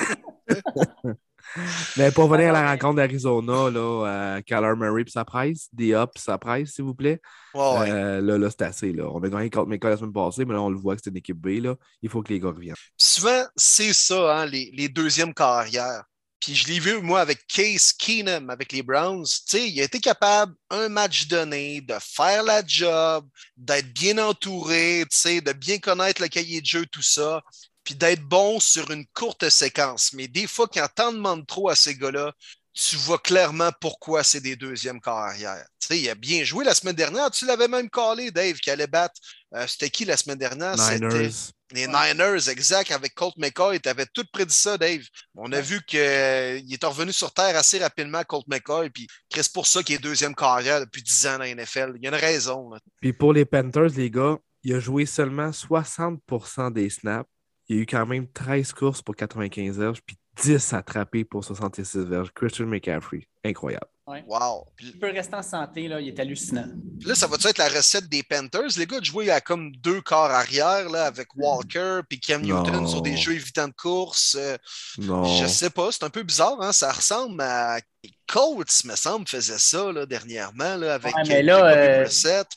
Mais 1.98 2.12
pour 2.12 2.30
venir 2.30 2.48
à 2.48 2.50
Ah, 2.50 2.54
la 2.54 2.62
mais- 2.62 2.70
rencontre 2.72 2.96
d'Arizona, 2.96 3.70
là, 3.70 4.06
euh, 4.08 4.42
Kyler 4.42 4.74
Murray 4.78 5.04
puis 5.04 5.12
sa 5.12 5.26
presse, 5.26 5.68
D.A. 5.74 6.08
puis 6.08 6.24
sa 6.24 6.38
presse, 6.38 6.70
s'il 6.76 6.86
vous 6.86 6.94
plaît. 6.94 7.20
Ouais, 7.54 7.80
ouais. 7.80 7.92
Euh, 7.92 8.22
là, 8.22 8.38
là 8.38 8.50
c'est 8.50 8.62
assez. 8.62 8.94
Là. 8.94 9.10
On 9.12 9.22
a 9.22 9.28
gagné 9.28 9.50
contre 9.50 9.68
Mecca 9.68 9.90
la 9.90 9.98
semaine 9.98 10.14
passée, 10.14 10.46
mais 10.46 10.54
là, 10.54 10.62
on 10.62 10.70
le 10.70 10.78
voit 10.78 10.96
que 10.96 11.02
c'est 11.04 11.10
une 11.10 11.18
équipe 11.18 11.38
B. 11.42 11.62
Là. 11.62 11.76
Il 12.02 12.08
faut 12.10 12.22
que 12.24 12.32
les 12.32 12.40
gars 12.40 12.50
reviennent. 12.50 12.76
Souvent, 12.96 13.44
c'est 13.58 13.92
ça, 13.92 14.38
hein, 14.38 14.46
les, 14.46 14.72
les 14.74 14.88
deuxièmes 14.88 15.34
carrières. 15.34 16.04
Puis 16.42 16.56
je 16.56 16.68
l'ai 16.68 16.80
vu, 16.80 17.00
moi, 17.02 17.22
avec 17.22 17.46
Case 17.48 17.94
Keenum, 17.94 18.50
avec 18.50 18.72
les 18.74 18.82
Browns. 18.82 19.26
Tu 19.26 19.42
sais, 19.46 19.70
il 19.70 19.80
a 19.80 19.84
été 19.84 20.00
capable, 20.00 20.56
un 20.72 20.90
match 20.90 21.28
donné, 21.28 21.82
de 21.82 21.94
faire 22.02 22.44
la 22.44 22.64
job, 22.66 23.28
d'être 23.56 23.94
bien 23.94 24.18
entouré, 24.18 25.06
tu 25.12 25.18
sais, 25.18 25.42
de 25.42 25.54
bien 25.54 25.78
connaître 25.78 26.22
le 26.22 26.28
cahier 26.30 26.60
de 26.62 26.66
jeu, 26.66 26.86
tout 26.88 27.04
ça, 27.04 27.44
puis 27.84 27.94
d'être 27.96 28.24
bon 28.24 28.60
sur 28.60 28.90
une 28.92 29.06
courte 29.14 29.50
séquence. 29.50 30.14
Mais 30.14 30.28
des 30.28 30.48
fois, 30.48 30.68
quand 30.68 30.88
t'en 30.96 31.14
demandes 31.14 31.46
trop 31.46 31.70
à 31.70 31.76
ces 31.76 31.96
gars-là, 31.96 32.34
tu 32.74 32.96
vois 32.96 33.20
clairement 33.20 33.72
pourquoi 33.80 34.24
c'est 34.24 34.40
des 34.40 34.56
deuxièmes 34.56 35.02
carrières. 35.02 35.66
Tu 35.80 35.88
sais, 35.88 36.00
il 36.00 36.10
a 36.10 36.16
bien 36.16 36.44
joué 36.44 36.64
la 36.64 36.74
semaine 36.74 36.96
dernière. 36.96 37.30
Tu 37.32 37.46
l'avais 37.46 37.68
même 37.68 37.90
callé, 37.90 38.32
Dave, 38.32 38.56
qui 38.56 38.70
allait 38.70 38.88
battre. 38.88 39.20
Euh, 39.54 39.66
c'était 39.68 39.90
qui 39.90 40.06
la 40.06 40.16
semaine 40.16 40.38
dernière? 40.38 40.76
Niners. 40.78 41.52
Les 41.74 41.88
Niners, 41.88 42.50
exact, 42.50 42.92
avec 42.92 43.14
Colt 43.14 43.36
McCoy. 43.38 43.80
Tu 43.80 43.90
avais 43.90 44.06
tout 44.14 44.26
prédit 44.32 44.54
ça, 44.54 44.78
Dave. 44.78 45.02
On 45.36 45.52
a 45.52 45.62
vu 45.62 45.82
qu'il 45.86 46.00
est 46.00 46.86
revenu 46.86 47.14
sur 47.14 47.34
Terre 47.34 47.56
assez 47.56 47.80
rapidement, 47.80 48.24
Colt 48.24 48.46
McCoy. 48.48 48.90
Puis 48.90 49.08
c'est 49.34 49.54
pour 49.54 49.68
ça 49.68 49.82
qu'il 49.82 49.96
est 49.96 50.00
deuxième 50.00 50.36
carrière 50.36 50.82
depuis 50.82 51.02
10 51.02 51.28
ans 51.28 51.38
dans 51.38 51.40
la 51.40 51.56
NFL. 51.56 51.94
Il 51.96 52.04
y 52.04 52.08
a 52.08 52.10
une 52.10 52.16
raison. 52.16 52.72
Puis 53.00 53.14
pour 53.14 53.34
les 53.34 53.46
Panthers, 53.46 53.92
les 53.96 54.10
gars, 54.10 54.38
il 54.64 54.76
a 54.76 54.80
joué 54.80 55.06
seulement 55.06 55.50
60% 55.50 56.74
des 56.74 56.90
snaps. 56.90 57.30
Il 57.68 57.76
y 57.76 57.80
a 57.80 57.82
eu 57.84 57.86
quand 57.86 58.06
même 58.06 58.28
13 58.28 58.74
courses 58.74 59.02
pour 59.02 59.16
95 59.16 59.80
heures, 59.80 59.96
puis 60.06 60.18
10 60.42 60.74
attrapés 60.74 61.24
pour 61.24 61.44
66 61.44 61.98
verges. 61.98 62.32
Christian 62.34 62.66
McCaffrey, 62.66 63.28
incroyable. 63.44 63.88
Wow. 64.28 64.68
Il 64.82 65.00
peut 65.00 65.12
rester 65.12 65.36
en 65.36 65.44
santé, 65.44 65.88
là, 65.88 66.02
il 66.02 66.10
est 66.10 66.20
hallucinant. 66.20 66.66
là, 67.06 67.16
ça 67.16 67.28
va 67.28 67.38
être 67.38 67.58
la 67.58 67.70
recette 67.70 68.10
des 68.10 68.24
Panthers? 68.24 68.78
Les 68.78 68.86
gars 68.86 69.00
de 69.00 69.06
jouer 69.06 69.30
à 69.30 69.40
comme 69.40 69.72
deux 69.78 70.02
corps 70.02 70.32
arrière 70.32 70.90
là, 70.90 71.06
avec 71.06 71.28
Walker 71.36 72.02
et 72.10 72.18
Cam 72.18 72.42
Newton 72.42 72.88
sur 72.88 73.02
des 73.02 73.16
jeux 73.16 73.34
évitants 73.34 73.68
de 73.68 73.74
course. 73.74 74.36
Euh, 74.38 74.58
non. 74.98 75.24
Je 75.24 75.46
sais 75.48 75.70
pas, 75.70 75.92
c'est 75.92 76.04
un 76.04 76.10
peu 76.10 76.24
bizarre. 76.24 76.62
Hein? 76.62 76.74
Ça 76.74 76.92
ressemble 76.92 77.42
à 77.42 77.80
Colts, 78.28 78.86
me 78.86 78.96
semble, 78.96 79.28
faisait 79.28 79.58
ça 79.58 79.92
là, 79.92 80.06
dernièrement 80.06 80.76
là, 80.76 80.96
avec 80.96 81.16
ouais, 81.16 81.24
mais 81.28 81.44
là, 81.44 81.66
euh, 81.68 82.08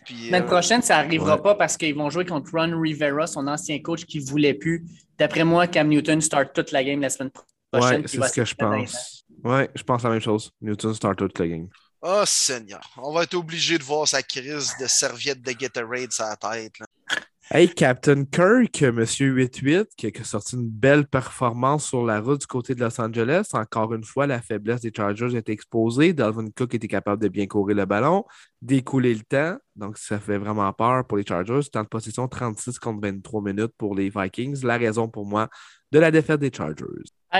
puis, 0.04 0.34
euh, 0.34 0.42
prochaine, 0.42 0.82
ça 0.82 1.02
n'arrivera 1.02 1.42
pas 1.42 1.54
parce 1.54 1.76
qu'ils 1.76 1.94
vont 1.94 2.10
jouer 2.10 2.24
contre 2.24 2.50
Ron 2.52 2.80
Rivera, 2.80 3.26
son 3.26 3.46
ancien 3.46 3.78
coach 3.80 4.04
qui 4.04 4.20
ne 4.20 4.24
voulait 4.24 4.54
plus. 4.54 4.84
D'après 5.18 5.44
moi, 5.44 5.66
Cam 5.66 5.88
Newton 5.88 6.20
start 6.20 6.52
toute 6.54 6.72
la 6.72 6.82
game 6.82 7.00
la 7.00 7.10
semaine 7.10 7.30
prochaine. 7.30 7.53
Ouais, 7.80 8.02
c'est 8.06 8.22
ce 8.22 8.32
que 8.32 8.44
je 8.44 8.54
pense. 8.54 9.24
Ouais, 9.42 9.70
je 9.74 9.82
pense 9.82 10.02
la 10.02 10.10
même 10.10 10.20
chose. 10.20 10.50
Newton 10.60 10.94
start 10.94 11.18
toute 11.18 11.38
la 11.38 11.48
game. 11.48 11.68
Oh 12.02 12.22
Seigneur, 12.26 12.82
on 12.98 13.12
va 13.12 13.22
être 13.22 13.34
obligé 13.34 13.78
de 13.78 13.82
voir 13.82 14.06
sa 14.06 14.22
crise 14.22 14.74
de 14.78 14.86
serviette 14.86 15.40
de 15.40 15.52
Gatorade 15.52 16.12
sur 16.12 16.24
la 16.24 16.36
tête. 16.36 16.78
Là. 16.78 16.86
Hey, 17.50 17.68
Captain 17.68 18.24
Kirk, 18.24 18.82
Monsieur 18.82 19.34
88, 19.34 19.90
qui 19.96 20.06
a 20.06 20.24
sorti 20.24 20.56
une 20.56 20.68
belle 20.68 21.06
performance 21.06 21.88
sur 21.88 22.04
la 22.04 22.18
route 22.20 22.40
du 22.40 22.46
côté 22.46 22.74
de 22.74 22.80
Los 22.80 22.98
Angeles. 22.98 23.50
Encore 23.52 23.92
une 23.92 24.02
fois, 24.02 24.26
la 24.26 24.40
faiblesse 24.40 24.80
des 24.80 24.92
Chargers 24.94 25.36
est 25.36 25.50
exposée. 25.50 26.14
Dalvin 26.14 26.48
Cook 26.56 26.74
était 26.74 26.88
capable 26.88 27.22
de 27.22 27.28
bien 27.28 27.46
courir 27.46 27.76
le 27.76 27.84
ballon, 27.84 28.24
d'écouler 28.62 29.14
le 29.14 29.20
temps. 29.20 29.58
Donc, 29.76 29.98
ça 29.98 30.18
fait 30.18 30.38
vraiment 30.38 30.72
peur 30.72 31.06
pour 31.06 31.18
les 31.18 31.24
Chargers. 31.26 31.60
Temps 31.70 31.82
de 31.82 31.88
possession 31.88 32.28
36 32.28 32.78
contre 32.78 33.00
23 33.02 33.42
minutes 33.42 33.72
pour 33.76 33.94
les 33.94 34.08
Vikings. 34.08 34.64
La 34.64 34.78
raison 34.78 35.08
pour 35.08 35.26
moi 35.26 35.48
de 35.92 35.98
la 35.98 36.10
défaite 36.10 36.40
des 36.40 36.50
Chargers 36.52 36.84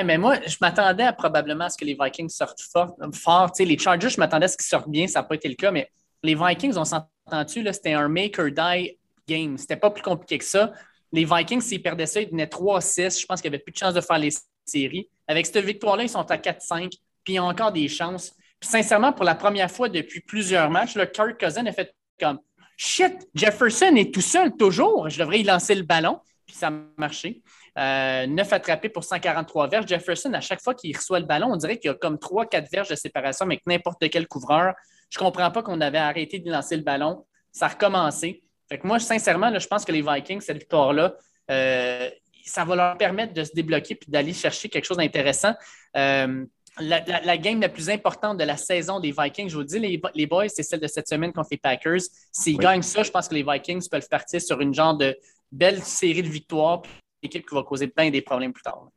mais 0.03 0.18
moi, 0.18 0.38
je 0.47 0.57
m'attendais 0.61 1.12
probablement 1.12 1.66
à 1.66 1.70
ce 1.70 1.78
que 1.78 1.84
les 1.84 1.97
Vikings 2.01 2.28
sortent 2.28 2.61
fort. 2.61 2.97
fort. 3.12 3.53
Les 3.59 3.78
Chargers, 3.78 4.09
je 4.09 4.18
m'attendais 4.18 4.47
à 4.47 4.49
ce 4.49 4.57
qu'ils 4.57 4.66
sortent 4.66 4.88
bien. 4.88 5.07
Ça 5.07 5.20
n'a 5.20 5.24
pas 5.24 5.36
été 5.36 5.49
le 5.49 5.55
cas, 5.55 5.70
mais 5.70 5.88
les 6.22 6.34
Vikings, 6.34 6.76
on 6.76 6.84
s'entend-tu, 6.84 7.64
c'était 7.72 7.92
un 7.92 8.09
make 8.09 8.38
or 8.38 8.51
die 8.51 8.99
game. 9.28 9.57
C'était 9.57 9.76
pas 9.76 9.90
plus 9.90 10.03
compliqué 10.03 10.38
que 10.38 10.45
ça. 10.45 10.72
Les 11.12 11.24
Vikings, 11.24 11.61
s'ils 11.61 11.82
perdaient 11.82 12.07
ça, 12.07 12.20
ils 12.20 12.28
venaient 12.28 12.47
3-6. 12.47 13.20
Je 13.20 13.26
pense 13.26 13.40
qu'ils 13.40 13.51
n'avaient 13.51 13.62
plus 13.62 13.72
de 13.72 13.76
chance 13.78 13.95
de 13.95 14.01
faire 14.01 14.18
les 14.18 14.30
séries. 14.64 15.09
Avec 15.28 15.47
cette 15.47 15.64
victoire-là, 15.64 16.03
ils 16.03 16.09
sont 16.09 16.28
à 16.30 16.36
4-5, 16.36 16.90
puis 17.22 17.34
ils 17.34 17.40
ont 17.40 17.49
encore 17.49 17.70
des 17.70 17.88
chances. 17.88 18.32
Puis 18.59 18.68
sincèrement, 18.70 19.12
pour 19.12 19.24
la 19.24 19.34
première 19.34 19.70
fois 19.70 19.88
depuis 19.88 20.20
plusieurs 20.20 20.70
matchs, 20.70 20.97
le 20.97 21.07
Kirk 21.07 21.38
Cousin 21.38 21.66
a 21.66 21.72
fait 21.72 21.95
comme 22.18 22.40
Shit, 22.76 23.28
Jefferson 23.34 23.95
est 23.95 24.12
tout 24.12 24.20
seul 24.20 24.57
toujours. 24.57 25.09
Je 25.09 25.18
devrais 25.18 25.40
y 25.40 25.45
lancer 25.45 25.74
le 25.74 25.82
ballon. 25.82 26.18
Puis 26.47 26.57
ça 26.57 26.68
a 26.68 26.72
marché. 26.99 27.42
Euh, 27.77 28.27
9 28.27 28.53
attrapés 28.53 28.89
pour 28.89 29.03
143 29.03 29.68
verges. 29.68 29.87
Jefferson, 29.89 30.33
à 30.33 30.41
chaque 30.41 30.62
fois 30.62 30.75
qu'il 30.75 30.97
reçoit 30.97 31.18
le 31.18 31.27
ballon, 31.27 31.49
on 31.53 31.57
dirait 31.57 31.79
qu'il 31.79 31.91
y 31.91 31.95
a 31.95 31.95
comme 31.95 32.16
3-4 32.16 32.70
verges 32.70 32.89
de 32.89 32.95
séparation 32.95 33.47
avec 33.47 33.66
n'importe 33.66 34.09
quel 34.11 34.29
couvreur. 34.29 34.75
Je 35.11 35.18
ne 35.18 35.25
comprends 35.25 35.51
pas 35.51 35.62
qu'on 35.62 35.81
avait 35.81 35.99
arrêté 35.99 36.39
de 36.39 36.51
lancer 36.51 36.77
le 36.77 36.83
ballon. 36.83 37.25
Ça 37.53 37.66
a 37.66 37.68
recommencé. 37.70 38.43
Fait 38.68 38.79
que 38.79 38.87
moi, 38.87 38.99
sincèrement, 38.99 39.57
je 39.59 39.66
pense 39.66 39.85
que 39.85 39.93
les 39.93 40.03
Vikings, 40.03 40.41
cette 40.41 40.59
victoire-là, 40.59 41.14
euh, 41.51 42.11
ça 42.45 42.64
va 42.64 42.77
leur 42.77 42.99
permettre 42.99 43.35
de 43.35 43.45
se 43.45 43.53
débloquer 43.53 43.95
et 43.95 44.11
d'aller 44.11 44.33
chercher 44.33 44.68
quelque 44.68 44.85
chose 44.85 44.97
d'intéressant. 44.97 45.55
Euh, 45.97 46.45
la, 46.81 47.39
game 47.39 47.61
la 47.61 47.68
plus 47.68 47.91
importante 47.91 48.39
de 48.39 48.45
la 48.45 48.57
saison 48.57 48.99
des 49.01 49.12
Vikings, 49.16 49.49
je 49.49 49.57
vous 49.57 49.64
dis, 49.64 49.79
les, 49.79 50.27
boys, 50.27 50.49
c'est 50.49 50.62
celle 50.62 50.81
de 50.81 50.87
cette 50.89 51.09
semaine 51.09 51.33
contre 51.33 51.49
les 51.53 51.59
Packers. 51.59 52.01
S'ils 52.33 52.59
gagnent 52.59 52.83
ça, 52.83 53.03
je 53.03 53.11
pense 53.11 53.29
que 53.29 53.35
les 53.35 53.45
Vikings 53.45 53.89
peuvent 53.89 54.09
partir 54.09 54.41
sur 54.41 54.61
une 54.61 54.75
genre 54.75 54.97
de 54.97 55.16
belle 55.53 55.83
série 55.83 56.22
de 56.22 56.29
victoires 56.29 56.83
équipe 57.25 57.49
qui 57.49 57.55
va 57.55 57.62
causer 57.62 57.89
plein 57.89 58.11
des 58.11 58.22
problèmes 58.22 58.53
plus 58.53 58.62
tard. 58.62 58.89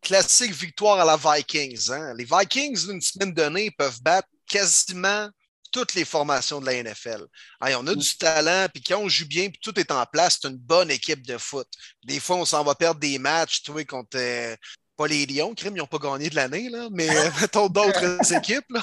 classique 0.00 0.52
victoire 0.52 1.00
à 1.00 1.04
la 1.04 1.16
Vikings. 1.16 1.90
Hein. 1.90 2.14
Les 2.16 2.24
Vikings, 2.24 2.86
d'une 2.86 3.00
semaine 3.00 3.32
donnée, 3.32 3.70
peuvent 3.70 4.02
battre 4.02 4.28
quasiment 4.46 5.28
toutes 5.72 5.94
les 5.94 6.04
formations 6.04 6.60
de 6.60 6.66
la 6.66 6.82
NFL. 6.82 7.26
on 7.60 7.86
a 7.86 7.94
du 7.94 8.16
talent, 8.18 8.68
puis 8.72 8.82
quand 8.82 8.98
on 8.98 9.08
joue 9.08 9.26
bien, 9.26 9.48
puis 9.48 9.58
tout 9.60 9.78
est 9.80 9.90
en 9.90 10.04
place, 10.04 10.38
c'est 10.40 10.48
une 10.48 10.58
bonne 10.58 10.90
équipe 10.90 11.26
de 11.26 11.38
foot. 11.38 11.66
Des 12.04 12.20
fois, 12.20 12.36
on 12.36 12.44
s'en 12.44 12.62
va 12.62 12.74
perdre 12.74 13.00
des 13.00 13.18
matchs, 13.18 13.62
tu 13.62 13.72
contre 13.86 14.18
euh, 14.18 14.54
pas 14.96 15.06
les 15.06 15.26
Lions, 15.26 15.54
crime, 15.54 15.74
ils 15.76 15.78
n'ont 15.78 15.86
pas 15.86 15.98
gagné 15.98 16.28
de 16.28 16.34
l'année, 16.34 16.70
mais 16.90 17.08
euh, 17.08 17.30
mettons 17.40 17.68
d'autres 17.68 18.32
équipes. 18.34 18.64
Là. 18.70 18.82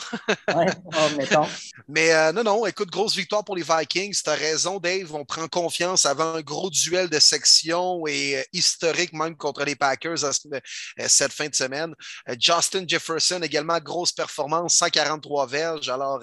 oh, 0.56 1.16
mettons. 1.18 1.48
Mais 1.88 2.12
euh, 2.14 2.32
non, 2.32 2.44
non, 2.44 2.66
écoute, 2.68 2.92
grosse 2.92 3.16
victoire 3.16 3.44
pour 3.44 3.56
les 3.56 3.64
Vikings. 3.64 4.16
Tu 4.24 4.30
as 4.30 4.34
raison, 4.34 4.80
Dave. 4.80 5.14
On 5.16 5.26
prend 5.26 5.48
confiance 5.48 6.06
avant 6.06 6.36
un 6.36 6.42
gros 6.42 6.70
duel 6.70 7.10
de 7.10 7.18
section 7.20 8.06
et 8.06 8.38
euh, 8.38 8.44
historique 8.54 9.14
même 9.14 9.36
contre 9.36 9.64
les 9.64 9.76
Packers 9.76 10.20
cette 10.20 11.34
fin 11.34 11.48
de 11.48 11.56
semaine. 11.56 11.96
Justin 12.40 12.86
Jefferson, 12.88 13.40
également, 13.42 13.80
grosse 13.80 14.12
performance, 14.12 14.76
143 14.76 15.48
verges. 15.48 15.90
Alors, 15.90 16.22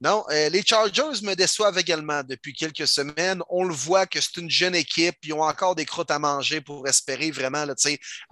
non, 0.00 0.24
les 0.30 0.62
Chargers 0.64 1.22
me 1.22 1.34
déçoivent 1.34 1.78
également 1.78 2.22
depuis 2.22 2.52
quelques 2.52 2.86
semaines. 2.86 3.42
On 3.48 3.64
le 3.64 3.74
voit 3.74 4.06
que 4.06 4.20
c'est 4.20 4.36
une 4.36 4.50
jeune 4.50 4.74
équipe. 4.74 5.16
Ils 5.24 5.32
ont 5.32 5.42
encore 5.42 5.74
des 5.74 5.86
crottes 5.86 6.10
à 6.10 6.18
manger 6.18 6.60
pour 6.60 6.86
espérer 6.86 7.30
vraiment 7.30 7.64
là, 7.64 7.74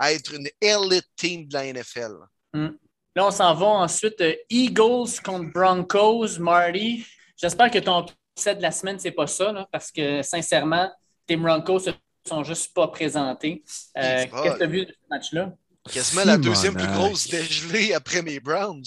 être 0.00 0.34
une 0.34 0.48
elite 0.90 1.08
team 1.16 1.46
de 1.46 1.54
la 1.54 1.72
NFL. 1.72 2.14
Hmm. 2.52 2.70
Là, 3.14 3.26
on 3.26 3.30
s'en 3.30 3.54
va 3.54 3.66
ensuite. 3.66 4.20
Euh, 4.20 4.34
Eagles 4.48 5.20
contre 5.24 5.52
Broncos, 5.52 6.38
Marty. 6.38 7.04
J'espère 7.36 7.70
que 7.70 7.78
ton 7.78 8.06
set 8.36 8.58
de 8.58 8.62
la 8.62 8.70
semaine, 8.70 8.98
c'est 8.98 9.10
pas 9.12 9.26
ça, 9.26 9.66
parce 9.72 9.90
que 9.90 10.22
sincèrement, 10.22 10.90
tes 11.26 11.36
Broncos 11.36 11.86
ne 11.86 11.92
sont 12.26 12.44
juste 12.44 12.74
pas 12.74 12.88
présentés. 12.88 13.62
Euh, 13.96 14.24
qu'est-ce 14.24 14.52
que 14.52 14.58
tu 14.58 14.62
as 14.62 14.66
vu 14.66 14.86
de 14.86 14.92
ce 14.92 15.08
match-là? 15.10 15.52
Quasiment 15.92 16.24
la 16.24 16.36
deuxième 16.36 16.74
plus 16.74 16.86
grosse 16.86 17.28
dégelée 17.28 17.94
après 17.94 18.22
mes 18.22 18.40
Browns. 18.40 18.84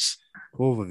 Pauvre 0.54 0.86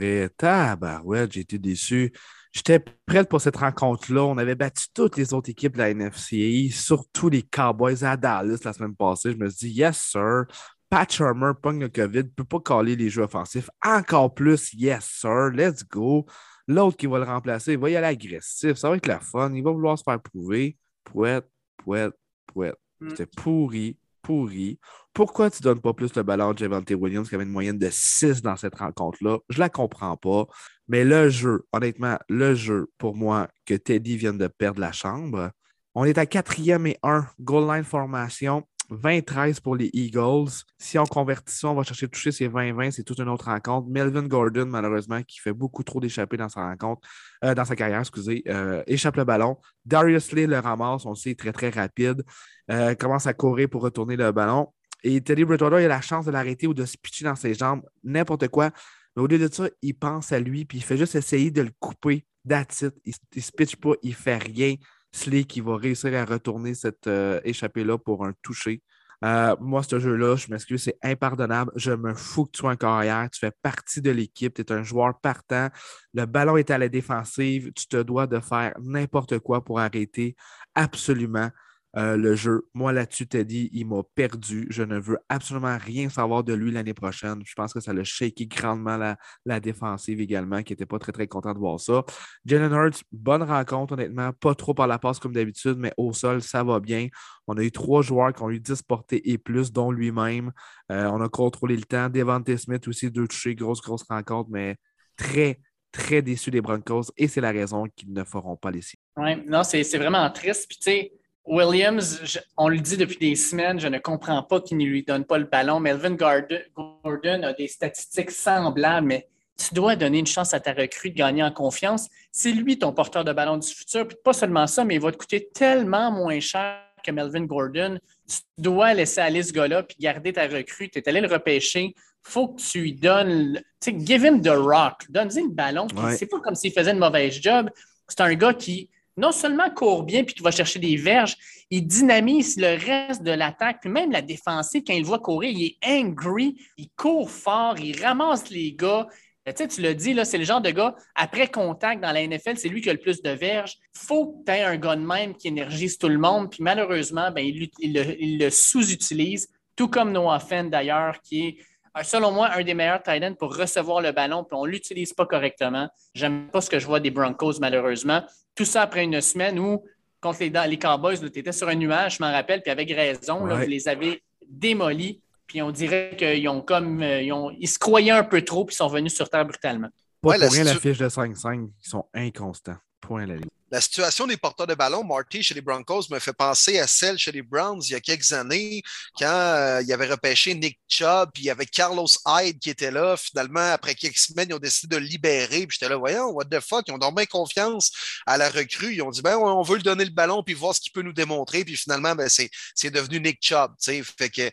ouais, 1.05 1.29
j'ai 1.31 1.41
été 1.41 1.59
déçu. 1.59 2.13
J'étais 2.53 2.81
prêt 3.07 3.25
pour 3.25 3.41
cette 3.41 3.57
rencontre-là. 3.57 4.25
On 4.25 4.37
avait 4.37 4.57
battu 4.57 4.87
toutes 4.93 5.17
les 5.17 5.33
autres 5.33 5.51
équipes 5.51 5.75
de 5.75 5.79
la 5.79 5.91
NFC, 5.91 6.69
surtout 6.73 7.29
les 7.29 7.43
Cowboys 7.43 8.03
à 8.03 8.17
Dallas 8.17 8.59
la 8.65 8.73
semaine 8.73 8.97
passée. 8.97 9.33
Je 9.33 9.37
me 9.37 9.49
suis 9.49 9.69
dit, 9.69 9.79
yes, 9.81 9.99
sir. 9.99 10.47
Pat 10.91 11.11
Shermer 11.11 11.53
pogne 11.63 11.81
le 11.81 11.89
COVID, 11.89 12.19
ne 12.19 12.23
peut 12.23 12.45
pas 12.45 12.59
caler 12.59 12.97
les 12.97 13.09
jeux 13.09 13.23
offensifs. 13.23 13.71
Encore 13.85 14.35
plus, 14.35 14.75
yes, 14.75 15.05
sir, 15.05 15.51
let's 15.51 15.85
go. 15.89 16.27
L'autre 16.67 16.97
qui 16.97 17.07
va 17.07 17.19
le 17.19 17.25
remplacer, 17.25 17.73
il 17.73 17.79
va 17.79 17.91
y 17.91 17.97
aller 17.97 18.09
agressif. 18.09 18.75
Ça 18.75 18.91
va 18.91 18.97
être 18.97 19.07
la 19.07 19.21
fun. 19.21 19.53
Il 19.55 19.63
va 19.63 19.71
vouloir 19.71 19.97
se 19.97 20.03
faire 20.03 20.21
prouver. 20.21 20.77
Pouette, 21.05 21.49
pouette, 21.77 22.15
pouette. 22.47 22.75
Mm. 23.01 23.11
C'était 23.11 23.27
pourri, 23.27 23.99
pourri. 24.21 24.81
Pourquoi 25.13 25.49
tu 25.51 25.59
ne 25.63 25.65
donnes 25.65 25.81
pas 25.81 25.95
plus 25.95 26.15
le 26.15 26.25
ballon 26.25 26.51
à 26.51 26.57
Javante 26.57 26.91
Williams 26.91 27.29
qui 27.29 27.37
avait 27.37 27.45
une 27.45 27.51
moyenne 27.51 27.79
de 27.79 27.89
6 27.91 28.43
dans 28.43 28.57
cette 28.57 28.75
rencontre-là? 28.75 29.39
Je 29.49 29.59
ne 29.59 29.61
la 29.61 29.69
comprends 29.69 30.17
pas. 30.17 30.47
Mais 30.89 31.05
le 31.05 31.29
jeu, 31.29 31.65
honnêtement, 31.73 32.19
le 32.29 32.57
jeu, 32.57 32.91
pour 32.99 33.15
moi, 33.15 33.49
que 33.65 33.75
Teddy 33.75 34.17
vienne 34.17 34.39
de 34.39 34.49
perdre 34.49 34.81
la 34.81 34.93
chambre, 34.93 35.51
on 35.95 36.05
est 36.05 36.19
à 36.19 36.27
quatrième 36.27 36.87
et 36.87 36.99
1, 37.05 37.27
goal 37.41 37.73
line 37.73 37.85
formation. 37.85 38.67
20-13 38.91 39.61
pour 39.61 39.77
les 39.77 39.91
Eagles. 39.93 40.51
Si 40.79 40.99
on 40.99 41.05
convertit 41.05 41.55
ça, 41.55 41.69
on 41.69 41.75
va 41.75 41.83
chercher 41.83 42.09
toucher 42.09 42.33
ces 42.33 42.49
20-20. 42.49 42.91
C'est 42.91 43.05
toute 43.05 43.19
une 43.19 43.29
autre 43.29 43.47
rencontre. 43.47 43.89
Melvin 43.89 44.27
Gordon, 44.27 44.67
malheureusement, 44.67 45.23
qui 45.23 45.39
fait 45.39 45.53
beaucoup 45.53 45.83
trop 45.83 46.01
d'échappées 46.01 46.37
dans 46.37 46.49
sa 46.49 46.63
rencontre, 46.63 47.07
euh, 47.45 47.55
dans 47.55 47.65
sa 47.65 47.77
carrière, 47.77 48.01
excusez, 48.01 48.43
euh, 48.49 48.83
échappe 48.87 49.17
le 49.17 49.25
ballon. 49.25 49.57
Darius 49.85 50.33
Lee 50.33 50.47
le 50.47 50.59
ramasse, 50.59 51.07
on 51.07 51.11
le 51.11 51.17
sait, 51.17 51.35
très, 51.35 51.53
très 51.53 51.71
rapide. 51.71 52.25
Euh, 52.71 52.95
commence 52.95 53.27
à 53.27 53.35
courir 53.35 53.69
pour 53.69 53.83
retourner 53.83 54.17
le 54.17 54.33
ballon. 54.33 54.73
Et 55.03 55.21
Teddy 55.21 55.45
Bridgewater, 55.45 55.81
il 55.81 55.85
a 55.85 55.89
la 55.89 56.01
chance 56.01 56.27
de 56.27 56.31
l'arrêter 56.31 56.67
ou 56.67 56.75
de 56.75 56.85
se 56.85 56.97
pitcher 56.99 57.25
dans 57.25 57.37
ses 57.37 57.55
jambes, 57.55 57.83
n'importe 58.05 58.49
quoi. 58.49 58.71
Mais 59.17 59.23
au 59.23 59.27
lieu 59.27 59.39
de 59.39 59.53
ça, 59.53 59.69
il 59.83 59.95
pense 59.95 60.33
à 60.33 60.39
lui, 60.39 60.65
puis 60.65 60.79
il 60.79 60.85
fait 60.85 60.97
juste 60.97 61.15
essayer 61.15 61.51
de 61.51 61.63
le 61.63 61.71
couper. 61.79 62.27
That's 62.49 62.85
Il 63.05 63.15
ne 63.37 63.41
se 63.41 63.53
pitch 63.53 63.77
pas, 63.77 63.93
il 64.03 64.15
fait 64.15 64.39
rien. 64.39 64.77
Slay 65.13 65.45
qui 65.45 65.61
va 65.61 65.77
réussir 65.77 66.15
à 66.15 66.25
retourner 66.25 66.75
cette 66.75 67.07
euh, 67.07 67.41
échappée-là 67.45 67.99
pour 67.99 68.25
un 68.25 68.33
toucher. 68.43 68.83
Euh, 69.23 69.55
moi, 69.61 69.83
ce 69.83 69.99
jeu-là, 69.99 70.37
je 70.37 70.51
m'excuse, 70.51 70.83
c'est 70.85 70.99
impardonnable. 71.03 71.73
Je 71.77 71.93
me 71.93 72.15
fous 72.15 72.47
que 72.47 72.53
tu 72.53 72.61
sois 72.61 72.71
un 72.71 72.77
carrière. 72.77 73.29
Tu 73.31 73.39
fais 73.39 73.53
partie 73.63 74.01
de 74.01 74.11
l'équipe. 74.11 74.55
Tu 74.55 74.63
es 74.63 74.73
un 74.73 74.83
joueur 74.83 75.19
partant. 75.21 75.69
Le 76.15 76.25
ballon 76.25 76.57
est 76.57 76.71
à 76.71 76.79
la 76.79 76.89
défensive. 76.89 77.73
Tu 77.75 77.87
te 77.87 77.99
dois 77.99 78.27
de 78.27 78.41
faire 78.41 78.73
n'importe 78.81 79.39
quoi 79.39 79.63
pour 79.63 79.79
arrêter 79.81 80.37
absolument 80.75 81.51
Euh, 81.97 82.17
le 82.17 82.37
jeu, 82.37 82.67
moi 82.73 82.93
là-dessus, 82.93 83.27
Teddy, 83.27 83.69
il 83.73 83.87
m'a 83.87 84.03
perdu. 84.15 84.67
Je 84.71 84.83
ne 84.83 84.99
veux 84.99 85.19
absolument 85.29 85.77
rien 85.79 86.09
savoir 86.09 86.45
de 86.45 86.53
lui 86.53 86.71
l'année 86.71 86.95
prochaine. 86.95 87.43
Je 87.45 87.55
pense 87.55 87.73
que 87.73 87.81
ça 87.81 87.93
l'a 87.93 88.05
shaké 88.05 88.47
grandement 88.47 88.97
la, 88.97 89.17
la 89.45 89.61
défensive 89.61 90.21
également, 90.21 90.63
qui 90.63 90.73
n'était 90.73 90.87
pas 90.87 90.99
très, 90.99 91.13
très 91.13 91.27
content 91.27 91.53
de 91.53 91.59
voir 91.59 91.81
ça. 91.81 92.05
Jalen 92.45 92.73
Hurts, 92.73 93.03
bonne 93.11 93.43
rencontre, 93.43 93.95
honnêtement. 93.95 94.33
Pas 94.33 94.55
trop 94.55 94.75
par 94.75 94.87
la 94.87 94.99
passe 94.99 95.19
comme 95.19 95.33
d'habitude, 95.33 95.77
mais 95.79 95.93
au 95.97 96.13
sol, 96.13 96.43
ça 96.43 96.63
va 96.63 96.79
bien. 96.79 97.09
On 97.47 97.57
a 97.57 97.63
eu 97.63 97.73
trois 97.73 98.03
joueurs 98.03 98.33
qui 98.33 98.43
ont 98.43 98.51
eu 98.51 98.61
10 98.61 98.83
portées 98.83 99.29
et 99.31 99.39
plus, 99.39 99.73
dont 99.73 99.91
lui-même. 99.91 100.53
Euh, 100.93 101.07
on 101.07 101.21
a 101.21 101.29
contrôlé 101.29 101.77
le 101.77 101.85
temps. 101.85 102.09
Devante 102.09 102.55
Smith 102.57 102.87
aussi, 102.87 103.11
deux 103.11 103.27
touchés, 103.27 103.55
grosse, 103.55 103.81
grosse 103.81 104.05
rencontre, 104.09 104.51
mais 104.51 104.77
très, 105.17 105.61
très 105.93 106.23
déçu 106.23 106.51
des 106.51 106.61
Broncos 106.61 107.11
et 107.17 107.29
c'est 107.29 107.41
la 107.41 107.51
raison 107.51 107.87
qu'ils 107.97 108.13
ne 108.13 108.25
feront 108.25 108.57
pas 108.57 108.71
les 108.71 108.83
séries. 108.83 109.01
Oui, 109.17 109.45
non, 109.47 109.65
c'est 109.65 109.83
vraiment 109.99 110.29
triste. 110.31 110.67
Puis, 110.69 110.79
tu 110.79 110.91
sais, 110.91 111.13
Williams, 111.47 112.39
on 112.57 112.69
le 112.69 112.79
dit 112.79 112.97
depuis 112.97 113.17
des 113.17 113.35
semaines, 113.35 113.81
je 113.81 113.89
ne 113.89 113.99
comprends 113.99 114.43
pas 114.43 114.61
qu'il 114.61 114.77
ne 114.77 114.85
lui 114.85 115.03
donne 115.03 115.25
pas 115.25 115.39
le 115.39 115.45
ballon. 115.45 115.81
Melvin 115.81 116.15
Gordon 116.15 117.43
a 117.43 117.53
des 117.55 117.67
statistiques 117.67 118.31
semblables, 118.31 119.07
mais 119.07 119.29
tu 119.57 119.75
dois 119.75 119.97
donner 119.97 120.19
une 120.19 120.27
chance 120.27 120.55
à 120.55 120.61
ta 120.61 120.73
recrue 120.73 121.11
de 121.11 121.17
gagner 121.17 121.43
en 121.43 121.51
confiance. 121.51 122.09
C'est 122.33 122.53
lui 122.53 122.79
ton 122.79 122.93
porteur 122.93 123.25
de 123.25 123.33
ballon 123.33 123.59
du 123.59 123.69
futur. 123.69 124.07
Puis 124.07 124.17
pas 124.23 124.33
seulement 124.33 124.67
ça, 124.67 124.85
mais 124.85 124.95
il 124.95 125.01
va 125.01 125.13
te 125.13 125.17
coûter 125.17 125.49
tellement 125.53 126.11
moins 126.11 126.41
cher 126.41 126.79
que 127.05 127.11
Melvin 127.11 127.45
Gordon. 127.45 127.99
Tu 128.29 128.39
dois 128.59 128.95
laisser 128.95 129.21
aller 129.21 129.43
ce 129.43 129.53
gars-là 129.53 129.83
puis 129.83 129.97
garder 129.99 130.33
ta 130.33 130.47
recrue. 130.47 130.89
Tu 130.89 130.99
es 130.99 131.09
allé 131.09 131.21
le 131.21 131.29
repêcher. 131.29 131.95
faut 132.23 132.49
que 132.49 132.61
tu 132.61 132.81
lui 132.81 132.95
donnes. 132.95 133.61
Tu 133.81 133.91
sais, 133.91 133.97
give 133.99 134.25
him 134.25 134.41
the 134.41 134.49
rock. 134.49 135.05
Donne-lui 135.09 135.43
le 135.43 135.51
ballon. 135.51 135.87
C'est 136.17 136.27
pas 136.27 136.41
comme 136.41 136.55
s'il 136.55 136.73
faisait 136.73 136.93
une 136.93 136.99
mauvaise 136.99 137.39
job. 137.41 137.71
C'est 138.09 138.21
un 138.21 138.35
gars 138.35 138.55
qui 138.55 138.89
non 139.17 139.33
seulement 139.33 139.71
court 139.71 140.03
bien 140.03 140.25
puis 140.25 140.35
qui 140.35 140.43
va 140.43 140.51
chercher 140.51 140.79
des 140.79 140.97
verges, 140.97 141.37
il 141.71 141.87
dynamise 141.87 142.57
le 142.57 142.77
reste 142.85 143.23
de 143.23 143.31
l'attaque, 143.31 143.79
puis 143.81 143.91
même 143.91 144.11
la 144.11 144.23
défensive, 144.23 144.83
quand 144.87 144.93
il 144.93 145.05
voit 145.05 145.21
courir, 145.21 145.51
il 145.51 145.67
est 145.67 145.79
angry, 145.87 146.57
il 146.77 146.91
court 146.97 147.31
fort, 147.31 147.79
il 147.79 148.01
ramasse 148.03 148.51
les 148.51 148.73
gars. 148.73 149.07
Tu, 149.47 149.53
sais, 149.57 149.69
tu 149.69 149.81
l'as 149.81 149.95
dit, 149.95 150.17
c'est 150.25 150.39
le 150.39 150.45
genre 150.45 150.61
de 150.61 150.71
gars, 150.71 150.95
après 151.15 151.49
contact 151.49 152.03
dans 152.03 152.13
la 152.13 152.27
NFL, 152.27 152.57
c'est 152.57 152.69
lui 152.69 152.81
qui 152.81 152.91
a 152.91 152.93
le 152.93 153.01
plus 153.01 153.23
de 153.23 153.31
verges. 153.31 153.77
Faut 153.97 154.33
que 154.33 154.45
tu 154.45 154.53
aies 154.53 154.63
un 154.63 154.77
gars 154.77 154.97
de 154.97 155.05
même 155.05 155.35
qui 155.35 155.49
énergise 155.49 155.97
tout 155.97 156.09
le 156.09 156.19
monde. 156.19 156.51
Puis 156.51 156.63
malheureusement, 156.63 157.31
ben, 157.31 157.45
il, 157.45 158.39
le, 158.39 158.51
sous-utilise, 158.51 159.49
tout 159.77 159.89
comme 159.89 160.13
Noah 160.13 160.41
Fenn 160.41 160.71
d'ailleurs, 160.71 161.21
qui 161.23 161.47
est 161.47 161.57
selon 162.03 162.33
moi, 162.33 162.51
un 162.55 162.63
des 162.63 162.75
meilleurs 162.75 163.03
tight 163.03 163.23
ends 163.23 163.35
pour 163.35 163.57
recevoir 163.57 164.01
le 164.01 164.13
ballon, 164.13 164.45
puis 164.45 164.57
on 164.59 164.67
ne 164.67 164.71
l'utilise 164.71 165.13
pas 165.13 165.27
correctement. 165.27 165.89
J'aime 166.15 166.49
pas 166.49 166.61
ce 166.61 166.71
que 166.71 166.79
je 166.79 166.87
vois 166.87 167.01
des 167.01 167.11
Broncos, 167.11 167.55
malheureusement. 167.61 168.23
Tout 168.55 168.65
ça 168.65 168.83
après 168.83 169.05
une 169.05 169.21
semaine 169.21 169.59
où, 169.59 169.85
contre 170.21 170.41
les, 170.41 170.51
les 170.51 170.79
Cowboys, 170.79 171.19
tu 171.19 171.39
étais 171.39 171.53
sur 171.53 171.69
un 171.69 171.75
nuage, 171.75 172.17
je 172.17 172.23
m'en 172.23 172.31
rappelle, 172.31 172.63
puis 172.63 172.71
avec 172.71 172.91
raison, 172.91 173.47
vous 173.47 173.67
les 173.67 173.89
avez 173.89 174.23
démolis, 174.49 175.21
puis 175.47 175.63
on 175.63 175.71
dirait 175.71 176.15
qu'ils 176.17 176.49
ont 176.49 176.61
comme. 176.61 177.03
Euh, 177.03 177.23
ils, 177.23 177.33
ont, 177.33 177.51
ils, 177.59 177.69
se 177.69 177.79
croyaient 177.79 178.11
un 178.11 178.25
peu 178.25 178.43
trop, 178.43 178.65
puis 178.65 178.75
ils 178.75 178.77
sont 178.77 178.89
venus 178.89 179.15
sur 179.15 179.29
terre 179.29 179.45
brutalement. 179.45 179.89
Pas 180.23 180.39
pour 180.39 180.53
rien 180.53 180.65
la 180.65 180.75
fiche 180.77 180.99
de 180.99 181.09
5-5, 181.09 181.71
ils 181.83 181.89
sont 181.89 182.07
inconstants. 182.15 182.77
Point 183.01 183.27
la 183.27 183.37
ligne 183.37 183.49
la 183.71 183.81
situation 183.81 184.27
des 184.27 184.37
porteurs 184.37 184.67
de 184.67 184.75
ballon, 184.75 185.05
Marty 185.05 185.43
chez 185.43 185.55
les 185.55 185.61
Broncos, 185.61 186.03
me 186.11 186.19
fait 186.19 186.33
penser 186.33 186.79
à 186.79 186.87
celle 186.87 187.19
chez 187.19 187.33
les 187.33 187.43
Browns 187.43 187.81
il 187.85 187.93
y 187.93 187.95
a 187.95 188.01
quelques 188.01 188.33
années, 188.33 188.83
quand 189.19 189.27
euh, 189.27 189.83
il 189.87 189.95
repêché 190.11 190.55
Nick 190.55 190.79
Chubb, 190.89 191.31
puis 191.33 191.45
il 191.45 191.47
y 191.47 191.51
avait 191.51 191.67
Carlos 191.67 192.07
Hyde 192.27 192.59
qui 192.59 192.71
était 192.71 192.91
là. 192.91 193.17
Finalement, 193.17 193.73
après 193.73 193.95
quelques 193.95 194.19
semaines, 194.19 194.49
ils 194.51 194.55
ont 194.55 194.59
décidé 194.59 194.97
de 194.97 195.01
le 195.01 195.07
libérer. 195.07 195.67
Puis 195.67 195.79
j'étais 195.79 195.89
là, 195.89 195.97
voyons, 195.97 196.31
what 196.31 196.47
the 196.47 196.61
fuck, 196.61 196.85
ils 196.89 196.93
ont 196.93 196.99
dormi 196.99 197.27
confiance 197.27 197.91
à 198.27 198.37
la 198.37 198.51
recrue. 198.51 198.95
Ils 198.95 199.03
ont 199.03 199.11
dit, 199.11 199.23
ben, 199.23 199.37
on 199.37 199.63
veut 199.63 199.77
lui 199.77 199.83
donner 199.83 200.05
le 200.05 200.11
ballon, 200.11 200.43
puis 200.43 200.55
voir 200.55 200.75
ce 200.75 200.81
qu'il 200.81 200.93
peut 200.93 201.03
nous 201.03 201.13
démontrer. 201.13 201.65
Puis 201.65 201.77
finalement, 201.77 202.15
ben, 202.15 202.29
c'est 202.29 202.91
devenu 202.91 203.21
Nick 203.21 203.39
Chubb. 203.41 203.73
Fait 203.81 204.31
que 204.31 204.51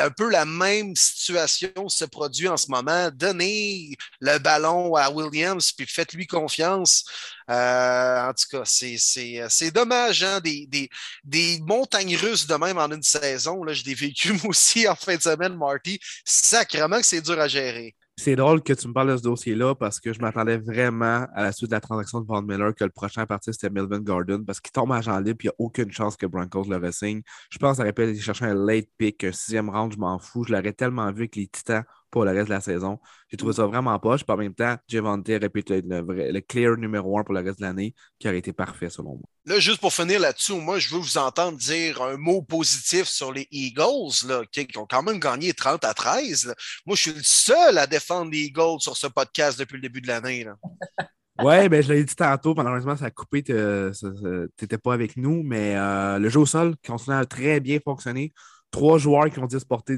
un 0.00 0.10
peu 0.10 0.30
la 0.30 0.44
même 0.44 0.94
situation 0.96 1.88
se 1.88 2.04
produit 2.04 2.48
en 2.48 2.56
ce 2.56 2.70
moment. 2.70 3.10
Donnez 3.12 3.96
le 4.20 4.38
ballon 4.38 4.94
à 4.94 5.10
Williams, 5.10 5.72
puis 5.72 5.86
faites-lui 5.86 6.26
confiance. 6.26 7.04
Euh, 7.50 8.28
en 8.28 8.32
tout 8.32 8.44
cas, 8.50 8.62
c'est 8.64 9.70
dommage, 9.72 10.22
hein, 10.22 10.40
des, 10.40 10.66
des, 10.66 10.88
des, 11.24 11.58
montagnes 11.66 12.16
russes 12.16 12.46
de 12.46 12.54
même 12.54 12.78
en 12.78 12.88
une 12.90 13.02
saison. 13.02 13.64
Là, 13.64 13.72
je 13.72 13.84
l'ai 13.84 13.94
vécu 13.94 14.32
moi 14.44 14.50
aussi 14.50 14.86
en 14.88 14.94
fin 14.94 15.16
de 15.16 15.22
semaine, 15.22 15.56
Marty. 15.56 15.98
Sacrement 16.24 16.98
que 16.98 17.06
c'est 17.06 17.22
dur 17.22 17.40
à 17.40 17.48
gérer. 17.48 17.96
C'est 18.22 18.36
drôle 18.36 18.62
que 18.62 18.74
tu 18.74 18.86
me 18.86 18.92
parles 18.92 19.12
de 19.12 19.16
ce 19.16 19.22
dossier-là 19.22 19.74
parce 19.74 19.98
que 19.98 20.12
je 20.12 20.20
m'attendais 20.20 20.58
vraiment 20.58 21.26
à 21.34 21.42
la 21.42 21.52
suite 21.52 21.70
de 21.70 21.74
la 21.74 21.80
transaction 21.80 22.20
de 22.20 22.26
Von 22.26 22.42
Miller 22.42 22.74
que 22.74 22.84
le 22.84 22.90
prochain 22.90 23.24
parti 23.24 23.50
c'était 23.50 23.70
Melvin 23.70 24.00
Gordon 24.00 24.44
parce 24.46 24.60
qu'il 24.60 24.72
tombe 24.72 24.92
à 24.92 25.00
Jean 25.00 25.18
libre 25.20 25.38
et 25.40 25.44
il 25.44 25.46
n'y 25.46 25.48
a 25.48 25.54
aucune 25.58 25.90
chance 25.90 26.18
que 26.18 26.26
Broncos 26.26 26.64
le 26.68 26.76
ressigne. 26.76 27.22
Je 27.50 27.56
pense 27.56 27.78
pu 27.78 28.02
aller 28.02 28.20
chercher 28.20 28.44
un 28.44 28.54
late 28.54 28.90
pick, 28.98 29.24
un 29.24 29.32
sixième 29.32 29.70
round, 29.70 29.94
je 29.94 29.98
m'en 29.98 30.18
fous. 30.18 30.44
Je 30.44 30.52
l'aurais 30.52 30.74
tellement 30.74 31.10
vu 31.12 31.30
que 31.30 31.40
les 31.40 31.46
Titans 31.46 31.84
pour 32.10 32.24
le 32.24 32.32
reste 32.32 32.48
de 32.48 32.54
la 32.54 32.60
saison. 32.60 32.98
J'ai 33.28 33.36
trouvé 33.36 33.52
ça 33.52 33.66
vraiment 33.66 33.98
poche. 33.98 34.24
Puis 34.24 34.34
en 34.34 34.36
même 34.36 34.54
temps, 34.54 34.76
Javante 34.88 35.28
répète 35.28 35.70
le, 35.70 35.80
le 35.82 36.40
clear 36.40 36.76
numéro 36.76 37.18
un 37.18 37.24
pour 37.24 37.34
le 37.34 37.40
reste 37.40 37.60
de 37.60 37.64
l'année, 37.64 37.94
qui 38.18 38.28
aurait 38.28 38.38
été 38.38 38.52
parfait 38.52 38.90
selon 38.90 39.14
moi. 39.14 39.28
Là, 39.46 39.58
juste 39.58 39.80
pour 39.80 39.92
finir 39.92 40.20
là-dessus, 40.20 40.54
moi, 40.54 40.78
je 40.78 40.94
veux 40.94 41.00
vous 41.00 41.18
entendre 41.18 41.56
dire 41.56 42.02
un 42.02 42.16
mot 42.16 42.42
positif 42.42 43.04
sur 43.04 43.32
les 43.32 43.48
Eagles, 43.50 44.26
là, 44.28 44.42
qui, 44.52 44.66
ont 44.76 44.86
quand 44.88 45.02
même 45.02 45.18
gagné 45.18 45.52
30 45.52 45.84
à 45.84 45.94
13. 45.94 46.54
Moi, 46.86 46.96
je 46.96 47.00
suis 47.00 47.12
le 47.12 47.22
seul 47.22 47.78
à 47.78 47.86
défendre 47.86 48.30
les 48.30 48.42
Eagles 48.42 48.80
sur 48.80 48.96
ce 48.96 49.06
podcast 49.06 49.58
depuis 49.58 49.76
le 49.76 49.82
début 49.82 50.00
de 50.00 50.08
l'année. 50.08 50.46
Oui, 51.42 51.70
ben, 51.70 51.82
je 51.82 51.90
l'ai 51.90 52.04
dit 52.04 52.14
tantôt, 52.14 52.54
malheureusement, 52.54 52.96
ça 52.96 53.06
a 53.06 53.10
coupé, 53.10 53.42
tu 53.42 53.54
n'étais 53.54 54.76
pas 54.76 54.92
avec 54.92 55.16
nous, 55.16 55.42
mais 55.42 55.74
euh, 55.74 56.18
le 56.18 56.28
jeu 56.28 56.40
au 56.40 56.44
sol 56.44 56.74
continue 56.86 57.16
à 57.16 57.24
très 57.24 57.60
bien 57.60 57.78
fonctionner. 57.82 58.34
Trois 58.70 58.98
joueurs 58.98 59.30
qui 59.30 59.38
ont 59.38 59.46
10 59.46 59.64
portées 59.64 59.96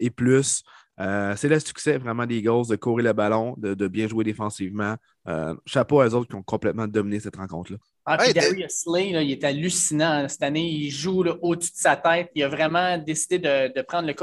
et 0.00 0.10
plus. 0.10 0.62
Euh, 1.00 1.34
c'est 1.34 1.48
le 1.48 1.58
succès 1.58 1.96
vraiment 1.96 2.26
des 2.26 2.36
Eagles 2.36 2.68
de 2.68 2.76
courir 2.76 3.06
le 3.06 3.12
ballon, 3.14 3.54
de, 3.56 3.88
bien 3.88 4.06
jouer 4.06 4.22
défensivement. 4.22 4.96
Euh, 5.28 5.54
chapeau 5.64 6.00
à 6.00 6.08
eux 6.08 6.14
autres 6.14 6.28
qui 6.28 6.34
ont 6.34 6.42
complètement 6.42 6.86
dominé 6.86 7.20
cette 7.20 7.36
rencontre-là. 7.36 7.78
Ah, 8.04 8.32
Darius 8.32 8.82
Slay, 8.82 9.10
il 9.10 9.30
est 9.30 9.44
hallucinant 9.44 10.28
cette 10.28 10.42
année. 10.42 10.68
Il 10.68 10.90
joue 10.90 11.24
au-dessus 11.40 11.72
de 11.72 11.76
sa 11.76 11.96
tête. 11.96 12.30
Il 12.34 12.42
a 12.42 12.48
vraiment 12.48 12.98
décidé 12.98 13.38
de, 13.38 13.82
prendre 13.82 14.06
le, 14.06 14.14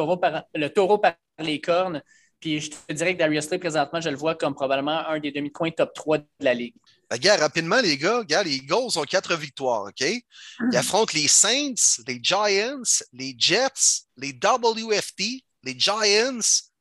taureau 0.70 0.98
par 1.00 1.16
les 1.40 1.60
cornes. 1.60 2.02
Puis 2.40 2.60
je 2.60 2.70
te 2.70 2.94
dirais 2.94 3.14
que 3.16 3.20
Darius 3.20 3.46
Slay, 3.46 3.58
présentement, 3.58 4.00
je 4.00 4.10
le 4.10 4.16
vois 4.16 4.36
comme 4.36 4.54
probablement 4.54 5.08
un 5.08 5.20
des 5.20 5.32
demi-coins 5.32 5.72
top 5.72 5.94
3 5.96 6.20
de 6.20 6.26
la 6.42 6.54
Ligue. 6.54 6.76
Regarde, 7.10 7.40
rapidement, 7.40 7.80
les 7.82 7.98
gars, 7.98 8.20
regarde, 8.20 8.46
les 8.46 8.58
Eagles 8.58 8.98
ont 8.98 9.04
quatre 9.04 9.36
victoires, 9.36 9.84
OK? 9.84 10.02
Ils 10.02 10.22
hmm. 10.60 10.76
affrontent 10.76 11.14
les 11.16 11.28
Saints, 11.28 12.04
les 12.06 12.20
Giants, 12.22 12.84
les 13.14 13.34
Jets, 13.38 14.04
les 14.18 14.34
WFT, 14.34 15.44
les 15.64 15.80
Giants, 15.80 16.40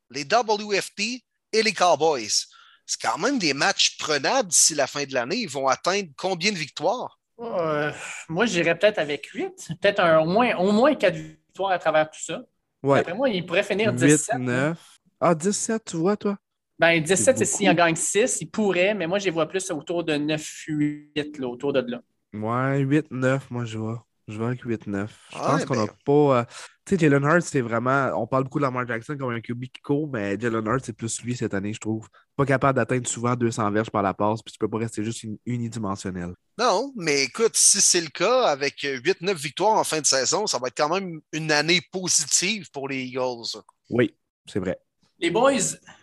les 0.09 0.23
WFT 0.23 1.23
et 1.53 1.63
les 1.63 1.73
Cowboys. 1.73 2.45
C'est 2.85 3.01
quand 3.01 3.17
même 3.17 3.37
des 3.37 3.53
matchs 3.53 3.97
prenables 3.97 4.49
d'ici 4.49 4.73
la 4.75 4.87
fin 4.87 5.03
de 5.03 5.13
l'année. 5.13 5.37
Ils 5.37 5.49
vont 5.49 5.67
atteindre 5.67 6.09
combien 6.17 6.51
de 6.51 6.57
victoires? 6.57 7.19
Euh, 7.39 7.91
moi, 8.29 8.45
j'irais 8.45 8.77
peut-être 8.77 8.97
avec 8.97 9.25
8. 9.27 9.69
Peut-être 9.81 10.01
au 10.21 10.25
moins, 10.25 10.55
au 10.55 10.71
moins 10.71 10.95
4 10.95 11.13
victoires 11.15 11.71
à 11.71 11.79
travers 11.79 12.09
tout 12.09 12.21
ça. 12.21 12.41
Ouais. 12.81 12.99
Après 12.99 13.13
moi, 13.13 13.29
ils 13.29 13.45
pourraient 13.45 13.63
finir 13.63 13.93
17. 13.93 14.39
9. 14.39 14.77
Ah, 15.19 15.35
17, 15.35 15.83
tu 15.83 15.97
vois, 15.97 16.15
toi? 16.15 16.37
Ben, 16.79 17.01
17, 17.01 17.39
c'est 17.39 17.45
s'ils 17.45 17.69
en 17.69 17.73
gagnent 17.73 17.95
6, 17.95 18.37
ils 18.41 18.49
pourraient, 18.49 18.93
mais 18.93 19.07
moi, 19.07 19.17
je 19.17 19.25
les 19.25 19.31
vois 19.31 19.47
plus 19.47 19.71
autour 19.71 20.03
de 20.03 20.13
9-8, 20.13 21.43
autour 21.43 21.73
de 21.73 21.81
là. 21.81 22.01
Ouais, 22.33 22.83
8-9, 22.83 23.41
moi, 23.49 23.65
je 23.65 23.79
vois. 23.79 24.06
Je 24.27 24.37
vois 24.37 24.47
avec 24.47 24.63
8-9. 24.63 25.07
Je 25.31 25.37
pense 25.37 25.65
qu'on 25.65 25.75
n'a 25.75 25.85
ben, 25.85 25.93
pas. 26.05 26.39
Euh, 26.39 26.43
tu 26.85 26.95
sais, 26.95 26.99
Jalen 26.99 27.23
Hurts, 27.23 27.43
c'est 27.43 27.61
vraiment. 27.61 28.11
On 28.15 28.27
parle 28.27 28.43
beaucoup 28.43 28.59
de 28.59 28.63
Lamar 28.63 28.85
Jackson 28.85 29.15
comme 29.17 29.31
un 29.33 29.39
QB 29.39 29.63
qui 29.65 29.81
court, 29.81 30.09
mais 30.11 30.37
Jalen 30.37 30.65
Hurts, 30.65 30.81
c'est 30.83 30.93
plus 30.93 31.21
lui 31.21 31.35
cette 31.35 31.53
année, 31.53 31.71
je 31.71 31.79
trouve. 31.79 32.07
Pas 32.35 32.45
capable 32.45 32.75
d'atteindre 32.75 33.07
souvent 33.07 33.35
200 33.35 33.71
verges 33.71 33.89
par 33.89 34.03
la 34.03 34.13
passe, 34.13 34.41
puis 34.41 34.51
tu 34.51 34.59
peux 34.59 34.67
pas 34.67 34.79
rester 34.79 35.01
juste 35.01 35.25
unidimensionnel. 35.45 36.33
Non, 36.57 36.91
mais 36.97 37.23
écoute, 37.23 37.55
si 37.55 37.79
c'est 37.79 38.01
le 38.01 38.09
cas, 38.09 38.43
avec 38.43 38.81
8-9 38.81 39.33
victoires 39.35 39.75
en 39.75 39.85
fin 39.85 40.01
de 40.01 40.05
saison, 40.05 40.45
ça 40.45 40.59
va 40.59 40.67
être 40.67 40.77
quand 40.77 40.93
même 40.93 41.21
une 41.31 41.51
année 41.51 41.79
positive 41.91 42.69
pour 42.71 42.89
les 42.89 43.03
Eagles. 43.03 43.61
Oui, 43.89 44.13
c'est 44.45 44.59
vrai. 44.59 44.77
Les 45.19 45.31
boys, 45.31 45.53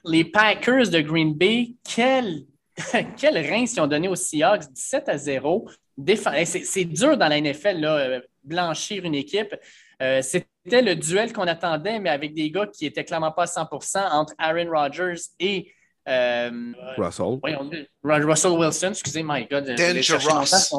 les 0.05 0.25
Packers 0.25 0.89
de 0.89 1.01
Green 1.01 1.35
Bay, 1.35 1.77
quel, 1.85 2.47
quel 3.16 3.37
rein 3.37 3.64
ils 3.70 3.81
ont 3.81 3.87
donné 3.87 4.09
aux 4.09 4.16
Seahawks, 4.16 4.72
17 4.72 5.09
à 5.09 5.18
0. 5.18 5.68
C'est 6.45 6.85
dur 6.85 7.16
dans 7.16 7.29
la 7.29 7.41
NFL, 7.41 7.79
là, 7.79 7.97
euh, 7.97 8.20
blanchir 8.43 9.05
une 9.05 9.14
équipe. 9.14 9.55
Euh, 10.03 10.22
c'était 10.22 10.83
le 10.83 10.97
duel 10.97 11.33
qu'on 11.33 11.47
attendait, 11.47 12.01
mais 12.01 12.11
avec 12.11 12.35
des 12.35 12.51
gars 12.51 12.66
qui 12.66 12.85
n'étaient 12.85 13.05
clairement 13.05 13.31
pas 13.31 13.45
à 13.45 13.47
100% 13.47 14.11
entre 14.11 14.35
Aaron 14.39 14.70
Rodgers 14.70 15.20
et 15.39 15.72
euh, 16.09 16.72
Russell. 16.99 17.39
Russell 18.03 18.53
Wilson, 18.53 18.91
excusez, 18.91 19.22
my 19.22 19.47
God. 19.47 19.66
Dangerous. 19.77 20.72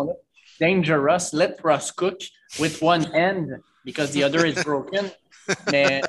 Dangerous. 0.60 1.34
Let 1.34 1.58
Russ 1.64 1.92
cook 1.92 2.22
with 2.60 2.82
one 2.82 3.04
hand 3.14 3.62
because 3.84 4.12
the 4.12 4.24
other 4.24 4.46
is 4.46 4.62
broken. 4.64 5.10
mais 5.72 6.02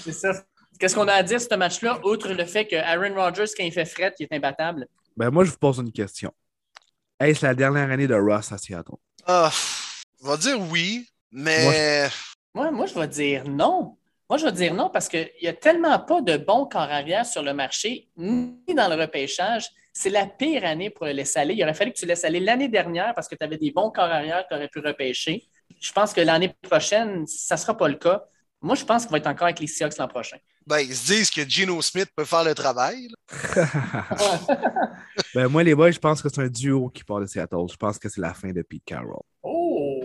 c'est 0.00 0.12
ça. 0.12 0.44
Qu'est-ce 0.78 0.94
qu'on 0.94 1.08
a 1.08 1.14
à 1.14 1.22
dire 1.22 1.38
de 1.38 1.42
ce 1.42 1.54
match-là, 1.54 2.00
outre 2.04 2.28
le 2.32 2.44
fait 2.44 2.66
que 2.66 2.76
Aaron 2.76 3.14
Rodgers, 3.14 3.46
quand 3.56 3.64
il 3.64 3.72
fait 3.72 3.84
fret, 3.84 4.14
il 4.18 4.26
est 4.30 4.34
imbattable? 4.34 4.86
Ben, 5.16 5.30
moi, 5.30 5.44
je 5.44 5.50
vous 5.50 5.58
pose 5.58 5.78
une 5.78 5.92
question. 5.92 6.32
Est-ce 7.18 7.44
la 7.44 7.54
dernière 7.54 7.90
année 7.90 8.06
de 8.06 8.14
Ross 8.14 8.52
à 8.52 8.58
Seattle? 8.58 8.96
Uh, 9.26 9.48
on 10.22 10.28
va 10.28 10.36
dire 10.36 10.60
oui, 10.70 11.08
Mais. 11.32 12.08
Moi, 12.54 12.70
moi, 12.70 12.86
je 12.86 12.94
vais 12.94 13.08
dire 13.08 13.44
non. 13.48 13.96
Moi, 14.28 14.38
je 14.38 14.44
vais 14.44 14.52
dire 14.52 14.74
non 14.74 14.90
parce 14.90 15.08
qu'il 15.08 15.30
n'y 15.40 15.48
a 15.48 15.52
tellement 15.52 15.98
pas 16.00 16.20
de 16.20 16.36
bons 16.36 16.66
corps 16.66 16.82
arrière 16.82 17.24
sur 17.24 17.42
le 17.42 17.54
marché, 17.54 18.08
ni 18.16 18.74
dans 18.74 18.88
le 18.88 19.00
repêchage. 19.00 19.68
C'est 19.92 20.10
la 20.10 20.26
pire 20.26 20.64
année 20.64 20.90
pour 20.90 21.06
le 21.06 21.12
laisser 21.12 21.38
aller. 21.38 21.54
Il 21.54 21.62
aurait 21.62 21.74
fallu 21.74 21.92
que 21.92 21.98
tu 21.98 22.06
laisses 22.06 22.24
aller 22.24 22.40
l'année 22.40 22.68
dernière 22.68 23.14
parce 23.14 23.28
que 23.28 23.34
tu 23.34 23.44
avais 23.44 23.56
des 23.56 23.70
bons 23.70 23.90
corps 23.90 24.04
arrière 24.04 24.42
que 24.44 24.48
tu 24.48 24.54
aurais 24.54 24.68
pu 24.68 24.80
repêcher. 24.80 25.44
Je 25.80 25.92
pense 25.92 26.12
que 26.12 26.20
l'année 26.20 26.54
prochaine, 26.62 27.26
ça 27.26 27.54
ne 27.54 27.60
sera 27.60 27.76
pas 27.76 27.88
le 27.88 27.94
cas. 27.94 28.24
Moi, 28.60 28.74
je 28.74 28.84
pense 28.84 29.02
qu'il 29.02 29.12
va 29.12 29.18
être 29.18 29.26
encore 29.26 29.46
avec 29.46 29.60
les 29.60 29.66
Seahawks 29.66 29.96
l'an 29.98 30.08
prochain. 30.08 30.38
Ben, 30.66 30.80
ils 30.80 30.94
se 30.94 31.06
disent 31.12 31.30
que 31.30 31.48
Gino 31.48 31.80
Smith 31.80 32.10
peut 32.16 32.24
faire 32.24 32.42
le 32.42 32.54
travail. 32.54 33.08
ben, 35.34 35.46
moi, 35.48 35.62
les 35.62 35.74
boys, 35.74 35.92
je 35.92 35.98
pense 35.98 36.20
que 36.20 36.28
c'est 36.28 36.40
un 36.40 36.48
duo 36.48 36.88
qui 36.88 37.04
part 37.04 37.20
de 37.20 37.26
Seattle. 37.26 37.66
Je 37.70 37.76
pense 37.76 37.98
que 37.98 38.08
c'est 38.08 38.20
la 38.20 38.34
fin 38.34 38.50
de 38.50 38.62
Pete 38.62 38.84
Carroll. 38.84 39.22
Oh, 39.42 40.02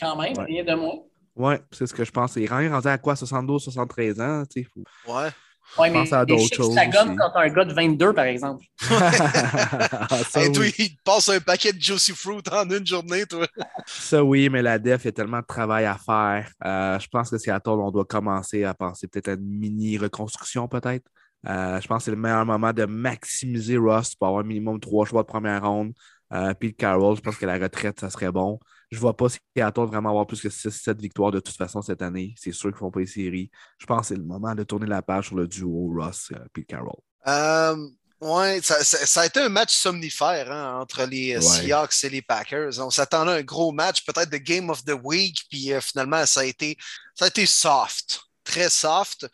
quand 0.00 0.16
même, 0.16 0.38
rien 0.38 0.64
de 0.64 0.74
moi. 0.74 0.94
Oui, 1.36 1.54
c'est 1.72 1.86
ce 1.86 1.94
que 1.94 2.04
je 2.04 2.12
pense. 2.12 2.36
Il 2.36 2.44
est 2.44 2.68
rendu 2.68 2.86
à 2.86 2.96
quoi, 2.96 3.16
72, 3.16 3.64
73 3.64 4.20
ans? 4.20 4.44
Tu 4.48 4.62
sais, 4.62 4.68
faut... 4.72 5.12
Ouais. 5.12 5.30
Ouais, 5.78 5.90
mais 5.90 6.12
à 6.12 6.24
d'autres 6.24 6.54
choses. 6.54 6.74
Ça 6.74 6.86
gomme 6.86 7.16
quand 7.16 7.32
un 7.34 7.48
gars 7.48 7.64
de 7.64 7.72
22, 7.72 8.12
par 8.12 8.24
exemple. 8.26 8.64
Et 10.40 10.52
toi, 10.52 10.64
il 10.78 10.96
passe 11.04 11.28
un 11.28 11.40
paquet 11.40 11.72
de 11.72 11.80
Juicy 11.80 12.12
Fruit 12.12 12.42
en 12.52 12.68
une 12.70 12.86
journée, 12.86 13.26
toi. 13.26 13.46
Ça, 13.86 14.22
oui, 14.22 14.48
mais 14.48 14.62
la 14.62 14.78
def, 14.78 15.02
il 15.02 15.06
y 15.06 15.08
a 15.08 15.12
tellement 15.12 15.40
de 15.40 15.46
travail 15.46 15.84
à 15.84 15.96
faire. 15.96 16.48
Euh, 16.64 16.98
je 16.98 17.08
pense 17.08 17.30
que 17.30 17.38
Seattle, 17.38 17.70
on 17.70 17.90
doit 17.90 18.04
commencer 18.04 18.64
à 18.64 18.74
penser 18.74 19.08
peut-être 19.08 19.28
à 19.28 19.32
une 19.32 19.58
mini-reconstruction, 19.58 20.68
peut-être. 20.68 21.06
Euh, 21.46 21.80
je 21.80 21.86
pense 21.86 21.98
que 21.98 22.04
c'est 22.04 22.10
le 22.10 22.16
meilleur 22.16 22.46
moment 22.46 22.72
de 22.72 22.84
maximiser 22.84 23.76
Ross 23.76 24.14
pour 24.14 24.28
avoir 24.28 24.44
minimum 24.44 24.80
trois 24.80 25.04
choix 25.04 25.22
de 25.22 25.26
première 25.26 25.66
ronde. 25.66 25.92
Euh, 26.32 26.54
Pete 26.54 26.76
Carroll, 26.76 27.16
je 27.16 27.20
pense 27.20 27.36
que 27.36 27.46
la 27.46 27.58
retraite, 27.58 28.00
ça 28.00 28.10
serait 28.10 28.32
bon. 28.32 28.58
Je 28.90 28.96
ne 28.96 29.00
vois 29.00 29.16
pas 29.16 29.26
Seattle 29.28 29.86
vraiment 29.86 30.10
avoir 30.10 30.26
plus 30.26 30.40
que 30.40 30.48
6-7 30.48 31.00
victoires 31.00 31.30
de 31.30 31.40
toute 31.40 31.56
façon 31.56 31.82
cette 31.82 32.02
année. 32.02 32.34
C'est 32.38 32.52
sûr 32.52 32.70
qu'ils 32.70 32.76
ne 32.76 32.78
font 32.78 32.90
pas 32.90 33.00
les 33.00 33.06
séries. 33.06 33.50
Je 33.78 33.86
pense 33.86 34.02
que 34.02 34.06
c'est 34.08 34.16
le 34.16 34.24
moment 34.24 34.54
de 34.54 34.62
tourner 34.62 34.86
la 34.86 35.02
page 35.02 35.28
sur 35.28 35.36
le 35.36 35.46
duo 35.46 35.92
Ross 35.94 36.30
et 36.32 36.36
Pete 36.52 36.66
Carroll. 36.66 37.00
Euh, 37.26 37.88
oui, 38.20 38.62
ça, 38.62 39.20
a 39.20 39.26
été 39.26 39.40
un 39.40 39.48
match 39.48 39.74
somnifère 39.74 40.50
hein, 40.50 40.80
entre 40.80 41.04
les 41.04 41.36
euh, 41.36 41.40
Seahawks 41.40 42.04
et 42.04 42.10
les 42.10 42.22
Packers. 42.22 42.78
On 42.78 42.90
s'attendait 42.90 43.32
à 43.32 43.34
un 43.36 43.42
gros 43.42 43.72
match, 43.72 44.04
peut-être 44.04 44.30
de 44.30 44.38
Game 44.38 44.70
of 44.70 44.84
the 44.84 44.94
Week, 45.02 45.44
puis 45.50 45.72
euh, 45.72 45.80
finalement, 45.80 46.24
ça 46.26 46.40
a, 46.40 46.44
été, 46.44 46.76
ça 47.14 47.26
a 47.26 47.28
été 47.28 47.46
soft, 47.46 48.20
très 48.42 48.70
soft. 48.70 49.26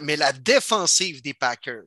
mais 0.00 0.16
la 0.16 0.32
défensive 0.32 1.22
des 1.22 1.34
Packers, 1.34 1.84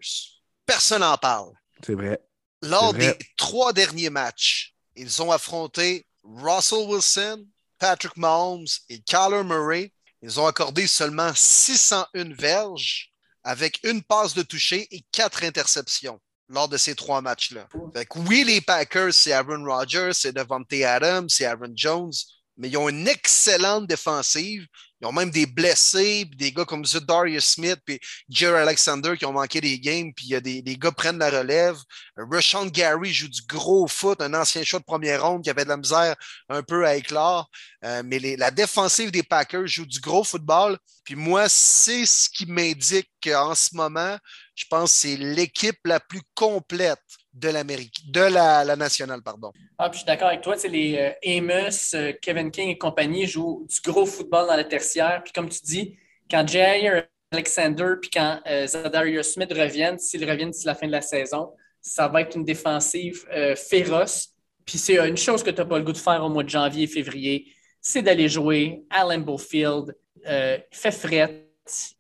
personne 0.66 1.02
n'en 1.02 1.18
parle. 1.18 1.52
C'est 1.86 1.96
vrai. 1.96 2.20
Lors 2.62 2.94
des 2.94 3.16
trois 3.38 3.72
derniers 3.72 4.10
matchs, 4.10 4.74
ils 4.96 5.22
ont 5.22 5.32
affronté 5.32 6.06
Russell 6.38 6.88
Wilson, 6.88 7.46
Patrick 7.80 8.16
Mahomes 8.16 8.68
et 8.90 9.00
Kyler 9.00 9.44
Murray. 9.44 9.92
Ils 10.22 10.40
ont 10.40 10.46
accordé 10.46 10.86
seulement 10.86 11.32
601 11.34 12.34
verges 12.34 13.12
avec 13.44 13.80
une 13.84 14.04
passe 14.04 14.34
de 14.34 14.44
toucher 14.44 14.88
et 14.92 15.04
quatre 15.12 15.44
interceptions 15.44 16.20
lors 16.50 16.68
de 16.68 16.78
ces 16.78 16.96
trois 16.96 17.22
matchs-là. 17.22 17.68
Oui, 18.16 18.44
les 18.44 18.62
Packers, 18.62 19.14
c'est 19.14 19.32
Aaron 19.32 19.64
Rodgers, 19.64 20.12
c'est 20.14 20.34
Devontae 20.34 20.84
Adams, 20.84 21.30
c'est 21.30 21.46
Aaron 21.46 21.72
Jones, 21.76 22.12
mais 22.58 22.70
ils 22.70 22.78
ont 22.78 22.90
une 22.90 23.08
excellente 23.08 23.88
défensive. 23.88 24.68
Ils 25.02 25.08
ont 25.08 25.14
même 25.14 25.32
des 25.32 25.46
blessés, 25.46 26.26
des 26.36 26.52
gars 26.52 26.66
comme 26.66 26.84
Darius 27.08 27.46
Smith, 27.46 27.80
puis 27.86 28.00
Jerry 28.28 28.60
Alexander 28.60 29.16
qui 29.18 29.26
ont 29.26 29.32
manqué 29.32 29.62
des 29.62 29.80
games, 29.80 30.12
puis 30.14 30.26
il 30.26 30.32
y 30.32 30.36
a 30.36 30.42
des, 30.42 30.62
gars 30.78 30.92
prennent 30.92 31.20
la 31.20 31.30
relève. 31.30 31.78
Rashawn 32.18 32.70
Gary 32.70 33.14
joue 33.14 33.30
du 33.30 33.42
gros 33.48 33.88
foot, 33.88 34.22
un 34.22 34.34
ancien 34.34 34.64
choix 34.64 34.80
de 34.80 34.86
première 34.86 35.24
ronde 35.24 35.44
qui 35.44 35.50
avait 35.50 35.64
de 35.64 35.70
la 35.70 35.78
misère 35.78 36.16
un 36.50 36.64
peu 36.64 36.86
à 36.86 36.96
éclore. 36.96 37.50
Euh, 37.86 38.04
mais 38.06 38.20
la 38.20 38.52
défensive 38.52 39.12
des 39.12 39.24
Packers 39.24 39.68
joue 39.68 39.86
du 39.86 40.02
gros 40.02 40.24
football. 40.24 40.78
Puis 41.06 41.16
moi, 41.16 41.48
c'est 41.48 42.06
ce 42.06 42.30
qui 42.30 42.46
m'indique 42.46 43.10
qu'en 43.24 43.56
ce 43.56 43.76
moment, 43.76 44.18
je 44.54 44.66
pense 44.70 44.92
que 44.92 44.98
c'est 45.00 45.18
l'équipe 45.18 45.80
la 45.86 46.00
plus 46.00 46.22
complète 46.36 47.00
de 47.40 47.50
l'Amérique, 47.50 48.12
de 48.12 48.22
la, 48.22 48.76
nationale, 48.76 49.22
pardon. 49.22 49.52
Ah, 49.78 49.90
puis 49.90 50.00
je 50.00 50.04
suis 50.04 50.06
d'accord 50.06 50.28
avec 50.28 50.42
toi. 50.42 50.56
Les 50.70 50.98
euh, 50.98 51.38
Amos, 51.38 51.96
euh, 51.96 52.14
Kevin 52.22 52.52
King 52.52 52.70
et 52.70 52.78
compagnie 52.78 53.26
jouent 53.26 53.66
du 53.70 53.90
gros 53.90 54.06
football 54.06 54.48
dans 54.48 54.56
la 54.56 54.64
tertiaire. 54.64 55.22
Puis 55.24 55.32
comme 55.34 55.50
tu 55.50 55.60
dis, 55.64 55.98
quand 56.30 56.48
Jair 56.48 57.08
Alexander 57.32 57.94
puis 58.02 58.10
quand 58.10 58.40
euh, 58.48 58.68
Zadarius 58.68 59.34
Smith 59.34 59.52
reviennent, 59.54 60.00
s'ils 60.00 60.30
reviennent 60.30 60.52
d'ici 60.52 60.66
la 60.66 60.76
fin 60.76 60.88
de 60.88 60.92
la 60.92 61.02
saison, 61.02 61.52
ça 61.82 62.08
va 62.08 62.22
être 62.22 62.36
une 62.36 62.44
défensive 62.44 63.26
féroce. 63.56 64.34
Puis 64.66 64.78
c'est 64.78 64.98
une 65.08 65.16
chose 65.16 65.42
que 65.42 65.50
tu 65.50 65.58
n'as 65.58 65.66
pas 65.66 65.78
le 65.78 65.86
goût 65.86 65.94
de 65.94 65.98
faire 65.98 66.24
au 66.24 66.30
mois 66.30 66.44
de 66.44 66.50
janvier 66.50 66.84
et 66.84 66.88
février, 66.88 67.54
c'est 67.80 68.02
d'aller 68.02 68.28
jouer 68.28 68.84
à 68.90 69.06
Lambeau 69.06 69.38
Field. 69.38 69.96
il 70.26 70.62
fait 70.72 70.92
fret, 70.92 71.48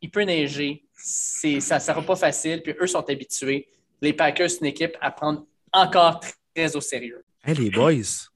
il 0.02 0.12
peut 0.12 0.24
neiger. 0.24 0.84
Ça 0.98 1.76
ne 1.76 1.82
sera 1.82 2.02
pas 2.02 2.18
facile, 2.18 2.62
puis 2.62 2.76
eux 2.78 2.88
sont 2.88 3.10
habitués 3.10 3.70
les 4.02 4.14
Packers, 4.14 4.50
c'est 4.50 4.60
une 4.60 4.68
équipe 4.68 4.98
à 5.02 5.12
prendre 5.12 5.46
encore 5.72 6.22
très 6.56 6.76
au 6.76 6.82
sérieux. 6.82 7.24
Hey, 7.44 7.56
les 7.56 7.70
boys, 7.70 8.30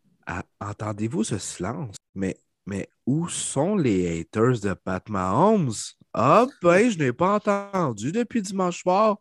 entendez-vous 0.60 1.24
ce 1.24 1.38
silence? 1.38 1.96
Mais, 2.16 2.38
mais 2.66 2.88
où 3.06 3.28
sont 3.28 3.76
les 3.76 4.22
haters 4.22 4.60
de 4.60 4.74
Pat 4.74 5.08
Mahomes? 5.10 5.74
Ah, 6.14 6.46
ben, 6.62 6.90
je 6.90 6.98
n'ai 6.98 7.12
pas 7.12 7.36
entendu 7.36 8.12
depuis 8.12 8.42
dimanche 8.42 8.82
soir. 8.82 9.18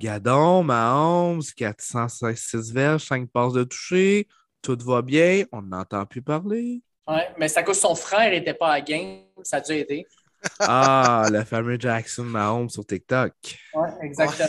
Gadon, 0.00 0.62
Mahomes, 0.62 1.42
406 1.56 2.72
verges, 2.72 3.06
5 3.06 3.30
passes 3.30 3.54
de 3.54 3.64
toucher, 3.64 4.28
tout 4.60 4.78
va 4.84 5.02
bien, 5.02 5.44
on 5.50 5.62
n'entend 5.62 6.04
plus 6.04 6.22
parler. 6.22 6.82
Oui, 7.06 7.20
mais 7.38 7.48
c'est 7.48 7.60
à 7.60 7.62
cause 7.62 7.80
son 7.80 7.94
frère 7.94 8.30
n'était 8.30 8.52
pas 8.52 8.72
à 8.72 8.80
game, 8.82 9.22
ça 9.42 9.56
a 9.56 9.60
dû 9.62 9.72
aider. 9.72 10.06
Ah, 10.60 11.28
le 11.30 11.44
fameux 11.44 11.78
Jackson 11.78 12.24
Mahomes 12.24 12.68
sur 12.68 12.84
TikTok. 12.84 13.32
Oui, 13.74 13.88
exactement. 14.02 14.48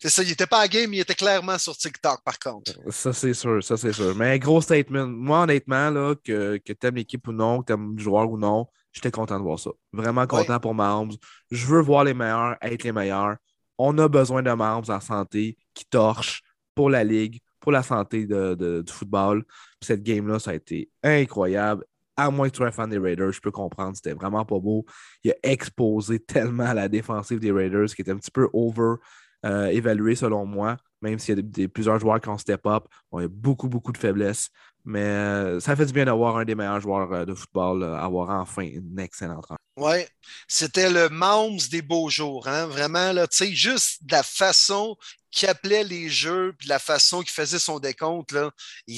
C'est 0.00 0.08
ça, 0.08 0.22
il 0.22 0.28
n'était 0.28 0.46
pas 0.46 0.60
à 0.60 0.68
game, 0.68 0.92
il 0.92 1.00
était 1.00 1.14
clairement 1.14 1.58
sur 1.58 1.76
TikTok, 1.76 2.20
par 2.24 2.38
contre. 2.38 2.72
Ça, 2.90 3.12
c'est 3.12 3.34
sûr, 3.34 3.62
ça, 3.62 3.76
c'est 3.76 3.92
sûr. 3.92 4.14
Mais 4.14 4.38
gros 4.38 4.60
statement. 4.60 5.06
Moi, 5.06 5.42
honnêtement, 5.42 5.90
là, 5.90 6.14
que, 6.22 6.58
que 6.58 6.72
tu 6.72 6.86
aimes 6.86 6.96
l'équipe 6.96 7.26
ou 7.28 7.32
non, 7.32 7.60
que 7.60 7.66
tu 7.66 7.72
aimes 7.72 7.96
le 7.96 8.02
joueur 8.02 8.30
ou 8.30 8.38
non, 8.38 8.66
j'étais 8.92 9.10
content 9.10 9.38
de 9.38 9.44
voir 9.44 9.58
ça. 9.58 9.70
Vraiment 9.92 10.26
content 10.26 10.60
pour 10.60 10.74
Mahomes. 10.74 11.12
Je 11.50 11.66
veux 11.66 11.80
voir 11.80 12.04
les 12.04 12.14
meilleurs 12.14 12.56
être 12.62 12.82
les 12.82 12.92
meilleurs. 12.92 13.36
On 13.78 13.96
a 13.98 14.08
besoin 14.08 14.42
de 14.42 14.52
Mahomes 14.52 14.84
en 14.88 15.00
santé 15.00 15.56
qui 15.74 15.84
torche 15.86 16.42
pour 16.74 16.90
la 16.90 17.04
ligue, 17.04 17.40
pour 17.60 17.72
la 17.72 17.82
santé 17.82 18.26
de, 18.26 18.82
du 18.84 18.92
football. 18.92 19.44
cette 19.80 20.02
game-là, 20.02 20.38
ça 20.38 20.52
a 20.52 20.54
été 20.54 20.90
incroyable 21.02 21.84
à 22.24 22.30
moins 22.30 22.48
que 22.48 22.52
tu 22.52 22.58
sois 22.58 22.68
un 22.68 22.72
fan 22.72 22.90
des 22.90 22.98
Raiders, 22.98 23.32
je 23.32 23.40
peux 23.40 23.50
comprendre, 23.50 23.96
c'était 23.96 24.14
vraiment 24.14 24.44
pas 24.44 24.58
beau. 24.58 24.84
Il 25.24 25.32
a 25.32 25.34
exposé 25.42 26.18
tellement 26.18 26.72
la 26.72 26.88
défensive 26.88 27.38
des 27.38 27.52
Raiders 27.52 27.86
qui 27.94 28.02
était 28.02 28.12
un 28.12 28.16
petit 28.16 28.30
peu 28.30 28.48
over 28.52 28.96
euh, 29.44 29.66
évalué 29.66 30.14
selon 30.14 30.46
moi, 30.46 30.76
même 31.00 31.18
s'il 31.18 31.58
y 31.58 31.64
a 31.64 31.68
plusieurs 31.68 31.98
joueurs 31.98 32.20
qui 32.20 32.28
ont 32.28 32.38
step 32.38 32.64
up. 32.66 32.84
il 33.14 33.22
y 33.22 33.24
a 33.24 33.28
beaucoup, 33.28 33.68
beaucoup 33.68 33.92
de 33.92 33.98
faiblesses. 33.98 34.50
Mais 34.84 35.00
euh, 35.00 35.60
ça 35.60 35.74
fait 35.76 35.86
du 35.86 35.92
bien 35.92 36.04
d'avoir 36.04 36.36
un 36.36 36.44
des 36.44 36.54
meilleurs 36.54 36.80
joueurs 36.80 37.12
euh, 37.12 37.24
de 37.24 37.34
football 37.34 37.82
avoir 37.84 38.30
enfin 38.30 38.62
une 38.62 38.98
excellente 38.98 39.46
rencontre. 39.46 39.58
Oui, 39.76 40.04
c'était 40.48 40.90
le 40.90 41.08
Mahomes 41.08 41.58
des 41.70 41.80
beaux 41.80 42.10
jours, 42.10 42.46
hein? 42.46 42.66
vraiment, 42.66 43.12
là, 43.12 43.26
juste 43.30 44.00
la 44.10 44.22
façon 44.22 44.96
qui 45.32 45.46
appelait 45.46 45.82
les 45.82 46.10
jeux, 46.10 46.54
puis 46.58 46.68
la 46.68 46.78
façon 46.78 47.20
qu'il 47.22 47.30
faisait 47.30 47.58
son 47.58 47.78
décompte, 47.78 48.32
là, 48.32 48.50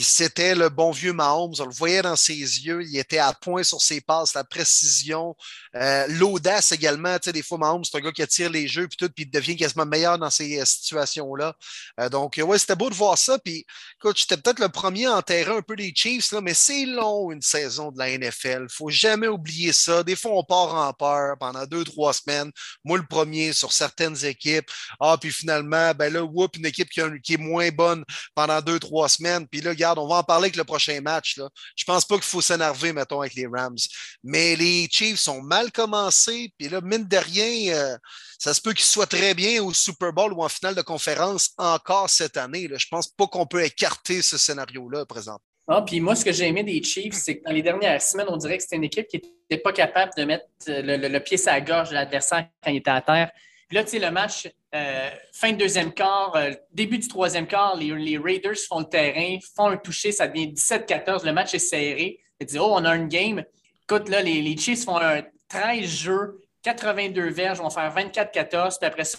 c'était 0.02 0.56
le 0.56 0.68
bon 0.68 0.90
vieux 0.90 1.12
Mahomes. 1.12 1.54
On 1.60 1.64
le 1.64 1.72
voyait 1.72 2.02
dans 2.02 2.16
ses 2.16 2.34
yeux. 2.34 2.82
Il 2.82 2.98
était 2.98 3.18
à 3.18 3.32
point 3.32 3.62
sur 3.62 3.80
ses 3.80 4.00
passes, 4.00 4.34
la 4.34 4.42
précision, 4.42 5.36
euh, 5.76 6.06
l'audace 6.08 6.72
également. 6.72 7.16
Tu 7.20 7.26
sais, 7.26 7.32
des 7.32 7.42
fois, 7.42 7.58
Mahomes, 7.58 7.84
c'est 7.84 7.96
un 7.96 8.00
gars 8.00 8.10
qui 8.10 8.22
attire 8.22 8.50
les 8.50 8.66
jeux, 8.66 8.88
puis 8.88 8.96
tout, 8.96 9.08
puis 9.08 9.24
il 9.24 9.30
devient 9.30 9.56
quasiment 9.56 9.86
meilleur 9.86 10.18
dans 10.18 10.28
ces 10.30 10.60
euh, 10.60 10.64
situations-là. 10.64 11.54
Euh, 12.00 12.08
donc, 12.08 12.40
ouais, 12.44 12.58
c'était 12.58 12.74
beau 12.74 12.90
de 12.90 12.96
voir 12.96 13.16
ça. 13.16 13.38
Puis, 13.38 13.64
écoute, 13.96 14.18
j'étais 14.18 14.36
peut-être 14.36 14.58
le 14.58 14.68
premier 14.68 15.06
à 15.06 15.14
enterrer 15.14 15.56
un 15.56 15.62
peu 15.62 15.74
les 15.74 15.92
Chiefs, 15.94 16.32
là, 16.32 16.40
mais 16.40 16.54
c'est 16.54 16.84
long, 16.84 17.30
une 17.30 17.42
saison 17.42 17.92
de 17.92 17.98
la 17.98 18.18
NFL. 18.18 18.66
faut 18.68 18.90
jamais 18.90 19.28
oublier 19.28 19.72
ça. 19.72 20.02
Des 20.02 20.16
fois, 20.16 20.32
on 20.32 20.42
part 20.42 20.73
en 20.74 20.92
peur 20.92 21.36
pendant 21.38 21.66
deux, 21.66 21.84
trois 21.84 22.12
semaines. 22.12 22.50
Moi, 22.84 22.98
le 22.98 23.06
premier 23.06 23.52
sur 23.52 23.72
certaines 23.72 24.24
équipes. 24.24 24.70
Ah, 25.00 25.16
puis 25.20 25.32
finalement, 25.32 25.92
ben 25.94 26.12
là, 26.12 26.22
whoop, 26.22 26.56
une 26.56 26.66
équipe 26.66 26.88
qui, 26.88 27.00
est 27.00 27.38
moins 27.38 27.70
bonne 27.70 28.04
pendant 28.34 28.60
deux, 28.60 28.78
trois 28.78 29.08
semaines. 29.08 29.46
Puis 29.48 29.60
là, 29.60 29.70
regarde, 29.70 29.98
on 29.98 30.08
va 30.08 30.16
en 30.16 30.22
parler 30.22 30.44
avec 30.44 30.56
le 30.56 30.64
prochain 30.64 31.00
match. 31.00 31.36
Là. 31.36 31.48
Je 31.76 31.84
pense 31.84 32.04
pas 32.04 32.16
qu'il 32.16 32.24
faut 32.24 32.40
s'énerver, 32.40 32.92
mettons, 32.92 33.20
avec 33.20 33.34
les 33.34 33.46
Rams. 33.46 33.76
Mais 34.22 34.56
les 34.56 34.88
Chiefs 34.90 35.20
sont 35.20 35.42
mal 35.42 35.72
commencés. 35.72 36.52
Puis 36.59 36.68
là, 36.68 36.80
mine 36.80 37.06
de 37.06 37.16
rien, 37.16 37.74
euh, 37.74 37.98
ça 38.38 38.55
se 38.55 38.60
peut 38.60 38.72
qu'ils 38.72 38.84
soient 38.84 39.06
très 39.06 39.34
bien 39.34 39.62
au 39.62 39.72
Super 39.72 40.12
Bowl 40.12 40.32
ou 40.32 40.42
en 40.42 40.48
finale 40.48 40.74
de 40.74 40.82
conférence 40.82 41.51
encore 41.56 42.10
cette 42.10 42.36
année. 42.36 42.68
Là. 42.68 42.76
Je 42.78 42.86
pense 42.90 43.09
pas 43.09 43.26
qu'on 43.26 43.46
peut 43.46 43.62
écarter 43.64 44.22
ce 44.22 44.38
scénario-là 44.38 45.06
présent. 45.06 45.38
Ah, 45.66 45.82
puis 45.82 46.01
moi, 46.01 46.15
ce 46.15 46.24
que 46.24 46.32
j'ai 46.32 46.47
aimé 46.47 46.62
des 46.62 46.82
Chiefs, 46.82 47.15
c'est 47.15 47.39
que 47.39 47.45
dans 47.45 47.53
les 47.53 47.62
dernières 47.62 48.03
semaines, 48.03 48.27
on 48.28 48.36
dirait 48.36 48.59
que 48.59 48.62
c'était 48.62 48.77
une 48.77 48.85
équipe 48.85 49.07
qui 49.07 49.16
n'était 49.16 49.62
pas 49.62 49.73
capable 49.73 50.12
de 50.16 50.24
mettre 50.24 50.45
le, 50.66 51.19
pied 51.20 51.39
sur 51.39 51.53
la 51.53 51.61
gorge 51.61 51.91
de 51.91 51.95
l'adversaire 51.95 52.49
quand 52.62 52.70
il 52.70 52.77
était 52.77 52.91
à 52.91 53.01
terre. 53.01 53.31
Là, 53.70 53.82
tu 53.82 53.91
sais, 53.91 53.99
le 53.99 54.11
match, 54.11 54.47
euh, 54.74 55.11
fin 55.32 55.53
de 55.53 55.57
deuxième 55.57 55.93
quart, 55.93 56.36
euh, 56.36 56.51
début 56.73 56.99
du 56.99 57.09
troisième 57.09 57.47
quart, 57.47 57.77
les, 57.77 58.19
Raiders 58.19 58.59
font 58.69 58.81
le 58.81 58.85
terrain, 58.85 59.39
font 59.57 59.69
un 59.69 59.78
toucher, 59.78 60.12
ça 60.12 60.28
devient 60.28 60.53
17-14, 60.53 61.24
le 61.24 61.32
match 61.32 61.55
est 61.55 61.59
serré. 61.59 62.20
Tu 62.39 62.47
dis, 62.47 62.59
oh, 62.59 62.69
on 62.70 62.85
a 62.85 62.95
une 62.95 63.09
game. 63.09 63.43
Écoute, 63.85 64.11
là, 64.11 64.20
les, 64.20 64.43
les 64.43 64.57
Chiefs 64.59 64.85
font 64.85 64.99
un 64.99 65.23
13 65.49 65.89
jeux, 65.89 66.43
82 66.62 67.31
verges, 67.31 67.59
vont 67.59 67.70
faire 67.70 67.95
24-14, 67.95 68.78
puis 68.78 68.86
après 68.86 69.05
ça, 69.05 69.19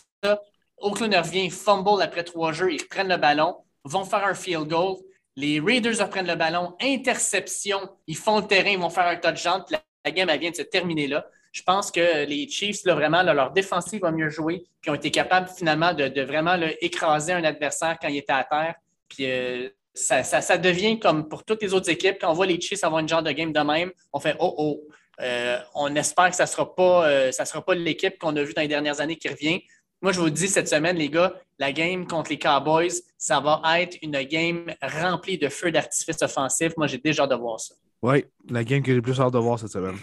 Oakland 0.77 1.13
revient, 1.15 1.49
fumble 1.49 2.01
après 2.01 2.23
trois 2.23 2.51
jeux, 2.51 2.73
ils 2.73 2.81
reprennent 2.81 3.09
le 3.09 3.17
ballon, 3.17 3.57
vont 3.83 4.03
faire 4.03 4.25
un 4.25 4.33
field 4.33 4.67
goal. 4.67 4.97
Les 5.35 5.59
Raiders 5.59 5.99
reprennent 5.99 6.27
le 6.27 6.35
ballon, 6.35 6.75
interception, 6.81 7.89
ils 8.07 8.15
font 8.15 8.39
le 8.39 8.47
terrain, 8.47 8.69
ils 8.69 8.79
vont 8.79 8.89
faire 8.89 9.07
un 9.07 9.17
touchdown, 9.17 9.63
puis 9.67 9.75
la, 10.05 10.11
game 10.11 10.29
vient 10.39 10.51
de 10.51 10.55
se 10.55 10.61
terminer 10.61 11.07
là. 11.07 11.25
Je 11.51 11.61
pense 11.63 11.91
que 11.91 12.25
les 12.25 12.49
Chiefs, 12.49 12.83
vraiment, 12.85 13.23
leur 13.23 13.51
défensive 13.51 14.01
va 14.01 14.11
mieux 14.11 14.29
jouer, 14.29 14.63
puis 14.81 14.91
ont 14.91 14.95
été 14.95 15.11
capables 15.11 15.49
finalement 15.49 15.93
de, 15.93 16.21
vraiment 16.21 16.57
écraser 16.81 17.33
un 17.33 17.43
adversaire 17.43 17.97
quand 18.01 18.09
il 18.09 18.17
était 18.17 18.33
à 18.33 18.43
terre. 18.43 18.75
Puis 19.07 19.29
euh, 19.29 19.69
ça, 19.93 20.57
devient 20.57 20.99
comme 20.99 21.27
pour 21.29 21.43
toutes 21.43 21.61
les 21.61 21.73
autres 21.73 21.89
équipes, 21.89 22.17
quand 22.19 22.29
on 22.29 22.33
voit 22.33 22.45
les 22.45 22.59
Chiefs 22.59 22.83
avoir 22.83 22.99
une 22.99 23.07
genre 23.07 23.23
de 23.23 23.31
game 23.31 23.53
de 23.53 23.59
même, 23.59 23.91
on 24.11 24.19
fait 24.19 24.35
oh 24.39 24.53
oh. 24.57 24.81
Euh, 25.21 25.57
on 25.73 25.95
espère 25.95 26.29
que 26.29 26.35
ça 26.35 26.43
ne 26.43 26.49
sera 26.49 26.75
pas, 26.75 27.07
euh, 27.07 27.31
sera 27.31 27.63
pas 27.63 27.73
l'équipe 27.73 28.17
qu'on 28.19 28.35
a 28.35 28.43
vue 28.43 28.53
dans 28.53 28.61
les 28.61 28.67
dernières 28.67 28.99
années 28.99 29.15
qui 29.15 29.29
revient. 29.29 29.63
Moi, 30.05 30.11
je 30.11 30.19
vous 30.19 30.29
dis 30.29 30.47
cette 30.47 30.67
semaine, 30.67 30.97
les 30.97 31.09
gars, 31.09 31.33
la 31.57 31.71
game 31.71 32.05
contre 32.05 32.29
les 32.29 32.37
Cowboys, 32.37 32.91
ça 33.17 33.39
va 33.39 33.59
être 33.81 33.97
une 34.03 34.21
game 34.21 34.71
remplie 34.79 35.39
de 35.39 35.49
feux 35.49 35.71
d'artifice 35.71 36.21
offensif. 36.21 36.73
Moi, 36.77 36.85
j'ai 36.85 36.99
déjà 36.99 37.23
hâte 37.23 37.31
de 37.31 37.35
voir 37.35 37.59
ça. 37.59 37.73
Oui, 38.03 38.23
la 38.47 38.63
game 38.63 38.83
que 38.83 38.93
j'ai 38.93 39.01
plus 39.01 39.19
hâte 39.19 39.33
de 39.33 39.39
voir 39.39 39.57
cette 39.57 39.71
semaine. 39.71 39.97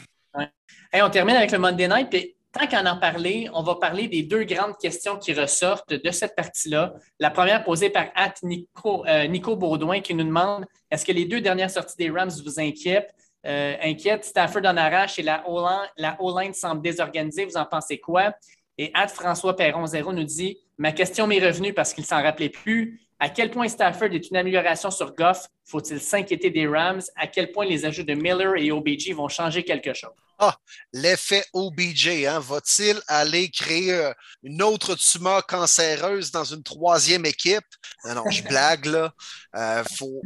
on 0.93 1.09
termine 1.09 1.37
avec 1.37 1.53
le 1.53 1.59
Monday 1.61 1.87
Night. 1.87 2.11
Puis, 2.11 2.35
tant 2.51 2.67
qu'en 2.67 2.85
en 2.85 2.99
parler, 2.99 3.49
on 3.55 3.63
va 3.63 3.77
parler 3.77 4.09
des 4.09 4.25
deux 4.25 4.43
grandes 4.43 4.77
questions 4.77 5.19
qui 5.19 5.35
ressortent 5.35 5.95
de 5.95 6.11
cette 6.11 6.35
partie-là. 6.35 6.95
La 7.21 7.31
première 7.31 7.63
posée 7.63 7.91
par 7.91 8.07
At 8.17 8.35
Nico, 8.43 9.07
euh, 9.07 9.29
Nico 9.29 9.55
Baudouin 9.55 10.01
qui 10.01 10.15
nous 10.15 10.25
demande 10.25 10.67
est-ce 10.91 11.05
que 11.05 11.13
les 11.13 11.27
deux 11.27 11.41
dernières 11.41 11.71
sorties 11.71 11.97
des 11.97 12.11
Rams 12.11 12.33
vous 12.45 12.59
inquiètent? 12.59 13.15
Euh, 13.47 13.77
Inquiète, 13.81 14.25
Stafford 14.25 14.63
en 14.65 14.77
arrache 14.77 15.21
et 15.21 15.23
la 15.23 15.45
O-line 15.49 16.55
semble 16.55 16.83
désorganisée. 16.83 17.45
Vous 17.45 17.57
en 17.57 17.67
pensez 17.67 17.99
quoi? 17.99 18.33
Et 18.79 18.91
At 18.95 19.09
François 19.09 19.57
Perron-Zéro 19.57 20.13
nous 20.13 20.25
dit 20.25 20.59
Ma 20.79 20.93
question 20.93 21.27
m'est 21.27 21.45
revenue 21.45 21.73
parce 21.73 21.93
qu'il 21.95 22.03
ne 22.03 22.09
s'en 22.09 22.23
rappelait 22.23 22.49
plus. 22.49 23.01
À 23.19 23.29
quel 23.29 23.53
point 23.53 23.69
Stafford 23.69 24.13
est 24.13 24.31
une 24.31 24.37
amélioration 24.37 24.91
sur 24.91 25.15
Goff? 25.15 25.47
Faut-il 25.65 26.01
s'inquiéter 26.01 26.51
des 26.51 26.67
Rams? 26.67 27.03
À 27.15 27.29
quel 27.29 27.53
point 27.53 27.65
les 27.65 27.85
ajouts 27.85 28.03
de 28.03 28.15
Miller 28.15 28.57
et 28.57 28.73
OBJ 28.73 29.13
vont 29.13 29.29
changer 29.29 29.63
quelque 29.63 29.95
chose? 29.95 30.11
Ah, 30.41 30.57
l'effet 30.93 31.45
OBJ, 31.53 32.25
hein? 32.27 32.41
va-t-il 32.41 33.01
aller 33.07 33.49
créer 33.49 33.93
euh, 33.93 34.13
une 34.43 34.61
autre 34.61 34.97
tumeur 34.97 35.47
cancéreuse 35.47 36.33
dans 36.33 36.43
une 36.43 36.65
troisième 36.65 37.25
équipe? 37.25 37.63
Non, 38.05 38.17
non, 38.17 38.31
je 38.31 38.43
blague 38.49 38.87
là. 38.87 39.13
Euh, 39.55 39.85
faut 39.97 40.21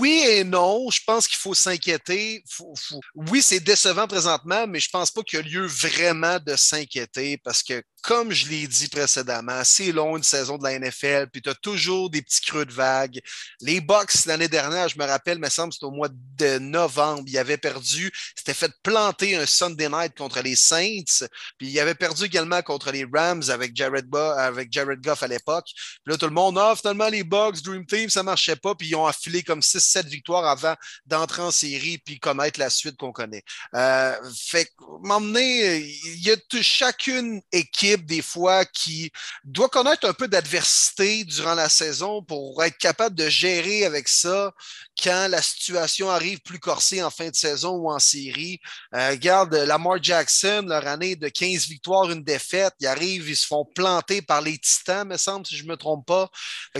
oui 0.00 0.24
et 0.26 0.44
non. 0.44 0.88
Je 0.90 1.00
pense 1.06 1.26
qu'il 1.28 1.38
faut 1.38 1.54
s'inquiéter. 1.54 2.42
Oui, 3.14 3.42
c'est 3.42 3.60
décevant 3.60 4.06
présentement, 4.06 4.66
mais 4.66 4.80
je 4.80 4.88
pense 4.90 5.10
pas 5.10 5.22
qu'il 5.22 5.38
y 5.38 5.42
a 5.42 5.44
lieu 5.44 5.66
vraiment 5.66 6.38
de 6.38 6.56
s'inquiéter 6.56 7.38
parce 7.38 7.62
que, 7.62 7.82
comme 8.02 8.32
je 8.32 8.48
l'ai 8.48 8.66
dit 8.66 8.88
précédemment, 8.88 9.62
c'est 9.64 9.92
long 9.92 10.16
une 10.16 10.22
saison 10.22 10.58
de 10.58 10.64
la 10.64 10.78
NFL, 10.78 11.28
puis 11.32 11.40
tu 11.40 11.50
as 11.50 11.54
toujours 11.54 12.10
des 12.10 12.22
petits 12.22 12.40
creux 12.40 12.66
de 12.66 12.72
vague. 12.72 13.20
Les 13.60 13.80
Bucks, 13.80 14.24
l'année 14.26 14.48
dernière, 14.48 14.88
je 14.88 14.98
me 14.98 15.04
rappelle, 15.04 15.38
me 15.38 15.48
semble, 15.48 15.72
c'était 15.72 15.86
au 15.86 15.92
mois 15.92 16.08
de 16.10 16.58
novembre, 16.58 17.22
ils 17.26 17.38
avaient 17.38 17.58
perdu, 17.58 18.10
c'était 18.36 18.54
fait 18.54 18.72
planter 18.82 19.36
un 19.36 19.46
Sunday 19.46 19.88
night 19.88 20.16
contre 20.16 20.40
les 20.40 20.56
Saints, 20.56 21.26
puis 21.58 21.68
ils 21.68 21.78
avaient 21.78 21.94
perdu 21.94 22.24
également 22.24 22.62
contre 22.62 22.90
les 22.90 23.06
Rams 23.12 23.44
avec 23.50 23.76
Jared, 23.76 24.08
avec 24.14 24.72
Jared 24.72 25.00
Goff 25.00 25.22
à 25.22 25.28
l'époque. 25.28 25.66
Puis 25.66 26.12
là, 26.12 26.16
tout 26.16 26.26
le 26.26 26.32
monde, 26.32 26.58
ah, 26.58 26.74
finalement, 26.76 27.08
les 27.08 27.22
Bucks, 27.22 27.62
Dream 27.62 27.86
Team, 27.86 28.10
ça 28.10 28.22
marchait 28.22 28.56
pas, 28.56 28.74
puis 28.74 28.88
ils 28.88 28.96
ont 28.96 29.06
affilé 29.06 29.41
comme 29.44 29.60
6-7 29.60 30.06
victoires 30.06 30.46
avant 30.46 30.74
d'entrer 31.06 31.42
en 31.42 31.50
série 31.50 31.98
puis 31.98 32.18
connaître 32.18 32.58
la 32.58 32.70
suite 32.70 32.96
qu'on 32.96 33.12
connaît. 33.12 33.42
Euh, 33.74 34.14
fait 34.36 34.68
m'emmener, 35.02 35.78
il 35.78 36.22
y 36.22 36.30
a 36.30 36.36
chacune 36.60 37.40
équipe 37.50 38.06
des 38.06 38.22
fois 38.22 38.64
qui 38.64 39.10
doit 39.44 39.68
connaître 39.68 40.08
un 40.08 40.12
peu 40.12 40.28
d'adversité 40.28 41.24
durant 41.24 41.54
la 41.54 41.68
saison 41.68 42.22
pour 42.22 42.62
être 42.62 42.78
capable 42.78 43.16
de 43.16 43.28
gérer 43.28 43.84
avec 43.84 44.08
ça 44.08 44.52
quand 45.02 45.28
la 45.28 45.42
situation 45.42 46.10
arrive 46.10 46.40
plus 46.40 46.58
corsée 46.58 47.02
en 47.02 47.10
fin 47.10 47.28
de 47.28 47.34
saison 47.34 47.76
ou 47.76 47.90
en 47.90 47.98
série. 47.98 48.60
Euh, 48.94 49.10
regarde, 49.10 49.54
Lamar 49.54 50.02
Jackson, 50.02 50.64
leur 50.66 50.86
année 50.86 51.16
de 51.16 51.28
15 51.28 51.66
victoires, 51.66 52.10
une 52.10 52.22
défaite, 52.22 52.74
ils 52.80 52.86
arrivent, 52.86 53.28
ils 53.28 53.36
se 53.36 53.46
font 53.46 53.64
planter 53.74 54.22
par 54.22 54.40
les 54.40 54.58
Titans, 54.58 55.06
me 55.06 55.16
semble, 55.16 55.46
si 55.46 55.56
je 55.56 55.64
ne 55.64 55.68
me 55.68 55.76
trompe 55.76 56.06
pas. 56.06 56.30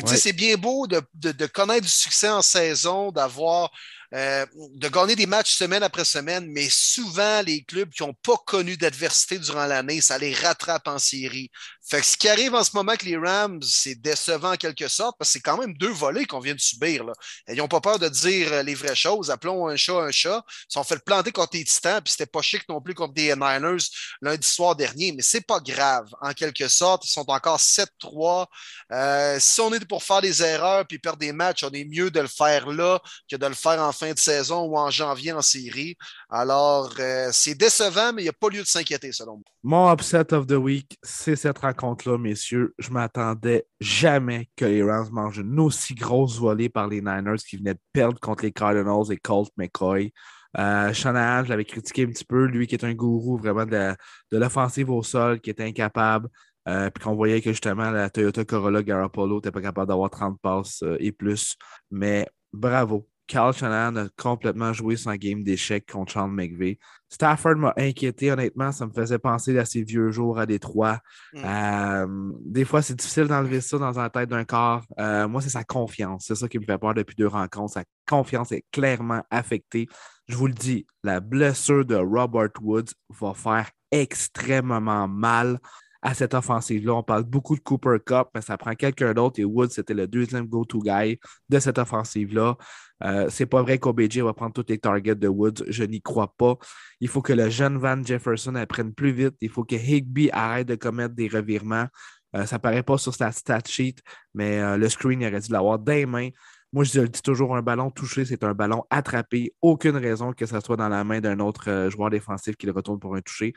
C'est 0.06 0.32
bien 0.32 0.56
beau 0.56 0.86
de, 0.86 1.02
de, 1.14 1.46
connaître 1.46 1.82
du 1.82 1.92
succès 1.92 2.28
en 2.28 2.42
saison, 2.52 3.12
d'avoir 3.12 3.70
euh, 4.14 4.44
de 4.74 4.88
gagner 4.88 5.16
des 5.16 5.26
matchs 5.26 5.54
semaine 5.54 5.82
après 5.82 6.04
semaine, 6.04 6.46
mais 6.46 6.68
souvent, 6.70 7.40
les 7.42 7.64
clubs 7.64 7.88
qui 7.90 8.02
n'ont 8.02 8.14
pas 8.22 8.36
connu 8.46 8.76
d'adversité 8.76 9.38
durant 9.38 9.66
l'année, 9.66 10.02
ça 10.02 10.18
les 10.18 10.34
rattrape 10.34 10.86
en 10.86 10.98
série. 10.98 11.50
Fait 11.84 12.00
que 12.00 12.06
ce 12.06 12.16
qui 12.16 12.28
arrive 12.28 12.54
en 12.54 12.62
ce 12.62 12.70
moment 12.74 12.90
avec 12.90 13.02
les 13.02 13.16
Rams, 13.16 13.60
c'est 13.62 13.96
décevant 13.96 14.52
en 14.52 14.56
quelque 14.56 14.86
sorte, 14.86 15.16
parce 15.18 15.30
que 15.30 15.32
c'est 15.32 15.40
quand 15.40 15.58
même 15.58 15.74
deux 15.74 15.90
volets 15.90 16.24
qu'on 16.24 16.38
vient 16.38 16.54
de 16.54 16.60
subir. 16.60 17.04
Là. 17.04 17.12
ils 17.48 17.56
n'ont 17.56 17.68
pas 17.68 17.80
peur 17.80 17.98
de 17.98 18.08
dire 18.08 18.52
euh, 18.52 18.62
les 18.62 18.74
vraies 18.74 18.94
choses. 18.94 19.30
Appelons 19.30 19.66
un 19.66 19.76
chat 19.76 20.00
un 20.00 20.12
chat. 20.12 20.44
Ils 20.70 20.72
sont 20.72 20.84
fait 20.84 21.02
planter 21.04 21.32
contre 21.32 21.56
les 21.56 21.64
Titans, 21.64 22.00
puis 22.02 22.12
c'était 22.12 22.26
pas 22.26 22.40
chic 22.40 22.68
non 22.68 22.80
plus 22.80 22.94
contre 22.94 23.14
les 23.16 23.34
Niners 23.34 23.84
lundi 24.20 24.46
soir 24.46 24.76
dernier, 24.76 25.12
mais 25.12 25.22
c'est 25.22 25.46
pas 25.46 25.58
grave. 25.60 26.08
En 26.20 26.32
quelque 26.32 26.68
sorte, 26.68 27.04
ils 27.06 27.10
sont 27.10 27.28
encore 27.28 27.58
7-3. 27.58 28.46
Euh, 28.92 29.38
si 29.40 29.60
on 29.60 29.72
est 29.72 29.84
pour 29.84 30.04
faire 30.04 30.20
des 30.20 30.42
erreurs 30.42 30.86
puis 30.86 30.98
perdre 30.98 31.18
des 31.18 31.32
matchs, 31.32 31.64
on 31.64 31.70
est 31.70 31.84
mieux 31.84 32.10
de 32.10 32.20
le 32.20 32.28
faire 32.28 32.68
là 32.68 33.00
que 33.28 33.36
de 33.36 33.46
le 33.46 33.54
faire 33.54 33.82
en 33.82 33.92
fin 33.92 34.12
de 34.12 34.18
saison 34.18 34.62
ou 34.66 34.78
en 34.78 34.90
janvier 34.90 35.32
en 35.32 35.42
série. 35.42 35.96
Alors, 36.30 36.92
euh, 36.98 37.30
c'est 37.32 37.54
décevant, 37.54 38.12
mais 38.12 38.22
il 38.22 38.26
n'y 38.26 38.30
a 38.30 38.34
pas 38.34 38.48
lieu 38.48 38.62
de 38.62 38.68
s'inquiéter, 38.68 39.12
selon 39.12 39.32
moi. 39.32 39.44
Mon 39.64 39.92
upset 39.92 40.32
of 40.32 40.46
the 40.46 40.52
week, 40.52 40.98
c'est 41.02 41.36
cette 41.36 41.58
rencontre-là, 41.72 42.18
messieurs. 42.18 42.74
Je 42.78 42.90
m'attendais 42.90 43.66
jamais 43.80 44.48
que 44.56 44.64
les 44.64 44.82
Rams 44.82 45.08
mangent 45.10 45.38
une 45.38 45.58
aussi 45.60 45.94
grosse 45.94 46.38
volée 46.38 46.68
par 46.68 46.88
les 46.88 47.00
Niners 47.00 47.38
qui 47.46 47.56
venaient 47.56 47.74
de 47.74 47.80
perdre 47.92 48.20
contre 48.20 48.44
les 48.44 48.52
Cardinals 48.52 49.10
et 49.10 49.16
Colt 49.16 49.50
McCoy. 49.56 50.12
Euh, 50.58 50.92
Shanahan, 50.92 51.44
je 51.44 51.48
l'avais 51.50 51.64
critiqué 51.64 52.04
un 52.04 52.08
petit 52.08 52.24
peu, 52.24 52.44
lui 52.44 52.66
qui 52.66 52.74
est 52.74 52.84
un 52.84 52.94
gourou 52.94 53.38
vraiment 53.38 53.64
de, 53.64 53.94
l'offensive 54.30 54.90
au 54.90 55.02
sol, 55.02 55.40
qui 55.40 55.50
était 55.50 55.64
incapable. 55.64 56.28
Euh, 56.68 56.90
puis 56.90 57.02
qu'on 57.02 57.16
voyait 57.16 57.40
que 57.40 57.50
justement 57.50 57.90
la 57.90 58.08
Toyota 58.08 58.44
Corolla 58.44 58.84
Garoppolo 58.84 59.36
n'était 59.36 59.50
pas 59.50 59.60
capable 59.60 59.88
d'avoir 59.88 60.10
30 60.10 60.40
passes 60.40 60.82
euh, 60.84 60.96
et 61.00 61.10
plus. 61.10 61.56
Mais 61.90 62.28
bravo. 62.52 63.08
Carl 63.32 63.54
Shanahan 63.54 63.96
a 63.96 64.08
complètement 64.18 64.74
joué 64.74 64.94
son 64.94 65.14
game 65.14 65.42
d'échec 65.42 65.90
contre 65.90 66.12
Sean 66.12 66.28
McVay. 66.28 66.78
Stafford 67.08 67.56
m'a 67.56 67.72
inquiété, 67.78 68.30
honnêtement. 68.30 68.72
Ça 68.72 68.86
me 68.86 68.92
faisait 68.92 69.18
penser 69.18 69.58
à 69.58 69.64
ses 69.64 69.82
vieux 69.84 70.10
jours 70.10 70.38
à 70.38 70.44
Détroit. 70.44 70.98
Mm. 71.32 71.42
Euh, 71.42 72.32
des 72.44 72.66
fois, 72.66 72.82
c'est 72.82 72.94
difficile 72.94 73.28
d'enlever 73.28 73.62
ça 73.62 73.78
dans 73.78 73.90
la 73.92 74.10
tête 74.10 74.28
d'un 74.28 74.44
corps. 74.44 74.84
Euh, 75.00 75.26
moi, 75.28 75.40
c'est 75.40 75.48
sa 75.48 75.64
confiance. 75.64 76.26
C'est 76.26 76.34
ça 76.34 76.46
qui 76.46 76.58
me 76.58 76.64
fait 76.66 76.76
peur 76.76 76.92
depuis 76.92 77.14
deux 77.16 77.26
rencontres. 77.26 77.72
Sa 77.72 77.84
confiance 78.06 78.52
est 78.52 78.66
clairement 78.70 79.22
affectée. 79.30 79.88
Je 80.28 80.36
vous 80.36 80.46
le 80.46 80.52
dis, 80.52 80.86
la 81.02 81.20
blessure 81.20 81.86
de 81.86 81.96
Robert 81.96 82.50
Woods 82.60 82.92
va 83.18 83.32
faire 83.32 83.70
extrêmement 83.90 85.08
mal 85.08 85.58
à 86.02 86.14
cette 86.14 86.34
offensive-là. 86.34 86.94
On 86.94 87.02
parle 87.02 87.22
beaucoup 87.22 87.54
de 87.54 87.60
Cooper 87.60 87.98
Cup, 88.04 88.28
mais 88.34 88.40
ça 88.42 88.58
prend 88.58 88.74
quelqu'un 88.74 89.14
d'autre 89.14 89.40
et 89.40 89.44
Woods, 89.44 89.70
c'était 89.70 89.94
le 89.94 90.06
deuxième 90.06 90.46
go-to 90.46 90.80
guy 90.80 91.18
de 91.48 91.58
cette 91.58 91.78
offensive-là. 91.78 92.56
Euh, 93.04 93.26
c'est 93.30 93.46
pas 93.46 93.62
vrai 93.62 93.78
qu'OBJ 93.78 94.18
va 94.18 94.32
prendre 94.32 94.52
tous 94.52 94.64
les 94.68 94.78
targets 94.78 95.14
de 95.14 95.28
Woods. 95.28 95.64
Je 95.68 95.84
n'y 95.84 96.02
crois 96.02 96.34
pas. 96.36 96.56
Il 97.00 97.08
faut 97.08 97.22
que 97.22 97.32
le 97.32 97.48
jeune 97.50 97.78
Van 97.78 98.02
Jefferson 98.02 98.54
apprenne 98.56 98.92
plus 98.92 99.12
vite. 99.12 99.34
Il 99.40 99.48
faut 99.48 99.64
que 99.64 99.76
Higby 99.76 100.30
arrête 100.32 100.68
de 100.68 100.74
commettre 100.74 101.14
des 101.14 101.28
revirements. 101.28 101.86
Euh, 102.34 102.46
ça 102.46 102.58
paraît 102.58 102.82
pas 102.82 102.98
sur 102.98 103.14
sa 103.14 103.30
stat 103.30 103.60
sheet, 103.66 103.96
mais 104.34 104.60
euh, 104.60 104.76
le 104.76 104.88
screen, 104.88 105.20
il 105.20 105.28
aurait 105.28 105.40
dû 105.40 105.52
l'avoir 105.52 105.78
des 105.78 106.06
mains. 106.06 106.30
Moi, 106.74 106.84
je 106.84 107.00
dis 107.02 107.20
toujours, 107.20 107.54
un 107.54 107.60
ballon 107.60 107.90
touché, 107.90 108.24
c'est 108.24 108.44
un 108.44 108.54
ballon 108.54 108.84
attrapé. 108.88 109.52
Aucune 109.60 109.96
raison 109.96 110.32
que 110.32 110.46
ça 110.46 110.62
soit 110.62 110.76
dans 110.76 110.88
la 110.88 111.04
main 111.04 111.20
d'un 111.20 111.38
autre 111.38 111.68
euh, 111.68 111.90
joueur 111.90 112.08
défensif 112.08 112.56
qui 112.56 112.64
le 112.64 112.72
retourne 112.72 112.98
pour 112.98 113.14
un 113.14 113.20
toucher. 113.20 113.52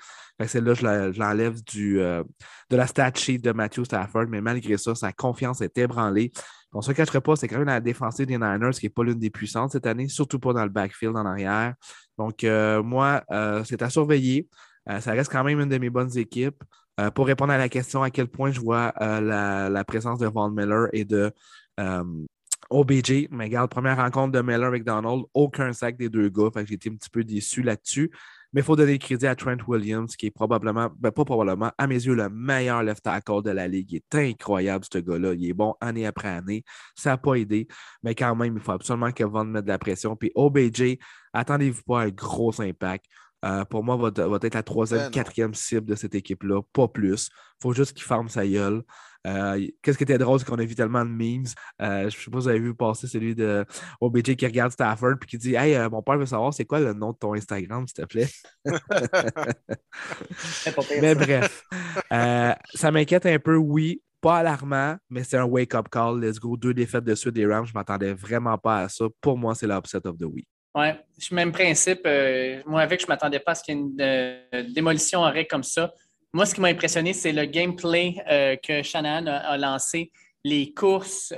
Celle-là, 0.45 0.73
je 0.73 1.17
l'enlève 1.17 1.55
euh, 1.77 2.23
de 2.69 2.75
la 2.75 2.87
stat 2.87 3.13
sheet 3.15 3.37
de 3.37 3.53
Matthew 3.53 3.85
Stafford, 3.85 4.25
mais 4.27 4.41
malgré 4.41 4.77
ça, 4.77 4.95
sa 4.95 5.13
confiance 5.13 5.61
est 5.61 5.77
ébranlée. 5.77 6.33
On 6.73 6.79
ne 6.79 6.83
se 6.83 6.91
cacherait 6.91 7.21
pas, 7.21 7.37
c'est 7.37 7.47
quand 7.47 7.57
même 7.57 7.67
la 7.67 7.79
défensive 7.79 8.25
des 8.25 8.37
Niners 8.37 8.71
qui 8.71 8.87
n'est 8.87 8.89
pas 8.89 9.03
l'une 9.05 9.17
des 9.17 9.29
puissantes 9.29 9.71
cette 9.71 9.87
année, 9.87 10.09
surtout 10.09 10.39
pas 10.39 10.51
dans 10.51 10.63
le 10.63 10.69
backfield 10.69 11.15
en 11.15 11.25
arrière. 11.25 11.73
Donc, 12.17 12.43
euh, 12.43 12.83
moi, 12.83 13.23
c'est 13.63 13.81
à 13.81 13.89
surveiller. 13.89 14.49
ça 14.99 15.11
reste 15.13 15.31
quand 15.31 15.43
même 15.45 15.61
une 15.61 15.69
de 15.69 15.77
mes 15.77 15.89
bonnes 15.89 16.17
équipes. 16.17 16.61
pour 17.13 17.27
répondre 17.27 17.53
à 17.53 17.57
la 17.57 17.69
question 17.69 18.03
à 18.03 18.09
quel 18.09 18.27
point 18.27 18.51
je 18.51 18.59
vois 18.59 18.93
la, 18.99 19.83
présence 19.85 20.19
de 20.19 20.27
Von 20.27 20.49
Miller 20.49 20.89
et 20.91 21.05
de 21.05 21.31
OBJ, 22.69 23.27
mais 23.31 23.45
regarde, 23.45 23.69
première 23.69 23.97
rencontre 23.97 24.31
de 24.31 24.41
Miller 24.41 24.71
McDonald, 24.71 25.23
aucun 25.33 25.73
sac 25.73 25.97
des 25.97 26.09
deux 26.09 26.29
gars. 26.29 26.49
Fait 26.53 26.63
que 26.63 26.69
j'ai 26.69 26.75
été 26.75 26.89
un 26.89 26.95
petit 26.95 27.09
peu 27.09 27.23
déçu 27.23 27.61
là-dessus. 27.61 28.11
Mais 28.53 28.61
il 28.61 28.63
faut 28.63 28.75
donner 28.77 28.93
le 28.93 28.97
crédit 28.97 29.27
à 29.27 29.35
Trent 29.35 29.57
Williams, 29.67 30.15
qui 30.15 30.27
est 30.27 30.31
probablement, 30.31 30.89
ben 30.97 31.11
pas 31.11 31.25
probablement, 31.25 31.71
à 31.77 31.87
mes 31.87 31.95
yeux, 31.95 32.15
le 32.15 32.29
meilleur 32.29 32.83
left 32.83 33.03
tackle 33.03 33.43
de 33.43 33.51
la 33.51 33.67
ligue. 33.67 33.91
Il 33.91 33.95
est 33.97 34.15
incroyable, 34.15 34.85
ce 34.89 34.97
gars-là. 34.97 35.33
Il 35.33 35.49
est 35.49 35.53
bon 35.53 35.75
année 35.81 36.05
après 36.05 36.29
année. 36.29 36.63
Ça 36.95 37.11
n'a 37.11 37.17
pas 37.17 37.35
aidé. 37.35 37.67
Mais 38.01 38.15
quand 38.15 38.33
même, 38.35 38.55
il 38.55 38.61
faut 38.61 38.71
absolument 38.71 39.11
que 39.11 39.25
Von 39.25 39.43
mette 39.43 39.65
de 39.65 39.69
la 39.69 39.77
pression. 39.77 40.15
Puis 40.15 40.31
OBJ, 40.35 40.97
attendez-vous 41.33 41.81
pas 41.85 42.01
à 42.01 42.05
un 42.05 42.09
gros 42.09 42.61
impact. 42.61 43.05
Euh, 43.43 43.65
pour 43.65 43.83
moi, 43.83 43.97
va, 43.97 44.09
va, 44.09 44.39
être 44.41 44.55
la 44.55 44.63
troisième, 44.63 45.01
ben 45.01 45.11
quatrième 45.11 45.53
cible 45.53 45.87
de 45.87 45.95
cette 45.95 46.15
équipe-là, 46.15 46.61
pas 46.73 46.87
plus. 46.87 47.29
Il 47.59 47.61
faut 47.61 47.73
juste 47.73 47.93
qu'il 47.93 48.05
ferme 48.05 48.29
sa 48.29 48.47
gueule. 48.47 48.83
Euh, 49.25 49.67
qu'est-ce 49.81 49.97
qui 49.97 50.03
était 50.03 50.17
drôle, 50.17 50.39
c'est 50.39 50.45
qu'on 50.45 50.59
a 50.59 50.65
vu 50.65 50.75
tellement 50.75 51.03
de 51.03 51.09
memes. 51.09 51.45
Euh, 51.81 52.01
je 52.01 52.05
ne 52.05 52.09
sais 52.09 52.31
pas 52.31 52.37
si 52.39 52.43
vous 52.43 52.47
avez 52.47 52.59
vu 52.59 52.75
passer 52.75 53.07
celui 53.07 53.35
de 53.35 53.65
OBJ 53.99 54.35
qui 54.35 54.45
regarde 54.45 54.71
Stafford 54.71 55.15
et 55.21 55.25
qui 55.25 55.37
dit 55.37 55.55
Hey, 55.55 55.77
mon 55.89 56.01
père 56.01 56.17
veut 56.17 56.25
savoir 56.25 56.53
c'est 56.53 56.65
quoi 56.65 56.79
le 56.79 56.93
nom 56.93 57.11
de 57.11 57.17
ton 57.17 57.33
Instagram, 57.33 57.85
s'il 57.87 58.05
te 58.05 58.07
plaît? 58.07 58.29
mais 61.01 61.15
bref, 61.15 61.63
ça 62.73 62.91
m'inquiète 62.91 63.25
un 63.25 63.39
peu, 63.39 63.55
oui. 63.55 64.01
Pas 64.21 64.37
alarmant, 64.37 64.95
mais 65.07 65.23
c'est 65.23 65.37
un 65.37 65.43
wake-up 65.43 65.87
call. 65.91 66.19
Let's 66.19 66.39
go. 66.39 66.57
Deux 66.57 66.73
défaites 66.73 67.03
de 67.03 67.13
suite 67.13 67.35
des 67.35 67.45
Rams. 67.45 67.67
Je 67.67 67.73
ne 67.73 67.77
m'attendais 67.77 68.13
vraiment 68.13 68.57
pas 68.57 68.79
à 68.79 68.89
ça. 68.89 69.05
Pour 69.21 69.37
moi, 69.37 69.53
c'est 69.53 69.67
l'upset 69.67 70.05
of 70.07 70.17
the 70.17 70.23
week. 70.23 70.47
Oui, 70.75 70.87
je 71.17 71.33
même 71.33 71.53
principe. 71.53 72.01
Euh, 72.05 72.61
moi, 72.65 72.81
avec, 72.81 72.99
je 72.99 73.05
ne 73.05 73.09
m'attendais 73.09 73.39
pas 73.39 73.53
à 73.53 73.55
ce 73.55 73.63
qu'il 73.63 73.75
y 73.75 73.77
ait 73.77 73.81
une 73.81 73.95
euh, 74.01 74.63
démolition 74.73 75.21
en 75.21 75.31
règle 75.31 75.47
comme 75.47 75.63
ça. 75.63 75.93
Moi, 76.35 76.45
ce 76.45 76.53
qui 76.53 76.59
m'a 76.59 76.67
impressionné, 76.67 77.13
c'est 77.13 77.31
le 77.31 77.45
gameplay 77.45 78.17
euh, 78.29 78.57
que 78.57 78.83
Shanahan 78.83 79.25
a, 79.25 79.57
lancé. 79.57 80.11
Les 80.43 80.73
courses, 80.73 81.33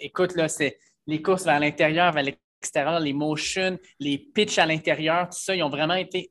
écoute, 0.00 0.34
là, 0.34 0.48
c'est 0.48 0.78
les 1.06 1.22
courses 1.22 1.44
vers 1.44 1.60
l'intérieur, 1.60 2.10
vers 2.10 2.24
l'extérieur, 2.24 2.98
les 2.98 3.12
motions, 3.12 3.78
les 4.00 4.18
pitches 4.18 4.58
à 4.58 4.66
l'intérieur, 4.66 5.28
tout 5.28 5.38
ça, 5.38 5.54
ils 5.54 5.62
ont 5.62 5.70
vraiment 5.70 5.94
été 5.94 6.28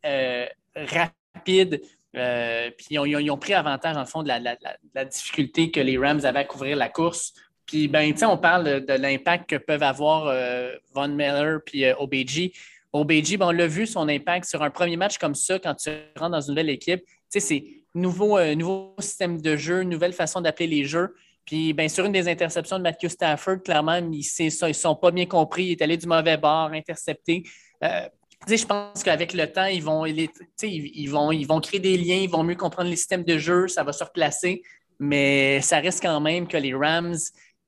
rapides. 0.75 1.81
puis 2.11 2.85
ils 2.89 3.31
ont, 3.31 3.37
pris 3.37 3.53
avantage, 3.53 3.95
en 3.95 4.05
fond, 4.05 4.23
de 4.23 4.27
la, 4.27 5.05
difficulté 5.05 5.71
que 5.71 5.79
les 5.79 5.97
Rams 5.97 6.25
avaient 6.25 6.39
à 6.39 6.43
couvrir 6.43 6.75
la 6.75 6.89
course. 6.89 7.33
Puis, 7.65 7.87
ben, 7.87 8.13
on 8.23 8.37
parle 8.37 8.85
de, 8.85 8.93
l'impact 8.93 9.49
que 9.49 9.55
peuvent 9.55 9.83
avoir 9.83 10.27
euh, 10.27 10.73
Von 10.93 11.07
Miller 11.07 11.61
puis 11.65 11.85
euh, 11.85 11.95
OBG. 11.97 12.51
OBG, 12.91 13.37
ben, 13.37 13.47
on 13.47 13.51
l'a 13.51 13.67
vu, 13.67 13.87
son 13.87 14.09
impact 14.09 14.43
sur 14.49 14.61
un 14.61 14.69
premier 14.69 14.97
match 14.97 15.17
comme 15.17 15.35
ça, 15.35 15.57
quand 15.57 15.75
tu 15.75 15.89
rentres 16.17 16.31
dans 16.31 16.41
une 16.41 16.49
nouvelle 16.49 16.69
équipe, 16.69 17.01
c'est 17.29 17.63
nouveau, 17.93 18.37
euh, 18.37 18.55
nouveau 18.55 18.95
système 18.99 19.41
de 19.41 19.55
jeu, 19.55 19.83
nouvelle 19.83 20.13
façon 20.13 20.41
d'appeler 20.41 20.67
les 20.67 20.85
jeux. 20.85 21.15
Puis, 21.45 21.73
bien 21.73 21.87
sur 21.87 22.05
une 22.05 22.11
des 22.11 22.27
interceptions 22.27 22.77
de 22.77 22.83
Matthew 22.83 23.09
Stafford, 23.09 23.63
clairement, 23.63 23.97
ils 23.97 24.25
ne 24.39 24.73
sont 24.73 24.95
pas 24.95 25.11
bien 25.11 25.25
compris. 25.25 25.65
Il 25.65 25.71
est 25.71 25.81
allé 25.81 25.97
du 25.97 26.07
mauvais 26.07 26.37
bord, 26.37 26.71
intercepté. 26.71 27.43
je 27.81 28.65
pense 28.65 29.03
qu'avec 29.03 29.33
le 29.33 29.51
temps, 29.51 29.65
ils 29.65 29.83
vont, 29.83 30.05
ils, 30.05 31.09
vont, 31.09 31.31
ils 31.31 31.45
vont 31.45 31.59
créer 31.59 31.79
des 31.79 31.97
liens, 31.97 32.15
ils 32.17 32.29
vont 32.29 32.43
mieux 32.43 32.55
comprendre 32.55 32.89
les 32.89 32.95
systèmes 32.95 33.23
de 33.23 33.37
jeu, 33.37 33.67
ça 33.67 33.83
va 33.83 33.91
se 33.91 34.03
replacer. 34.03 34.61
Mais 34.99 35.61
ça 35.61 35.79
reste 35.79 36.03
quand 36.03 36.19
même 36.19 36.47
que 36.47 36.57
les 36.57 36.75
Rams, 36.75 37.17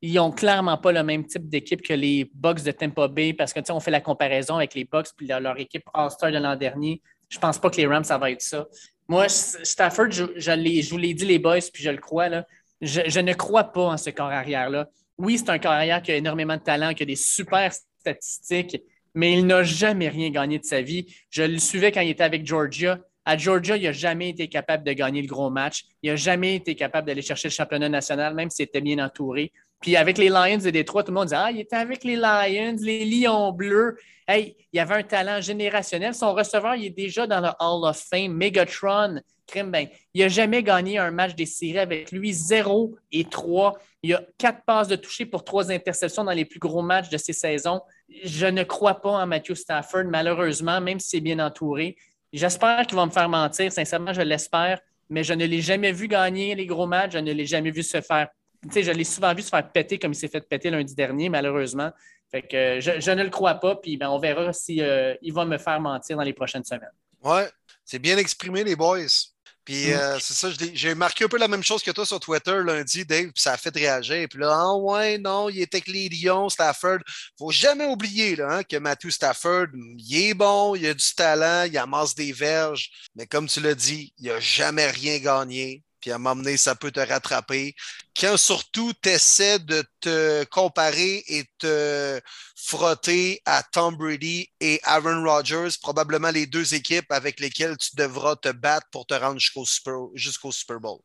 ils 0.04 0.14
n'ont 0.16 0.32
clairement 0.32 0.78
pas 0.78 0.92
le 0.92 1.02
même 1.02 1.26
type 1.26 1.48
d'équipe 1.50 1.82
que 1.82 1.94
les 1.94 2.30
Bucks 2.36 2.62
de 2.62 2.72
Tampa 2.72 3.08
Bay 3.08 3.34
parce 3.34 3.54
que 3.54 3.60
on 3.72 3.80
fait 3.80 3.90
la 3.90 4.02
comparaison 4.02 4.58
avec 4.58 4.76
les 4.76 4.84
Bucks 4.84 5.08
et 5.20 5.26
leur, 5.26 5.58
équipe 5.58 5.90
All-Star 5.94 6.32
de 6.32 6.38
l'an 6.38 6.58
dernier. 6.58 7.02
Je 7.30 7.38
ne 7.38 7.42
pense 7.42 7.58
pas 7.58 7.70
que 7.72 7.78
les 7.78 7.88
Rams, 7.88 8.04
ça 8.04 8.18
va 8.18 8.30
être 8.30 8.42
ça. 8.42 8.68
Moi, 9.08 9.28
Stafford, 9.30 10.12
je, 10.12 10.90
vous 10.90 10.98
l'ai 10.98 11.14
dit, 11.14 11.26
les 11.26 11.40
boys, 11.40 11.60
puis 11.74 11.84
je 11.84 11.90
le 11.90 11.98
crois, 11.98 12.30
là, 12.30 12.46
je, 12.82 13.20
ne 13.20 13.34
crois 13.34 13.66
pas 13.66 13.84
en 13.84 13.98
ce 13.98 14.10
corps 14.10 14.32
arrière-là. 14.32 14.90
Oui, 15.18 15.38
c'est 15.38 15.50
un 15.50 15.60
corps 15.60 15.72
arrière 15.72 16.02
qui 16.02 16.12
a 16.12 16.16
énormément 16.16 16.58
de 16.58 16.62
talent, 16.62 16.94
qui 16.94 17.04
a 17.04 17.06
des 17.06 17.16
super 17.16 17.72
statistiques, 18.00 18.82
mais 19.14 19.34
il 19.34 19.46
n'a 19.46 19.64
jamais 19.64 20.10
rien 20.10 20.30
gagné 20.30 20.60
de 20.60 20.66
sa 20.66 20.82
vie. 20.82 21.06
Je 21.30 21.44
le 21.44 21.60
suivais 21.60 21.92
quand 21.92 22.02
il 22.02 22.10
était 22.10 22.24
avec 22.24 22.46
Georgia. 22.46 23.00
À 23.26 23.38
Georgia, 23.38 23.78
il 23.78 23.84
n'a 23.84 23.92
jamais 23.94 24.30
été 24.30 24.50
capable 24.50 24.84
de 24.84 24.92
gagner 24.92 25.22
le 25.22 25.28
gros 25.28 25.50
match. 25.50 25.86
Il 26.02 26.10
n'a 26.10 26.16
jamais 26.16 26.56
été 26.56 26.76
capable 26.76 27.08
d'aller 27.08 27.22
chercher 27.22 27.48
le 27.48 27.54
championnat 27.54 27.88
national, 27.88 28.34
même 28.34 28.50
s'il 28.50 28.64
était 28.64 28.82
bien 28.82 29.00
entouré. 29.00 29.54
Puis 29.84 29.98
avec 29.98 30.18
les 30.18 30.30
Lions 30.30 30.60
de 30.64 30.70
Détroit, 30.70 31.04
tout 31.04 31.12
le 31.12 31.16
monde 31.16 31.28
dit 31.28 31.36
Ah, 31.36 31.52
il 31.52 31.60
était 31.60 31.76
avec 31.76 32.06
les 32.06 32.16
Lions, 32.16 32.78
les 32.80 33.04
Lions 33.04 33.52
bleus. 33.52 33.98
Hey, 34.26 34.56
il 34.72 34.80
avait 34.80 34.96
un 34.96 35.04
talent 35.04 35.42
générationnel. 35.42 36.16
Son 36.16 36.34
receveur, 36.34 36.76
il 36.76 36.86
est 36.86 36.90
déjà 36.90 37.28
dans 37.28 37.42
le 37.42 37.50
Hall 37.60 37.84
of 37.90 37.98
Fame. 37.98 38.32
Megatron, 38.32 39.20
ben, 39.54 39.88
il 40.14 40.22
n'a 40.22 40.30
jamais 40.30 40.64
gagné 40.64 41.00
un 41.00 41.12
match 41.12 41.36
des 41.36 41.46
séries 41.46 41.80
avec 41.80 42.14
lui. 42.14 42.32
0 42.32 42.96
et 43.12 43.26
3. 43.26 43.78
Il 44.04 44.14
a 44.14 44.24
quatre 44.38 44.64
passes 44.66 44.88
de 44.88 44.96
toucher 44.96 45.26
pour 45.26 45.44
trois 45.44 45.70
interceptions 45.70 46.24
dans 46.24 46.32
les 46.32 46.46
plus 46.46 46.60
gros 46.60 46.82
matchs 46.82 47.10
de 47.10 47.18
ces 47.18 47.34
saisons. 47.34 47.82
Je 48.24 48.46
ne 48.46 48.64
crois 48.64 49.02
pas 49.02 49.10
en 49.10 49.28
Matthew 49.28 49.56
Stafford, 49.56 50.06
malheureusement, 50.06 50.80
même 50.80 51.02
s'il 51.02 51.18
est 51.18 51.22
bien 51.22 51.46
entouré. 51.46 51.98
J'espère 52.32 52.88
qu'il 52.88 52.96
va 52.96 53.06
me 53.06 53.12
faire 53.12 53.28
mentir. 53.28 53.70
Sincèrement, 53.70 54.14
je 54.14 54.22
l'espère. 54.22 54.80
Mais 55.10 55.26
je 55.26 55.34
ne 55.34 55.46
l'ai 55.46 55.60
jamais 55.60 55.92
vu 55.92 56.08
gagner 56.08 56.56
les 56.56 56.66
gros 56.66 56.88
matchs. 56.88 57.12
Je 57.12 57.20
ne 57.20 57.34
l'ai 57.34 57.46
jamais 57.46 57.72
vu 57.72 57.84
se 57.84 58.00
faire 58.00 58.30
je 58.72 58.92
l'ai 58.92 59.04
souvent 59.04 59.34
vu 59.34 59.42
se 59.42 59.50
faire 59.50 59.72
péter 59.72 60.00
comme 60.00 60.12
il 60.12 60.16
s'est 60.16 60.28
fait 60.28 60.48
péter 60.48 60.70
lundi 60.70 60.96
dernier, 60.96 61.30
malheureusement. 61.30 61.92
Fait 62.32 62.42
que 62.42 62.80
je, 62.80 63.12
ne 63.12 63.24
le 63.24 63.30
crois 63.30 63.56
pas, 63.56 63.76
puis 63.76 63.96
ben, 63.96 64.10
on 64.10 64.18
verra 64.18 64.52
s'il 64.54 64.78
si, 64.78 64.82
euh, 64.82 65.14
va 65.34 65.46
me 65.46 65.58
faire 65.58 65.80
mentir 65.80 66.18
dans 66.18 66.24
les 66.24 66.34
prochaines 66.34 66.64
semaines. 66.64 66.92
Ouais, 67.22 67.48
c'est 67.86 68.00
bien 68.00 68.18
exprimé, 68.18 68.64
les 68.64 68.76
boys. 68.76 69.06
Puis 69.66 69.92
mm. 69.92 69.94
euh, 69.94 70.20
c'est 70.20 70.34
ça, 70.34 70.50
j'ai 70.74 70.96
marqué 70.96 71.26
un 71.26 71.28
peu 71.28 71.38
la 71.38 71.48
même 71.48 71.64
chose 71.64 71.84
que 71.84 71.92
toi 71.92 72.06
sur 72.06 72.20
Twitter 72.20 72.60
lundi, 72.64 73.06
Dave, 73.06 73.32
puis 73.32 73.42
ça 73.42 73.54
a 73.54 73.58
fait 73.58 73.74
réagir. 73.74 74.28
Puis 74.30 74.40
là, 74.40 74.52
ah 74.52 74.76
ouais, 74.76 75.18
non, 75.18 75.50
il 75.50 75.62
était 75.62 75.78
avec 75.78 75.88
les 75.88 76.10
Lions, 76.10 76.50
Stafford. 76.50 77.00
Faut 77.38 77.52
jamais 77.52 77.86
oublier 77.86 78.36
là, 78.36 78.58
hein, 78.58 78.64
que 78.64 78.78
Matthew 78.78 79.12
Stafford, 79.12 79.68
il 79.74 80.18
est 80.18 80.34
bon, 80.34 80.76
il 80.76 80.88
a 80.88 80.94
du 80.94 81.16
talent, 81.16 81.64
il 81.64 81.78
amasse 81.78 82.16
des 82.16 82.34
verges, 82.34 82.90
mais 83.16 83.26
comme 83.26 83.48
tu 83.48 83.62
l'as 83.62 83.76
dit, 83.76 84.14
il 84.18 84.28
n'a 84.28 84.40
jamais 84.40 84.90
rien 84.90 85.20
gagné 85.20 85.84
puis 86.04 86.12
à 86.12 86.18
m'emmener, 86.18 86.58
ça 86.58 86.76
peut 86.76 86.92
te 86.92 87.00
rattraper. 87.00 87.74
Quand 88.20 88.36
surtout 88.36 88.92
tu 89.02 89.08
essaies 89.08 89.60
de 89.60 89.86
te 90.02 90.44
comparer 90.52 91.24
et 91.30 91.46
te 91.58 92.20
frotter 92.58 93.42
à 93.46 93.64
Tom 93.64 93.96
Brady 93.96 94.50
et 94.60 94.82
Aaron 94.84 95.24
Rodgers, 95.24 95.70
probablement 95.82 96.30
les 96.30 96.46
deux 96.46 96.74
équipes 96.74 97.10
avec 97.10 97.40
lesquelles 97.40 97.78
tu 97.78 97.96
devras 97.96 98.36
te 98.36 98.50
battre 98.50 98.86
pour 98.92 99.06
te 99.06 99.14
rendre 99.14 99.40
jusqu'au 99.40 99.64
Super, 99.64 99.96
Super 100.52 100.82
Bowl. 100.82 101.00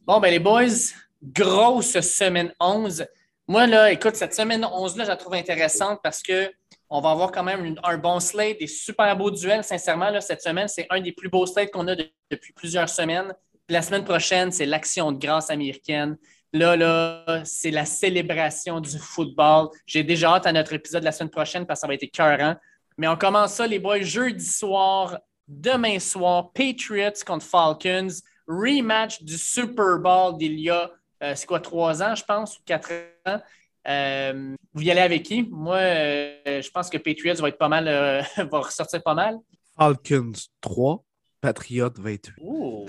Bon, 0.00 0.18
ben 0.18 0.32
les 0.32 0.40
boys, 0.40 0.90
grosse 1.22 2.00
semaine 2.00 2.52
11. 2.58 3.06
Moi, 3.46 3.68
là, 3.68 3.92
écoute, 3.92 4.16
cette 4.16 4.34
semaine 4.34 4.62
11-là, 4.62 5.04
je 5.04 5.10
la 5.10 5.16
trouve 5.16 5.34
intéressante 5.34 6.00
parce 6.02 6.20
que 6.20 6.52
on 6.88 7.00
va 7.00 7.12
avoir 7.12 7.30
quand 7.30 7.44
même 7.44 7.76
un 7.84 7.96
bon 7.96 8.18
slate, 8.18 8.58
des 8.58 8.66
super 8.66 9.16
beaux 9.16 9.30
duels. 9.30 9.62
Sincèrement, 9.62 10.10
là, 10.10 10.20
cette 10.20 10.42
semaine, 10.42 10.66
c'est 10.66 10.88
un 10.90 11.00
des 11.00 11.12
plus 11.12 11.28
beaux 11.28 11.46
slates 11.46 11.70
qu'on 11.70 11.86
a 11.86 11.94
depuis 11.94 12.52
plusieurs 12.52 12.88
semaines 12.88 13.32
la 13.70 13.82
semaine 13.82 14.04
prochaine, 14.04 14.50
c'est 14.50 14.66
l'action 14.66 15.12
de 15.12 15.18
grâce 15.18 15.50
américaine. 15.50 16.16
Là, 16.52 16.76
là, 16.76 17.42
c'est 17.44 17.70
la 17.70 17.84
célébration 17.84 18.80
du 18.80 18.98
football. 18.98 19.68
J'ai 19.86 20.02
déjà 20.02 20.34
hâte 20.34 20.46
à 20.46 20.52
notre 20.52 20.72
épisode 20.72 21.04
la 21.04 21.12
semaine 21.12 21.30
prochaine 21.30 21.64
parce 21.64 21.78
que 21.78 21.82
ça 21.82 21.86
va 21.86 21.94
être 21.94 22.02
écœurant. 22.02 22.56
Mais 22.98 23.06
on 23.06 23.16
commence 23.16 23.54
ça, 23.54 23.66
les 23.66 23.78
boys, 23.78 24.02
jeudi 24.02 24.44
soir, 24.44 25.18
demain 25.46 25.98
soir, 26.00 26.50
Patriots 26.52 27.22
contre 27.24 27.46
Falcons, 27.46 28.08
rematch 28.48 29.22
du 29.22 29.38
Super 29.38 29.98
Bowl 30.00 30.36
d'il 30.36 30.58
y 30.58 30.70
a, 30.70 30.90
euh, 31.22 31.34
c'est 31.36 31.46
quoi, 31.46 31.60
trois 31.60 32.02
ans, 32.02 32.14
je 32.16 32.24
pense, 32.24 32.58
ou 32.58 32.62
quatre 32.66 32.90
ans. 33.26 33.40
Euh, 33.88 34.54
vous 34.74 34.82
y 34.82 34.90
allez 34.90 35.00
avec 35.00 35.22
qui? 35.22 35.44
Moi, 35.44 35.76
euh, 35.76 36.60
je 36.60 36.70
pense 36.70 36.90
que 36.90 36.98
Patriots 36.98 37.36
va 37.36 37.48
être 37.48 37.58
pas 37.58 37.68
mal, 37.68 37.84
va 38.50 38.58
ressortir 38.58 39.02
pas 39.02 39.14
mal. 39.14 39.38
Falcons 39.78 40.32
3, 40.60 41.04
Patriots 41.40 41.92
28. 41.98 42.32
Ouh. 42.40 42.86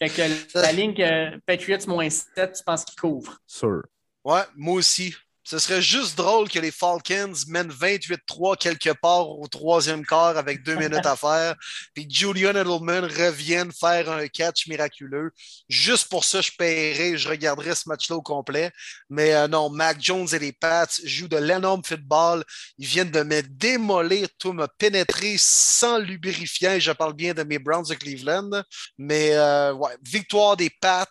fait 0.00 0.08
que 0.08 0.58
la 0.58 0.72
ligne 0.72 1.40
Patriots 1.46 1.86
moins 1.86 2.10
7, 2.10 2.52
tu 2.52 2.64
penses 2.64 2.84
qu'il 2.84 2.98
couvre? 3.00 3.38
Sûr. 3.46 3.82
Ouais, 4.24 4.42
moi 4.56 4.74
aussi. 4.74 5.14
Ce 5.44 5.58
serait 5.58 5.82
juste 5.82 6.16
drôle 6.16 6.48
que 6.48 6.58
les 6.58 6.70
Falcons 6.70 7.32
mènent 7.48 7.70
28-3 7.70 8.56
quelque 8.56 8.90
part 8.90 9.28
au 9.28 9.48
troisième 9.48 10.06
quart 10.06 10.36
avec 10.36 10.62
deux 10.62 10.76
minutes 10.76 11.04
à 11.04 11.16
faire, 11.16 11.56
puis 11.94 12.06
Julian 12.08 12.50
Edelman 12.50 13.04
revienne 13.04 13.72
faire 13.72 14.10
un 14.10 14.28
catch 14.28 14.68
miraculeux. 14.68 15.32
Juste 15.68 16.08
pour 16.08 16.24
ça, 16.24 16.40
je 16.40 16.52
paierais, 16.56 17.16
je 17.16 17.28
regarderais 17.28 17.74
ce 17.74 17.88
match-là 17.88 18.16
au 18.16 18.22
complet. 18.22 18.70
Mais 19.10 19.34
euh, 19.34 19.48
non, 19.48 19.68
Mac 19.68 20.00
Jones 20.00 20.28
et 20.32 20.38
les 20.38 20.52
Pats 20.52 20.86
jouent 21.04 21.28
de 21.28 21.38
l'énorme 21.38 21.82
football. 21.84 22.44
Ils 22.78 22.86
viennent 22.86 23.10
de 23.10 23.22
me 23.22 23.42
démolir, 23.42 24.28
tout 24.38 24.52
me 24.52 24.66
pénétrer 24.78 25.36
sans 25.38 25.98
lubrifiant. 25.98 26.78
Je 26.78 26.92
parle 26.92 27.14
bien 27.14 27.34
de 27.34 27.42
mes 27.42 27.58
Browns 27.58 27.88
de 27.88 27.94
Cleveland. 27.94 28.62
Mais 28.98 29.30
euh, 29.32 29.74
victoire 30.02 30.56
des 30.56 30.70
Pats 30.70 31.08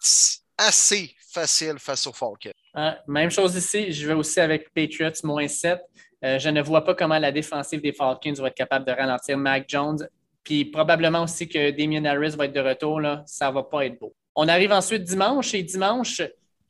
assez 0.58 1.16
facile 1.34 1.76
face 1.80 2.08
aux 2.08 2.14
Falcons. 2.14 2.52
Ah, 2.74 2.98
même 3.08 3.30
chose 3.30 3.56
ici, 3.56 3.92
je 3.92 4.08
vais 4.08 4.14
aussi 4.14 4.40
avec 4.40 4.74
Patriots 4.74 5.12
moins 5.24 5.48
7. 5.48 5.80
Euh, 6.24 6.40
je 6.40 6.50
ne 6.50 6.62
vois 6.62 6.84
pas 6.84 6.96
comment 6.96 7.20
la 7.20 7.32
défensive 7.32 7.82
des 7.82 7.92
Falcons 7.92 8.34
va 8.34 8.48
être 8.48 8.56
capable 8.56 8.86
de 8.86 8.92
ralentir 8.92 9.38
Mac 9.38 9.66
Jones. 9.68 10.08
Puis 10.44 10.66
probablement 10.66 11.24
aussi 11.24 11.48
que 11.48 11.72
Damien 11.72 12.06
Harris 12.06 12.36
va 12.38 12.46
être 12.46 12.54
de 12.54 12.60
retour. 12.60 13.02
Là. 13.02 13.24
Ça 13.26 13.50
ne 13.50 13.54
va 13.54 13.64
pas 13.64 13.86
être 13.86 14.00
beau. 14.00 14.14
On 14.36 14.48
arrive 14.48 14.72
ensuite 14.72 15.04
dimanche 15.04 15.54
et 15.54 15.64
dimanche, 15.64 16.22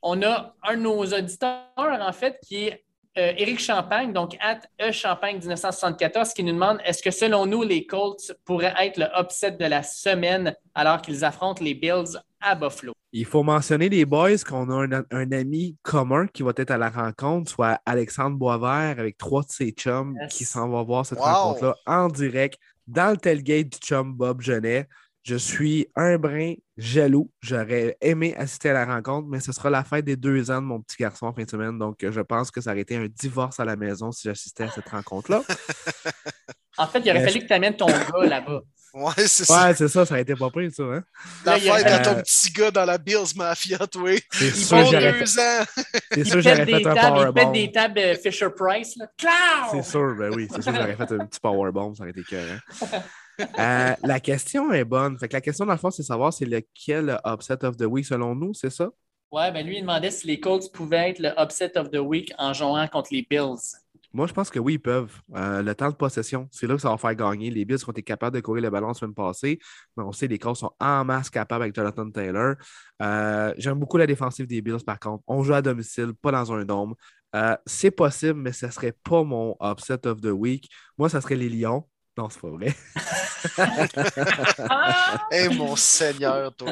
on 0.02 0.23
a 0.23 0.56
un 0.64 0.78
de 0.78 0.82
nos 0.82 1.06
auditeurs, 1.06 1.68
en 1.78 2.11
fait, 2.11 2.40
qui 2.44 2.68
est 2.68 2.84
euh, 3.18 3.34
Éric 3.38 3.60
Champagne, 3.60 4.14
donc 4.14 4.36
at 4.40 4.61
E 4.82 4.91
Champagne 4.91 5.38
1974, 5.38 6.34
qui 6.34 6.44
nous 6.44 6.53
demande 6.53 6.80
est-ce 6.86 7.03
que 7.03 7.11
selon 7.11 7.45
nous, 7.45 7.61
les 7.61 7.86
Colts 7.86 8.32
pourraient 8.45 8.73
être 8.80 8.98
le 8.98 9.06
upset 9.19 9.52
de 9.52 9.65
la 9.65 9.84
semaine 9.84 10.56
alors 10.73 11.02
qu'ils 11.02 11.23
affrontent 11.23 11.64
les 11.64 11.76
Bills 11.76 12.18
à 12.41 12.55
Buffalo? 12.55 12.93
Il 13.13 13.26
faut 13.26 13.43
mentionner 13.43 13.89
les 13.89 14.05
boys 14.05 14.38
qu'on 14.47 14.69
a 14.69 14.85
un, 14.97 15.03
un, 15.11 15.31
ami 15.31 15.76
commun 15.81 16.27
qui 16.27 16.43
va 16.43 16.51
être 16.55 16.72
à 16.72 16.77
la 16.77 16.89
rencontre, 16.89 17.51
soit 17.51 17.80
Alexandre 17.85 18.38
Boisvert 18.38 18.99
avec 18.99 19.18
trois 19.18 19.43
de 19.43 19.49
ses 19.49 19.72
chums 19.72 20.15
Yes. 20.22 20.34
qui 20.34 20.45
s'en 20.45 20.69
va 20.69 20.81
voir 20.84 21.05
cette 21.05 21.19
Wow. 21.19 21.26
rencontre-là 21.26 21.76
en 21.85 22.07
direct 22.07 22.57
dans 22.88 23.11
le 23.11 23.18
tailgate 23.18 23.69
du 23.69 23.77
chum 23.80 24.13
Bob 24.13 24.41
Genet. 24.41 24.88
Je 25.23 25.35
suis 25.35 25.88
un 25.95 26.18
brin 26.18 26.53
jaloux. 26.77 27.30
J'aurais 27.41 27.95
aimé 28.01 28.34
assister 28.38 28.69
à 28.72 28.73
la 28.73 28.85
rencontre, 28.85 29.27
mais 29.27 29.39
ce 29.39 29.51
sera 29.51 29.69
la 29.69 29.84
fête 29.84 30.03
des 30.05 30.15
deux 30.15 30.49
ans 30.49 30.61
de 30.61 30.65
mon 30.65 30.81
petit 30.81 30.97
garçon 30.97 31.27
en 31.27 31.34
fin 31.34 31.43
de 31.43 31.49
semaine. 31.49 31.77
Donc, 31.77 31.97
je 32.01 32.22
pense 32.22 32.49
que 32.49 32.59
ça 32.59 32.72
aurait 32.72 32.81
été 32.81 32.95
un 32.95 33.07
divorce 33.07 33.59
à 33.59 33.65
la 33.65 33.76
maison 33.76 34.11
si 34.11 34.27
j'assistais 34.27 34.63
à 34.63 34.72
cette 34.72 34.89
rencontre-là. 34.89 35.43
En 36.77 36.88
fait, 36.88 36.99
il 36.99 37.09
aurait 37.11 37.26
fallu 37.26 37.41
que 37.41 37.47
tu 37.47 37.53
amènes 37.53 37.76
ton 37.76 37.85
gars 37.85 38.05
là-bas. 38.23 38.61
Ouais, 38.93 39.13
c'est 39.18 39.45
ça. 39.45 39.68
Ouais, 39.68 39.73
c'est 39.73 39.88
ça, 39.88 40.05
ça 40.05 40.13
aurait 40.13 40.22
été 40.22 40.35
pas 40.35 40.49
pris, 40.49 40.69
ça. 40.72 40.84
Hein? 40.84 41.03
La 41.45 41.53
Là, 41.53 41.57
il 41.59 41.63
y 41.65 41.69
a- 41.69 41.76
fête 41.77 41.88
à 41.88 41.99
ton 41.99 42.11
Euh, 42.18 42.22
petit 42.22 42.51
gars 42.51 42.72
dans 42.72 42.84
la 42.85 42.97
Bills 42.97 43.35
Mafia, 43.38 43.77
toi. 43.88 44.11
Ils 44.41 44.51
sûr, 44.53 44.77
font 44.84 44.91
deux 44.91 44.99
fait, 44.99 45.23
ans. 45.23 45.65
c'est 46.11 46.18
Il 46.18 46.26
sûr 46.26 46.41
j'aurais 46.41 46.65
des 46.65 46.72
fait 46.73 46.88
un 46.88 46.93
tables, 46.93 47.18
il 47.19 47.23
pète 47.23 47.34
powerbomb. 47.34 47.51
des 47.53 47.72
tables 47.72 47.99
euh, 47.99 48.15
Fisher 48.15 48.49
Price. 48.55 48.97
Là. 48.97 49.07
Clown! 49.18 49.34
C'est 49.84 49.89
sûr, 49.91 50.15
ben 50.18 50.34
oui, 50.35 50.47
c'est 50.53 50.61
sûr 50.61 50.72
que 50.73 50.77
j'aurais 50.80 50.95
fait 50.95 51.11
un 51.13 51.26
petit 51.26 51.39
powerbomb, 51.39 51.93
ça 51.95 52.03
aurait 52.03 52.11
été 52.11 52.22
écœurant. 52.22 52.59
Euh, 53.57 53.95
la 54.03 54.19
question 54.19 54.72
est 54.72 54.84
bonne. 54.84 55.18
Fait 55.18 55.27
que 55.27 55.34
la 55.34 55.41
question, 55.41 55.65
dans 55.65 55.72
le 55.72 55.80
fond, 55.80 55.89
c'est 55.89 56.03
de 56.03 56.07
savoir 56.07 56.31
c'est 56.31 56.45
lequel 56.45 57.18
upset 57.26 57.65
of 57.65 57.76
the 57.76 57.85
week 57.85 58.05
selon 58.05 58.35
nous, 58.35 58.53
c'est 58.53 58.69
ça? 58.69 58.89
Ouais, 59.31 59.51
ben 59.51 59.65
lui, 59.65 59.77
il 59.77 59.81
demandait 59.81 60.11
si 60.11 60.27
les 60.27 60.39
Colts 60.39 60.72
pouvaient 60.72 61.09
être 61.11 61.19
le 61.19 61.30
upset 61.41 61.76
of 61.76 61.89
the 61.89 61.97
week 61.97 62.31
en 62.38 62.53
jouant 62.53 62.88
contre 62.88 63.09
les 63.13 63.26
Bills. 63.27 63.57
Moi, 64.13 64.27
je 64.27 64.33
pense 64.33 64.49
que 64.49 64.59
oui, 64.59 64.73
ils 64.73 64.79
peuvent. 64.79 65.21
Euh, 65.35 65.61
le 65.61 65.73
temps 65.73 65.89
de 65.89 65.95
possession, 65.95 66.47
c'est 66.51 66.67
là 66.67 66.75
que 66.75 66.81
ça 66.81 66.89
va 66.89 66.97
faire 66.97 67.15
gagner. 67.15 67.49
Les 67.49 67.63
Bills 67.65 67.77
ont 67.88 67.91
été 67.91 68.03
capables 68.03 68.35
de 68.35 68.41
courir 68.41 68.63
le 68.63 68.69
ballon 68.69 68.89
la 68.89 68.93
semaine 68.93 69.13
passée, 69.13 69.59
mais 69.95 70.03
on 70.03 70.11
sait 70.11 70.27
que 70.27 70.33
les 70.33 70.39
Colts 70.39 70.57
sont 70.57 70.71
en 70.79 71.05
masse 71.05 71.29
capables 71.29 71.63
avec 71.63 71.75
Jonathan 71.75 72.09
Taylor. 72.09 72.55
Euh, 73.01 73.53
J'aime 73.57 73.79
beaucoup 73.79 73.97
la 73.97 74.07
défensive 74.07 74.47
des 74.47 74.61
Bills, 74.61 74.83
par 74.85 74.99
contre. 74.99 75.23
On 75.27 75.43
joue 75.43 75.53
à 75.53 75.61
domicile, 75.61 76.13
pas 76.21 76.31
dans 76.31 76.51
un 76.51 76.65
dôme. 76.65 76.93
Euh, 77.35 77.55
c'est 77.65 77.91
possible, 77.91 78.39
mais 78.39 78.51
ce 78.51 78.65
ne 78.65 78.71
serait 78.71 78.91
pas 79.03 79.23
mon 79.23 79.55
upset 79.63 80.05
of 80.05 80.19
the 80.19 80.25
week. 80.25 80.69
Moi, 80.97 81.07
ça 81.09 81.21
serait 81.21 81.35
les 81.38 81.49
Lions. 81.49 81.88
Non, 82.17 82.29
c'est 82.29 82.41
pas 82.41 82.49
vrai. 82.49 82.75
Eh 85.31 85.49
mon 85.55 85.75
Seigneur, 85.75 86.53
toi. 86.55 86.71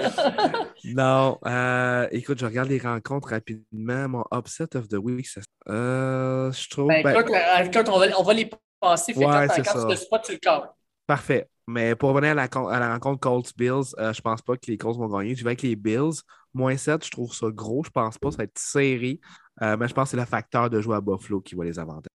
Non, 0.83 1.37
euh, 1.45 2.07
écoute, 2.11 2.39
je 2.39 2.45
regarde 2.45 2.69
les 2.69 2.79
rencontres 2.79 3.29
rapidement. 3.29 4.07
Mon 4.09 4.23
upset 4.33 4.75
of 4.75 4.87
the 4.87 4.95
week, 4.95 5.27
ça- 5.27 5.41
euh, 5.69 6.51
je 6.51 6.69
trouve. 6.69 6.87
Ben, 6.87 7.03
ben, 7.03 7.19
écoute, 7.21 7.33
euh, 7.35 7.63
écoute, 7.63 7.89
on, 7.89 7.99
va, 7.99 8.05
on 8.19 8.23
va 8.23 8.33
les 8.33 8.49
passer. 8.79 9.13
Fait 9.13 9.25
Ouais, 9.25 9.47
quand, 9.47 9.53
c'est 9.55 9.63
quand 9.63 9.73
ça. 9.79 9.83
tu 9.85 9.89
le 9.91 9.95
spot, 9.95 10.21
tu 10.25 10.31
le 10.33 10.37
cadres. 10.39 10.75
Parfait. 11.07 11.47
Mais 11.67 11.95
pour 11.95 12.09
revenir 12.09 12.31
à 12.31 12.35
la, 12.35 12.47
con- 12.47 12.67
à 12.67 12.79
la 12.79 12.91
rencontre 12.93 13.19
Colts-Bills, 13.19 13.93
euh, 13.99 14.13
je 14.13 14.21
pense 14.21 14.41
pas 14.41 14.55
que 14.57 14.65
les 14.67 14.77
Colts 14.77 14.97
vont 14.97 15.07
gagner. 15.07 15.35
Je 15.35 15.43
vais 15.43 15.49
avec 15.51 15.61
les 15.61 15.75
Bills. 15.75 16.21
Moins 16.53 16.77
7, 16.77 17.05
je 17.05 17.11
trouve 17.11 17.33
ça 17.33 17.47
gros. 17.51 17.83
Je 17.83 17.91
pense 17.91 18.17
pas. 18.17 18.31
Ça 18.31 18.37
va 18.37 18.43
être 18.45 18.57
serré. 18.57 19.19
Euh, 19.61 19.77
mais 19.77 19.87
je 19.87 19.93
pense 19.93 20.05
que 20.05 20.09
c'est 20.11 20.17
le 20.17 20.25
facteur 20.25 20.69
de 20.69 20.81
jouer 20.81 20.95
à 20.95 21.01
Buffalo 21.01 21.41
qui 21.41 21.55
va 21.55 21.63
les 21.65 21.77
avantager. 21.79 22.09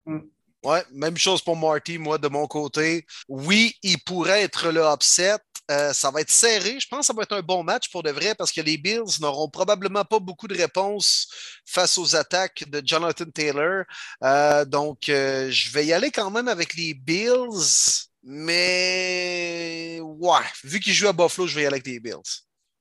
Ouais, 0.63 0.85
même 0.93 1.17
chose 1.17 1.41
pour 1.41 1.57
Marty, 1.57 1.97
moi, 1.97 2.19
de 2.19 2.29
mon 2.29 2.47
côté. 2.47 3.07
Oui, 3.29 3.75
il 3.83 3.99
pourrait 4.03 4.43
être 4.43 4.71
le 4.71 4.83
upset. 4.83 5.39
Euh, 5.71 5.93
ça 5.93 6.11
va 6.11 6.21
être 6.21 6.31
serré. 6.31 6.79
Je 6.81 6.87
pense 6.89 7.01
que 7.01 7.07
ça 7.07 7.13
va 7.15 7.23
être 7.23 7.37
un 7.37 7.43
bon 7.43 7.63
match 7.63 7.91
pour 7.91 8.03
de 8.03 8.11
vrai 8.11 8.35
parce 8.35 8.51
que 8.53 8.61
les 8.61 8.77
Bills 8.77 9.21
n'auront 9.21 9.49
probablement 9.49 10.05
pas 10.05 10.19
beaucoup 10.19 10.49
de 10.49 10.57
réponses 10.57 11.29
face 11.65 11.97
aux 11.97 12.17
attaques 12.17 12.65
de 12.69 12.83
Jonathan 12.85 13.25
Taylor. 13.33 13.85
Euh, 14.25 14.65
donc, 14.65 15.09
euh, 15.09 15.49
je 15.51 15.71
vais 15.71 15.87
y 15.87 15.93
aller 15.93 16.11
quand 16.11 16.31
même 16.31 16.49
avec 16.49 16.75
les 16.75 16.93
Bills. 16.93 18.09
Mais 18.23 20.01
ouais, 20.03 20.39
vu 20.65 20.81
qu'ils 20.81 20.93
jouent 20.93 21.09
à 21.09 21.13
Buffalo, 21.13 21.47
je 21.47 21.55
vais 21.55 21.63
y 21.63 21.67
aller 21.67 21.77
avec 21.77 21.87
les 21.87 22.01
Bills. 22.01 22.17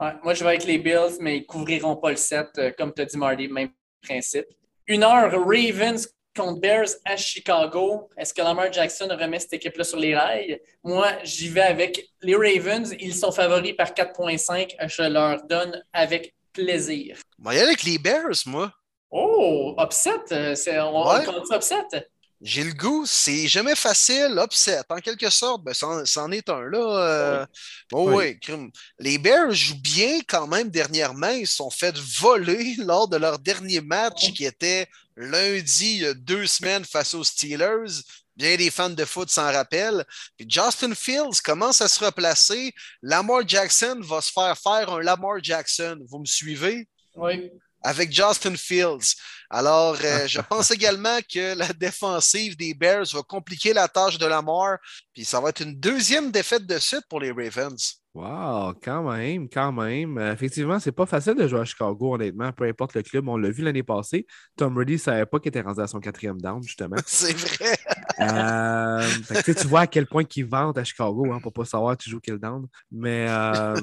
Ouais, 0.01 0.13
moi, 0.23 0.33
je 0.33 0.43
vais 0.43 0.49
avec 0.49 0.65
les 0.65 0.79
Bills, 0.79 1.17
mais 1.21 1.37
ils 1.37 1.45
couvriront 1.45 1.95
pas 1.95 2.09
le 2.09 2.17
set, 2.17 2.47
comme 2.77 2.93
tu 2.93 3.01
as 3.03 3.05
dit, 3.05 3.17
Marty, 3.17 3.47
même 3.47 3.69
principe. 4.01 4.47
Une 4.87 5.03
heure, 5.03 5.31
Ravens 5.31 6.07
contre 6.39 6.59
Bears 6.59 6.89
à 7.05 7.15
Chicago. 7.17 8.09
Est-ce 8.17 8.33
que 8.33 8.41
Lamar 8.41 8.71
Jackson 8.71 9.07
remet 9.09 9.39
cette 9.39 9.53
équipe-là 9.53 9.83
sur 9.83 9.97
les 9.99 10.15
rails? 10.15 10.59
Moi, 10.83 11.07
j'y 11.23 11.49
vais 11.49 11.61
avec 11.61 12.09
les 12.21 12.35
Ravens. 12.35 12.93
Ils 12.99 13.13
sont 13.15 13.31
favoris 13.31 13.75
par 13.75 13.93
4,5. 13.93 14.75
Je 14.87 15.03
leur 15.03 15.43
donne 15.43 15.83
avec 15.93 16.33
plaisir. 16.53 17.17
Aller 17.45 17.59
avec 17.61 17.83
les 17.83 17.97
Bears, 17.97 18.43
moi. 18.45 18.71
Oh, 19.11 19.75
upset. 19.79 20.11
euh, 20.31 20.55
On, 20.83 21.09
Ouais. 21.13 21.27
on 21.27 21.31
compte 21.33 21.45
ça 21.47 21.55
upset. 21.57 22.07
J'ai 22.41 22.63
le 22.63 22.71
goût, 22.73 23.05
c'est 23.05 23.47
jamais 23.49 23.75
facile, 23.75 24.39
upset. 24.41 24.79
En 24.89 24.99
quelque 24.99 25.29
sorte, 25.29 25.63
ben, 25.63 25.73
c'en, 25.73 26.31
est 26.31 26.49
un, 26.49 26.61
là. 26.61 26.77
euh, 26.79 27.45
oh, 27.91 28.11
Oui. 28.13 28.39
crime. 28.39 28.71
Les 28.97 29.17
Bears 29.17 29.51
jouent 29.51 29.81
bien 29.81 30.19
quand 30.25 30.47
même 30.47 30.69
dernièrement. 30.69 31.31
Ils 31.31 31.47
se 31.47 31.57
sont 31.57 31.69
fait 31.69 31.97
voler 31.97 32.75
lors 32.79 33.09
de 33.09 33.17
leur 33.17 33.39
dernier 33.39 33.81
match 33.81 34.31
qui 34.33 34.45
était 34.45 34.87
lundi, 35.17 35.95
il 35.95 36.01
y 36.01 36.05
a 36.05 36.13
deux 36.13 36.47
semaines, 36.47 36.85
face 36.85 37.13
aux 37.13 37.25
Steelers. 37.25 38.01
Bien 38.37 38.55
des 38.55 38.71
fans 38.71 38.89
de 38.89 39.03
foot 39.03 39.29
s'en 39.29 39.51
rappellent. 39.51 40.05
Puis 40.37 40.47
Justin 40.49 40.95
Fields 40.95 41.41
commence 41.43 41.81
à 41.81 41.89
se 41.89 42.05
replacer. 42.05 42.73
Lamar 43.01 43.45
Jackson 43.45 43.99
va 44.01 44.21
se 44.21 44.31
faire 44.31 44.57
faire 44.57 44.93
un 44.93 45.01
Lamar 45.01 45.43
Jackson. 45.43 45.99
Vous 46.07 46.19
me 46.19 46.25
suivez? 46.25 46.87
Oui. 47.15 47.51
Avec 47.81 48.11
Justin 48.11 48.55
Fields. 48.55 49.15
Alors, 49.49 49.97
euh, 50.03 50.27
je 50.27 50.41
pense 50.41 50.71
également 50.71 51.19
que 51.31 51.57
la 51.57 51.73
défensive 51.73 52.55
des 52.55 52.73
Bears 52.73 53.07
va 53.13 53.21
compliquer 53.23 53.73
la 53.73 53.87
tâche 53.87 54.17
de 54.17 54.25
Lamar, 54.25 54.77
puis 55.13 55.25
ça 55.25 55.39
va 55.39 55.49
être 55.49 55.61
une 55.61 55.79
deuxième 55.79 56.31
défaite 56.31 56.65
de 56.65 56.77
suite 56.77 57.05
pour 57.09 57.19
les 57.19 57.31
Ravens. 57.31 57.99
Wow, 58.15 58.73
quand 58.83 59.03
même, 59.11 59.47
quand 59.49 59.71
même. 59.71 60.17
Euh, 60.17 60.33
effectivement, 60.33 60.79
c'est 60.79 60.91
pas 60.91 61.05
facile 61.05 61.35
de 61.35 61.47
jouer 61.47 61.59
à 61.59 61.65
Chicago, 61.65 62.15
honnêtement, 62.15 62.51
peu 62.51 62.65
importe 62.65 62.95
le 62.95 63.03
club. 63.03 63.27
On 63.27 63.37
l'a 63.37 63.51
vu 63.51 63.63
l'année 63.63 63.83
passée. 63.83 64.25
Tom 64.57 64.73
Brady 64.73 64.93
ne 64.93 64.97
savait 64.97 65.25
pas 65.27 65.39
qu'il 65.39 65.49
était 65.49 65.61
rendu 65.61 65.79
à 65.79 65.87
son 65.87 65.99
quatrième 65.99 66.41
down, 66.41 66.61
justement. 66.63 66.95
C'est 67.05 67.37
vrai. 67.37 67.77
Euh, 68.19 69.01
fait 69.03 69.43
que, 69.43 69.51
tu 69.51 69.67
vois 69.67 69.81
à 69.81 69.87
quel 69.87 70.07
point 70.07 70.23
qu'ils 70.23 70.47
vendent 70.47 70.77
à 70.77 70.83
Chicago 70.83 71.31
hein, 71.31 71.39
pour 71.39 71.53
pas 71.53 71.65
savoir 71.65 71.95
tu 71.95 72.09
joues 72.09 72.19
quel 72.19 72.39
down. 72.39 72.65
Mais 72.91 73.27
euh, 73.29 73.75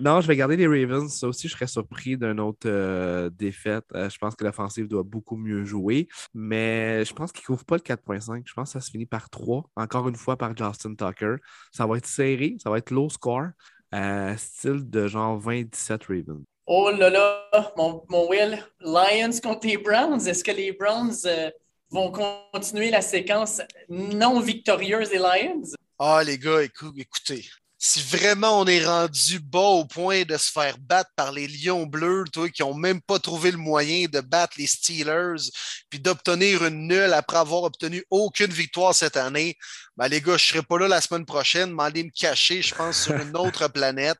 non, 0.00 0.20
je 0.20 0.26
vais 0.28 0.36
garder 0.36 0.56
les 0.56 0.66
Ravens. 0.66 1.12
Ça 1.12 1.26
aussi, 1.26 1.48
je 1.48 1.54
serais 1.54 1.66
surpris 1.66 2.16
d'une 2.16 2.38
autre 2.40 2.66
euh, 2.68 3.30
défaite. 3.30 3.84
Euh, 3.94 4.08
je 4.10 4.18
pense 4.18 4.34
que 4.36 4.44
l'offensive 4.44 4.86
doit 4.88 5.02
beaucoup 5.02 5.36
mieux 5.36 5.64
jouer. 5.64 6.08
Mais 6.34 7.04
je 7.04 7.12
pense 7.14 7.32
qu'ils 7.32 7.42
ne 7.42 7.46
couvrent 7.46 7.64
pas 7.64 7.76
le 7.76 7.82
4.5. 7.82 8.42
Je 8.46 8.52
pense 8.54 8.68
que 8.72 8.78
ça 8.78 8.84
se 8.84 8.90
finit 8.90 9.06
par 9.06 9.28
3. 9.30 9.64
Encore 9.76 10.08
une 10.08 10.16
fois 10.16 10.36
par 10.36 10.56
Justin 10.56 10.94
Tucker. 10.94 11.36
Ça 11.72 11.86
va 11.86 11.96
être 11.96 12.06
serré, 12.06 12.56
ça 12.62 12.70
va 12.70 12.78
être 12.78 12.90
low 12.90 13.08
score. 13.08 13.48
euh, 13.94 14.36
style 14.36 14.88
de 14.88 15.08
genre 15.08 15.40
20-17 15.40 16.02
Ravens. 16.06 16.44
Oh 16.66 16.90
là 16.96 17.10
là, 17.10 17.48
mon, 17.76 18.04
mon 18.08 18.28
Will, 18.28 18.56
Lions 18.80 19.40
contre 19.42 19.66
les 19.66 19.76
Browns. 19.78 20.20
Est-ce 20.28 20.44
que 20.44 20.52
les 20.52 20.70
Browns 20.72 21.12
euh, 21.26 21.50
vont 21.90 22.12
continuer 22.52 22.90
la 22.90 23.00
séquence 23.00 23.60
non 23.88 24.38
victorieuse 24.38 25.10
des 25.10 25.18
Lions? 25.18 25.62
Ah, 25.98 26.22
les 26.24 26.38
gars, 26.38 26.62
écou- 26.62 26.92
écoutez. 26.96 27.44
Si 27.82 28.02
vraiment 28.02 28.60
on 28.60 28.66
est 28.66 28.84
rendu 28.84 29.40
bas 29.40 29.58
au 29.58 29.86
point 29.86 30.24
de 30.24 30.36
se 30.36 30.52
faire 30.52 30.76
battre 30.76 31.10
par 31.16 31.32
les 31.32 31.48
Lions 31.48 31.86
bleus, 31.86 32.24
toi, 32.30 32.46
qui 32.50 32.60
n'ont 32.60 32.74
même 32.74 33.00
pas 33.00 33.18
trouvé 33.18 33.50
le 33.50 33.56
moyen 33.56 34.06
de 34.06 34.20
battre 34.20 34.56
les 34.58 34.66
Steelers, 34.66 35.48
puis 35.88 35.98
d'obtenir 35.98 36.62
une 36.66 36.88
nulle 36.88 37.14
après 37.14 37.38
avoir 37.38 37.62
obtenu 37.62 38.04
aucune 38.10 38.52
victoire 38.52 38.94
cette 38.94 39.16
année, 39.16 39.56
ben 39.96 40.08
les 40.08 40.20
gars, 40.20 40.36
je 40.36 40.44
ne 40.44 40.52
serai 40.56 40.62
pas 40.62 40.78
là 40.78 40.88
la 40.88 41.00
semaine 41.00 41.24
prochaine, 41.24 41.70
m'aller 41.70 42.04
me 42.04 42.10
cacher, 42.10 42.60
je 42.60 42.74
pense, 42.74 43.04
sur 43.04 43.14
une 43.16 43.34
autre 43.34 43.66
planète. 43.72 44.18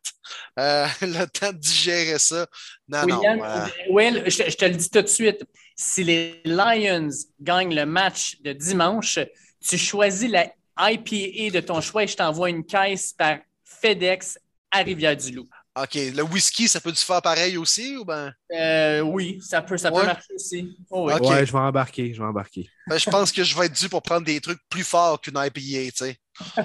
Euh, 0.59 0.87
le 1.03 1.27
temps 1.27 1.53
de 1.53 1.59
digérer 1.59 2.19
ça. 2.19 2.47
Non, 2.89 3.03
William, 3.05 3.39
non. 3.41 3.45
euh, 3.45 3.66
Will, 3.91 4.23
je, 4.24 4.49
je 4.49 4.57
te 4.57 4.65
le 4.65 4.74
dis 4.74 4.89
tout 4.89 5.03
de 5.03 5.07
suite. 5.07 5.45
Si 5.77 6.03
les 6.03 6.41
Lions 6.47 7.11
gagnent 7.39 7.74
le 7.74 7.85
match 7.85 8.41
de 8.41 8.55
dimanche, 8.55 9.19
tu 9.62 9.77
choisis 9.77 10.31
la 10.31 10.47
IPA 10.78 11.51
de 11.53 11.61
ton 11.61 11.82
choix 11.82 12.05
et 12.05 12.07
je 12.07 12.16
t'envoie 12.16 12.49
une 12.49 12.65
caisse 12.65 13.12
par 13.12 13.37
FedEx 13.81 14.39
à 14.70 14.78
Rivière-du-Loup. 14.78 15.48
OK, 15.81 15.94
le 15.94 16.23
whisky, 16.23 16.66
ça 16.66 16.81
peut-tu 16.81 17.05
faire 17.05 17.23
pareil 17.23 17.57
aussi 17.57 17.97
ou 17.97 18.05
ben? 18.05 18.32
Euh, 18.52 19.01
oui, 19.02 19.40
ça 19.40 19.62
peut, 19.62 19.77
ça 19.78 19.90
peut 19.93 20.05
marcher 20.05 20.35
aussi. 20.35 20.77
Oh 20.90 21.09
oui. 21.09 21.27
Ouais, 21.28 21.47
je 21.47 21.52
vais 21.52 21.59
embarquer, 21.59 22.12
je 22.12 22.20
vais 22.20 22.27
embarquer. 22.27 22.69
Ben, 22.89 22.98
je 22.98 23.09
pense 23.09 23.31
que 23.31 23.44
je 23.44 23.57
vais 23.57 23.66
être 23.66 23.78
dû 23.81 23.89
pour 23.89 24.02
prendre 24.02 24.27
des 24.27 24.40
trucs 24.40 24.59
plus 24.69 24.82
forts 24.82 25.20
qu'une 25.20 25.36
IPA, 25.36 25.51
tu 25.61 25.93
sais. 25.94 26.16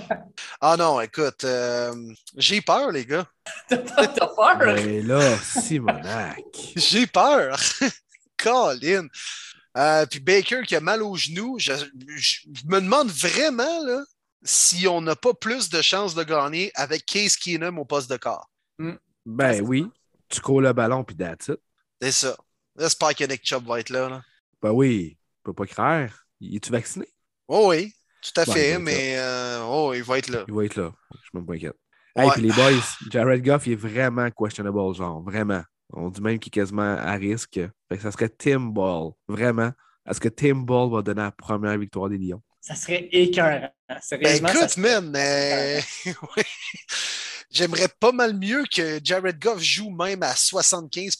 Ah 0.59 0.75
non, 0.77 0.99
écoute, 1.01 1.43
euh, 1.43 1.93
j'ai 2.35 2.61
peur, 2.61 2.91
les 2.91 3.05
gars. 3.05 3.27
T'as 3.69 3.77
peur? 3.77 4.57
Mais 4.75 5.01
là, 5.03 5.37
Simonac. 5.37 6.39
J'ai 6.75 7.05
peur. 7.07 7.57
Colin. 8.37 9.07
Euh, 9.77 10.05
puis 10.05 10.19
Baker 10.19 10.61
qui 10.65 10.75
a 10.75 10.79
mal 10.79 11.03
au 11.03 11.15
genou, 11.15 11.57
je, 11.59 11.73
je- 12.15 12.39
je 12.53 12.65
me 12.65 12.79
demande 12.81 13.09
vraiment 13.11 13.83
là, 13.85 14.03
si 14.45 14.87
on 14.87 15.01
n'a 15.01 15.15
pas 15.15 15.33
plus 15.33 15.69
de 15.69 15.81
chances 15.81 16.15
de 16.15 16.23
gagner 16.23 16.71
avec 16.75 17.05
Case 17.05 17.35
Keenum 17.35 17.77
au 17.79 17.85
poste 17.85 18.09
de 18.09 18.15
corps. 18.17 18.49
Ben 19.25 19.61
oui, 19.61 19.87
tu 20.29 20.39
cours 20.39 20.61
le 20.61 20.71
ballon 20.71 21.03
puis 21.03 21.15
that's 21.15 21.47
it. 21.49 21.59
C'est 22.01 22.11
ça. 22.11 22.37
J'espère 22.77 23.15
que 23.15 23.23
Nick 23.23 23.41
Chubb 23.45 23.65
va 23.67 23.79
être 23.79 23.89
là. 23.89 24.07
là. 24.09 24.21
Ben 24.61 24.71
oui. 24.71 25.17
peux 25.43 25.53
pas 25.53 25.65
craindre. 25.65 26.13
Es-tu 26.41 26.71
vacciné? 26.71 27.07
Oh 27.47 27.69
oui, 27.69 27.93
tout 28.21 28.39
à 28.41 28.43
Ouais, 28.47 28.53
fait, 28.53 28.79
mais 28.79 29.15
euh, 29.17 29.63
oh, 29.65 29.93
il 29.93 30.03
va 30.03 30.17
être 30.19 30.29
là. 30.29 30.43
Il 30.47 30.53
va 30.53 30.65
être 30.65 30.75
là. 30.75 30.91
Je 31.13 31.17
suis 31.19 31.29
même 31.33 31.45
pas 31.45 31.53
inquiète. 31.53 31.75
Hey, 32.15 32.25
Ouais. 32.27 32.31
puis 32.33 32.41
les 32.43 32.51
boys, 32.53 32.81
Jared 33.09 33.43
Goff 33.43 33.67
il 33.67 33.73
est 33.73 33.75
vraiment 33.75 34.29
questionable, 34.31 34.93
genre, 34.95 35.21
vraiment. 35.21 35.63
On 35.93 36.09
dit 36.09 36.21
même 36.21 36.39
qu'il 36.39 36.49
est 36.49 36.61
quasiment 36.61 36.95
à 36.97 37.13
risque. 37.13 37.59
Fait 37.89 37.97
que 37.97 38.01
ça 38.01 38.11
serait 38.11 38.29
Tim 38.29 38.59
Ball. 38.59 39.11
Vraiment. 39.27 39.71
Est-ce 40.07 40.19
que 40.19 40.29
Tim 40.29 40.55
Ball 40.55 40.89
va 40.91 41.01
donner 41.01 41.21
la 41.21 41.31
première 41.31 41.77
victoire 41.77 42.09
des 42.09 42.17
Lions? 42.17 42.41
Ça 42.67 42.73
serait 42.73 43.07
écœurant. 43.11 43.69
Ben 43.87 43.99
Sérieusement, 44.01 44.49
écoute, 44.49 44.69
serait- 44.71 45.01
man, 45.01 45.11
j'aimerais 47.51 47.87
pas 47.99 48.11
mal 48.11 48.35
mieux 48.35 48.63
que 48.73 48.99
Jared 49.03 49.39
Goff 49.39 49.61
joue 49.61 49.91
même 49.91 50.23
à 50.23 50.35
75 50.35 51.15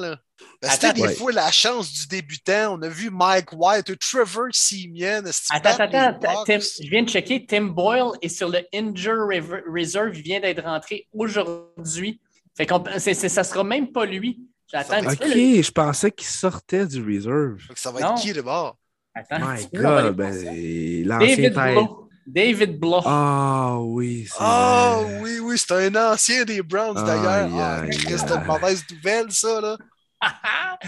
là. 0.00 0.16
Parce 0.60 0.78
que 0.78 0.92
des 0.92 1.02
Ouais. 1.02 1.14
fois, 1.14 1.32
la 1.32 1.50
chance 1.50 1.92
du 1.92 2.06
débutant, 2.06 2.76
on 2.78 2.82
a 2.82 2.88
vu 2.88 3.10
Mike 3.10 3.52
White, 3.52 3.98
Trevor 3.98 4.46
Simeon. 4.52 5.22
Attends, 5.50 5.70
attends. 5.80 6.44
Tim- 6.46 6.58
je 6.60 6.88
viens 6.88 7.02
de 7.02 7.08
checker. 7.08 7.44
Tim 7.44 7.62
Boyle 7.64 8.12
est 8.22 8.28
sur 8.28 8.48
le 8.48 8.60
Injure 8.72 9.26
Reserve. 9.66 10.16
Il 10.16 10.22
vient 10.22 10.40
d'être 10.40 10.62
rentré 10.62 11.08
aujourd'hui. 11.12 12.20
Fait 12.56 12.66
qu'on 12.66 12.84
c'est- 12.98 13.14
c'est- 13.14 13.28
ça 13.28 13.42
sera 13.42 13.64
même 13.64 13.90
pas 13.90 14.04
lui. 14.06 14.40
J'attends 14.70 14.94
un 14.94 15.02
Ça 15.10 15.16
petit 15.16 15.24
Ok, 15.28 15.32
peu. 15.32 15.62
je 15.62 15.70
pensais 15.72 16.10
qu'il 16.12 16.26
sortait 16.28 16.86
du 16.86 17.02
reserve. 17.04 17.58
Ça 17.74 17.90
va 17.90 18.00
Non. 18.00 18.14
être 18.14 18.22
qui 18.22 18.32
d'abord? 18.32 18.76
Attends 19.14 19.38
My 19.40 19.66
God, 19.72 20.16
ben, 20.16 21.04
l'ancien 21.06 21.36
David 21.36 21.54
tête. 21.54 21.74
Blow. 21.74 22.08
David 22.26 22.78
Blow. 22.80 23.00
Ah 23.04 23.78
oui, 23.80 24.26
c'est 24.28 24.36
Ah 24.40 24.98
vrai. 25.02 25.20
oui, 25.20 25.38
oui, 25.40 25.58
c'est 25.58 25.72
un 25.72 26.12
ancien 26.12 26.44
des 26.44 26.62
Browns 26.62 26.94
d'ailleurs. 27.04 27.50
Ah, 27.54 27.82
c'est 27.90 28.34
une 28.34 28.44
mauvaise 28.44 28.82
nouvelle, 28.90 29.30
ça, 29.30 29.60
là. 29.60 29.76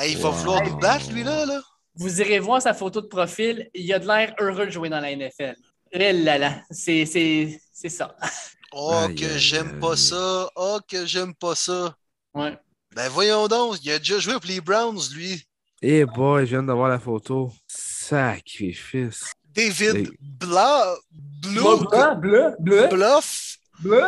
Ah, 0.00 0.06
il 0.06 0.16
va 0.18 0.28
Wow. 0.30 0.34
vouloir 0.36 0.62
nous 0.64 0.76
battre, 0.78 1.10
lui, 1.12 1.24
là. 1.24 1.44
là. 1.44 1.60
Vous 1.96 2.20
irez 2.20 2.38
voir 2.38 2.62
sa 2.62 2.72
photo 2.72 3.00
de 3.00 3.06
profil. 3.08 3.68
Il 3.74 3.92
a 3.92 3.98
de 3.98 4.06
l'air 4.06 4.32
heureux 4.38 4.66
de 4.66 4.70
jouer 4.70 4.88
dans 4.88 5.00
la 5.00 5.10
NFL. 5.14 5.56
Eh 5.90 6.12
là 6.12 6.38
là, 6.38 6.62
c'est 6.70 7.04
c'est- 7.06 7.60
c'est 7.72 7.88
ça. 7.88 8.14
Oh, 8.72 9.06
que 9.18 9.38
j'aime 9.38 9.80
pas 9.80 9.96
ça. 9.96 10.50
Oh, 10.54 10.78
que 10.86 11.06
j'aime 11.06 11.34
pas 11.34 11.54
ça. 11.54 11.94
Ouais. 12.34 12.54
Ben 12.94 13.08
voyons 13.08 13.48
donc, 13.48 13.78
il 13.82 13.90
a 13.90 13.98
déjà 13.98 14.18
joué 14.18 14.34
pour 14.34 14.44
les 14.44 14.60
Browns, 14.60 15.00
lui. 15.14 15.42
Eh 15.82 16.04
boy, 16.04 16.44
je 16.46 16.50
viens 16.50 16.62
d'avoir 16.62 16.88
la 16.88 16.98
photo. 16.98 17.52
Sacrifice. 17.68 19.32
David 19.54 19.94
Les- 19.94 20.10
Bla... 20.20 20.94
Blue... 21.42 21.52
Bleu, 21.62 22.14
bleu, 22.20 22.54
bleu, 22.58 22.88
Bluff. 22.88 23.56
bleu. 23.80 24.02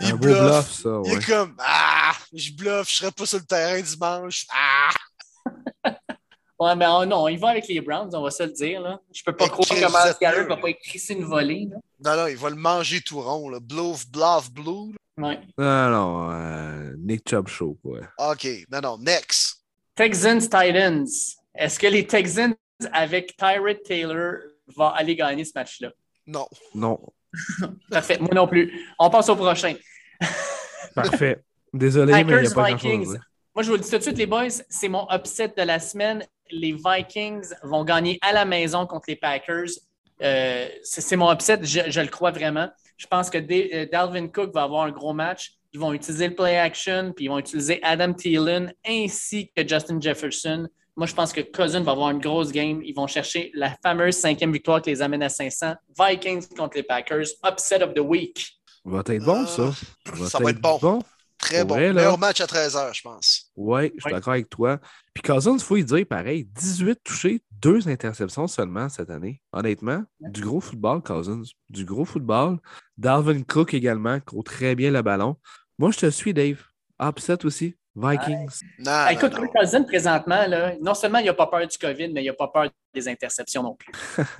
Il 0.00 0.06
Un 0.06 0.10
beau 0.12 0.18
bluffe. 0.18 0.38
bluff, 0.40 0.70
ça, 0.72 0.88
Il 0.88 1.10
ouais. 1.12 1.16
est 1.18 1.26
comme 1.26 1.54
Ah, 1.58 2.12
je 2.32 2.52
bluffe, 2.52 2.88
je 2.88 2.94
serai 2.94 3.10
pas 3.10 3.26
sur 3.26 3.38
le 3.38 3.44
terrain 3.44 3.80
dimanche. 3.80 4.46
Ah! 4.50 4.90
Ouais, 6.60 6.74
mais 6.74 6.86
oh 6.88 7.04
non, 7.06 7.28
il 7.28 7.38
va 7.38 7.50
avec 7.50 7.68
les 7.68 7.80
Browns, 7.80 8.10
on 8.16 8.22
va 8.22 8.32
se 8.32 8.42
le 8.42 8.50
dire. 8.50 8.80
Là. 8.80 8.98
Je 9.14 9.22
peux 9.22 9.32
pas 9.32 9.48
croire 9.48 9.68
que 9.68 9.74
Miles 9.76 10.16
Garrett 10.20 10.48
va 10.48 10.56
pas 10.56 10.70
écrire 10.70 11.00
une 11.10 11.22
volée. 11.24 11.68
Là. 11.70 11.76
Non, 12.04 12.20
non, 12.20 12.26
il 12.26 12.36
va 12.36 12.50
le 12.50 12.56
manger 12.56 13.00
tout 13.00 13.20
rond, 13.20 13.48
là. 13.48 13.60
Bluff, 13.60 14.08
bluff, 14.10 14.50
blue. 14.50 14.92
Ouais. 15.18 15.38
Non, 15.56 15.88
non, 15.90 16.30
euh, 16.32 16.94
Nick 16.98 17.28
Chubb 17.30 17.46
Show, 17.46 17.78
quoi. 17.80 18.00
OK, 18.32 18.48
non, 18.72 18.80
non, 18.80 18.98
next. 18.98 19.57
Texans 19.98 20.38
Titans. 20.38 21.08
Est-ce 21.56 21.76
que 21.76 21.88
les 21.88 22.06
Texans 22.06 22.54
avec 22.92 23.36
Tyrod 23.36 23.82
Taylor 23.82 24.34
vont 24.76 24.90
aller 24.90 25.16
gagner 25.16 25.44
ce 25.44 25.50
match-là? 25.56 25.90
Non. 26.24 26.46
Non. 26.72 27.00
Parfait, 27.90 28.16
moi 28.20 28.30
non 28.32 28.46
plus. 28.46 28.72
On 28.96 29.10
passe 29.10 29.28
au 29.28 29.34
prochain. 29.34 29.74
Parfait. 30.94 31.42
Désolé, 31.72 32.12
mais 32.12 32.20
il 32.20 32.26
n'y 32.26 32.32
a 32.32 32.36
Packers 32.36 32.54
pas 32.54 32.68
grand-chose. 32.68 32.90
Vikings. 32.90 33.18
Moi, 33.52 33.62
je 33.64 33.70
vous 33.70 33.74
le 33.74 33.80
dis 33.80 33.90
tout 33.90 33.98
de 33.98 34.02
suite, 34.02 34.18
les 34.18 34.26
boys, 34.26 34.62
c'est 34.68 34.88
mon 34.88 35.04
upset 35.10 35.48
de 35.48 35.62
la 35.62 35.80
semaine. 35.80 36.24
Les 36.48 36.74
Vikings 36.74 37.52
vont 37.64 37.82
gagner 37.82 38.20
à 38.22 38.32
la 38.32 38.44
maison 38.44 38.86
contre 38.86 39.06
les 39.08 39.16
Packers. 39.16 39.66
Euh, 40.22 40.68
c'est 40.84 41.16
mon 41.16 41.32
upset, 41.32 41.58
je, 41.62 41.90
je 41.90 42.00
le 42.00 42.06
crois 42.06 42.30
vraiment. 42.30 42.70
Je 42.96 43.06
pense 43.08 43.30
que 43.30 43.38
euh, 43.38 43.86
Dalvin 43.90 44.28
Cook 44.28 44.54
va 44.54 44.62
avoir 44.62 44.84
un 44.84 44.92
gros 44.92 45.12
match. 45.12 45.57
Ils 45.72 45.80
vont 45.80 45.92
utiliser 45.92 46.28
le 46.28 46.34
play 46.34 46.56
action, 46.58 47.12
puis 47.14 47.26
ils 47.26 47.28
vont 47.28 47.38
utiliser 47.38 47.78
Adam 47.82 48.12
Thielen 48.14 48.72
ainsi 48.86 49.50
que 49.54 49.66
Justin 49.66 50.00
Jefferson. 50.00 50.66
Moi, 50.96 51.06
je 51.06 51.14
pense 51.14 51.32
que 51.32 51.40
Cousin 51.42 51.82
va 51.82 51.92
avoir 51.92 52.10
une 52.10 52.18
grosse 52.20 52.50
game. 52.50 52.80
Ils 52.82 52.94
vont 52.94 53.06
chercher 53.06 53.50
la 53.54 53.76
fameuse 53.82 54.16
cinquième 54.16 54.52
victoire 54.52 54.82
qui 54.82 54.90
les 54.90 55.00
amène 55.02 55.22
à 55.22 55.28
500. 55.28 55.74
Vikings 55.98 56.48
contre 56.56 56.76
les 56.76 56.82
Packers. 56.82 57.26
Upset 57.46 57.82
of 57.82 57.94
the 57.94 58.00
week. 58.00 58.58
Va 58.84 59.00
être 59.06 59.24
bon, 59.24 59.46
ça. 59.46 59.72
Ça 60.26 60.38
va 60.40 60.50
être 60.50 60.60
bon. 60.60 61.00
Très 61.38 61.64
bon. 61.64 61.74
vrai, 61.74 61.88
là. 61.88 61.92
Meilleur 61.92 62.18
match 62.18 62.40
à 62.40 62.46
13h, 62.46 62.94
je 62.94 63.02
pense. 63.02 63.52
Oui, 63.54 63.92
je 63.94 64.00
suis 64.00 64.06
Ouais. 64.06 64.12
d'accord 64.12 64.32
avec 64.32 64.48
toi. 64.50 64.80
Puis 65.14 65.22
Cousins, 65.22 65.54
il 65.56 65.62
faut 65.62 65.76
y 65.76 65.84
dire 65.84 66.04
pareil, 66.08 66.44
18 66.44 66.98
touchés, 67.04 67.40
deux 67.60 67.88
interceptions 67.88 68.46
seulement 68.46 68.88
cette 68.88 69.10
année. 69.10 69.40
Honnêtement, 69.52 70.04
du 70.20 70.40
gros 70.42 70.60
football, 70.60 71.02
Cousins. 71.02 71.42
Du 71.68 71.84
gros 71.84 72.04
football. 72.04 72.58
Dalvin 72.96 73.42
Cook 73.42 73.74
également, 73.74 74.20
court 74.20 74.44
très 74.44 74.74
bien 74.74 74.90
le 74.90 75.02
ballon. 75.02 75.36
Moi, 75.78 75.90
je 75.92 75.98
te 75.98 76.10
suis, 76.10 76.32
Dave. 76.34 76.62
Upset 77.00 77.44
aussi. 77.44 77.76
Vikings. 77.96 78.48
Non, 78.78 78.86
Ah, 78.92 79.12
écoute, 79.12 79.32
non. 79.36 79.46
Cousins, 79.48 79.82
présentement, 79.82 80.46
là, 80.46 80.74
non 80.80 80.94
seulement 80.94 81.18
il 81.18 81.26
n'a 81.26 81.34
pas 81.34 81.46
peur 81.48 81.66
du 81.66 81.76
COVID, 81.78 82.12
mais 82.12 82.22
il 82.22 82.26
n'a 82.26 82.32
pas 82.32 82.48
peur 82.48 82.70
des 82.94 83.08
interceptions 83.08 83.62
non 83.62 83.74
plus. 83.76 83.92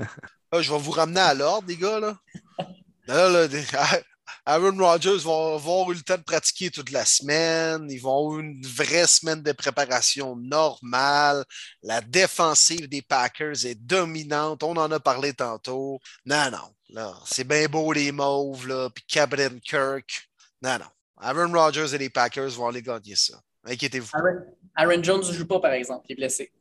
Ah, 0.50 0.62
je 0.62 0.72
vais 0.72 0.78
vous 0.78 0.92
ramener 0.92 1.20
à 1.20 1.34
l'ordre, 1.34 1.68
les 1.68 1.76
gars. 1.76 2.00
Là. 2.00 2.16
Là, 3.06 3.28
là, 3.28 3.48
des- 3.48 3.62
Aaron 4.46 4.76
Rodgers 4.76 5.18
va 5.24 5.54
avoir 5.54 5.90
eu 5.90 5.94
le 5.94 6.02
temps 6.02 6.16
de 6.16 6.22
pratiquer 6.22 6.70
toute 6.70 6.90
la 6.90 7.04
semaine. 7.04 7.86
Ils 7.90 7.98
vont 7.98 8.18
avoir 8.18 8.40
une 8.40 8.64
vraie 8.66 9.06
semaine 9.06 9.42
de 9.42 9.52
préparation 9.52 10.36
normale. 10.36 11.44
La 11.82 12.00
défensive 12.00 12.88
des 12.88 13.02
Packers 13.02 13.66
est 13.66 13.74
dominante. 13.74 14.62
On 14.62 14.76
en 14.76 14.90
a 14.90 15.00
parlé 15.00 15.32
tantôt. 15.32 16.00
Non, 16.24 16.50
non. 16.50 16.74
Là, 16.90 17.14
c'est 17.26 17.44
bien 17.44 17.66
beau 17.66 17.92
les 17.92 18.12
mauves, 18.12 18.66
là, 18.66 18.88
puis 18.88 19.04
Captain 19.06 19.58
Kirk. 19.58 20.28
Non, 20.62 20.78
non. 20.78 20.86
Aaron 21.20 21.52
Rodgers 21.52 21.94
et 21.94 21.98
les 21.98 22.10
Packers 22.10 22.50
vont 22.50 22.68
aller 22.68 22.82
gagner 22.82 23.14
ça. 23.14 23.40
Inquiétez-vous. 23.66 24.10
Aaron, 24.14 24.44
Aaron 24.74 25.02
Jones 25.02 25.26
ne 25.26 25.32
joue 25.32 25.46
pas, 25.46 25.60
par 25.60 25.72
exemple, 25.72 26.06
il 26.08 26.12
est 26.12 26.16
blessé. 26.16 26.52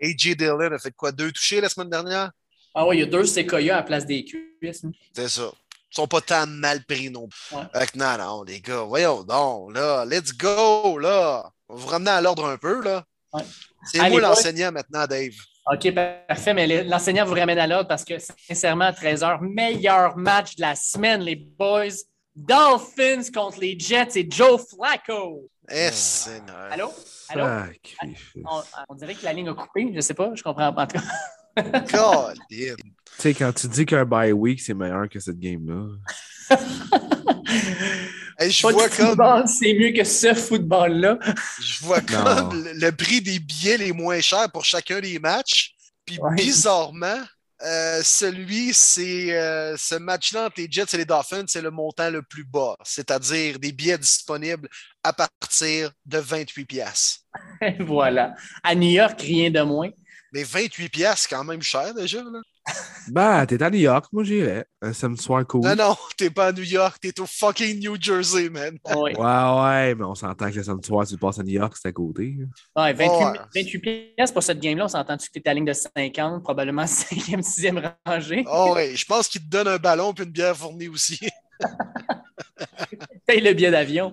AJ 0.00 0.36
Dillon 0.36 0.72
a 0.72 0.78
fait 0.78 0.92
quoi? 0.92 1.12
Deux 1.12 1.32
touchés 1.32 1.60
la 1.60 1.68
semaine 1.68 1.90
dernière? 1.90 2.30
Ah 2.74 2.86
oui, 2.86 2.98
il 2.98 3.00
y 3.00 3.02
a 3.02 3.06
deux 3.06 3.24
séquoias 3.24 3.74
à 3.74 3.78
la 3.78 3.82
place 3.82 4.06
des 4.06 4.24
cuisses. 4.24 4.84
C'est 5.14 5.28
ça. 5.28 5.50
Ils 5.90 5.94
sont 5.94 6.06
pas 6.06 6.20
tant 6.20 6.46
mal 6.46 6.84
pris 6.84 7.10
non 7.10 7.28
plus. 7.28 7.56
Ouais. 7.56 7.86
Non, 7.94 8.18
non, 8.18 8.42
les 8.42 8.60
gars, 8.60 8.82
voyons 8.82 9.22
donc, 9.22 9.74
là, 9.74 10.04
let's 10.04 10.36
go, 10.36 10.98
là. 10.98 11.50
On 11.68 11.74
va 11.74 11.80
vous 11.80 11.88
ramener 11.88 12.10
à 12.10 12.20
l'ordre 12.20 12.46
un 12.46 12.56
peu, 12.56 12.82
là. 12.82 13.04
Ouais. 13.32 13.42
C'est 13.90 14.08
moi 14.10 14.20
l'enseignant 14.20 14.72
maintenant, 14.72 15.06
Dave. 15.06 15.32
OK, 15.70 15.94
parfait, 16.26 16.54
mais 16.54 16.84
l'enseignant 16.84 17.24
vous 17.24 17.34
ramène 17.34 17.58
à 17.58 17.66
l'ordre 17.66 17.88
parce 17.88 18.04
que, 18.04 18.14
sincèrement, 18.18 18.86
à 18.86 18.92
13h, 18.92 19.40
meilleur 19.40 20.16
match 20.16 20.56
de 20.56 20.62
la 20.62 20.74
semaine, 20.74 21.22
les 21.22 21.36
boys. 21.36 21.88
Dolphins 22.38 23.32
contre 23.34 23.58
les 23.58 23.76
Jets 23.76 24.16
et 24.16 24.28
Joe 24.30 24.64
Flacco. 24.64 25.50
Eh, 25.68 25.90
Seigneur. 25.90 26.68
Allô? 26.70 26.92
Allô? 27.30 27.72
On, 28.44 28.62
on 28.88 28.94
dirait 28.94 29.14
que 29.16 29.24
la 29.24 29.32
ligne 29.32 29.48
a 29.48 29.54
coupé, 29.54 29.90
je 29.92 30.00
sais 30.00 30.14
pas, 30.14 30.30
je 30.34 30.42
comprends 30.42 30.72
pas. 30.72 30.82
En 30.82 30.86
tout 30.86 30.98
cas. 30.98 31.82
Colin. 31.90 32.76
Tu 33.18 33.22
sais, 33.22 33.34
quand 33.34 33.52
tu 33.52 33.66
dis 33.68 33.84
qu'un 33.84 34.04
bye 34.04 34.32
week, 34.32 34.60
c'est 34.60 34.74
meilleur 34.74 35.08
que 35.08 35.18
cette 35.20 35.38
game-là. 35.38 35.86
Hey, 38.40 38.52
je 38.52 38.62
Pas 38.62 38.70
vois 38.70 38.88
comme, 38.88 39.08
football, 39.08 39.48
c'est 39.48 39.74
mieux 39.74 39.90
que 39.90 40.04
ce 40.04 40.32
football-là. 40.32 41.18
je 41.60 41.84
vois 41.84 42.00
comme 42.00 42.62
le, 42.64 42.72
le 42.74 42.92
prix 42.92 43.20
des 43.20 43.40
billets 43.40 43.78
les 43.78 43.92
moins 43.92 44.20
chers 44.20 44.48
pour 44.52 44.64
chacun 44.64 45.00
des 45.00 45.18
matchs. 45.18 45.74
Puis 46.06 46.18
Ouais. 46.20 46.36
bizarrement, 46.36 47.20
euh, 47.64 48.00
celui, 48.04 48.72
c'est 48.72 49.36
euh, 49.36 49.76
ce 49.76 49.96
match-là 49.96 50.46
entre 50.46 50.60
les 50.60 50.68
Jets 50.70 50.84
et 50.94 50.98
les 50.98 51.04
Dolphins, 51.04 51.46
c'est 51.48 51.60
le 51.62 51.72
montant 51.72 52.10
le 52.10 52.22
plus 52.22 52.44
bas, 52.44 52.76
c'est-à-dire 52.84 53.58
des 53.58 53.72
billets 53.72 53.98
disponibles 53.98 54.68
à 55.02 55.12
partir 55.12 55.90
de 56.06 56.18
28 56.18 56.64
pièces. 56.66 57.24
voilà. 57.80 58.34
À 58.62 58.76
New 58.76 58.90
York, 58.90 59.20
rien 59.20 59.50
de 59.50 59.62
moins. 59.62 59.90
Mais 60.32 60.44
28 60.44 60.90
pièces, 60.90 61.20
c'est 61.22 61.34
quand 61.34 61.42
même 61.44 61.62
cher 61.62 61.92
déjà. 61.92 62.22
Là. 62.22 62.40
Bah, 63.10 63.46
t'es 63.46 63.62
à 63.62 63.70
New 63.70 63.78
York, 63.78 64.04
moi 64.12 64.22
j'irais. 64.22 64.66
Un 64.82 64.92
samedi 64.92 65.22
soir 65.22 65.46
cool. 65.46 65.62
Non, 65.62 65.74
non, 65.74 65.96
t'es 66.18 66.28
pas 66.28 66.48
à 66.48 66.52
New 66.52 66.62
York, 66.62 66.98
t'es 67.00 67.18
au 67.20 67.24
fucking 67.26 67.80
New 67.80 67.96
Jersey, 67.98 68.50
man. 68.50 68.76
Ouais. 68.84 69.16
Ouais, 69.18 69.62
ouais, 69.62 69.94
mais 69.94 70.04
on 70.04 70.14
s'entend 70.14 70.50
que 70.50 70.56
le 70.56 70.62
samedi 70.62 70.86
soir, 70.86 71.06
tu 71.06 71.14
le 71.14 71.18
passes 71.18 71.38
à 71.38 71.42
New 71.42 71.54
York, 71.54 71.74
c'est 71.80 71.88
à 71.88 71.92
côté. 71.92 72.36
Ouais, 72.76 72.92
28, 72.92 73.08
Ouais. 73.08 73.38
28 73.62 73.78
pièces 73.78 74.30
pour 74.32 74.42
cette 74.42 74.60
game-là. 74.60 74.84
On 74.84 74.88
s'entend-tu 74.88 75.28
que 75.28 75.32
tu 75.32 75.38
es 75.40 75.48
à 75.48 75.52
la 75.52 75.54
ligne 75.54 75.64
de 75.64 75.72
50, 75.72 76.42
probablement 76.42 76.82
5e, 76.86 77.40
6e 77.42 77.92
rangée? 78.06 78.44
Oh, 78.46 78.72
ouais, 78.74 78.94
je 78.94 79.04
pense 79.06 79.26
qu'il 79.28 79.40
te 79.42 79.48
donne 79.48 79.68
un 79.68 79.78
ballon 79.78 80.12
puis 80.12 80.24
une 80.24 80.30
bière 80.30 80.54
fournie 80.56 80.88
aussi. 80.88 81.18
Paye 83.26 83.40
le 83.40 83.54
billet 83.54 83.70
d'avion. 83.70 84.12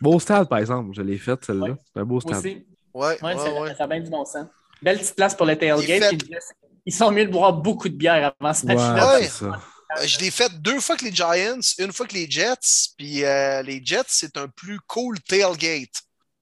Beau 0.00 0.20
stade, 0.20 0.48
par 0.48 0.58
exemple. 0.58 0.90
Je 0.94 1.02
l'ai 1.02 1.18
fait, 1.18 1.42
celle-là. 1.44 1.66
Ouais. 1.70 1.76
C'est 1.92 2.00
un 2.00 2.04
beau 2.04 2.20
stade. 2.20 2.36
aussi. 2.36 2.66
Ouais, 2.94 3.18
Ouais, 3.22 3.34
ouais, 3.34 3.36
ça, 3.36 3.60
ouais. 3.60 3.74
ça 3.74 3.84
a 3.84 3.86
bien 3.86 4.00
du 4.00 4.10
bon 4.10 4.24
sens. 4.24 4.46
Belle 4.82 4.98
petite 4.98 5.16
place 5.16 5.34
pour 5.34 5.46
le 5.46 5.52
Il 5.54 5.58
tailgate. 5.58 6.22
fait- 6.22 6.40
Ils 6.84 6.94
sont 6.94 7.10
mieux 7.10 7.24
de 7.26 7.30
boire 7.32 7.52
beaucoup 7.52 7.88
de 7.88 7.94
bière 7.96 8.34
avant 8.40 8.54
ce 8.54 8.66
match-là. 8.66 9.18
C'est. 9.22 9.44
Euh, 9.44 10.06
Je 10.06 10.18
l'ai 10.18 10.30
fait 10.30 10.52
deux 10.60 10.80
fois 10.80 10.96
que 10.96 11.04
les 11.04 11.12
Giants, 11.14 11.60
une 11.78 11.92
fois 11.92 12.06
que 12.06 12.14
les 12.14 12.28
Jets, 12.30 12.90
puis 12.98 13.24
euh, 13.24 13.62
les 13.62 13.80
Jets, 13.84 14.02
c'est 14.08 14.36
un 14.36 14.48
plus 14.48 14.78
cool 14.86 15.18
tailgate. 15.20 15.88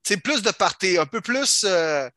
sais, 0.03 0.17
plus 0.17 0.43
de 0.43 0.51
party, 0.51 0.99
un 0.99 1.07
peu 1.07 1.21
plus 1.21 1.65
euh, 1.67 2.09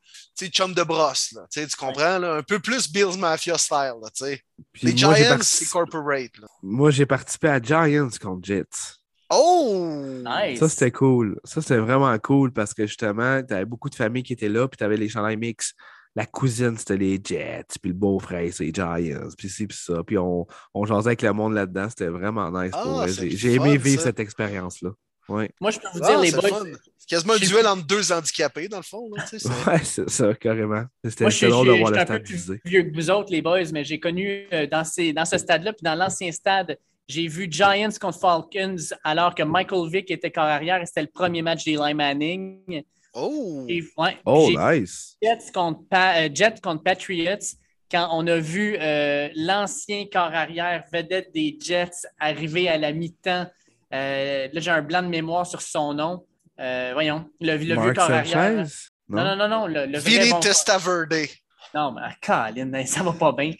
chum 0.52 0.72
de 0.74 0.82
brosse, 0.82 1.32
là, 1.32 1.42
tu 1.50 1.66
comprends? 1.76 2.18
Là? 2.18 2.34
Un 2.36 2.42
peu 2.42 2.58
plus 2.58 2.90
Bills 2.90 3.18
Mafia 3.18 3.56
style. 3.58 3.94
Là, 4.00 4.28
Les 4.82 4.96
Giants, 4.96 5.38
c'est 5.42 5.68
corporate. 5.68 6.36
Là. 6.38 6.46
Moi, 6.62 6.90
j'ai 6.90 7.06
participé 7.06 7.48
à 7.48 7.60
Giants 7.60 8.08
contre 8.20 8.44
Jets. 8.46 8.96
Oh! 9.30 10.22
Nice. 10.24 10.58
Ça, 10.58 10.68
c'était 10.68 10.90
cool. 10.90 11.38
Ça, 11.44 11.60
c'était 11.60 11.76
vraiment 11.78 12.16
cool 12.18 12.52
parce 12.52 12.72
que 12.72 12.86
justement, 12.86 13.42
tu 13.42 13.52
avais 13.52 13.66
beaucoup 13.66 13.90
de 13.90 13.94
familles 13.94 14.22
qui 14.22 14.32
étaient 14.32 14.48
là, 14.48 14.66
puis 14.68 14.78
tu 14.78 14.84
avais 14.84 14.96
les 14.96 15.08
chandails 15.08 15.36
mix. 15.36 15.74
La 16.18 16.26
cousine, 16.26 16.76
c'était 16.76 16.96
les 16.96 17.20
Jets, 17.22 17.78
puis 17.80 17.90
le 17.90 17.94
beau-frère, 17.94 18.52
c'est 18.52 18.64
les 18.64 18.72
Giants, 18.74 19.28
puis 19.38 19.48
ci, 19.48 19.68
puis 19.68 19.78
ça. 19.80 20.02
Puis 20.04 20.18
on, 20.18 20.48
on 20.74 20.84
jasait 20.84 21.10
avec 21.10 21.22
le 21.22 21.32
monde 21.32 21.54
là-dedans. 21.54 21.88
C'était 21.88 22.08
vraiment 22.08 22.50
nice. 22.50 22.72
Ah, 22.74 23.06
J'ai 23.06 23.54
aimé 23.54 23.76
fun, 23.76 23.82
vivre 23.84 24.00
ça. 24.00 24.08
cette 24.08 24.18
expérience-là. 24.18 24.90
Ouais. 25.28 25.48
Moi, 25.60 25.70
je 25.70 25.78
peux 25.78 25.86
vous 25.92 26.00
Ah, 26.02 26.08
dire, 26.08 26.20
les 26.20 26.32
boys. 26.32 26.64
C'est 26.96 27.08
quasiment 27.08 27.34
un 27.34 27.38
duel 27.38 27.66
entre 27.68 27.86
deux 27.86 28.10
handicapés, 28.10 28.66
dans 28.66 28.78
le 28.78 28.82
fond. 28.82 29.08
Là, 29.14 29.22
tu 29.30 29.38
sais, 29.38 29.48
c'est- 29.48 29.70
ouais, 29.70 29.78
c'est 29.84 30.10
ça, 30.10 30.34
carrément. 30.34 30.84
C'était 31.04 31.24
drôle 31.50 31.68
de 31.68 31.72
je 31.74 31.78
voir 31.78 31.88
suis 31.92 31.98
le 31.98 32.04
stade 32.04 32.22
plus 32.24 32.52
vieux 32.64 32.82
que 32.82 32.94
vous 32.96 33.10
autres, 33.10 33.30
les 33.30 33.40
boys, 33.42 33.70
mais 33.72 33.84
j'ai 33.84 34.00
connu 34.00 34.46
euh, 34.52 34.66
dans, 34.66 34.82
ces, 34.82 35.12
dans 35.12 35.24
ce 35.24 35.38
stade-là, 35.38 35.72
puis 35.72 35.84
dans 35.84 35.94
l'ancien 35.94 36.32
stade, 36.32 36.76
j'ai 37.06 37.28
vu 37.28 37.46
Giants 37.48 37.88
contre 38.00 38.18
Falcons 38.18 38.76
alors 39.04 39.34
que 39.36 39.42
Michael 39.44 39.88
Vick 39.88 40.10
était 40.10 40.30
corps 40.32 40.44
arrière 40.44 40.82
et 40.82 40.86
c'était 40.86 41.02
le 41.02 41.08
premier 41.14 41.42
match 41.42 41.64
d'Eli 41.64 41.94
Manning. 41.94 42.82
Oh! 43.14 43.64
Et, 43.68 43.82
ouais, 43.96 44.18
Oh, 44.24 44.50
nice. 44.50 45.16
Jets 45.22 45.50
contre, 45.52 45.80
Pa- 45.88 46.20
euh, 46.22 46.28
Jets 46.32 46.60
contre 46.62 46.82
Patriots 46.82 47.56
quand 47.90 48.08
on 48.12 48.26
a 48.26 48.36
vu 48.36 48.76
euh, 48.80 49.28
l'ancien 49.34 50.04
corps 50.12 50.34
arrière 50.34 50.84
vedette 50.92 51.32
des 51.32 51.56
Jets 51.60 52.06
arriver 52.20 52.68
à 52.68 52.76
la 52.78 52.92
mi-temps. 52.92 53.46
Euh, 53.94 54.48
là, 54.52 54.60
j'ai 54.60 54.70
un 54.70 54.82
blanc 54.82 55.02
de 55.02 55.08
mémoire 55.08 55.46
sur 55.46 55.62
son 55.62 55.94
nom. 55.94 56.26
Euh, 56.60 56.90
voyons, 56.92 57.28
le, 57.40 57.52
le 57.52 57.56
vieux 57.56 57.92
corps 57.94 58.10
arrière. 58.10 58.66
Non, 59.08 59.24
non, 59.24 59.36
non, 59.36 59.48
non. 59.48 59.66
Le, 59.66 59.86
le 59.86 59.98
Vinny 59.98 60.30
bon- 60.30 60.40
Testaverde. 60.40 61.14
Non, 61.74 61.92
mais 61.92 62.02
Colin, 62.20 62.84
ça 62.86 63.02
va 63.02 63.12
pas 63.12 63.32
bien. 63.32 63.52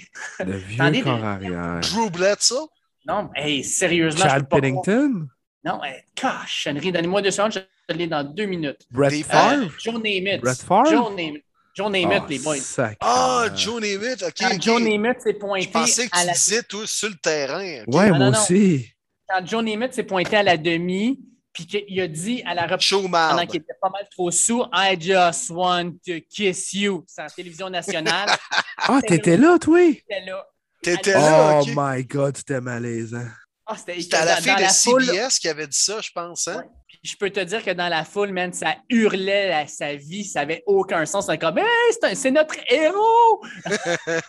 Le 0.45 0.53
vieux 0.57 0.81
Attendez, 0.83 1.01
corps 1.03 1.19
mais- 1.19 1.27
arrière. 1.27 1.81
Drew 1.81 2.11
Bledsoe. 2.11 2.69
Non, 3.07 3.31
hey, 3.35 3.65
sérieusement. 3.65 4.25
je 4.25 4.29
Chad 4.29 4.43
peux 4.43 4.49
pas 4.49 4.61
Pennington? 4.61 5.27
Non, 5.65 5.83
hey, 5.83 6.03
cochonnerie. 6.21 6.93
Donnez-moi 6.93 7.23
deux 7.23 7.31
secondes, 7.31 7.53
je 7.53 7.61
l'ai 7.93 8.07
dans 8.07 8.23
deux 8.25 8.47
minutes. 8.47 8.81
Brett 8.91 9.13
Euh, 9.13 9.23
Favre? 9.25 9.73
Joe 9.79 9.95
Namath. 9.95 10.41
Brett 10.41 10.59
Favre? 10.63 10.91
Joe 10.91 11.11
Namath. 11.17 11.43
Joe 11.75 11.91
Namath, 11.93 12.23
Ah, 12.25 12.27
les 12.29 12.39
boys. 12.41 12.57
Ah, 13.01 13.47
Joe 13.55 13.81
Namath. 13.81 14.23
OK, 14.23 14.33
Quand 14.39 14.55
OK. 14.55 14.63
Joe 14.63 14.83
Namath 14.83 15.21
s'est 15.23 15.35
pointé 15.35 15.65
Je 15.67 15.71
pensais 15.71 16.09
que 16.09 16.17
à 16.17 16.21
tu 16.23 16.27
la... 16.27 16.33
disais, 16.33 16.63
toi, 16.65 16.83
sur 16.87 17.09
le 17.09 17.15
terrain. 17.17 17.83
OK. 17.87 17.95
Ouais, 17.95 18.09
Non, 18.11 18.17
moi 18.17 18.27
non, 18.27 18.31
non. 18.33 18.39
aussi. 18.41 18.89
Quand 19.29 19.47
Joe 19.47 19.63
Namath 19.65 19.95
s'est 19.95 20.03
pointé 20.03 20.37
à 20.37 20.43
la 20.43 20.57
demi, 20.57 21.21
puis 21.53 21.67
qu'il 21.67 22.01
a 22.01 22.07
dit 22.09 22.43
à 22.47 22.55
la 22.55 22.67
reprise 22.67 22.91
pendant 23.11 23.47
qu'il 23.47 23.61
était 23.61 23.75
pas 23.81 23.91
mal 23.91 24.07
trop 24.11 24.31
sous, 24.31 24.65
I 24.73 24.97
just 25.01 25.51
want 25.51 25.93
to 26.07 26.15
kiss 26.29 26.73
you. 26.73 27.05
C'est 27.07 27.23
en 27.23 27.27
télévision 27.27 27.71
nationale. 27.71 28.29
Ah, 28.81 29.01
t'étais 29.07 29.37
là, 29.37 29.59
toi? 29.59 29.81
C'était 29.93 30.25
là. 30.25 30.47
T'étais 30.81 31.13
là, 31.13 31.59
Oh 31.59 31.63
OK. 31.63 31.73
my 31.77 32.05
god, 32.05 32.37
c'était 32.37 32.61
malaisant. 32.61 33.27
Ah, 33.67 33.77
c'était 33.77 34.01
C'était 34.01 34.17
à 34.17 34.25
la 34.25 34.35
dans 34.41 34.55
de 34.57 34.61
la 34.63 34.69
foule, 34.69 35.05
CBS 35.05 35.39
qui 35.41 35.49
avait 35.49 35.67
dit 35.67 35.77
ça, 35.79 36.01
je 36.01 36.11
pense. 36.15 36.47
Hein? 36.49 36.59
Ouais. 36.59 36.65
Je 37.03 37.15
peux 37.17 37.31
te 37.31 37.41
dire 37.41 37.65
que 37.65 37.71
dans 37.71 37.89
la 37.89 38.05
foule, 38.05 38.33
man, 38.33 38.53
ça 38.53 38.75
hurlait 38.91 39.53
à 39.53 39.67
sa 39.67 39.95
vie, 39.95 40.25
ça 40.25 40.41
avait 40.41 40.63
aucun 40.67 41.07
sens. 41.07 41.27
C'était 41.27 41.39
comme, 41.39 41.59
hey, 41.59 41.65
c'est 42.01 42.15
c'est 42.15 42.31
notre 42.31 42.57
héros! 42.69 43.43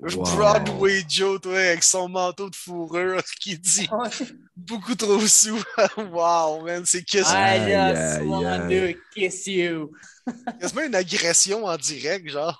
Wow. 0.00 0.22
Broadway 0.36 1.04
Joe, 1.08 1.40
toi, 1.40 1.58
avec 1.58 1.82
son 1.82 2.08
manteau 2.08 2.48
de 2.50 2.56
fourrure 2.56 3.22
qui 3.40 3.58
dit 3.58 3.88
beaucoup 4.56 4.94
trop 4.94 5.20
sous. 5.26 5.60
wow, 6.12 6.64
man, 6.64 6.82
c'est 6.86 7.00
I 7.00 7.04
just 7.12 7.30
want 8.24 8.44
aïe. 8.44 8.94
to 8.94 9.00
kiss 9.14 9.46
you. 9.46 9.90
quasiment 10.60 10.82
une 10.82 10.94
agression 10.94 11.64
en 11.64 11.76
direct, 11.76 12.28
genre. 12.30 12.58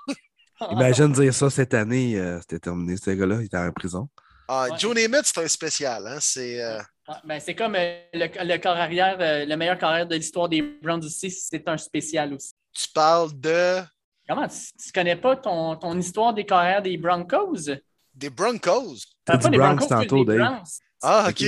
Imagine 0.70 1.12
dire 1.12 1.32
ça 1.32 1.48
cette 1.50 1.74
année, 1.74 2.18
euh, 2.18 2.40
c'était 2.40 2.58
terminé, 2.58 2.96
ce 2.96 3.10
gars-là, 3.10 3.36
il 3.40 3.46
était 3.46 3.56
en 3.56 3.70
prison. 3.72 4.08
Ah, 4.48 4.66
Ouais. 4.70 4.78
Joe 4.78 4.94
Namath, 4.94 5.26
c'est 5.26 5.38
un 5.44 5.48
spécial. 5.48 6.06
Hein? 6.06 6.18
C'est, 6.20 6.60
euh, 6.62 6.80
Ah, 7.10 7.20
ben, 7.24 7.40
c'est 7.40 7.54
comme 7.54 7.74
euh, 7.74 8.00
le, 8.12 8.26
le 8.44 8.58
corps 8.58 8.76
arrière, 8.76 9.16
euh, 9.20 9.46
le 9.46 9.56
meilleur 9.56 9.78
corps 9.78 9.88
arrière 9.90 10.06
de 10.06 10.14
l'histoire 10.14 10.48
des 10.48 10.60
Browns 10.60 11.02
aussi, 11.04 11.30
c'est 11.30 11.66
un 11.66 11.78
spécial 11.78 12.34
aussi. 12.34 12.52
tu 12.74 12.86
parles 12.94 13.30
de, 13.40 13.80
Comment 14.28 14.46
tu, 14.46 14.58
tu 14.84 14.92
connais 14.92 15.16
pas 15.16 15.36
ton, 15.36 15.74
ton 15.76 15.98
histoire 15.98 16.34
des 16.34 16.44
corps 16.44 16.58
arrière 16.58 16.82
des 16.82 16.98
Broncos? 16.98 17.70
des 18.14 18.28
Broncos? 18.30 18.96
T'as 19.24 19.38
pas 19.38 19.48
des 19.48 19.56
Broncos, 19.56 19.86
tantôt, 19.86 20.24
des. 20.24 20.36
Browns. 20.36 20.62
Ah, 21.02 21.28
OK. 21.30 21.42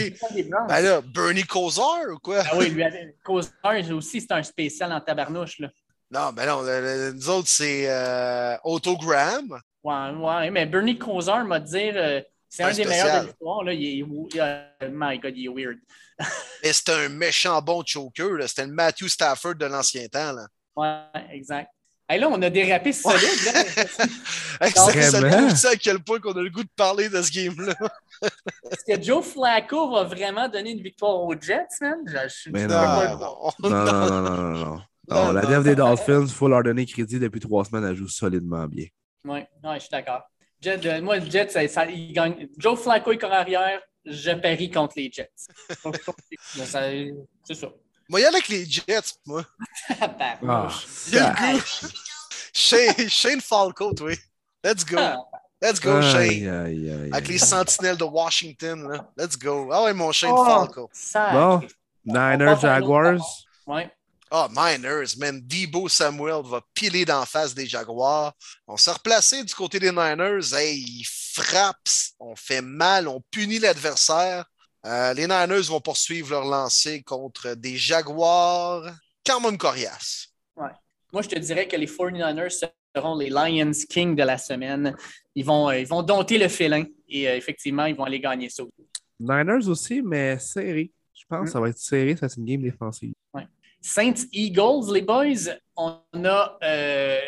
Ben 0.68 0.80
là, 0.80 1.00
Bernie 1.02 1.42
Kosar 1.44 1.98
ou 2.14 2.18
quoi? 2.18 2.42
Ah 2.50 2.56
oui, 2.56 2.70
lui 2.70 2.82
avait 2.84 3.14
Cosar 3.22 3.52
aussi, 3.92 4.20
c'est 4.22 4.32
un 4.32 4.42
spécial 4.42 4.90
en 4.92 5.00
tabarnouche. 5.00 5.58
Là. 5.58 5.68
Non, 6.10 6.32
ben 6.32 6.46
non, 6.46 6.62
le- 6.62 6.80
le- 6.80 7.12
nous 7.12 7.28
autres, 7.28 7.48
c'est 7.48 7.84
euh, 7.90 8.56
Autogram. 8.64 9.60
Ouais, 9.82 10.10
ouais, 10.16 10.50
mais 10.50 10.66
Bernie 10.66 10.96
Kosar 10.98 11.44
m'a 11.44 11.58
dit 11.60 11.90
euh, 11.94 12.20
c'est 12.50 12.64
Un 12.64 12.68
un 12.68 12.72
des 12.74 12.84
meilleurs 12.84 13.22
de 13.22 13.26
l'histoire. 13.28 13.64
là. 13.64 13.72
Il 13.72 13.84
est, 13.86 13.94
il- 13.98 14.40
euh, 14.40 14.64
my 14.92 15.18
God, 15.18 15.32
il 15.36 15.46
est 15.46 15.48
weird. 15.48 15.78
Mais 16.62 16.72
c'était 16.74 16.92
un 16.92 17.08
méchant 17.08 17.62
bon 17.62 17.82
choker. 17.86 18.32
là. 18.32 18.46
C'était 18.48 18.66
le 18.66 18.72
Matthew 18.72 19.06
Stafford 19.08 19.54
de 19.54 19.64
l'ancien 19.66 20.06
temps. 20.08 20.32
Là. 20.32 20.46
Ouais, 20.76 21.34
exact. 21.34 21.70
Hey, 22.08 22.18
là, 22.18 22.28
on 22.28 22.42
a 22.42 22.50
dérapé 22.50 22.92
solide. 22.92 23.20
Hey, 24.62 24.72
ça, 24.72 25.22
prouve 25.22 25.56
ça 25.56 25.70
à 25.70 25.76
quel 25.76 26.00
point 26.00 26.18
qu'on 26.18 26.32
a 26.32 26.42
le 26.42 26.50
goût 26.50 26.62
de 26.62 26.68
parler 26.76 27.08
de 27.08 27.22
ce 27.22 27.30
game-là. 27.32 27.72
Est-ce 28.70 28.94
que 28.94 29.02
Joe 29.02 29.24
Flacco 29.24 29.90
va 29.90 30.04
vraiment 30.04 30.50
donner 30.50 30.72
une 30.72 30.82
victoire 30.82 31.14
aux 31.22 31.32
Jets, 31.40 31.66
man? 31.80 31.96
Je, 32.06 32.50
peux 32.50 32.58
non. 32.66 32.68
non. 32.68 33.70
Non, 33.70 33.70
non, 33.70 33.84
non, 33.84 34.10
non, 34.10 34.20
non, 34.20 34.36
non. 34.36 34.52
non. 34.52 34.82
Non, 35.08 35.24
Non, 35.26 35.32
la 35.32 35.40
dev 35.40 35.64
des. 35.64 35.74
Dolphins, 35.74 36.26
il 36.26 36.28
faut 36.32 36.46
leur 36.46 36.62
donner 36.62 36.84
crédit 36.84 37.18
depuis 37.18 37.40
trois 37.40 37.64
semaines, 37.64 37.84
elle 37.84 37.96
joue 37.96 38.06
solidement 38.08 38.66
bien. 38.66 38.84
Ouais, 39.24 39.48
ouais, 39.64 39.74
je 39.76 39.80
suis 39.80 39.88
d'accord. 39.90 40.22
Jet, 40.60 40.84
euh, 40.86 41.00
moi, 41.02 41.16
le 41.18 41.30
Jet, 41.30 41.50
ça, 41.50 41.66
ça- 41.68 41.86
il 41.86 42.12
gagne. 42.12 42.48
Joe 42.58 42.78
Flacco 42.80 43.12
est 43.12 43.18
corps 43.18 43.32
arrière, 43.32 43.80
je 44.04 44.30
parie 44.32 44.70
contre 44.70 44.94
les 44.96 45.10
Jets. 45.10 45.30
C'est 47.44 47.54
ça. 47.54 47.68
Moi, 48.08 48.20
y 48.20 48.24
aller 48.24 48.36
avec 48.36 48.48
les 48.48 48.64
Jets, 48.64 49.14
moi. 49.26 49.44
Ah. 50.48 50.68
Il 51.08 51.14
y 51.14 51.18
a 51.18 51.34
ça- 51.36 51.52
le 51.52 51.58
goût. 51.58 51.94
Shane, 52.52 53.08
Shane 53.08 53.40
Falco, 53.40 53.92
toi. 53.94 54.12
Let's 54.64 54.84
go. 54.84 54.96
Ah, 54.98 55.16
Let's 55.62 55.80
go, 55.80 56.00
Shane. 56.02 56.16
aïe, 56.20 56.48
aïe, 56.48 56.90
aïe. 56.90 57.10
Avec 57.12 57.28
les 57.28 57.38
sentinelles 57.38 57.96
de 57.96 58.04
Washington, 58.04 58.88
là. 58.88 59.10
Let's 59.16 59.38
go. 59.38 59.70
Ah 59.72 59.84
ouais, 59.84 59.92
mon 59.94 60.10
Shane 60.10 60.32
Oh. 60.34 60.44
Falco. 60.44 60.90
Bon, 61.14 61.60
On 61.60 61.62
Niners, 62.06 62.60
Jaguars. 62.60 63.20
Ouais. 63.66 63.90
Ah, 64.32 64.48
Niners, 64.48 65.16
man. 65.18 65.40
Debo 65.42 65.88
Samuel 65.88 66.42
va 66.44 66.60
piler 66.72 67.04
d'en 67.04 67.26
face 67.26 67.52
des 67.52 67.66
Jaguars. 67.66 68.32
On 68.68 68.76
s'est 68.76 68.92
replacé 68.92 69.42
du 69.42 69.54
côté 69.54 69.80
des 69.80 69.90
Niners. 69.90 70.54
Hey, 70.54 70.78
ils 70.78 71.04
frappent, 71.04 71.76
on 72.20 72.36
fait 72.36 72.62
mal, 72.62 73.08
on 73.08 73.20
punit 73.30 73.58
l'adversaire. 73.58 74.44
Euh, 74.86 75.12
les 75.14 75.26
Niners 75.26 75.66
vont 75.68 75.80
poursuivre 75.80 76.30
leur 76.30 76.44
lancée 76.44 77.02
contre 77.02 77.54
des 77.54 77.76
Jaguars. 77.76 78.88
Quand 79.26 79.40
même 79.40 79.58
coriace. 79.58 80.28
Moi, 81.12 81.22
je 81.22 81.28
te 81.28 81.38
dirais 81.38 81.66
que 81.66 81.76
les 81.76 81.88
49ers 81.88 82.70
seront 82.94 83.16
les 83.16 83.30
Lions 83.30 83.72
King 83.88 84.14
de 84.14 84.22
la 84.22 84.38
semaine. 84.38 84.96
Ils 85.34 85.44
vont, 85.44 85.68
euh, 85.68 85.78
ils 85.78 85.86
vont 85.86 86.02
dompter 86.02 86.38
le 86.38 86.46
félin 86.46 86.84
et 87.08 87.28
euh, 87.28 87.36
effectivement, 87.36 87.86
ils 87.86 87.96
vont 87.96 88.04
aller 88.04 88.20
gagner 88.20 88.48
ça. 88.48 88.62
Niners 89.18 89.68
aussi, 89.68 90.02
mais 90.02 90.38
serré. 90.38 90.92
Je 91.12 91.24
pense 91.28 91.46
que 91.46 91.50
ça 91.50 91.60
va 91.60 91.68
être 91.68 91.78
serré, 91.78 92.14
ça 92.16 92.28
c'est 92.28 92.36
une 92.36 92.46
game 92.46 92.62
défensive. 92.62 93.12
Saints 93.80 94.26
Eagles, 94.32 94.92
les 94.92 95.02
boys, 95.02 95.54
on 95.76 95.98
a, 96.24 96.58
euh, 96.62 97.18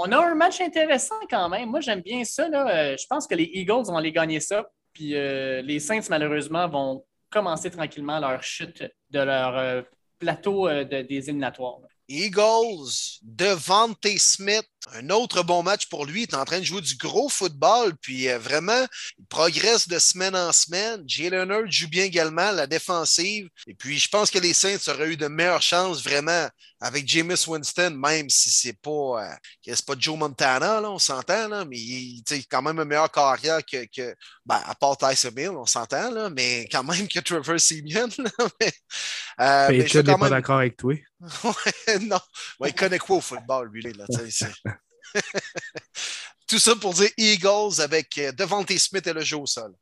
on 0.00 0.10
a 0.10 0.18
un 0.18 0.34
match 0.34 0.60
intéressant 0.60 1.16
quand 1.30 1.48
même. 1.48 1.68
Moi, 1.70 1.80
j'aime 1.80 2.00
bien 2.00 2.24
ça. 2.24 2.48
là. 2.48 2.66
Euh, 2.92 2.96
Je 2.98 3.06
pense 3.08 3.26
que 3.26 3.34
les 3.34 3.50
Eagles 3.52 3.84
vont 3.86 3.96
aller 3.96 4.12
gagner 4.12 4.40
ça. 4.40 4.66
Puis 4.92 5.14
euh, 5.14 5.60
les 5.62 5.78
Saints, 5.80 6.00
malheureusement, 6.08 6.66
vont 6.68 7.04
commencer 7.30 7.70
tranquillement 7.70 8.18
leur 8.18 8.42
chute 8.42 8.82
de 9.10 9.20
leur 9.20 9.84
plateau 10.18 10.68
de- 10.68 11.02
des 11.02 11.28
éliminatoires. 11.28 11.78
Eagles, 12.08 13.20
Devante 13.22 14.06
Smith, 14.16 14.66
un 14.94 15.10
autre 15.10 15.42
bon 15.42 15.62
match 15.62 15.86
pour 15.86 16.06
lui. 16.06 16.22
Il 16.22 16.28
est 16.30 16.34
en 16.34 16.44
train 16.44 16.60
de 16.60 16.64
jouer 16.64 16.80
du 16.80 16.96
gros 16.96 17.28
football, 17.28 17.94
puis 18.00 18.28
euh, 18.28 18.38
vraiment, 18.38 18.86
il 19.18 19.26
progresse 19.26 19.88
de 19.88 19.98
semaine 19.98 20.36
en 20.36 20.52
semaine. 20.52 21.02
Jalen 21.06 21.50
Hurts 21.50 21.70
joue 21.70 21.88
bien 21.88 22.04
également, 22.04 22.50
la 22.52 22.66
défensive. 22.66 23.48
Et 23.66 23.74
puis, 23.74 23.98
je 23.98 24.08
pense 24.08 24.30
que 24.30 24.38
les 24.38 24.54
Saints 24.54 24.88
auraient 24.88 25.12
eu 25.12 25.16
de 25.16 25.28
meilleures 25.28 25.62
chances 25.62 26.02
vraiment 26.02 26.48
avec 26.80 27.08
Jameis 27.08 27.48
Winston, 27.48 27.90
même 27.90 28.30
si 28.30 28.50
c'est 28.50 28.78
pas, 28.80 29.24
euh, 29.24 29.34
c'est 29.66 29.84
pas 29.84 29.94
Joe 29.98 30.16
Montana, 30.16 30.80
là, 30.80 30.90
on 30.90 30.98
s'entend, 30.98 31.48
là, 31.48 31.64
mais 31.64 31.76
il 31.76 32.22
sais, 32.26 32.44
quand 32.48 32.62
même 32.62 32.78
un 32.78 32.84
meilleur 32.84 33.10
carrière 33.10 33.64
que, 33.64 33.84
que 33.86 34.14
ben, 34.46 34.60
à 34.64 34.74
part 34.76 34.96
Tyson 34.96 35.32
Hill, 35.36 35.50
on 35.50 35.66
s'entend, 35.66 36.10
là, 36.12 36.30
mais 36.30 36.68
quand 36.70 36.84
même 36.84 37.08
que 37.08 37.18
Trevor 37.18 37.58
Simeon. 37.58 38.08
mais, 38.60 38.72
euh, 39.40 39.68
mais 39.70 39.86
je 39.88 40.00
pas 40.00 40.16
même- 40.16 40.30
d'accord 40.30 40.58
avec 40.58 40.76
toi. 40.76 40.94
Ouais, 41.44 41.98
non. 41.98 42.20
Ouais, 42.60 42.68
il 42.68 42.74
connaît 42.74 42.98
quoi 42.98 43.16
au 43.16 43.20
football, 43.20 43.70
lui, 43.72 43.82
là, 43.92 44.04
Tout 46.46 46.58
ça 46.58 46.74
pour 46.76 46.94
dire 46.94 47.10
Eagles 47.16 47.80
avec 47.80 48.16
euh, 48.18 48.32
Devante 48.32 48.70
Smith 48.78 49.06
et 49.06 49.12
le 49.12 49.20
jeu 49.20 49.36
au 49.36 49.46
sol. 49.46 49.72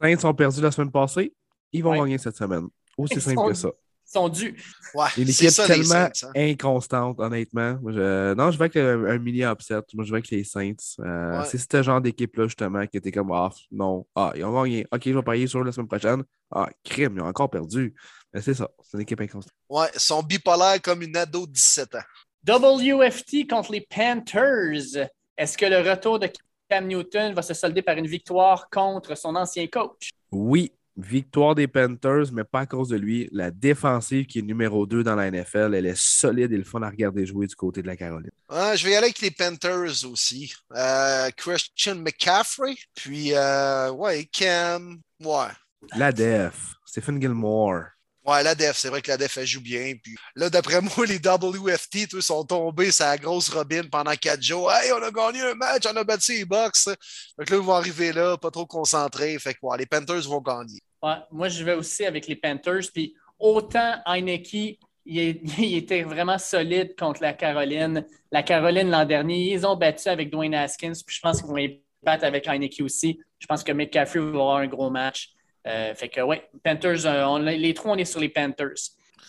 Saints 0.00 0.24
ont 0.28 0.34
perdu 0.34 0.60
la 0.60 0.70
semaine 0.70 0.90
passée. 0.92 1.34
Ils 1.72 1.82
vont 1.82 1.90
Ouais. 1.92 1.98
gagner 1.98 2.18
cette 2.18 2.36
semaine. 2.36 2.66
Aussi 2.96 3.14
Ils 3.14 3.22
simple 3.22 3.36
sont- 3.36 3.48
que 3.48 3.54
ça. 3.54 3.68
sont 4.04 4.28
dus. 4.28 4.56
Ouais, 4.94 5.06
Une 5.16 5.28
équipe 5.28 5.50
ça, 5.50 5.62
les 5.66 5.74
tellement 5.74 6.08
Saints, 6.12 6.28
hein. 6.28 6.32
inconstante, 6.34 7.18
honnêtement. 7.20 7.78
Moi, 7.82 7.92
je- 7.92 8.34
Non, 8.34 8.50
je 8.50 8.58
vais 8.58 8.64
avec 8.64 8.76
un, 8.76 9.04
un 9.04 9.18
mini 9.18 9.42
upset. 9.42 9.80
Moi, 9.94 10.04
je 10.04 10.10
vais 10.10 10.16
avec 10.18 10.30
les 10.30 10.44
Saints. 10.44 10.72
Euh, 11.00 11.40
Ouais. 11.40 11.46
C'est 11.46 11.58
ce 11.58 11.82
genre 11.82 12.00
d'équipe-là, 12.00 12.44
justement, 12.46 12.86
qui 12.86 12.96
était 12.96 13.12
comme 13.12 13.30
Ah, 13.32 13.50
non. 13.70 14.06
Ah, 14.14 14.32
ils 14.36 14.44
ont 14.44 14.62
gagné. 14.62 14.86
Ok, 14.92 15.02
je 15.06 15.10
vais 15.12 15.22
parier 15.22 15.46
sur 15.46 15.62
la 15.64 15.72
semaine 15.72 15.88
prochaine. 15.88 16.22
Ah, 16.52 16.68
crime, 16.84 17.14
ils 17.16 17.22
ont 17.22 17.26
encore 17.26 17.50
perdu. 17.50 17.94
Mais 18.32 18.40
c'est 18.42 18.54
ça. 18.54 18.68
C'est 18.82 18.96
une 18.96 19.02
équipe 19.02 19.20
inconstante. 19.20 19.52
Ouais, 19.68 19.88
ils 19.94 20.00
sont 20.00 20.22
bipolaires 20.22 20.80
comme 20.82 21.02
une 21.02 21.16
ado 21.16 21.46
de 21.46 21.52
17 21.52 21.94
ans. 21.96 22.02
WFT 22.46 23.48
contre 23.48 23.72
les 23.72 23.82
Panthers. 23.82 25.08
Est-ce 25.36 25.58
que 25.58 25.66
le 25.66 25.78
retour 25.78 26.18
de 26.18 26.28
Cam 26.68 26.86
Newton 26.86 27.34
va 27.34 27.42
se 27.42 27.54
solder 27.54 27.82
par 27.82 27.96
une 27.96 28.06
victoire 28.06 28.68
contre 28.70 29.16
son 29.16 29.36
ancien 29.36 29.66
coach? 29.66 30.10
Oui, 30.30 30.72
victoire 30.96 31.54
des 31.54 31.66
Panthers, 31.66 32.32
mais 32.32 32.44
pas 32.44 32.60
à 32.60 32.66
cause 32.66 32.88
de 32.88 32.96
lui. 32.96 33.28
La 33.32 33.50
défensive 33.50 34.26
qui 34.26 34.38
est 34.38 34.42
numéro 34.42 34.86
2 34.86 35.02
dans 35.02 35.16
la 35.16 35.30
NFL, 35.30 35.74
elle 35.74 35.86
est 35.86 35.98
solide 35.98 36.52
et 36.52 36.56
le 36.56 36.64
fun 36.64 36.82
à 36.82 36.90
regarder 36.90 37.26
jouer 37.26 37.46
du 37.46 37.54
côté 37.54 37.82
de 37.82 37.86
la 37.86 37.96
Caroline. 37.96 38.30
Ouais, 38.50 38.76
je 38.76 38.84
vais 38.84 38.92
y 38.92 38.94
aller 38.94 39.06
avec 39.06 39.20
les 39.20 39.30
Panthers 39.30 40.06
aussi. 40.10 40.52
Euh, 40.74 41.28
Christian 41.36 41.96
McCaffrey, 41.96 42.74
puis 42.94 43.34
euh, 43.34 43.90
ouais, 43.90 44.24
Cam. 44.32 45.00
Ouais. 45.20 45.48
La 45.96 46.12
def, 46.12 46.74
Stephen 46.86 47.20
Gilmore. 47.20 47.84
Ouais, 48.24 48.42
la 48.42 48.54
def, 48.54 48.76
c'est 48.76 48.88
vrai 48.88 49.00
que 49.00 49.10
la 49.10 49.16
def, 49.16 49.38
elle 49.38 49.46
joue 49.46 49.62
bien. 49.62 49.94
Puis 50.02 50.14
là, 50.34 50.50
d'après 50.50 50.80
moi, 50.96 51.06
les 51.06 51.18
WFT, 51.18 52.08
tous 52.08 52.20
sont 52.20 52.44
tombés 52.44 52.90
sur 52.90 53.06
la 53.06 53.16
grosse 53.16 53.48
robine 53.48 53.88
pendant 53.88 54.14
quatre 54.14 54.42
jours. 54.42 54.70
Hey, 54.70 54.92
on 54.92 55.02
a 55.02 55.10
gagné 55.10 55.40
un 55.40 55.54
match, 55.54 55.84
on 55.90 55.96
a 55.96 56.04
battu 56.04 56.32
les 56.32 56.44
Bucks. 56.44 56.84
Que 56.84 57.54
là, 57.54 57.56
ils 57.56 57.56
vont 57.56 57.74
arriver 57.74 58.12
là, 58.12 58.36
pas 58.36 58.50
trop 58.50 58.66
concentrés. 58.66 59.38
Fait 59.38 59.54
que 59.54 59.58
ouais, 59.62 59.78
les 59.78 59.86
Panthers 59.86 60.28
vont 60.28 60.40
gagner. 60.40 60.80
Ouais, 61.02 61.16
moi, 61.30 61.48
je 61.48 61.64
vais 61.64 61.74
aussi 61.74 62.04
avec 62.04 62.26
les 62.26 62.36
Panthers. 62.36 62.92
Puis 62.92 63.14
autant 63.38 63.96
Heineke, 64.04 64.78
il 65.06 65.74
était 65.74 66.02
vraiment 66.02 66.38
solide 66.38 66.94
contre 66.98 67.22
la 67.22 67.32
Caroline. 67.32 68.06
La 68.30 68.42
Caroline 68.42 68.90
l'an 68.90 69.06
dernier, 69.06 69.52
ils 69.52 69.66
ont 69.66 69.76
battu 69.76 70.08
avec 70.08 70.30
Dwayne 70.30 70.54
Haskins. 70.54 70.92
Puis 71.06 71.16
je 71.16 71.20
pense 71.20 71.38
qu'ils 71.38 71.48
vont 71.48 71.56
les 71.56 71.82
battre 72.02 72.24
avec 72.24 72.46
Heineke 72.46 72.80
aussi. 72.82 73.18
Je 73.38 73.46
pense 73.46 73.64
que 73.64 73.72
McCaffrey 73.72 74.20
va 74.20 74.28
avoir 74.28 74.56
un 74.58 74.66
gros 74.66 74.90
match. 74.90 75.30
Euh, 75.66 75.94
fait 75.94 76.08
que, 76.08 76.20
ouais, 76.20 76.48
Panthers, 76.64 77.06
euh, 77.06 77.24
on- 77.24 77.38
les 77.38 77.74
trois, 77.74 77.92
on 77.92 77.96
est 77.96 78.04
sur 78.04 78.20
les 78.20 78.28
Panthers. 78.28 78.74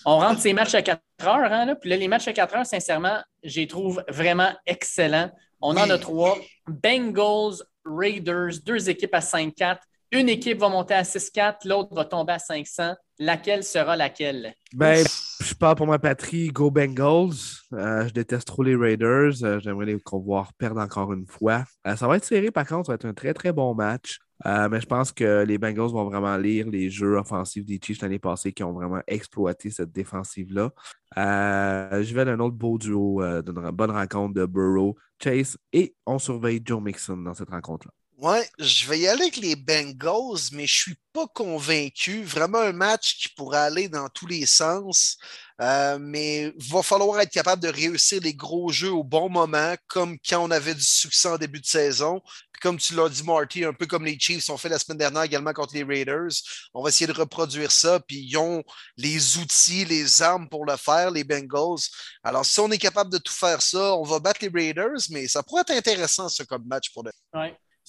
On 0.05 0.17
rentre 0.17 0.39
ces 0.41 0.53
matchs 0.53 0.73
à 0.73 0.81
4 0.81 1.01
heures. 1.23 1.51
Hein, 1.51 1.65
là. 1.65 1.75
Puis 1.75 1.89
là, 1.89 1.97
les 1.97 2.07
matchs 2.07 2.27
à 2.27 2.33
4 2.33 2.55
heures, 2.55 2.65
sincèrement, 2.65 3.19
je 3.43 3.59
les 3.59 3.67
trouve 3.67 4.03
vraiment 4.07 4.49
excellents. 4.65 5.29
On 5.61 5.77
en 5.77 5.89
a 5.89 5.97
trois. 5.97 6.37
Bengals, 6.67 7.61
Raiders, 7.85 8.53
deux 8.65 8.89
équipes 8.89 9.13
à 9.13 9.21
5-4. 9.21 9.81
Une 10.11 10.27
équipe 10.27 10.57
va 10.59 10.67
monter 10.69 10.93
à 10.93 11.03
6-4, 11.03 11.65
l'autre 11.65 11.93
va 11.95 12.03
tomber 12.03 12.33
à 12.33 12.39
500. 12.39 12.95
Laquelle 13.19 13.63
sera 13.63 13.95
laquelle? 13.95 14.53
Ben, 14.73 15.05
je 15.39 15.53
parle 15.53 15.75
pour 15.75 15.85
ma 15.87 15.99
patrie, 15.99 16.47
Go 16.47 16.71
Bengals. 16.71 17.35
Euh, 17.73 18.07
je 18.07 18.13
déteste 18.13 18.47
trop 18.47 18.63
les 18.63 18.75
Raiders. 18.75 19.31
J'aimerais 19.59 19.85
les 19.85 19.97
voir 20.11 20.53
perdre 20.53 20.81
encore 20.81 21.13
une 21.13 21.27
fois. 21.27 21.63
Ça 21.95 22.07
va 22.07 22.17
être 22.17 22.25
serré, 22.25 22.49
par 22.49 22.65
contre. 22.67 22.87
Ça 22.87 22.93
va 22.93 22.95
être 22.95 23.05
un 23.05 23.13
très, 23.13 23.33
très 23.33 23.51
bon 23.53 23.75
match. 23.75 24.17
Euh, 24.45 24.69
mais 24.69 24.81
je 24.81 24.85
pense 24.85 25.11
que 25.11 25.43
les 25.43 25.57
Bengals 25.57 25.91
vont 25.91 26.05
vraiment 26.05 26.35
lire 26.37 26.67
les 26.67 26.89
jeux 26.89 27.17
offensifs 27.17 27.65
des 27.65 27.79
Chiefs 27.81 28.01
l'année 28.01 28.19
passée 28.19 28.53
qui 28.53 28.63
ont 28.63 28.73
vraiment 28.73 29.01
exploité 29.07 29.69
cette 29.69 29.91
défensive-là. 29.91 30.71
Euh, 31.17 32.03
je 32.03 32.13
vais 32.13 32.25
d'un 32.25 32.39
autre 32.39 32.55
beau 32.55 32.77
duo, 32.77 33.21
euh, 33.21 33.41
d'une 33.41 33.69
bonne 33.71 33.91
rencontre 33.91 34.33
de 34.33 34.45
Burrow, 34.45 34.95
Chase 35.21 35.57
et 35.73 35.95
on 36.05 36.17
surveille 36.17 36.61
Joe 36.63 36.81
Mixon 36.81 37.17
dans 37.17 37.33
cette 37.33 37.49
rencontre-là. 37.49 37.93
Ouais, 38.21 38.47
je 38.59 38.87
vais 38.87 38.99
y 38.99 39.07
aller 39.07 39.23
avec 39.23 39.37
les 39.37 39.55
Bengals, 39.55 40.51
mais 40.51 40.67
je 40.67 40.75
suis 40.75 40.95
pas 41.11 41.25
convaincu. 41.33 42.23
Vraiment 42.23 42.59
un 42.59 42.71
match 42.71 43.17
qui 43.17 43.29
pourrait 43.29 43.57
aller 43.57 43.89
dans 43.89 44.09
tous 44.09 44.27
les 44.27 44.45
sens. 44.45 45.17
Euh, 45.59 45.97
mais 45.99 46.53
il 46.55 46.71
va 46.71 46.83
falloir 46.83 47.19
être 47.19 47.31
capable 47.31 47.63
de 47.63 47.67
réussir 47.67 48.21
les 48.21 48.35
gros 48.35 48.71
jeux 48.71 48.91
au 48.91 49.03
bon 49.03 49.27
moment, 49.27 49.75
comme 49.87 50.19
quand 50.19 50.39
on 50.43 50.51
avait 50.51 50.75
du 50.75 50.83
succès 50.83 51.29
en 51.29 51.37
début 51.39 51.59
de 51.61 51.65
saison. 51.65 52.21
Puis 52.51 52.61
comme 52.61 52.77
tu 52.77 52.93
l'as 52.95 53.09
dit, 53.09 53.23
Marty, 53.23 53.65
un 53.65 53.73
peu 53.73 53.87
comme 53.87 54.05
les 54.05 54.19
Chiefs 54.19 54.51
ont 54.51 54.57
fait 54.57 54.69
la 54.69 54.77
semaine 54.77 54.99
dernière 54.99 55.23
également 55.23 55.53
contre 55.53 55.73
les 55.73 55.83
Raiders. 55.83 56.29
On 56.75 56.83
va 56.83 56.89
essayer 56.89 57.07
de 57.07 57.17
reproduire 57.19 57.71
ça. 57.71 57.99
Puis 58.01 58.17
ils 58.17 58.37
ont 58.37 58.63
les 58.97 59.37
outils, 59.37 59.83
les 59.85 60.21
armes 60.21 60.47
pour 60.47 60.65
le 60.65 60.77
faire, 60.77 61.09
les 61.09 61.23
Bengals. 61.23 61.81
Alors, 62.23 62.45
si 62.45 62.59
on 62.59 62.69
est 62.71 62.77
capable 62.77 63.11
de 63.11 63.17
tout 63.17 63.33
faire 63.33 63.63
ça, 63.63 63.95
on 63.95 64.03
va 64.03 64.19
battre 64.19 64.45
les 64.45 64.51
Raiders, 64.53 65.01
mais 65.09 65.27
ça 65.27 65.41
pourrait 65.41 65.61
être 65.61 65.71
intéressant, 65.71 66.29
ça, 66.29 66.45
comme 66.45 66.67
match 66.67 66.91
pour 66.93 67.03
le. 67.03 67.11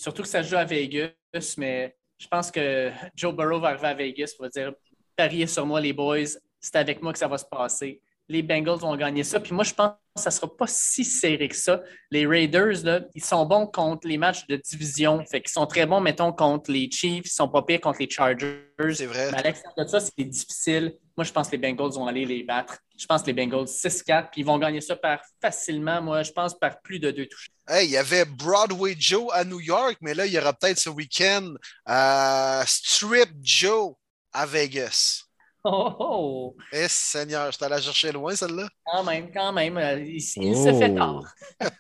Surtout 0.02 0.22
que 0.22 0.28
ça 0.28 0.42
joue 0.42 0.56
à 0.56 0.64
Vegas, 0.64 1.12
mais 1.58 1.94
je 2.18 2.26
pense 2.26 2.50
que 2.50 2.90
Joe 3.14 3.32
Burrow 3.32 3.60
va 3.60 3.68
arriver 3.68 3.86
à 3.86 3.94
Vegas 3.94 4.34
pour 4.36 4.48
dire 4.48 4.72
pariez 5.14 5.46
sur 5.46 5.64
moi, 5.64 5.80
les 5.80 5.92
boys, 5.92 6.40
c'est 6.58 6.74
avec 6.74 7.00
moi 7.00 7.12
que 7.12 7.20
ça 7.20 7.28
va 7.28 7.38
se 7.38 7.44
passer. 7.44 8.02
Les 8.28 8.42
Bengals 8.42 8.80
vont 8.80 8.96
gagner 8.96 9.22
ça. 9.22 9.38
Puis 9.38 9.54
moi, 9.54 9.62
je 9.62 9.72
pense 9.72 9.92
ça 10.14 10.28
ne 10.28 10.34
sera 10.34 10.56
pas 10.56 10.66
si 10.68 11.04
serré 11.04 11.48
que 11.48 11.56
ça. 11.56 11.82
Les 12.10 12.26
Raiders, 12.26 12.84
là, 12.84 13.00
ils 13.14 13.24
sont 13.24 13.46
bons 13.46 13.66
contre 13.66 14.06
les 14.06 14.18
matchs 14.18 14.46
de 14.46 14.56
division. 14.56 15.24
Fait 15.30 15.40
qu'ils 15.40 15.52
sont 15.52 15.66
très 15.66 15.86
bons, 15.86 16.00
mettons, 16.00 16.32
contre 16.32 16.70
les 16.70 16.90
Chiefs. 16.90 17.24
Ils 17.24 17.30
sont 17.30 17.48
pas 17.48 17.62
pires 17.62 17.80
contre 17.80 18.00
les 18.00 18.10
Chargers. 18.10 18.68
C'est 18.94 19.06
vrai. 19.06 19.30
Mais 19.32 19.38
à 19.38 19.42
l'extérieur 19.42 19.74
de 19.76 19.90
ça, 19.90 20.00
c'est 20.00 20.24
difficile. 20.24 20.94
Moi, 21.16 21.24
je 21.24 21.32
pense 21.32 21.48
que 21.48 21.56
les 21.56 21.58
Bengals 21.58 21.92
vont 21.92 22.06
aller 22.06 22.26
les 22.26 22.42
battre. 22.42 22.78
Je 22.98 23.06
pense 23.06 23.22
que 23.22 23.28
les 23.28 23.32
Bengals 23.32 23.66
6-4, 23.66 24.30
puis 24.30 24.42
ils 24.42 24.44
vont 24.44 24.58
gagner 24.58 24.80
ça 24.80 24.96
par 24.96 25.20
facilement, 25.40 26.02
moi, 26.02 26.22
je 26.22 26.32
pense 26.32 26.58
par 26.58 26.80
plus 26.82 26.98
de 26.98 27.10
deux 27.10 27.26
touches. 27.26 27.48
Hey, 27.66 27.86
il 27.86 27.92
y 27.92 27.96
avait 27.96 28.24
Broadway 28.24 28.94
Joe 28.98 29.28
à 29.32 29.44
New 29.44 29.60
York, 29.60 29.96
mais 30.02 30.14
là, 30.14 30.26
il 30.26 30.32
y 30.32 30.38
aura 30.38 30.52
peut-être 30.52 30.78
ce 30.78 30.90
week-end 30.90 31.54
euh, 31.88 32.62
Strip 32.66 33.30
Joe 33.40 33.94
à 34.32 34.46
Vegas. 34.46 35.24
Oh, 35.64 35.94
oh. 36.00 36.56
Eh, 36.72 36.88
Seigneur, 36.88 37.50
je 37.52 37.58
t'allais 37.58 37.80
chercher 37.80 38.12
loin, 38.12 38.34
celle-là. 38.34 38.68
Quand 38.84 39.04
même, 39.04 39.30
quand 39.32 39.52
même. 39.52 39.76
euh, 39.76 40.00
Il, 40.00 40.16
il 40.36 40.54
Oh. 40.56 40.64
se 40.64 40.72
fait 40.78 40.94
tard. 40.94 41.22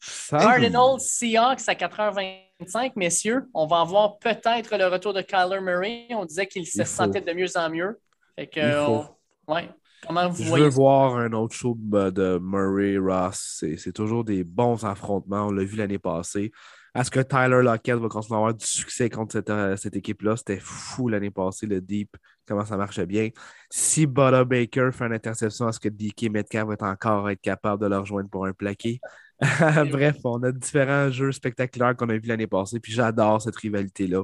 Ça- 0.00 0.38
Cardinals 0.38 1.00
Seahawks 1.00 1.68
à 1.68 1.74
4h25, 1.74 2.92
messieurs. 2.96 3.46
On 3.54 3.66
va 3.66 3.80
avoir 3.80 4.18
peut-être 4.18 4.76
le 4.76 4.86
retour 4.86 5.12
de 5.14 5.22
Kyler 5.22 5.60
Murray. 5.60 6.06
On 6.10 6.24
disait 6.24 6.46
qu'il 6.46 6.66
se 6.66 6.84
sentait 6.84 7.20
de 7.20 7.32
mieux 7.32 7.56
en 7.56 7.70
mieux. 7.70 8.00
Fait 8.36 8.46
que, 8.46 8.60
Il 8.60 8.84
faut. 8.86 9.04
on- 9.48 9.54
ouais. 9.54 9.68
Comment 10.06 10.28
vous 10.28 10.42
Je 10.42 10.48
voyez 10.48 10.64
veux 10.66 10.70
ça? 10.70 10.76
voir 10.76 11.16
un 11.16 11.32
autre 11.32 11.54
show 11.54 11.74
de 11.78 12.38
Murray 12.42 12.98
Ross. 12.98 13.64
C'est 13.78 13.92
toujours 13.92 14.22
des 14.24 14.44
bons 14.44 14.84
affrontements. 14.84 15.46
On 15.46 15.50
l'a 15.50 15.64
vu 15.64 15.76
l'année 15.76 15.98
passée. 15.98 16.52
Est-ce 16.94 17.10
que 17.10 17.20
Tyler 17.20 17.62
Lockett 17.62 17.96
va 17.98 18.08
continuer 18.08 18.36
à 18.36 18.38
avoir 18.38 18.54
du 18.54 18.64
succès 18.64 19.10
contre 19.10 19.32
cette, 19.32 19.50
euh, 19.50 19.76
cette 19.76 19.96
équipe-là? 19.96 20.36
C'était 20.36 20.60
fou 20.60 21.08
l'année 21.08 21.30
passée, 21.30 21.66
le 21.66 21.80
deep, 21.80 22.16
comment 22.46 22.64
ça 22.64 22.76
marchait 22.76 23.06
bien. 23.06 23.30
Si 23.68 24.06
Butter 24.06 24.44
Baker 24.46 24.90
fait 24.92 25.06
une 25.06 25.12
interception, 25.12 25.68
est-ce 25.68 25.80
que 25.80 25.88
DK 25.88 26.30
Metcalf 26.30 26.68
va 26.68 26.88
encore 26.88 27.28
être 27.30 27.40
capable 27.40 27.82
de 27.82 27.88
le 27.88 27.98
rejoindre 27.98 28.30
pour 28.30 28.46
un 28.46 28.52
plaqué? 28.52 29.00
Bref, 29.40 30.18
on 30.22 30.42
a 30.44 30.52
différents 30.52 31.10
jeux 31.10 31.32
spectaculaires 31.32 31.96
qu'on 31.96 32.08
a 32.08 32.14
vus 32.14 32.28
l'année 32.28 32.46
passée, 32.46 32.78
puis 32.78 32.92
j'adore 32.92 33.42
cette 33.42 33.56
rivalité-là. 33.56 34.22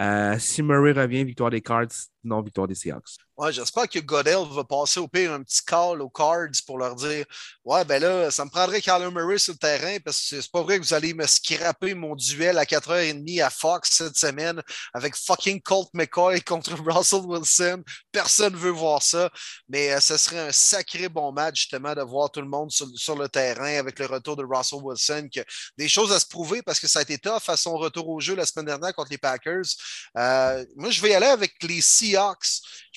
Euh, 0.00 0.38
si 0.38 0.62
Murray 0.62 0.92
revient, 0.92 1.24
victoire 1.24 1.50
des 1.50 1.60
Cards, 1.60 1.88
non, 2.24 2.40
victoire 2.40 2.68
des 2.68 2.74
Seahawks. 2.74 3.18
Ouais, 3.36 3.52
j'espère 3.52 3.88
que 3.88 3.98
Godell 3.98 4.46
va 4.50 4.62
passer 4.62 5.00
au 5.00 5.08
pire 5.08 5.32
un 5.32 5.42
petit 5.42 5.64
call 5.64 6.02
aux 6.02 6.10
Cards 6.10 6.52
pour 6.66 6.78
leur 6.78 6.94
dire 6.94 7.24
Ouais, 7.64 7.84
ben 7.84 8.00
là, 8.00 8.30
ça 8.30 8.44
me 8.44 8.50
prendrait 8.50 8.80
Kyler 8.80 9.10
Murray 9.10 9.38
sur 9.38 9.54
le 9.54 9.58
terrain 9.58 9.96
parce 10.04 10.20
que 10.20 10.40
c'est 10.40 10.50
pas 10.52 10.62
vrai 10.62 10.78
que 10.78 10.84
vous 10.84 10.94
allez 10.94 11.14
me 11.14 11.26
scraper 11.26 11.94
mon 11.94 12.14
duel 12.14 12.58
à 12.58 12.64
4h30 12.64 13.42
à 13.42 13.50
Fox 13.50 13.90
cette 13.90 14.16
semaine 14.16 14.62
avec 14.92 15.16
fucking 15.16 15.60
Colt 15.62 15.88
McCoy 15.94 16.40
contre 16.46 16.74
Russell 16.74 17.22
Wilson. 17.24 17.82
Personne 18.12 18.54
veut 18.54 18.70
voir 18.70 19.02
ça, 19.02 19.30
mais 19.68 19.92
euh, 19.92 20.00
ce 20.00 20.16
serait 20.18 20.48
un 20.48 20.52
sacré 20.52 21.08
bon 21.08 21.32
match 21.32 21.60
justement 21.60 21.94
de 21.94 22.02
voir 22.02 22.30
tout 22.30 22.42
le 22.42 22.48
monde 22.48 22.70
sur, 22.70 22.86
sur 22.94 23.16
le 23.16 23.28
terrain 23.28 23.78
avec 23.78 23.98
le 23.98 24.06
retour 24.06 24.36
de 24.36 24.44
Russell 24.44 24.80
Wilson. 24.82 25.28
Que, 25.34 25.40
des 25.78 25.88
choses 25.88 26.12
à 26.12 26.20
se 26.20 26.26
prouver 26.26 26.62
parce 26.62 26.78
que 26.78 26.86
ça 26.86 26.98
a 26.98 27.02
été 27.02 27.18
tough 27.18 27.48
à 27.48 27.56
son 27.56 27.76
retour 27.76 28.08
au 28.08 28.20
jeu 28.20 28.36
la 28.36 28.46
semaine 28.46 28.66
dernière 28.66 28.94
contre 28.94 29.10
les 29.10 29.18
Packers. 29.18 29.64
Euh, 30.18 30.64
moi, 30.76 30.90
je 30.90 31.00
vais 31.00 31.10
y 31.10 31.14
aller 31.14 31.26
avec 31.26 31.54
les 31.62 31.80
Seahawks. 31.80 32.11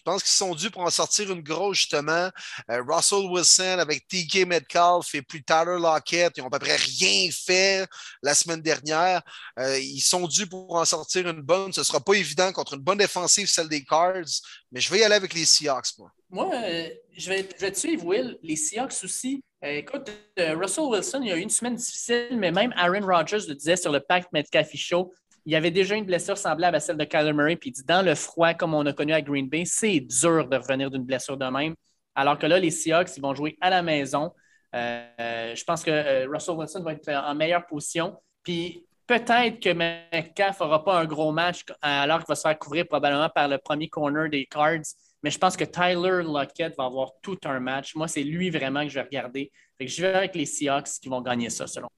Je 0.05 0.11
pense 0.11 0.21
qu'ils 0.21 0.33
sont 0.33 0.53
dus 0.53 0.69
pour 0.69 0.83
en 0.83 0.91
sortir 0.91 1.31
une 1.31 1.41
grosse, 1.41 1.77
justement. 1.77 2.29
Euh, 2.69 2.83
Russell 2.87 3.25
Wilson 3.25 3.79
avec 3.79 4.07
TK 4.07 4.45
Metcalf 4.45 5.15
et 5.15 5.23
plus 5.23 5.43
Tyler 5.43 5.77
Lockett, 5.79 6.31
ils 6.37 6.41
n'ont 6.41 6.47
à 6.47 6.51
peu 6.51 6.59
près 6.59 6.75
rien 6.75 7.31
fait 7.31 7.87
la 8.21 8.35
semaine 8.35 8.61
dernière. 8.61 9.23
Euh, 9.57 9.79
ils 9.79 10.01
sont 10.01 10.27
dus 10.27 10.45
pour 10.45 10.75
en 10.75 10.85
sortir 10.85 11.27
une 11.27 11.41
bonne. 11.41 11.73
Ce 11.73 11.79
ne 11.79 11.83
sera 11.83 11.99
pas 11.99 12.13
évident 12.13 12.51
contre 12.51 12.75
une 12.75 12.81
bonne 12.81 12.99
défensive, 12.99 13.47
celle 13.47 13.67
des 13.67 13.83
Cards, 13.83 14.29
mais 14.71 14.79
je 14.79 14.91
vais 14.91 14.99
y 14.99 15.03
aller 15.03 15.15
avec 15.15 15.33
les 15.33 15.45
Seahawks, 15.45 15.97
moi. 15.97 16.11
Moi, 16.29 16.51
euh, 16.53 16.89
je, 17.17 17.29
vais, 17.29 17.49
je 17.59 17.65
te 17.65 17.79
suivre, 17.79 18.05
Will. 18.05 18.37
Les 18.43 18.57
Seahawks 18.57 19.03
aussi. 19.03 19.43
Écoute, 19.63 20.11
Russell 20.37 20.83
Wilson, 20.83 21.21
il 21.23 21.29
y 21.29 21.31
a 21.31 21.37
eu 21.37 21.41
une 21.41 21.49
semaine 21.49 21.75
difficile, 21.75 22.37
mais 22.37 22.51
même 22.51 22.71
Aaron 22.77 23.03
Rodgers 23.03 23.47
le 23.47 23.55
disait 23.55 23.77
sur 23.77 23.91
le 23.91 23.99
Pact 23.99 24.31
Metcalfe 24.31 24.75
Show. 24.75 25.11
Il 25.45 25.53
y 25.53 25.55
avait 25.55 25.71
déjà 25.71 25.95
une 25.95 26.05
blessure 26.05 26.37
semblable 26.37 26.75
à 26.75 26.79
celle 26.79 26.97
de 26.97 27.03
Kyler 27.03 27.33
Murray, 27.33 27.55
puis 27.55 27.69
il 27.69 27.73
dit 27.73 27.83
dans 27.85 28.03
le 28.03 28.15
froid, 28.15 28.53
comme 28.53 28.73
on 28.73 28.85
a 28.85 28.93
connu 28.93 29.13
à 29.13 29.21
Green 29.21 29.47
Bay, 29.47 29.63
c'est 29.65 29.99
dur 29.99 30.47
de 30.47 30.57
revenir 30.57 30.89
d'une 30.89 31.03
blessure 31.03 31.37
de 31.37 31.45
même. 31.45 31.75
Alors 32.15 32.39
que 32.39 32.47
là, 32.47 32.59
les 32.59 32.71
Seahawks, 32.71 33.15
ils 33.17 33.21
vont 33.21 33.35
jouer 33.35 33.57
à 33.61 33.69
la 33.69 33.83
maison. 33.83 34.31
Euh, 34.73 35.53
je 35.55 35.63
pense 35.63 35.83
que 35.83 35.91
euh, 35.91 36.27
Russell 36.31 36.55
Wilson 36.55 36.81
va 36.81 36.93
être 36.93 37.09
en 37.09 37.35
meilleure 37.35 37.65
position. 37.67 38.17
Puis 38.41 38.85
peut-être 39.05 39.59
que 39.59 39.69
Metcalf 39.71 40.59
n'aura 40.59 40.83
pas 40.83 40.99
un 40.99 41.05
gros 41.05 41.31
match 41.31 41.63
alors 41.81 42.19
qu'il 42.19 42.27
va 42.27 42.35
se 42.35 42.41
faire 42.41 42.57
couvrir 42.57 42.87
probablement 42.87 43.29
par 43.29 43.47
le 43.47 43.57
premier 43.57 43.87
corner 43.87 44.29
des 44.29 44.45
Cards. 44.45 44.87
mais 45.21 45.29
je 45.29 45.37
pense 45.37 45.55
que 45.55 45.65
Tyler 45.65 46.23
Lockett 46.23 46.75
va 46.77 46.85
avoir 46.85 47.11
tout 47.21 47.37
un 47.45 47.59
match. 47.59 47.95
Moi, 47.95 48.07
c'est 48.07 48.23
lui 48.23 48.49
vraiment 48.49 48.81
que 48.83 48.89
je 48.89 48.95
vais 48.95 49.05
regarder. 49.05 49.51
je 49.79 50.01
vais 50.01 50.13
avec 50.13 50.35
les 50.35 50.45
Seahawks 50.45 50.99
qui 51.01 51.09
vont 51.09 51.21
gagner 51.21 51.49
ça, 51.49 51.67
selon 51.67 51.89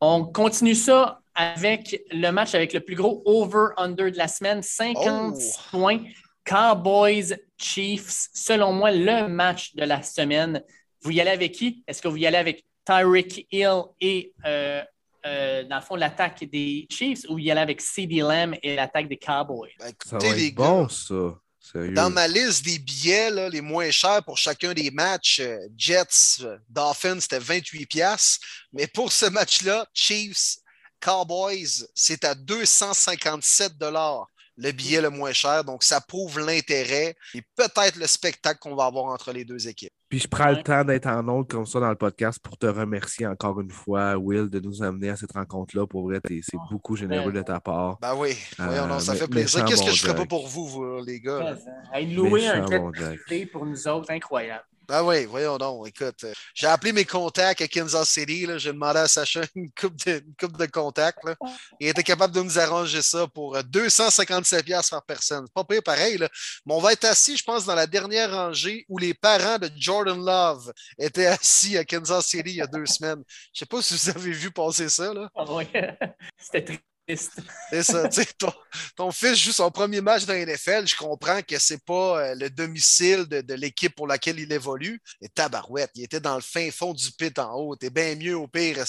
on 0.00 0.24
continue 0.24 0.74
ça 0.74 1.20
avec 1.34 2.02
le 2.10 2.30
match 2.30 2.54
avec 2.54 2.72
le 2.72 2.80
plus 2.80 2.94
gros 2.94 3.22
over-under 3.24 4.10
de 4.10 4.16
la 4.16 4.28
semaine, 4.28 4.62
50 4.62 5.36
points. 5.70 6.00
Cowboys 6.44 7.36
Chiefs, 7.56 8.28
selon 8.34 8.72
moi, 8.72 8.90
le 8.92 9.28
match 9.28 9.74
de 9.74 9.84
la 9.84 10.02
semaine. 10.02 10.62
Vous 11.02 11.10
y 11.10 11.20
allez 11.20 11.30
avec 11.30 11.52
qui? 11.52 11.82
Est-ce 11.86 12.02
que 12.02 12.08
vous 12.08 12.16
y 12.16 12.26
allez 12.26 12.36
avec 12.36 12.64
Tyreek 12.84 13.46
Hill 13.50 13.82
et, 14.00 14.32
euh, 14.44 14.82
euh, 15.26 15.64
dans 15.64 15.76
le 15.76 15.82
fond, 15.82 15.96
l'attaque 15.96 16.44
des 16.44 16.86
Chiefs 16.90 17.24
ou 17.28 17.34
vous 17.34 17.38
y 17.38 17.50
allez 17.50 17.62
avec 17.62 17.80
CD 17.80 18.16
Lamb 18.16 18.54
et 18.62 18.76
l'attaque 18.76 19.08
des 19.08 19.16
Cowboys? 19.16 19.70
Ben, 19.78 19.92
ça 20.04 20.18
va 20.18 20.26
être 20.26 20.54
bon, 20.54 20.88
ça. 20.88 21.14
Dans 21.74 22.10
ma 22.10 22.28
liste 22.28 22.62
des 22.64 22.78
billets 22.78 23.30
les 23.48 23.62
moins 23.62 23.90
chers 23.90 24.22
pour 24.22 24.36
chacun 24.36 24.74
des 24.74 24.90
matchs, 24.90 25.40
euh, 25.40 25.56
Jets, 25.76 26.44
Dolphins, 26.68 27.20
c'était 27.20 27.38
28$. 27.38 28.38
Mais 28.74 28.86
pour 28.86 29.10
ce 29.10 29.26
match-là, 29.26 29.86
Chiefs, 29.94 30.58
Cowboys, 31.04 31.86
c'est 31.94 32.24
à 32.24 32.34
257 32.34 33.72
le 34.56 34.72
billet 34.72 35.00
le 35.00 35.10
moins 35.10 35.32
cher. 35.32 35.64
Donc, 35.64 35.82
ça 35.82 36.00
prouve 36.00 36.38
l'intérêt 36.38 37.14
et 37.34 37.42
peut-être 37.56 37.96
le 37.96 38.06
spectacle 38.06 38.58
qu'on 38.60 38.74
va 38.74 38.86
avoir 38.86 39.06
entre 39.06 39.32
les 39.32 39.44
deux 39.44 39.68
équipes. 39.68 39.92
Puis 40.08 40.20
je 40.20 40.28
prends 40.28 40.50
le 40.50 40.62
temps 40.62 40.84
d'être 40.84 41.08
en 41.08 41.26
autre 41.28 41.48
comme 41.48 41.66
ça 41.66 41.80
dans 41.80 41.88
le 41.88 41.96
podcast 41.96 42.38
pour 42.40 42.56
te 42.56 42.66
remercier 42.66 43.26
encore 43.26 43.60
une 43.60 43.70
fois, 43.70 44.16
Will, 44.16 44.48
de 44.48 44.60
nous 44.60 44.82
amener 44.82 45.10
à 45.10 45.16
cette 45.16 45.32
rencontre-là. 45.32 45.86
Pour 45.86 46.04
vrai, 46.04 46.20
c'est 46.24 46.40
oh, 46.54 46.60
beaucoup 46.70 46.94
généreux 46.94 47.32
de 47.32 47.42
ta 47.42 47.60
part. 47.60 47.98
Ben 48.00 48.14
oui, 48.14 48.36
euh, 48.60 48.98
ça 49.00 49.14
fait 49.14 49.26
plaisir. 49.26 49.64
Qu'est-ce 49.64 49.84
que 49.84 49.90
je 49.90 50.00
ferais 50.00 50.14
pas 50.14 50.26
pour 50.26 50.46
vous, 50.46 50.66
vous 50.66 51.04
les 51.04 51.20
gars? 51.20 51.56
louer 52.00 52.46
un 52.46 52.64
pour 53.52 53.66
nous 53.66 53.88
autres, 53.88 54.10
incroyable. 54.10 54.64
Ben 54.86 55.02
oui, 55.02 55.24
voyons 55.24 55.56
donc. 55.56 55.88
Écoute, 55.88 56.24
euh, 56.24 56.32
j'ai 56.54 56.66
appelé 56.66 56.92
mes 56.92 57.04
contacts 57.04 57.60
à 57.62 57.68
Kansas 57.68 58.08
City. 58.08 58.46
J'ai 58.58 58.72
demandé 58.72 58.98
à 59.00 59.08
Sacha 59.08 59.40
une 59.54 59.70
coupe 59.70 59.96
de, 60.04 60.22
coupe 60.38 60.58
de 60.58 60.66
contacts. 60.66 61.20
Il 61.80 61.88
était 61.88 62.02
capable 62.02 62.34
de 62.34 62.42
nous 62.42 62.58
arranger 62.58 63.00
ça 63.00 63.26
pour 63.26 63.56
257$ 63.56 64.72
euh, 64.72 64.80
par 64.90 65.02
personne. 65.04 65.44
C'est 65.46 65.54
pas 65.54 65.64
pire 65.64 65.82
pareil. 65.82 66.18
Là. 66.18 66.28
Mais 66.66 66.74
on 66.74 66.80
va 66.80 66.92
être 66.92 67.04
assis, 67.04 67.36
je 67.36 67.44
pense, 67.44 67.64
dans 67.64 67.74
la 67.74 67.86
dernière 67.86 68.30
rangée 68.30 68.84
où 68.88 68.98
les 68.98 69.14
parents 69.14 69.58
de 69.58 69.70
Jordan 69.76 70.22
Love 70.22 70.72
étaient 70.98 71.26
assis 71.40 71.78
à 71.78 71.84
Kansas 71.84 72.26
City 72.26 72.50
il 72.50 72.56
y 72.56 72.62
a 72.62 72.66
deux 72.66 72.86
semaines. 72.86 73.22
Je 73.54 73.60
sais 73.60 73.66
pas 73.66 73.80
si 73.80 73.94
vous 73.94 74.10
avez 74.10 74.32
vu 74.32 74.50
passer 74.50 74.88
ça. 74.90 75.14
Là. 75.14 75.30
Ah 75.34 75.44
oui, 75.48 75.64
c'était 76.38 76.78
c'est 77.06 77.82
ça. 77.82 78.08
Ton, 78.38 78.52
ton, 78.96 79.10
fils 79.10 79.36
joue 79.36 79.52
son 79.52 79.70
premier 79.70 80.00
match 80.00 80.24
dans 80.24 80.34
NFL. 80.34 80.86
Je 80.86 80.96
comprends 80.96 81.40
que 81.42 81.58
c'est 81.58 81.84
pas 81.84 82.20
euh, 82.20 82.34
le 82.34 82.48
domicile 82.48 83.26
de, 83.26 83.54
l'équipe 83.54 83.94
pour 83.94 84.06
laquelle 84.06 84.38
il 84.38 84.50
évolue. 84.50 85.00
Et 85.20 85.28
tabarouette, 85.28 85.90
il 85.94 86.04
était 86.04 86.20
dans 86.20 86.36
le 86.36 86.40
fin 86.40 86.70
fond 86.70 86.94
du 86.94 87.10
pit 87.12 87.38
en 87.38 87.52
haut. 87.54 87.76
T'es 87.76 87.90
bien 87.90 88.14
mieux 88.16 88.36
au 88.36 88.46
pire 88.46 88.82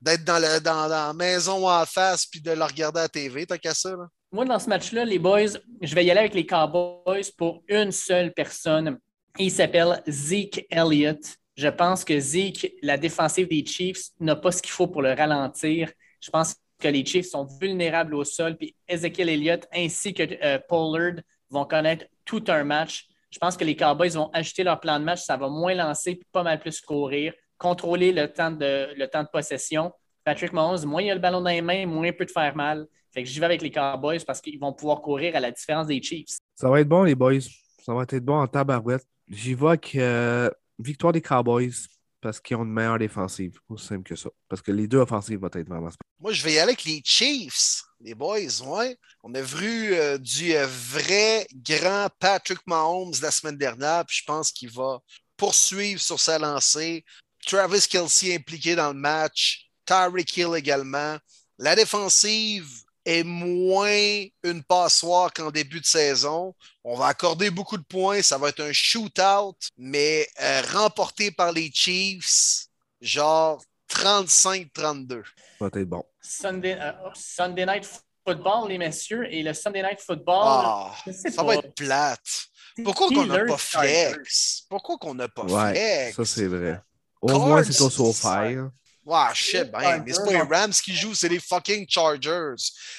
d'être 0.00 0.24
dans, 0.24 0.62
dans, 0.62 0.88
la 0.88 1.12
maison 1.12 1.68
en 1.68 1.86
face 1.86 2.26
puis 2.26 2.40
de 2.40 2.50
le 2.50 2.64
regarder 2.64 3.00
à 3.00 3.02
la 3.02 3.08
TV. 3.08 3.46
T'as 3.46 3.58
qu'à 3.58 3.74
ça. 3.74 3.94
Moi, 4.32 4.44
dans 4.44 4.58
ce 4.58 4.68
match-là, 4.68 5.04
les 5.04 5.18
boys, 5.18 5.58
je 5.80 5.94
vais 5.94 6.04
y 6.04 6.10
aller 6.10 6.20
avec 6.20 6.34
les 6.34 6.46
Cowboys 6.46 7.30
pour 7.36 7.62
une 7.68 7.92
seule 7.92 8.32
personne. 8.34 8.98
Il 9.38 9.50
s'appelle 9.50 10.02
Zeke 10.08 10.66
Elliott. 10.70 11.20
Je 11.56 11.68
pense 11.68 12.04
que 12.04 12.18
Zeke, 12.18 12.74
la 12.82 12.98
défensive 12.98 13.48
des 13.48 13.64
Chiefs, 13.64 14.10
n'a 14.20 14.36
pas 14.36 14.52
ce 14.52 14.60
qu'il 14.60 14.72
faut 14.72 14.86
pour 14.86 15.02
le 15.02 15.12
ralentir. 15.12 15.90
Je 16.20 16.30
pense 16.30 16.56
que 16.78 16.88
les 16.88 17.04
Chiefs 17.04 17.28
sont 17.30 17.46
vulnérables 17.60 18.14
au 18.14 18.24
sol, 18.24 18.56
puis 18.56 18.74
Ezekiel 18.86 19.28
Elliott 19.28 19.66
ainsi 19.74 20.14
que 20.14 20.22
euh, 20.44 20.58
Pollard 20.68 21.20
vont 21.50 21.64
connaître 21.64 22.06
tout 22.24 22.44
un 22.48 22.64
match. 22.64 23.08
Je 23.30 23.38
pense 23.38 23.56
que 23.56 23.64
les 23.64 23.76
Cowboys 23.76 24.10
vont 24.10 24.30
ajouter 24.32 24.64
leur 24.64 24.80
plan 24.80 24.98
de 24.98 25.04
match, 25.04 25.22
ça 25.22 25.36
va 25.36 25.48
moins 25.48 25.74
lancer, 25.74 26.14
puis 26.14 26.26
pas 26.32 26.42
mal 26.42 26.60
plus 26.60 26.80
courir, 26.80 27.34
contrôler 27.58 28.12
le 28.12 28.32
temps 28.32 28.50
de, 28.50 28.94
le 28.96 29.06
temps 29.06 29.22
de 29.22 29.28
possession. 29.28 29.92
Patrick 30.24 30.52
Mahomes, 30.52 30.84
moins 30.84 31.02
il 31.02 31.10
a 31.10 31.14
le 31.14 31.20
ballon 31.20 31.40
dans 31.40 31.50
les 31.50 31.62
mains, 31.62 31.86
moins 31.86 32.06
il 32.06 32.16
peut 32.16 32.26
te 32.26 32.32
faire 32.32 32.54
mal. 32.54 32.86
Fait 33.12 33.22
que 33.22 33.28
j'y 33.28 33.40
vais 33.40 33.46
avec 33.46 33.62
les 33.62 33.70
Cowboys 33.70 34.20
parce 34.24 34.40
qu'ils 34.40 34.58
vont 34.58 34.72
pouvoir 34.72 35.00
courir 35.00 35.34
à 35.36 35.40
la 35.40 35.50
différence 35.50 35.86
des 35.86 36.02
Chiefs. 36.02 36.38
Ça 36.54 36.68
va 36.68 36.80
être 36.80 36.88
bon, 36.88 37.02
les 37.02 37.14
boys. 37.14 37.40
Ça 37.84 37.94
va 37.94 38.02
être 38.02 38.18
bon 38.18 38.38
en 38.38 38.46
tabarouette. 38.46 39.06
J'y 39.28 39.54
vois 39.54 39.76
que 39.76 39.98
euh, 39.98 40.50
victoire 40.78 41.12
des 41.12 41.22
Cowboys 41.22 41.72
parce 42.20 42.40
qu'ils 42.40 42.56
ont 42.56 42.64
une 42.64 42.72
meilleure 42.72 42.98
défensive. 42.98 43.58
Aussi 43.68 43.86
simple 43.86 44.02
que 44.02 44.16
ça. 44.16 44.30
Parce 44.48 44.62
que 44.62 44.72
les 44.72 44.86
deux 44.86 44.98
offensives 44.98 45.38
vont 45.38 45.50
être 45.52 45.68
vraiment. 45.68 45.90
Moi, 46.20 46.32
je 46.32 46.42
vais 46.42 46.54
y 46.54 46.58
aller 46.58 46.72
avec 46.72 46.84
les 46.84 47.00
Chiefs, 47.04 47.82
les 48.00 48.14
boys. 48.14 48.62
Ouais. 48.64 48.96
On 49.22 49.34
a 49.34 49.40
vu 49.40 49.94
euh, 49.94 50.18
du 50.18 50.54
euh, 50.54 50.66
vrai 50.66 51.46
grand 51.52 52.08
Patrick 52.18 52.60
Mahomes 52.66 53.14
la 53.22 53.30
semaine 53.30 53.56
dernière, 53.56 54.04
puis 54.06 54.18
je 54.18 54.24
pense 54.24 54.50
qu'il 54.50 54.70
va 54.70 55.00
poursuivre 55.36 56.00
sur 56.00 56.18
sa 56.18 56.38
lancée. 56.38 57.04
Travis 57.46 57.86
Kelsey 57.88 58.34
impliqué 58.34 58.74
dans 58.74 58.88
le 58.88 58.98
match, 58.98 59.70
Tyreek 59.86 60.36
Hill 60.36 60.54
également. 60.56 61.16
La 61.58 61.74
défensive 61.74 62.68
est 63.08 63.24
moins 63.24 64.26
une 64.42 64.62
passoire 64.62 65.32
qu'en 65.32 65.50
début 65.50 65.80
de 65.80 65.86
saison. 65.86 66.54
On 66.84 66.94
va 66.94 67.06
accorder 67.06 67.50
beaucoup 67.50 67.78
de 67.78 67.82
points. 67.82 68.20
Ça 68.20 68.36
va 68.36 68.50
être 68.50 68.60
un 68.60 68.72
shootout, 68.72 69.56
mais 69.78 70.28
euh, 70.42 70.62
remporté 70.72 71.30
par 71.30 71.50
les 71.52 71.70
Chiefs, 71.72 72.66
genre 73.00 73.62
35-32. 73.90 75.22
Ça 75.58 75.68
va 75.68 75.80
être 75.80 75.88
bon. 75.88 76.04
Sunday, 76.20 76.78
euh, 76.78 76.92
Sunday 77.14 77.64
Night 77.64 77.88
Football, 78.26 78.68
les 78.68 78.76
messieurs, 78.76 79.26
et 79.32 79.42
le 79.42 79.54
Sunday 79.54 79.82
Night 79.82 80.00
Football. 80.00 80.44
Ah, 80.44 80.94
ça 81.06 81.42
va 81.42 81.54
être 81.54 81.74
plate. 81.74 82.48
Pourquoi 82.84 83.08
qu'on 83.08 83.26
n'a 83.26 83.44
pas 83.46 83.56
flex? 83.56 84.66
Pourquoi 84.68 84.98
qu'on 84.98 85.14
n'a 85.14 85.28
pas 85.28 85.44
ouais, 85.44 85.72
flex? 85.72 86.16
Ça, 86.16 86.24
c'est 86.26 86.46
vrai. 86.46 86.78
Au 87.22 87.38
moins, 87.38 87.64
c'est 87.64 87.80
au 87.80 87.88
SoFi. 87.88 88.58
Wow, 89.08 89.32
shit, 89.32 89.72
ben, 89.72 90.02
mais 90.04 90.12
c'est 90.12 90.22
pas 90.22 90.32
les 90.32 90.42
Rams 90.42 90.70
qui 90.70 90.94
jouent, 90.94 91.14
c'est 91.14 91.30
les 91.30 91.40
fucking 91.40 91.86
Chargers. 91.88 92.56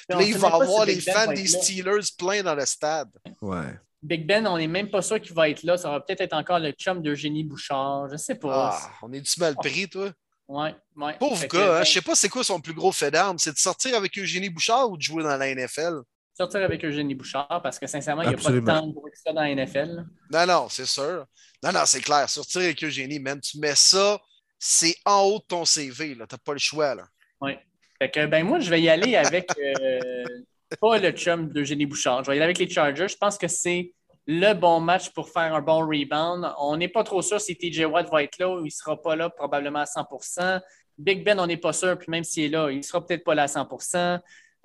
Puis 0.07 0.17
là, 0.17 0.23
il 0.23 0.35
va 0.39 0.49
y 0.49 0.51
avoir 0.51 0.83
les 0.83 0.95
ben 0.95 1.13
fans 1.13 1.31
des 1.31 1.45
Steelers 1.45 2.07
pleins 2.17 2.41
dans 2.41 2.55
le 2.55 2.65
stade. 2.65 3.11
Ouais. 3.39 3.77
Big 4.01 4.25
Ben, 4.25 4.47
on 4.47 4.57
n'est 4.57 4.65
même 4.65 4.89
pas 4.89 5.03
sûr 5.03 5.21
qu'il 5.21 5.35
va 5.35 5.49
être 5.49 5.61
là. 5.61 5.77
Ça 5.77 5.91
va 5.91 5.99
peut-être 5.99 6.21
être 6.21 6.33
encore 6.33 6.57
le 6.57 6.71
chum 6.71 7.03
d'Eugénie 7.03 7.43
Bouchard. 7.43 8.07
Je 8.11 8.17
sais 8.17 8.33
pas. 8.33 8.71
Ah, 8.73 8.91
on 9.03 9.13
est-tu 9.13 9.39
mal 9.39 9.55
pris, 9.55 9.87
toi? 9.87 10.09
Ouais, 10.47 10.75
ouais. 10.95 11.15
Pauvre 11.19 11.45
gars, 11.45 11.75
hein, 11.75 11.77
ben 11.77 11.83
je 11.83 11.91
sais 11.91 12.01
pas 12.01 12.15
c'est 12.15 12.29
quoi 12.29 12.43
son 12.43 12.59
plus 12.59 12.73
gros 12.73 12.91
fait 12.91 13.11
d'armes. 13.11 13.37
C'est 13.37 13.53
de 13.53 13.59
sortir 13.59 13.95
avec 13.95 14.17
Eugénie 14.17 14.49
Bouchard 14.49 14.89
ou 14.89 14.97
de 14.97 15.01
jouer 15.03 15.21
dans 15.21 15.37
la 15.37 15.53
NFL? 15.53 15.99
Sortir 16.35 16.63
avec 16.63 16.83
Eugénie 16.83 17.13
Bouchard 17.13 17.59
parce 17.61 17.77
que 17.77 17.85
sincèrement, 17.85 18.23
il 18.23 18.29
n'y 18.29 18.33
a 18.33 18.37
pas 18.37 18.49
de 18.49 18.59
temps 18.61 18.91
pour 18.91 19.05
ça 19.13 19.31
dans 19.31 19.41
la 19.41 19.53
NFL. 19.53 20.03
Non, 20.31 20.47
non, 20.47 20.69
c'est 20.69 20.87
sûr. 20.87 21.25
Non, 21.61 21.71
non, 21.71 21.81
c'est 21.85 22.01
clair. 22.01 22.27
Sortir 22.27 22.61
avec 22.61 22.83
Eugénie, 22.83 23.19
man, 23.19 23.39
tu 23.39 23.59
mets 23.59 23.75
ça 23.75 24.19
c'est 24.59 24.95
en 25.05 25.21
haut 25.23 25.39
de 25.39 25.45
ton 25.47 25.65
CV. 25.65 26.13
Tu 26.13 26.19
n'as 26.19 26.27
pas 26.27 26.53
le 26.53 26.59
choix. 26.59 26.95
Oui. 27.41 27.53
Fait 28.01 28.11
que, 28.11 28.25
ben, 28.27 28.45
moi, 28.45 28.59
je 28.59 28.69
vais 28.69 28.81
y 28.81 28.89
aller 28.89 29.15
avec 29.15 29.49
euh, 29.57 30.23
pas 30.81 30.97
le 30.99 31.11
chum 31.11 31.49
d'Eugénie 31.49 31.85
Bouchard. 31.85 32.23
Je 32.23 32.31
vais 32.31 32.35
y 32.35 32.39
aller 32.39 32.45
avec 32.45 32.59
les 32.59 32.69
Chargers. 32.69 33.07
Je 33.07 33.17
pense 33.17 33.37
que 33.37 33.47
c'est 33.47 33.93
le 34.27 34.53
bon 34.53 34.79
match 34.79 35.09
pour 35.09 35.29
faire 35.29 35.55
un 35.55 35.61
bon 35.61 35.79
rebound. 35.79 36.53
On 36.59 36.77
n'est 36.77 36.87
pas 36.87 37.03
trop 37.03 37.21
sûr 37.21 37.41
si 37.41 37.57
TJ 37.57 37.85
Watt 37.85 38.11
va 38.11 38.23
être 38.23 38.37
là 38.37 38.49
ou 38.49 38.59
il 38.59 38.65
ne 38.65 38.69
sera 38.69 39.01
pas 39.01 39.15
là, 39.15 39.29
probablement 39.29 39.79
à 39.79 39.85
100% 39.85 40.61
Big 40.99 41.23
Ben, 41.23 41.39
on 41.39 41.47
n'est 41.47 41.57
pas 41.57 41.73
sûr, 41.73 41.97
puis 41.97 42.11
même 42.11 42.25
s'il 42.25 42.43
est 42.43 42.49
là, 42.49 42.69
il 42.69 42.77
ne 42.77 42.81
sera 42.81 43.03
peut-être 43.03 43.23
pas 43.23 43.33
là 43.33 43.43
à 43.43 43.47
100 43.47 43.67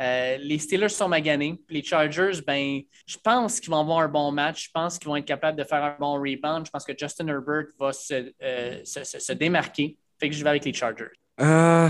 euh, 0.01 0.37
les 0.39 0.59
Steelers 0.59 0.89
sont 0.89 1.09
maganés. 1.09 1.61
Les 1.69 1.83
Chargers, 1.83 2.41
ben, 2.47 2.81
je 3.07 3.17
pense 3.23 3.61
qu'ils 3.61 3.71
vont 3.71 3.81
avoir 3.81 4.01
un 4.01 4.09
bon 4.09 4.33
match. 4.33 4.67
Je 4.67 4.71
pense 4.73 4.99
qu'ils 4.99 5.09
vont 5.09 5.17
être 5.17 5.25
capables 5.25 5.59
de 5.59 5.65
faire 5.65 5.83
un 5.83 5.97
bon 5.99 6.15
rebound. 6.15 6.67
Je 6.67 6.71
pense 6.71 6.85
que 6.85 6.93
Justin 6.99 7.29
Herbert 7.29 7.67
va 7.79 7.93
se, 7.93 8.33
euh, 8.43 9.35
démarquer. 9.35 9.97
Fait 10.19 10.29
que 10.29 10.35
je 10.35 10.43
vais 10.43 10.51
avec 10.51 10.65
les 10.65 10.73
Chargers. 10.73 11.13
Euh, 11.41 11.89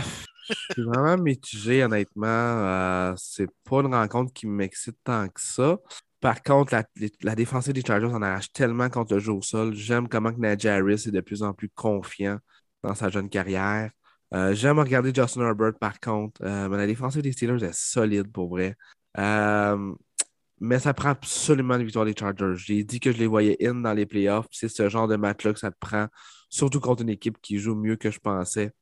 je 0.48 0.72
suis 0.72 0.82
vraiment 0.82 1.16
mitigé, 1.16 1.82
honnêtement. 1.85 3.14
c'est 3.16 3.48
pas 3.68 3.81
une 3.81 3.94
rencontre 3.94 4.32
qui 4.32 4.47
m'excite 4.47 4.97
tant 5.05 5.28
que 5.28 5.40
ça. 5.40 5.78
Par 6.20 6.43
contre, 6.43 6.74
la, 7.22 7.35
défensive 7.35 7.74
des 7.74 7.82
Chargers 7.82 8.06
en 8.06 8.22
arrache 8.22 8.51
tellement 8.51 8.89
contre 8.89 9.12
le 9.12 9.20
jeu 9.20 9.32
au 9.32 9.43
sol. 9.43 9.74
J'aime 9.74 10.09
comment 10.09 10.32
que 10.32 10.66
Harris 10.66 11.05
est 11.06 11.10
de 11.10 11.20
plus 11.20 11.43
en 11.43 11.52
plus 11.52 11.68
confiant 11.68 12.39
dans 12.82 12.94
sa 12.94 13.10
jeune 13.10 13.28
carrière. 13.28 13.90
Euh, 14.35 14.52
j'aime 14.52 14.81
regarder 14.81 15.12
Justin 15.15 15.43
Herbert 15.43 15.74
par 15.78 16.01
contre. 16.01 16.43
Euh, 16.43 16.69
mais 16.69 16.77
la 16.77 16.86
défensive 16.86 17.23
des 17.23 17.32
Steelers 17.32 17.65
est 17.65 17.74
solide 17.74 18.32
pour 18.32 18.48
vrai. 18.48 18.77
Euh, 19.19 19.94
mais 20.61 20.81
ça 20.81 20.93
prend 20.93 21.11
absolument 21.11 21.74
une 21.74 21.85
victoire 21.85 22.05
des 22.05 22.15
Chargers. 22.19 22.55
J'ai 22.56 22.82
dit 22.82 22.98
que 22.98 23.12
je 23.12 23.19
les 23.19 23.27
voyais 23.27 23.56
in 23.65 23.74
dans 23.74 23.93
les 23.93 24.06
playoffs. 24.06 24.47
C'est 24.51 24.69
ce 24.69 24.89
genre 24.89 25.06
de 25.06 25.16
match-là 25.16 25.52
que 25.52 25.61
ça 25.61 25.70
prend, 25.70 26.09
surtout 26.48 26.81
contre 26.81 27.02
une 27.02 27.11
équipe 27.11 27.39
qui 27.43 27.59
joue 27.59 27.77
mieux 27.77 27.97
que 27.97 28.11
je 28.11 28.19
pensais. 28.19 28.73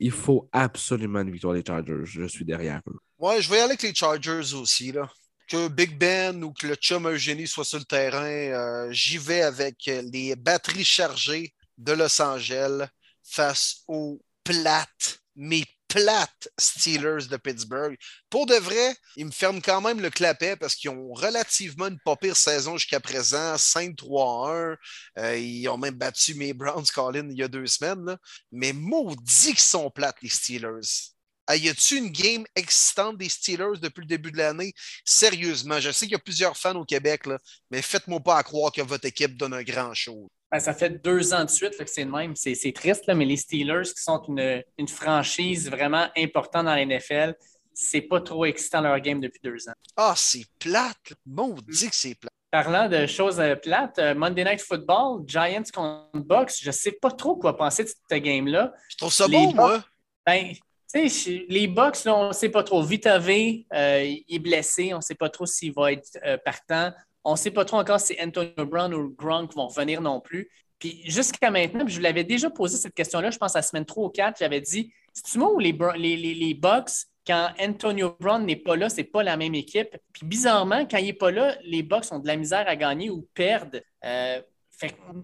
il 0.00 0.10
faut 0.10 0.48
absolument 0.52 1.20
une 1.20 1.30
victoire 1.30 1.54
des 1.54 1.62
Chargers. 1.64 2.04
Je 2.04 2.26
suis 2.26 2.44
derrière 2.44 2.80
eux. 2.88 2.98
Ouais, 3.18 3.40
je 3.40 3.48
vais 3.48 3.56
aller 3.56 3.64
avec 3.72 3.82
les 3.82 3.94
Chargers 3.94 4.54
aussi. 4.54 4.92
Là. 4.92 5.08
Que 5.46 5.68
Big 5.68 5.98
Ben 5.98 6.42
ou 6.42 6.52
que 6.52 6.66
le 6.66 6.74
chum 6.74 7.06
Eugénie 7.08 7.46
soit 7.46 7.64
sur 7.64 7.78
le 7.78 7.84
terrain, 7.84 8.90
j'y 8.90 9.18
vais 9.18 9.42
avec 9.42 9.76
les 9.86 10.34
batteries 10.36 10.84
chargées 10.84 11.52
de 11.76 11.92
Los 11.92 12.20
Angeles 12.22 12.86
face 13.22 13.82
aux 13.86 14.20
plate, 14.44 15.20
mais 15.36 15.64
plate 15.90 16.48
Steelers 16.58 17.26
de 17.28 17.36
Pittsburgh. 17.36 17.96
Pour 18.30 18.46
de 18.46 18.54
vrai, 18.54 18.94
ils 19.16 19.26
me 19.26 19.30
ferment 19.30 19.60
quand 19.60 19.80
même 19.80 20.00
le 20.00 20.10
clapet 20.10 20.56
parce 20.56 20.74
qu'ils 20.76 20.90
ont 20.90 21.12
relativement 21.12 21.88
une 21.88 21.98
pas 22.04 22.16
pire 22.16 22.36
saison 22.36 22.76
jusqu'à 22.76 23.00
présent, 23.00 23.56
5-3-1. 23.56 24.76
Euh, 25.18 25.36
ils 25.36 25.68
ont 25.68 25.78
même 25.78 25.96
battu 25.96 26.34
mes 26.34 26.52
Browns, 26.52 26.86
Colin, 26.94 27.28
il 27.30 27.36
y 27.36 27.42
a 27.42 27.48
deux 27.48 27.66
semaines. 27.66 28.16
Mais 28.52 28.72
maudit 28.72 29.50
qu'ils 29.50 29.58
sont 29.58 29.90
plates, 29.90 30.22
les 30.22 30.28
Steelers. 30.28 31.10
Ah, 31.46 31.56
y 31.56 31.68
a-tu 31.68 31.96
une 31.96 32.10
game 32.12 32.44
excitante 32.54 33.18
des 33.18 33.28
Steelers 33.28 33.80
depuis 33.82 34.02
le 34.02 34.06
début 34.06 34.30
de 34.30 34.36
l'année? 34.36 34.72
Sérieusement, 35.04 35.80
je 35.80 35.90
sais 35.90 36.06
qu'il 36.06 36.12
y 36.12 36.14
a 36.14 36.20
plusieurs 36.20 36.56
fans 36.56 36.76
au 36.76 36.84
Québec, 36.84 37.24
mais 37.70 37.82
faites-moi 37.82 38.20
pas 38.20 38.40
croire 38.44 38.70
que 38.70 38.82
votre 38.82 39.06
équipe 39.06 39.36
donne 39.36 39.54
un 39.54 39.64
grand 39.64 39.92
show. 39.92 40.30
Ben, 40.52 40.58
ça 40.58 40.74
fait 40.74 41.02
deux 41.02 41.32
ans 41.32 41.44
de 41.44 41.50
suite 41.50 41.76
que 41.76 41.84
c'est 41.86 42.04
le 42.04 42.10
même. 42.10 42.34
C'est 42.34 42.72
triste, 42.72 43.06
là, 43.06 43.14
mais 43.14 43.24
les 43.24 43.36
Steelers, 43.36 43.84
qui 43.94 44.02
sont 44.02 44.22
une, 44.28 44.62
une 44.78 44.88
franchise 44.88 45.70
vraiment 45.70 46.08
importante 46.16 46.64
dans 46.64 46.74
la 46.74 46.84
NFL, 46.84 47.36
c'est 47.72 48.00
pas 48.02 48.20
trop 48.20 48.44
excitant 48.44 48.80
leur 48.80 48.98
game 49.00 49.20
depuis 49.20 49.40
deux 49.42 49.68
ans. 49.68 49.74
Ah, 49.96 50.14
c'est 50.16 50.44
plate. 50.58 51.14
Maudit 51.24 51.88
que 51.90 51.96
c'est 51.96 52.14
plate. 52.16 52.32
Parlant 52.50 52.88
de 52.88 53.06
choses 53.06 53.38
euh, 53.38 53.54
plates, 53.54 54.00
euh, 54.00 54.12
Monday 54.12 54.42
Night 54.42 54.60
Football, 54.60 55.22
Giants 55.24 55.62
contre 55.72 56.08
Bucks, 56.14 56.54
je 56.60 56.72
sais 56.72 56.90
pas 56.90 57.12
trop 57.12 57.36
quoi 57.36 57.56
penser 57.56 57.84
de 57.84 57.88
cette 57.88 58.22
game-là. 58.22 58.72
Je 58.88 58.96
trouve 58.96 59.12
ça 59.12 59.28
bon, 59.28 59.54
moi. 59.54 59.84
Ben, 60.26 60.52
les 60.94 61.68
Bucks, 61.68 61.98
on 62.06 62.28
ne 62.28 62.32
sait 62.32 62.48
pas 62.48 62.62
trop. 62.62 62.82
Vita 62.82 63.18
V, 63.18 63.66
euh, 63.72 64.02
il 64.04 64.34
est 64.34 64.38
blessé. 64.38 64.92
On 64.92 64.96
ne 64.96 65.02
sait 65.02 65.14
pas 65.14 65.28
trop 65.28 65.46
s'il 65.46 65.72
va 65.72 65.92
être 65.92 66.18
euh, 66.24 66.36
partant. 66.44 66.92
On 67.24 67.32
ne 67.32 67.36
sait 67.36 67.50
pas 67.50 67.64
trop 67.64 67.78
encore 67.78 68.00
si 68.00 68.16
Antonio 68.22 68.66
Brown 68.66 68.94
ou 68.94 69.14
Gronk 69.16 69.54
vont 69.54 69.66
revenir 69.66 70.00
non 70.00 70.20
plus. 70.20 70.50
Puis 70.78 71.02
jusqu'à 71.04 71.50
maintenant, 71.50 71.86
je 71.86 71.96
vous 71.96 72.00
l'avais 72.00 72.24
déjà 72.24 72.48
posé 72.48 72.78
cette 72.78 72.94
question-là, 72.94 73.30
je 73.30 73.38
pense 73.38 73.54
à 73.54 73.58
la 73.58 73.62
semaine 73.62 73.84
3 73.84 74.06
ou 74.06 74.08
4, 74.08 74.38
j'avais 74.38 74.62
dit 74.62 74.92
c'est-tu 75.12 75.38
moi 75.38 75.52
ou 75.52 75.58
les, 75.58 75.72
les, 75.72 76.54
Bucks, 76.54 77.06
quand 77.26 77.50
Antonio 77.60 78.16
Brown 78.18 78.44
n'est 78.44 78.56
pas 78.56 78.76
là, 78.76 78.88
c'est 78.88 79.04
pas 79.04 79.22
la 79.22 79.36
même 79.36 79.54
équipe? 79.54 79.96
Puis 80.12 80.24
bizarrement, 80.24 80.86
quand 80.86 80.96
il 80.98 81.06
n'est 81.06 81.12
pas 81.12 81.30
là, 81.30 81.56
les 81.64 81.82
Bucks 81.82 82.06
ont 82.12 82.18
de 82.18 82.26
la 82.26 82.36
misère 82.36 82.66
à 82.66 82.76
gagner 82.76 83.10
ou 83.10 83.28
perdre. 83.34 83.78
Euh, 84.04 84.40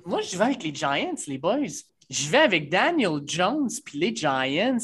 moi, 0.04 0.20
je 0.20 0.36
vais 0.36 0.44
avec 0.44 0.62
les 0.62 0.74
Giants, 0.74 1.14
les 1.26 1.38
boys. 1.38 1.60
Je 2.10 2.28
vais 2.28 2.38
avec 2.38 2.68
Daniel 2.68 3.20
Jones 3.24 3.70
puis 3.84 3.98
les 3.98 4.14
Giants. 4.14 4.76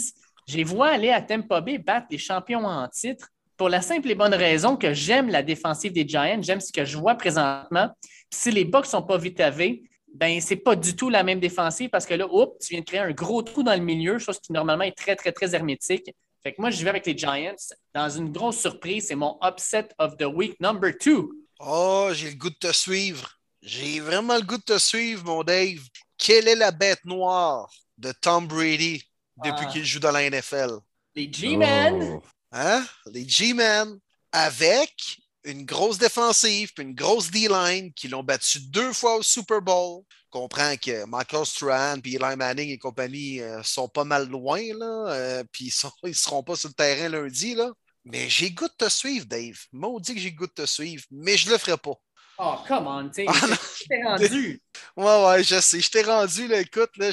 Je 0.48 0.56
les 0.56 0.64
vois 0.64 0.88
aller 0.88 1.10
à 1.10 1.20
Tampa 1.20 1.60
Bay 1.60 1.78
battre 1.78 2.06
les 2.10 2.18
champions 2.18 2.64
en 2.64 2.88
titre 2.88 3.31
pour 3.62 3.68
la 3.68 3.80
simple 3.80 4.10
et 4.10 4.16
bonne 4.16 4.34
raison 4.34 4.76
que 4.76 4.92
j'aime 4.92 5.28
la 5.28 5.44
défensive 5.44 5.92
des 5.92 6.04
Giants, 6.04 6.42
j'aime 6.42 6.60
ce 6.60 6.72
que 6.72 6.84
je 6.84 6.98
vois 6.98 7.14
présentement. 7.14 7.90
si 8.28 8.50
les 8.50 8.64
Bucks 8.64 8.86
ne 8.86 8.90
sont 8.90 9.02
pas 9.02 9.18
vite 9.18 9.40
V, 9.40 9.84
ben 10.12 10.40
c'est 10.40 10.56
pas 10.56 10.74
du 10.74 10.96
tout 10.96 11.08
la 11.10 11.22
même 11.22 11.38
défensive 11.38 11.88
parce 11.88 12.04
que 12.04 12.14
là, 12.14 12.26
oups, 12.28 12.58
tu 12.58 12.74
viens 12.74 12.80
de 12.80 12.84
créer 12.84 12.98
un 12.98 13.12
gros 13.12 13.40
trou 13.40 13.62
dans 13.62 13.74
le 13.74 13.80
milieu, 13.84 14.18
chose 14.18 14.40
qui 14.40 14.50
normalement 14.50 14.82
est 14.82 14.98
très, 14.98 15.14
très, 15.14 15.30
très 15.30 15.54
hermétique. 15.54 16.12
Fait 16.42 16.52
que 16.52 16.60
moi, 16.60 16.70
je 16.70 16.82
vais 16.82 16.90
avec 16.90 17.06
les 17.06 17.16
Giants 17.16 17.54
dans 17.94 18.08
une 18.08 18.32
grosse 18.32 18.58
surprise. 18.58 19.06
C'est 19.06 19.14
mon 19.14 19.38
upset 19.44 19.90
of 20.00 20.16
the 20.16 20.24
week 20.24 20.58
number 20.58 20.90
two. 20.98 21.30
Oh, 21.60 22.08
j'ai 22.12 22.30
le 22.30 22.36
goût 22.36 22.50
de 22.50 22.56
te 22.56 22.72
suivre. 22.72 23.30
J'ai 23.62 24.00
vraiment 24.00 24.34
le 24.34 24.42
goût 24.42 24.58
de 24.58 24.74
te 24.74 24.78
suivre, 24.78 25.24
mon 25.24 25.44
Dave. 25.44 25.86
Quelle 26.18 26.48
est 26.48 26.56
la 26.56 26.72
bête 26.72 27.04
noire 27.04 27.70
de 27.96 28.10
Tom 28.10 28.48
Brady 28.48 29.04
depuis 29.36 29.66
ah. 29.68 29.70
qu'il 29.70 29.84
joue 29.84 30.00
dans 30.00 30.10
la 30.10 30.28
NFL. 30.28 30.80
Les 31.14 31.32
G-Men. 31.32 32.14
Oh. 32.16 32.22
Hein? 32.52 32.86
Les 33.06 33.28
G-Men. 33.28 33.98
Avec 34.34 35.20
une 35.44 35.64
grosse 35.64 35.98
défensive 35.98 36.72
puis 36.74 36.84
une 36.84 36.94
grosse 36.94 37.30
D-line 37.30 37.92
qui 37.92 38.08
l'ont 38.08 38.22
battu 38.22 38.60
deux 38.60 38.92
fois 38.92 39.16
au 39.16 39.22
Super 39.22 39.60
Bowl. 39.60 40.02
comprend 40.30 40.76
que 40.76 41.04
Michael 41.06 41.44
Strahan 41.44 42.00
puis 42.00 42.14
Eli 42.14 42.36
Manning 42.36 42.70
et 42.70 42.78
compagnie 42.78 43.40
euh, 43.40 43.62
sont 43.62 43.88
pas 43.88 44.04
mal 44.04 44.28
loin, 44.28 44.60
là, 44.78 45.08
euh, 45.08 45.44
puis 45.52 45.66
ils 45.66 46.08
ne 46.08 46.12
seront 46.14 46.42
pas 46.42 46.56
sur 46.56 46.68
le 46.68 46.74
terrain 46.74 47.08
lundi. 47.08 47.56
Mais 48.04 48.28
j'ai 48.28 48.50
goût 48.50 48.68
de 48.68 48.86
te 48.86 48.88
suivre, 48.88 49.26
Dave. 49.26 49.58
Maudit 49.72 50.14
que 50.14 50.20
j'ai 50.20 50.32
goût 50.32 50.46
de 50.46 50.52
te 50.52 50.66
suivre, 50.66 51.04
mais 51.10 51.36
je 51.36 51.50
le 51.50 51.58
ferai 51.58 51.76
pas. 51.76 51.94
Oh, 52.44 52.56
come 52.66 52.88
on, 52.88 53.08
tu 53.08 53.24
ah, 53.28 53.32
je 53.32 53.84
t'ai 53.84 54.02
rendu. 54.02 54.60
Ouais, 54.96 55.24
ouais, 55.24 55.44
je 55.44 55.60
sais. 55.60 55.80
Je 55.80 55.88
t'ai 55.88 56.02
rendu, 56.02 56.48
là, 56.48 56.58
écoute, 56.58 56.90
là, 56.96 57.10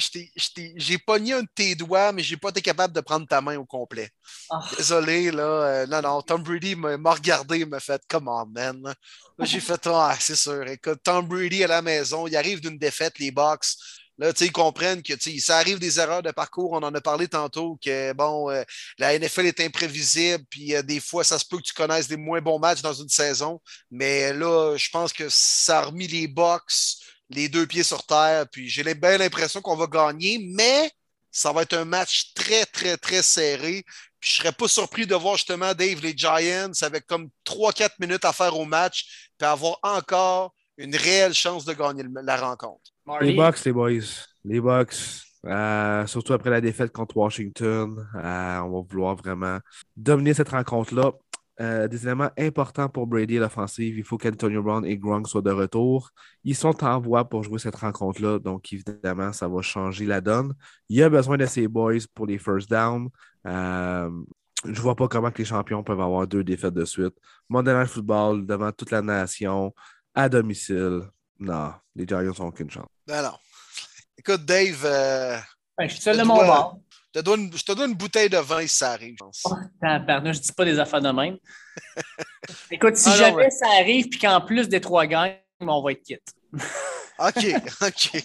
j'ai 0.76 0.98
pogné 0.98 1.34
un 1.34 1.42
de 1.42 1.48
tes 1.54 1.76
doigts, 1.76 2.10
mais 2.10 2.24
j'ai 2.24 2.36
pas 2.36 2.48
été 2.48 2.60
capable 2.60 2.92
de 2.92 3.00
prendre 3.00 3.28
ta 3.28 3.40
main 3.40 3.56
au 3.56 3.64
complet. 3.64 4.10
Ah. 4.50 4.60
Désolé, 4.76 5.30
là. 5.30 5.42
Euh, 5.42 5.86
non, 5.86 6.02
non, 6.02 6.20
Tom 6.22 6.42
Brady 6.42 6.74
m'a 6.74 7.12
regardé, 7.12 7.64
m'a 7.64 7.78
fait, 7.78 8.02
come 8.08 8.26
on, 8.26 8.44
man. 8.46 8.92
J'ai 9.38 9.60
fait, 9.60 9.86
ah, 9.86 10.16
c'est 10.18 10.34
sûr. 10.34 10.66
Écoute, 10.66 10.98
Tom 11.04 11.28
Brady 11.28 11.62
à 11.62 11.68
la 11.68 11.80
maison, 11.80 12.26
il 12.26 12.36
arrive 12.36 12.60
d'une 12.60 12.76
défaite, 12.76 13.20
les 13.20 13.30
Bucks. 13.30 13.76
Là, 14.20 14.32
ils 14.40 14.52
comprennent 14.52 15.02
que 15.02 15.14
ça 15.40 15.56
arrive 15.58 15.78
des 15.80 15.98
erreurs 15.98 16.22
de 16.22 16.30
parcours. 16.30 16.72
On 16.72 16.82
en 16.82 16.94
a 16.94 17.00
parlé 17.00 17.26
tantôt 17.26 17.78
que 17.84 18.12
bon, 18.12 18.50
euh, 18.50 18.62
la 18.98 19.18
NFL 19.18 19.46
est 19.46 19.60
imprévisible, 19.60 20.44
puis 20.48 20.76
euh, 20.76 20.82
des 20.82 21.00
fois, 21.00 21.24
ça 21.24 21.38
se 21.38 21.44
peut 21.44 21.56
que 21.56 21.62
tu 21.62 21.74
connaisses 21.74 22.06
des 22.06 22.16
moins 22.16 22.40
bons 22.40 22.58
matchs 22.58 22.82
dans 22.82 22.92
une 22.92 23.08
saison. 23.08 23.60
Mais 23.90 24.32
là, 24.32 24.76
je 24.76 24.88
pense 24.90 25.12
que 25.12 25.28
ça 25.28 25.80
a 25.80 25.82
remis 25.86 26.06
les 26.06 26.28
box 26.28 27.00
les 27.30 27.48
deux 27.48 27.66
pieds 27.66 27.82
sur 27.82 28.04
terre. 28.04 28.46
Puis 28.50 28.68
j'ai 28.68 28.82
bien 28.94 29.18
l'impression 29.18 29.62
qu'on 29.62 29.76
va 29.76 29.86
gagner, 29.86 30.38
mais 30.38 30.90
ça 31.30 31.52
va 31.52 31.62
être 31.62 31.74
un 31.74 31.84
match 31.84 32.34
très, 32.34 32.66
très, 32.66 32.96
très 32.96 33.22
serré. 33.22 33.84
Puis 34.18 34.30
je 34.30 34.36
serais 34.36 34.52
pas 34.52 34.68
surpris 34.68 35.06
de 35.06 35.14
voir 35.14 35.36
justement 35.36 35.72
Dave 35.74 36.00
les 36.02 36.14
Giants 36.16 36.72
avec 36.82 37.06
comme 37.06 37.30
3-4 37.44 37.92
minutes 38.00 38.24
à 38.24 38.32
faire 38.32 38.56
au 38.58 38.66
match, 38.66 39.30
puis 39.38 39.48
avoir 39.48 39.78
encore 39.82 40.54
une 40.76 40.94
réelle 40.96 41.34
chance 41.34 41.64
de 41.64 41.72
gagner 41.72 42.04
la 42.22 42.36
rencontre. 42.36 42.89
Les 43.20 43.34
Bucks, 43.34 43.64
les 43.64 43.72
boys. 43.72 44.26
Les 44.44 44.60
Bucks. 44.60 45.24
Euh, 45.46 46.06
surtout 46.06 46.34
après 46.34 46.50
la 46.50 46.60
défaite 46.60 46.92
contre 46.92 47.16
Washington, 47.16 48.06
euh, 48.14 48.58
on 48.58 48.70
va 48.70 48.86
vouloir 48.88 49.16
vraiment 49.16 49.58
dominer 49.96 50.34
cette 50.34 50.50
rencontre-là. 50.50 51.12
Euh, 51.60 51.88
des 51.88 52.06
éléments 52.06 52.30
importants 52.38 52.88
pour 52.88 53.06
Brady 53.06 53.36
et 53.36 53.38
l'offensive. 53.38 53.98
Il 53.98 54.04
faut 54.04 54.16
qu'Antonio 54.16 54.62
Brown 54.62 54.84
et 54.86 54.96
Gronk 54.96 55.28
soient 55.28 55.42
de 55.42 55.50
retour. 55.50 56.10
Ils 56.42 56.54
sont 56.54 56.82
en 56.84 56.98
voie 56.98 57.28
pour 57.28 57.42
jouer 57.42 57.58
cette 57.58 57.76
rencontre-là, 57.76 58.38
donc 58.38 58.72
évidemment, 58.72 59.30
ça 59.34 59.46
va 59.46 59.60
changer 59.60 60.06
la 60.06 60.22
donne. 60.22 60.54
Il 60.88 60.96
y 60.96 61.02
a 61.02 61.10
besoin 61.10 61.36
de 61.36 61.44
ces 61.44 61.68
boys 61.68 61.98
pour 62.14 62.26
les 62.26 62.38
first 62.38 62.70
down. 62.70 63.10
je 63.44 63.50
ne 64.64 64.74
vois 64.80 64.96
pas 64.96 65.08
comment 65.08 65.30
les 65.36 65.44
champions 65.44 65.82
peuvent 65.82 66.00
avoir 66.00 66.26
deux 66.26 66.44
défaites 66.44 66.74
de 66.74 66.84
suite. 66.86 67.14
Monday 67.48 67.74
Night 67.74 67.88
Football 67.88 68.46
devant 68.46 68.72
toute 68.72 68.90
la 68.90 69.02
nation, 69.02 69.74
à 70.14 70.30
domicile. 70.30 71.02
Non, 71.40 71.72
les 71.96 72.06
Giants 72.06 72.22
n'ont 72.22 72.48
aucune 72.48 72.70
chance. 72.70 72.88
Ben 73.06 73.22
non. 73.22 73.36
Écoute, 74.18 74.44
Dave. 74.44 74.82
Euh, 74.84 75.38
ben, 75.78 75.88
je 75.88 75.94
suis 75.94 76.02
seul 76.02 76.18
de 76.18 76.22
mon 76.22 76.36
bord. 76.36 76.78
Je 77.12 77.20
te, 77.20 77.24
donne, 77.24 77.50
je 77.52 77.64
te 77.64 77.72
donne 77.72 77.90
une 77.90 77.96
bouteille 77.96 78.28
de 78.28 78.36
vin 78.36 78.60
si 78.66 78.76
ça 78.76 78.92
arrive, 78.92 79.14
je 79.18 79.24
pense. 79.24 79.42
Oh, 79.46 79.54
je 79.82 80.38
dis 80.38 80.52
pas 80.52 80.64
des 80.64 80.78
affaires 80.78 81.00
de 81.00 81.10
même. 81.10 81.38
Écoute, 82.70 82.96
si 82.96 83.08
ah, 83.08 83.16
jamais 83.16 83.50
ça 83.50 83.66
arrive 83.80 84.08
puis 84.10 84.20
qu'en 84.20 84.40
plus 84.42 84.68
des 84.68 84.80
trois 84.80 85.06
gagnent, 85.06 85.38
on 85.60 85.82
va 85.82 85.92
être 85.92 86.02
quitte. 86.02 86.32
OK, 87.18 87.46
OK. 87.82 88.22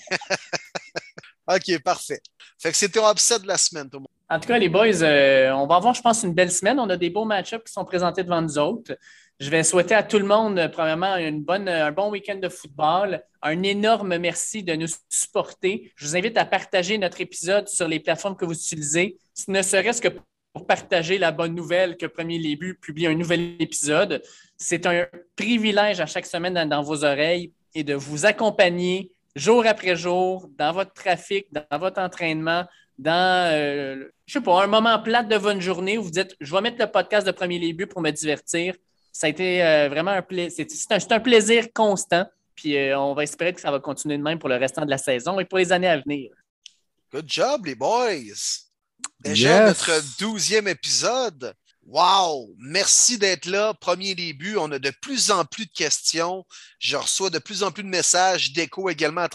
OK, 1.48 1.84
parfait. 1.84 2.22
Fait 2.60 2.72
que 2.72 2.78
c'était 2.78 3.00
un 3.00 3.12
upset 3.12 3.40
de 3.40 3.48
la 3.48 3.58
semaine, 3.58 3.90
tout 3.90 3.98
le 3.98 4.02
monde. 4.02 4.08
En 4.30 4.40
tout 4.40 4.48
cas, 4.48 4.58
les 4.58 4.70
boys, 4.70 5.04
euh, 5.04 5.52
on 5.52 5.68
va 5.68 5.76
avoir, 5.76 5.94
je 5.94 6.02
pense, 6.02 6.24
une 6.24 6.34
belle 6.34 6.52
semaine. 6.52 6.80
On 6.80 6.90
a 6.90 6.98
des 6.98 7.10
beaux 7.10 7.26
match-ups 7.26 7.64
qui 7.64 7.72
sont 7.72 7.86
présentés 7.86 8.24
devant 8.24 8.42
nous 8.42 8.58
autres. 8.58 8.98
Je 9.42 9.50
vais 9.50 9.64
souhaiter 9.64 9.94
à 9.94 10.04
tout 10.04 10.18
le 10.18 10.26
monde, 10.26 10.58
euh, 10.58 10.70
premièrement, 10.70 11.18
une 11.18 11.44
bonne, 11.44 11.68
un 11.68 11.92
bon 11.92 12.10
week-end 12.10 12.38
de 12.38 12.48
football. 12.48 13.22
Un 13.42 13.64
énorme 13.64 14.18
merci 14.18 14.64
de 14.64 14.74
nous 14.76 14.88
supporter. 15.10 15.92
Je 15.98 16.08
vous 16.08 16.16
invite 16.16 16.38
à 16.38 16.46
partager 16.46 16.98
notre 16.98 17.20
épisode 17.20 17.68
sur 17.68 17.88
les 17.88 18.00
plateformes 18.00 18.38
que 18.38 18.46
vous 18.46 18.54
utilisez, 18.54 19.18
ne 19.50 19.62
serait-ce 19.62 20.02
que 20.02 20.08
pour 20.54 20.66
partager 20.66 21.18
la 21.18 21.34
bonne 21.34 21.54
nouvelle 21.54 21.98
que 21.98 22.06
Premier 22.06 22.40
Début 22.40 22.76
publie 22.76 23.08
un 23.08 23.14
nouvel 23.14 23.62
épisode. 23.62 24.22
C'est 24.58 24.86
un 24.86 25.06
privilège 25.36 26.00
à 26.00 26.06
chaque 26.06 26.26
semaine 26.26 26.70
dans, 26.70 26.82
vos 26.82 27.04
oreilles 27.04 27.52
et 27.74 27.84
de 27.84 27.94
vous 27.94 28.26
accompagner 28.26 29.12
jour 29.36 29.66
après 29.68 29.98
jour 29.98 30.50
dans 30.58 30.72
votre 30.72 30.94
trafic, 30.94 31.48
dans 31.52 31.78
votre 31.78 32.00
entraînement, 32.00 32.64
dans, 32.98 33.52
euh, 33.52 34.06
je 34.26 34.34
sais 34.34 34.42
pas, 34.42 34.64
un 34.64 34.68
moment 34.68 34.98
plate 35.00 35.28
de 35.28 35.36
votre 35.36 35.60
journée 35.60 35.98
où 35.98 36.04
vous 36.04 36.12
dites, 36.12 36.38
je 36.40 36.56
vais 36.56 36.62
mettre 36.62 36.78
le 36.80 36.90
podcast 36.90 37.28
de 37.28 37.34
Premier 37.34 37.60
Début 37.60 37.86
pour 37.86 38.02
me 38.02 38.12
divertir 38.12 38.76
ça 39.16 39.28
a 39.28 39.30
été 39.30 39.64
euh, 39.64 39.88
vraiment 39.88 40.12
un 40.12 40.22
plaisir. 40.22 40.66
C'est 40.68 41.12
un, 41.14 41.20
plaisir 41.22 41.68
constant. 41.74 42.26
Puis 42.54 42.76
euh, 42.76 43.00
on 43.00 43.14
va 43.14 43.24
espérer 43.24 43.54
que 43.54 43.62
ça 43.62 43.72
va 43.72 43.80
continuer 43.80 44.18
de 44.18 44.22
même 44.22 44.40
pour 44.40 44.50
le 44.50 44.58
restant 44.58 44.84
de 44.84 44.90
la 44.90 44.98
saison 44.98 45.40
et 45.40 45.46
pour 45.46 45.58
les 45.58 45.72
années 45.72 45.88
à 45.88 46.02
venir. 46.02 46.32
Good 47.14 47.24
job, 47.26 47.66
les 47.66 47.76
boys! 47.76 48.68
Déjà 49.22 49.68
notre 49.68 50.02
douzième 50.20 50.68
épisode. 50.68 51.54
Wow! 51.86 52.54
Merci 52.58 53.18
d'être 53.18 53.46
là. 53.46 53.74
Premier 53.74 54.16
début. 54.16 54.58
On 54.58 54.70
a 54.74 54.80
de 54.80 54.92
plus 55.02 55.32
en 55.32 55.46
plus 55.46 55.66
de 55.66 55.72
questions. 55.72 56.46
Je 56.78 56.98
reçois 56.98 57.30
de 57.30 57.40
plus 57.40 57.64
en 57.64 57.72
plus 57.72 57.84
de 57.84 57.88
messages 57.88 58.52
d'écho 58.52 58.90
également 58.90 59.28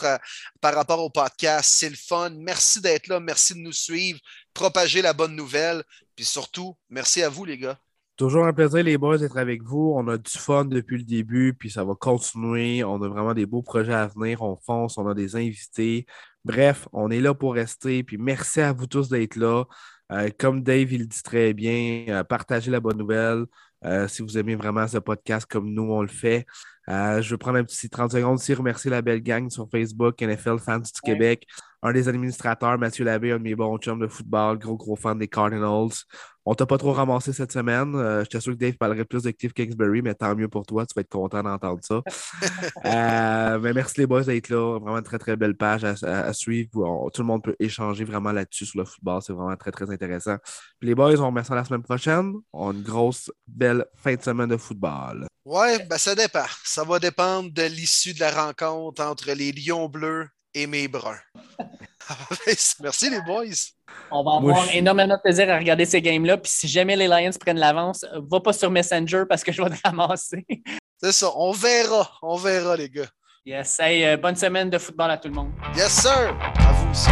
par 0.61 0.74
rapport 0.74 1.02
au 1.02 1.09
podcast. 1.09 1.70
C'est 1.73 1.89
le 1.89 1.97
fun. 1.97 2.28
Merci 2.36 2.82
d'être 2.82 3.07
là. 3.07 3.19
Merci 3.19 3.55
de 3.55 3.61
nous 3.61 3.73
suivre. 3.73 4.20
Propager 4.52 5.01
la 5.01 5.15
bonne 5.15 5.35
nouvelle. 5.35 5.82
Puis 6.16 6.27
surtout, 6.27 6.77
merci 6.90 7.23
à 7.23 7.31
vous, 7.31 7.47
les 7.47 7.57
gars. 7.57 7.81
Toujours 8.20 8.44
un 8.44 8.52
plaisir, 8.52 8.84
les 8.84 8.98
boys, 8.98 9.16
d'être 9.16 9.38
avec 9.38 9.62
vous. 9.62 9.94
On 9.97 10.06
a 10.09 10.18
du 10.18 10.30
fun 10.30 10.66
depuis 10.66 10.98
le 10.98 11.05
début, 11.05 11.55
puis 11.55 11.70
ça 11.70 11.84
va 11.84 11.94
continuer. 11.94 12.84
On 12.84 13.02
a 13.02 13.09
vraiment 13.09 13.32
des 13.32 13.47
beaux 13.47 13.62
projets 13.62 13.94
à 13.94 14.09
venir. 14.09 14.42
On 14.42 14.59
fonce, 14.59 14.98
on 14.98 15.09
a 15.09 15.14
des 15.14 15.36
invités. 15.36 16.05
Bref, 16.44 16.86
on 16.92 17.10
est 17.10 17.20
là 17.20 17.32
pour 17.32 17.55
rester. 17.55 18.02
Puis 18.05 18.18
merci 18.18 18.60
à 18.60 18.74
vous 18.74 18.86
tous 18.86 19.09
d'être 19.09 19.36
là. 19.36 19.64
Euh, 20.12 20.28
comme 20.38 20.62
Dave, 20.62 20.92
il 20.92 21.01
le 21.01 21.06
dit 21.06 21.22
très 21.22 21.55
bien, 21.55 22.05
euh, 22.09 22.22
partagez 22.22 22.70
la 22.70 22.80
bonne 22.80 22.98
nouvelle. 22.98 23.47
Euh, 23.86 24.06
si 24.06 24.20
vous 24.20 24.36
aimez 24.36 24.55
vraiment 24.55 24.86
ce 24.86 24.98
podcast 24.98 25.47
comme 25.51 25.72
nous, 25.72 25.90
on 25.90 26.02
le 26.02 26.09
fait. 26.09 26.44
Je 26.91 27.31
veux 27.31 27.39
prendre 27.39 27.59
un 27.59 27.65
petit 27.65 27.89
30 27.89 28.12
secondes 28.12 28.35
aussi, 28.35 28.55
remercier 28.55 28.91
la 28.91 29.03
belle 29.03 29.23
gang 29.23 29.51
sur 29.51 29.69
Facebook, 29.71 30.21
NFL 30.21 30.59
Fans 30.59 30.79
du 30.79 31.01
Québec, 31.03 31.47
un 31.83 31.93
des 31.93 32.09
administrateurs, 32.09 32.79
Mathieu 32.79 33.05
Labbé, 33.05 33.33
un 33.33 33.39
de 33.39 33.43
mes 33.43 33.55
bons 33.55 33.79
chums 33.79 34.01
de 34.01 34.07
football, 34.07 34.59
gros, 34.59 34.77
gros 34.77 34.97
fan 34.97 35.19
des 35.19 35.29
Cardinals. 35.29 36.05
On 36.47 36.55
t'a 36.55 36.67
pas 36.67 36.79
trop 36.79 36.93
ramassé 36.93 37.33
cette 37.33 37.53
semaine. 37.53 37.95
Euh, 37.95 38.23
J'étais 38.25 38.41
sûr 38.41 38.55
que 38.55 38.59
Dave 38.59 38.75
parlerait 38.75 39.05
plus 39.05 39.23
de 39.23 39.31
Cliff 39.31 39.53
Kingsbury, 39.53 40.03
mais 40.03 40.15
tant 40.15 40.35
mieux 40.35 40.49
pour 40.49 40.65
toi. 40.67 40.87
Tu 40.87 40.95
vas 40.97 41.03
être 41.03 41.11
content 41.11 41.43
d'entendre 41.43 41.81
ça. 41.83 42.03
Euh, 42.87 43.59
mais 43.61 43.73
merci 43.73 44.01
les 44.01 44.07
boys 44.07 44.23
d'être 44.23 44.49
là. 44.49 44.79
Vraiment 44.79 44.99
une 44.99 45.05
très, 45.05 45.19
très 45.19 45.37
belle 45.37 45.55
page 45.55 45.85
à, 45.85 46.33
suivre. 46.33 47.11
tout 47.12 47.23
le 47.23 47.27
monde 47.27 47.43
peut 47.43 47.55
échanger 47.59 48.05
vraiment 48.05 48.33
là-dessus 48.33 48.67
sur 48.67 48.81
le 48.81 48.85
football. 48.85 49.21
C'est 49.23 49.33
vraiment 49.33 49.57
très, 49.57 49.71
très 49.71 49.91
intéressant. 49.91 50.37
les 50.81 50.95
boys, 50.95 51.21
on 51.21 51.27
remercie 51.27 51.53
la 51.53 51.65
semaine 51.65 51.83
prochaine. 51.83 52.33
On 52.53 52.71
a 52.71 52.73
une 52.73 52.83
grosse, 52.83 53.31
belle 53.47 53.85
fin 53.97 54.15
de 54.15 54.23
semaine 54.23 54.49
de 54.49 54.57
football. 54.57 55.27
Ouais, 55.45 55.85
ben 55.87 55.99
ça 55.99 56.15
dépend. 56.15 56.45
Ça 56.65 56.80
va 56.85 56.98
dépendre 56.98 57.51
de 57.52 57.62
l'issue 57.62 58.15
de 58.15 58.20
la 58.20 58.31
rencontre 58.31 59.02
entre 59.02 59.32
les 59.32 59.52
Lions 59.52 59.89
bleus 59.89 60.28
et 60.55 60.66
mes 60.66 60.89
bruns. 60.89 61.20
Merci 62.81 63.11
les 63.11 63.20
boys. 63.23 63.44
On 64.11 64.24
va 64.24 64.36
avoir 64.36 64.74
énormément 64.74 65.16
de 65.16 65.20
plaisir 65.23 65.48
à 65.51 65.59
regarder 65.59 65.85
ces 65.85 66.02
games-là. 66.02 66.36
Puis 66.39 66.51
si 66.51 66.69
jamais 66.69 66.97
les 66.97 67.07
Lions 67.09 67.31
prennent 67.39 67.59
l'avance, 67.59 68.05
va 68.31 68.40
pas 68.40 68.52
sur 68.52 68.70
Messenger 68.70 69.24
parce 69.28 69.44
que 69.44 69.52
je 69.52 69.62
vais 69.62 69.70
te 69.70 69.81
ramasser. 69.85 70.44
C'est 71.02 71.12
ça, 71.12 71.31
on 71.36 71.52
verra. 71.52 72.11
On 72.23 72.36
verra, 72.36 72.77
les 72.77 72.90
gars. 72.90 73.09
Yes. 73.44 73.78
Hey, 73.81 74.05
euh, 74.05 74.16
bonne 74.16 74.36
semaine 74.36 74.69
de 74.69 74.78
football 74.78 75.11
à 75.11 75.16
tout 75.16 75.28
le 75.28 75.35
monde. 75.35 75.52
Yes, 75.74 76.02
sir. 76.02 76.36
À 76.59 76.73
vous 76.73 76.90
aussi. 76.90 77.09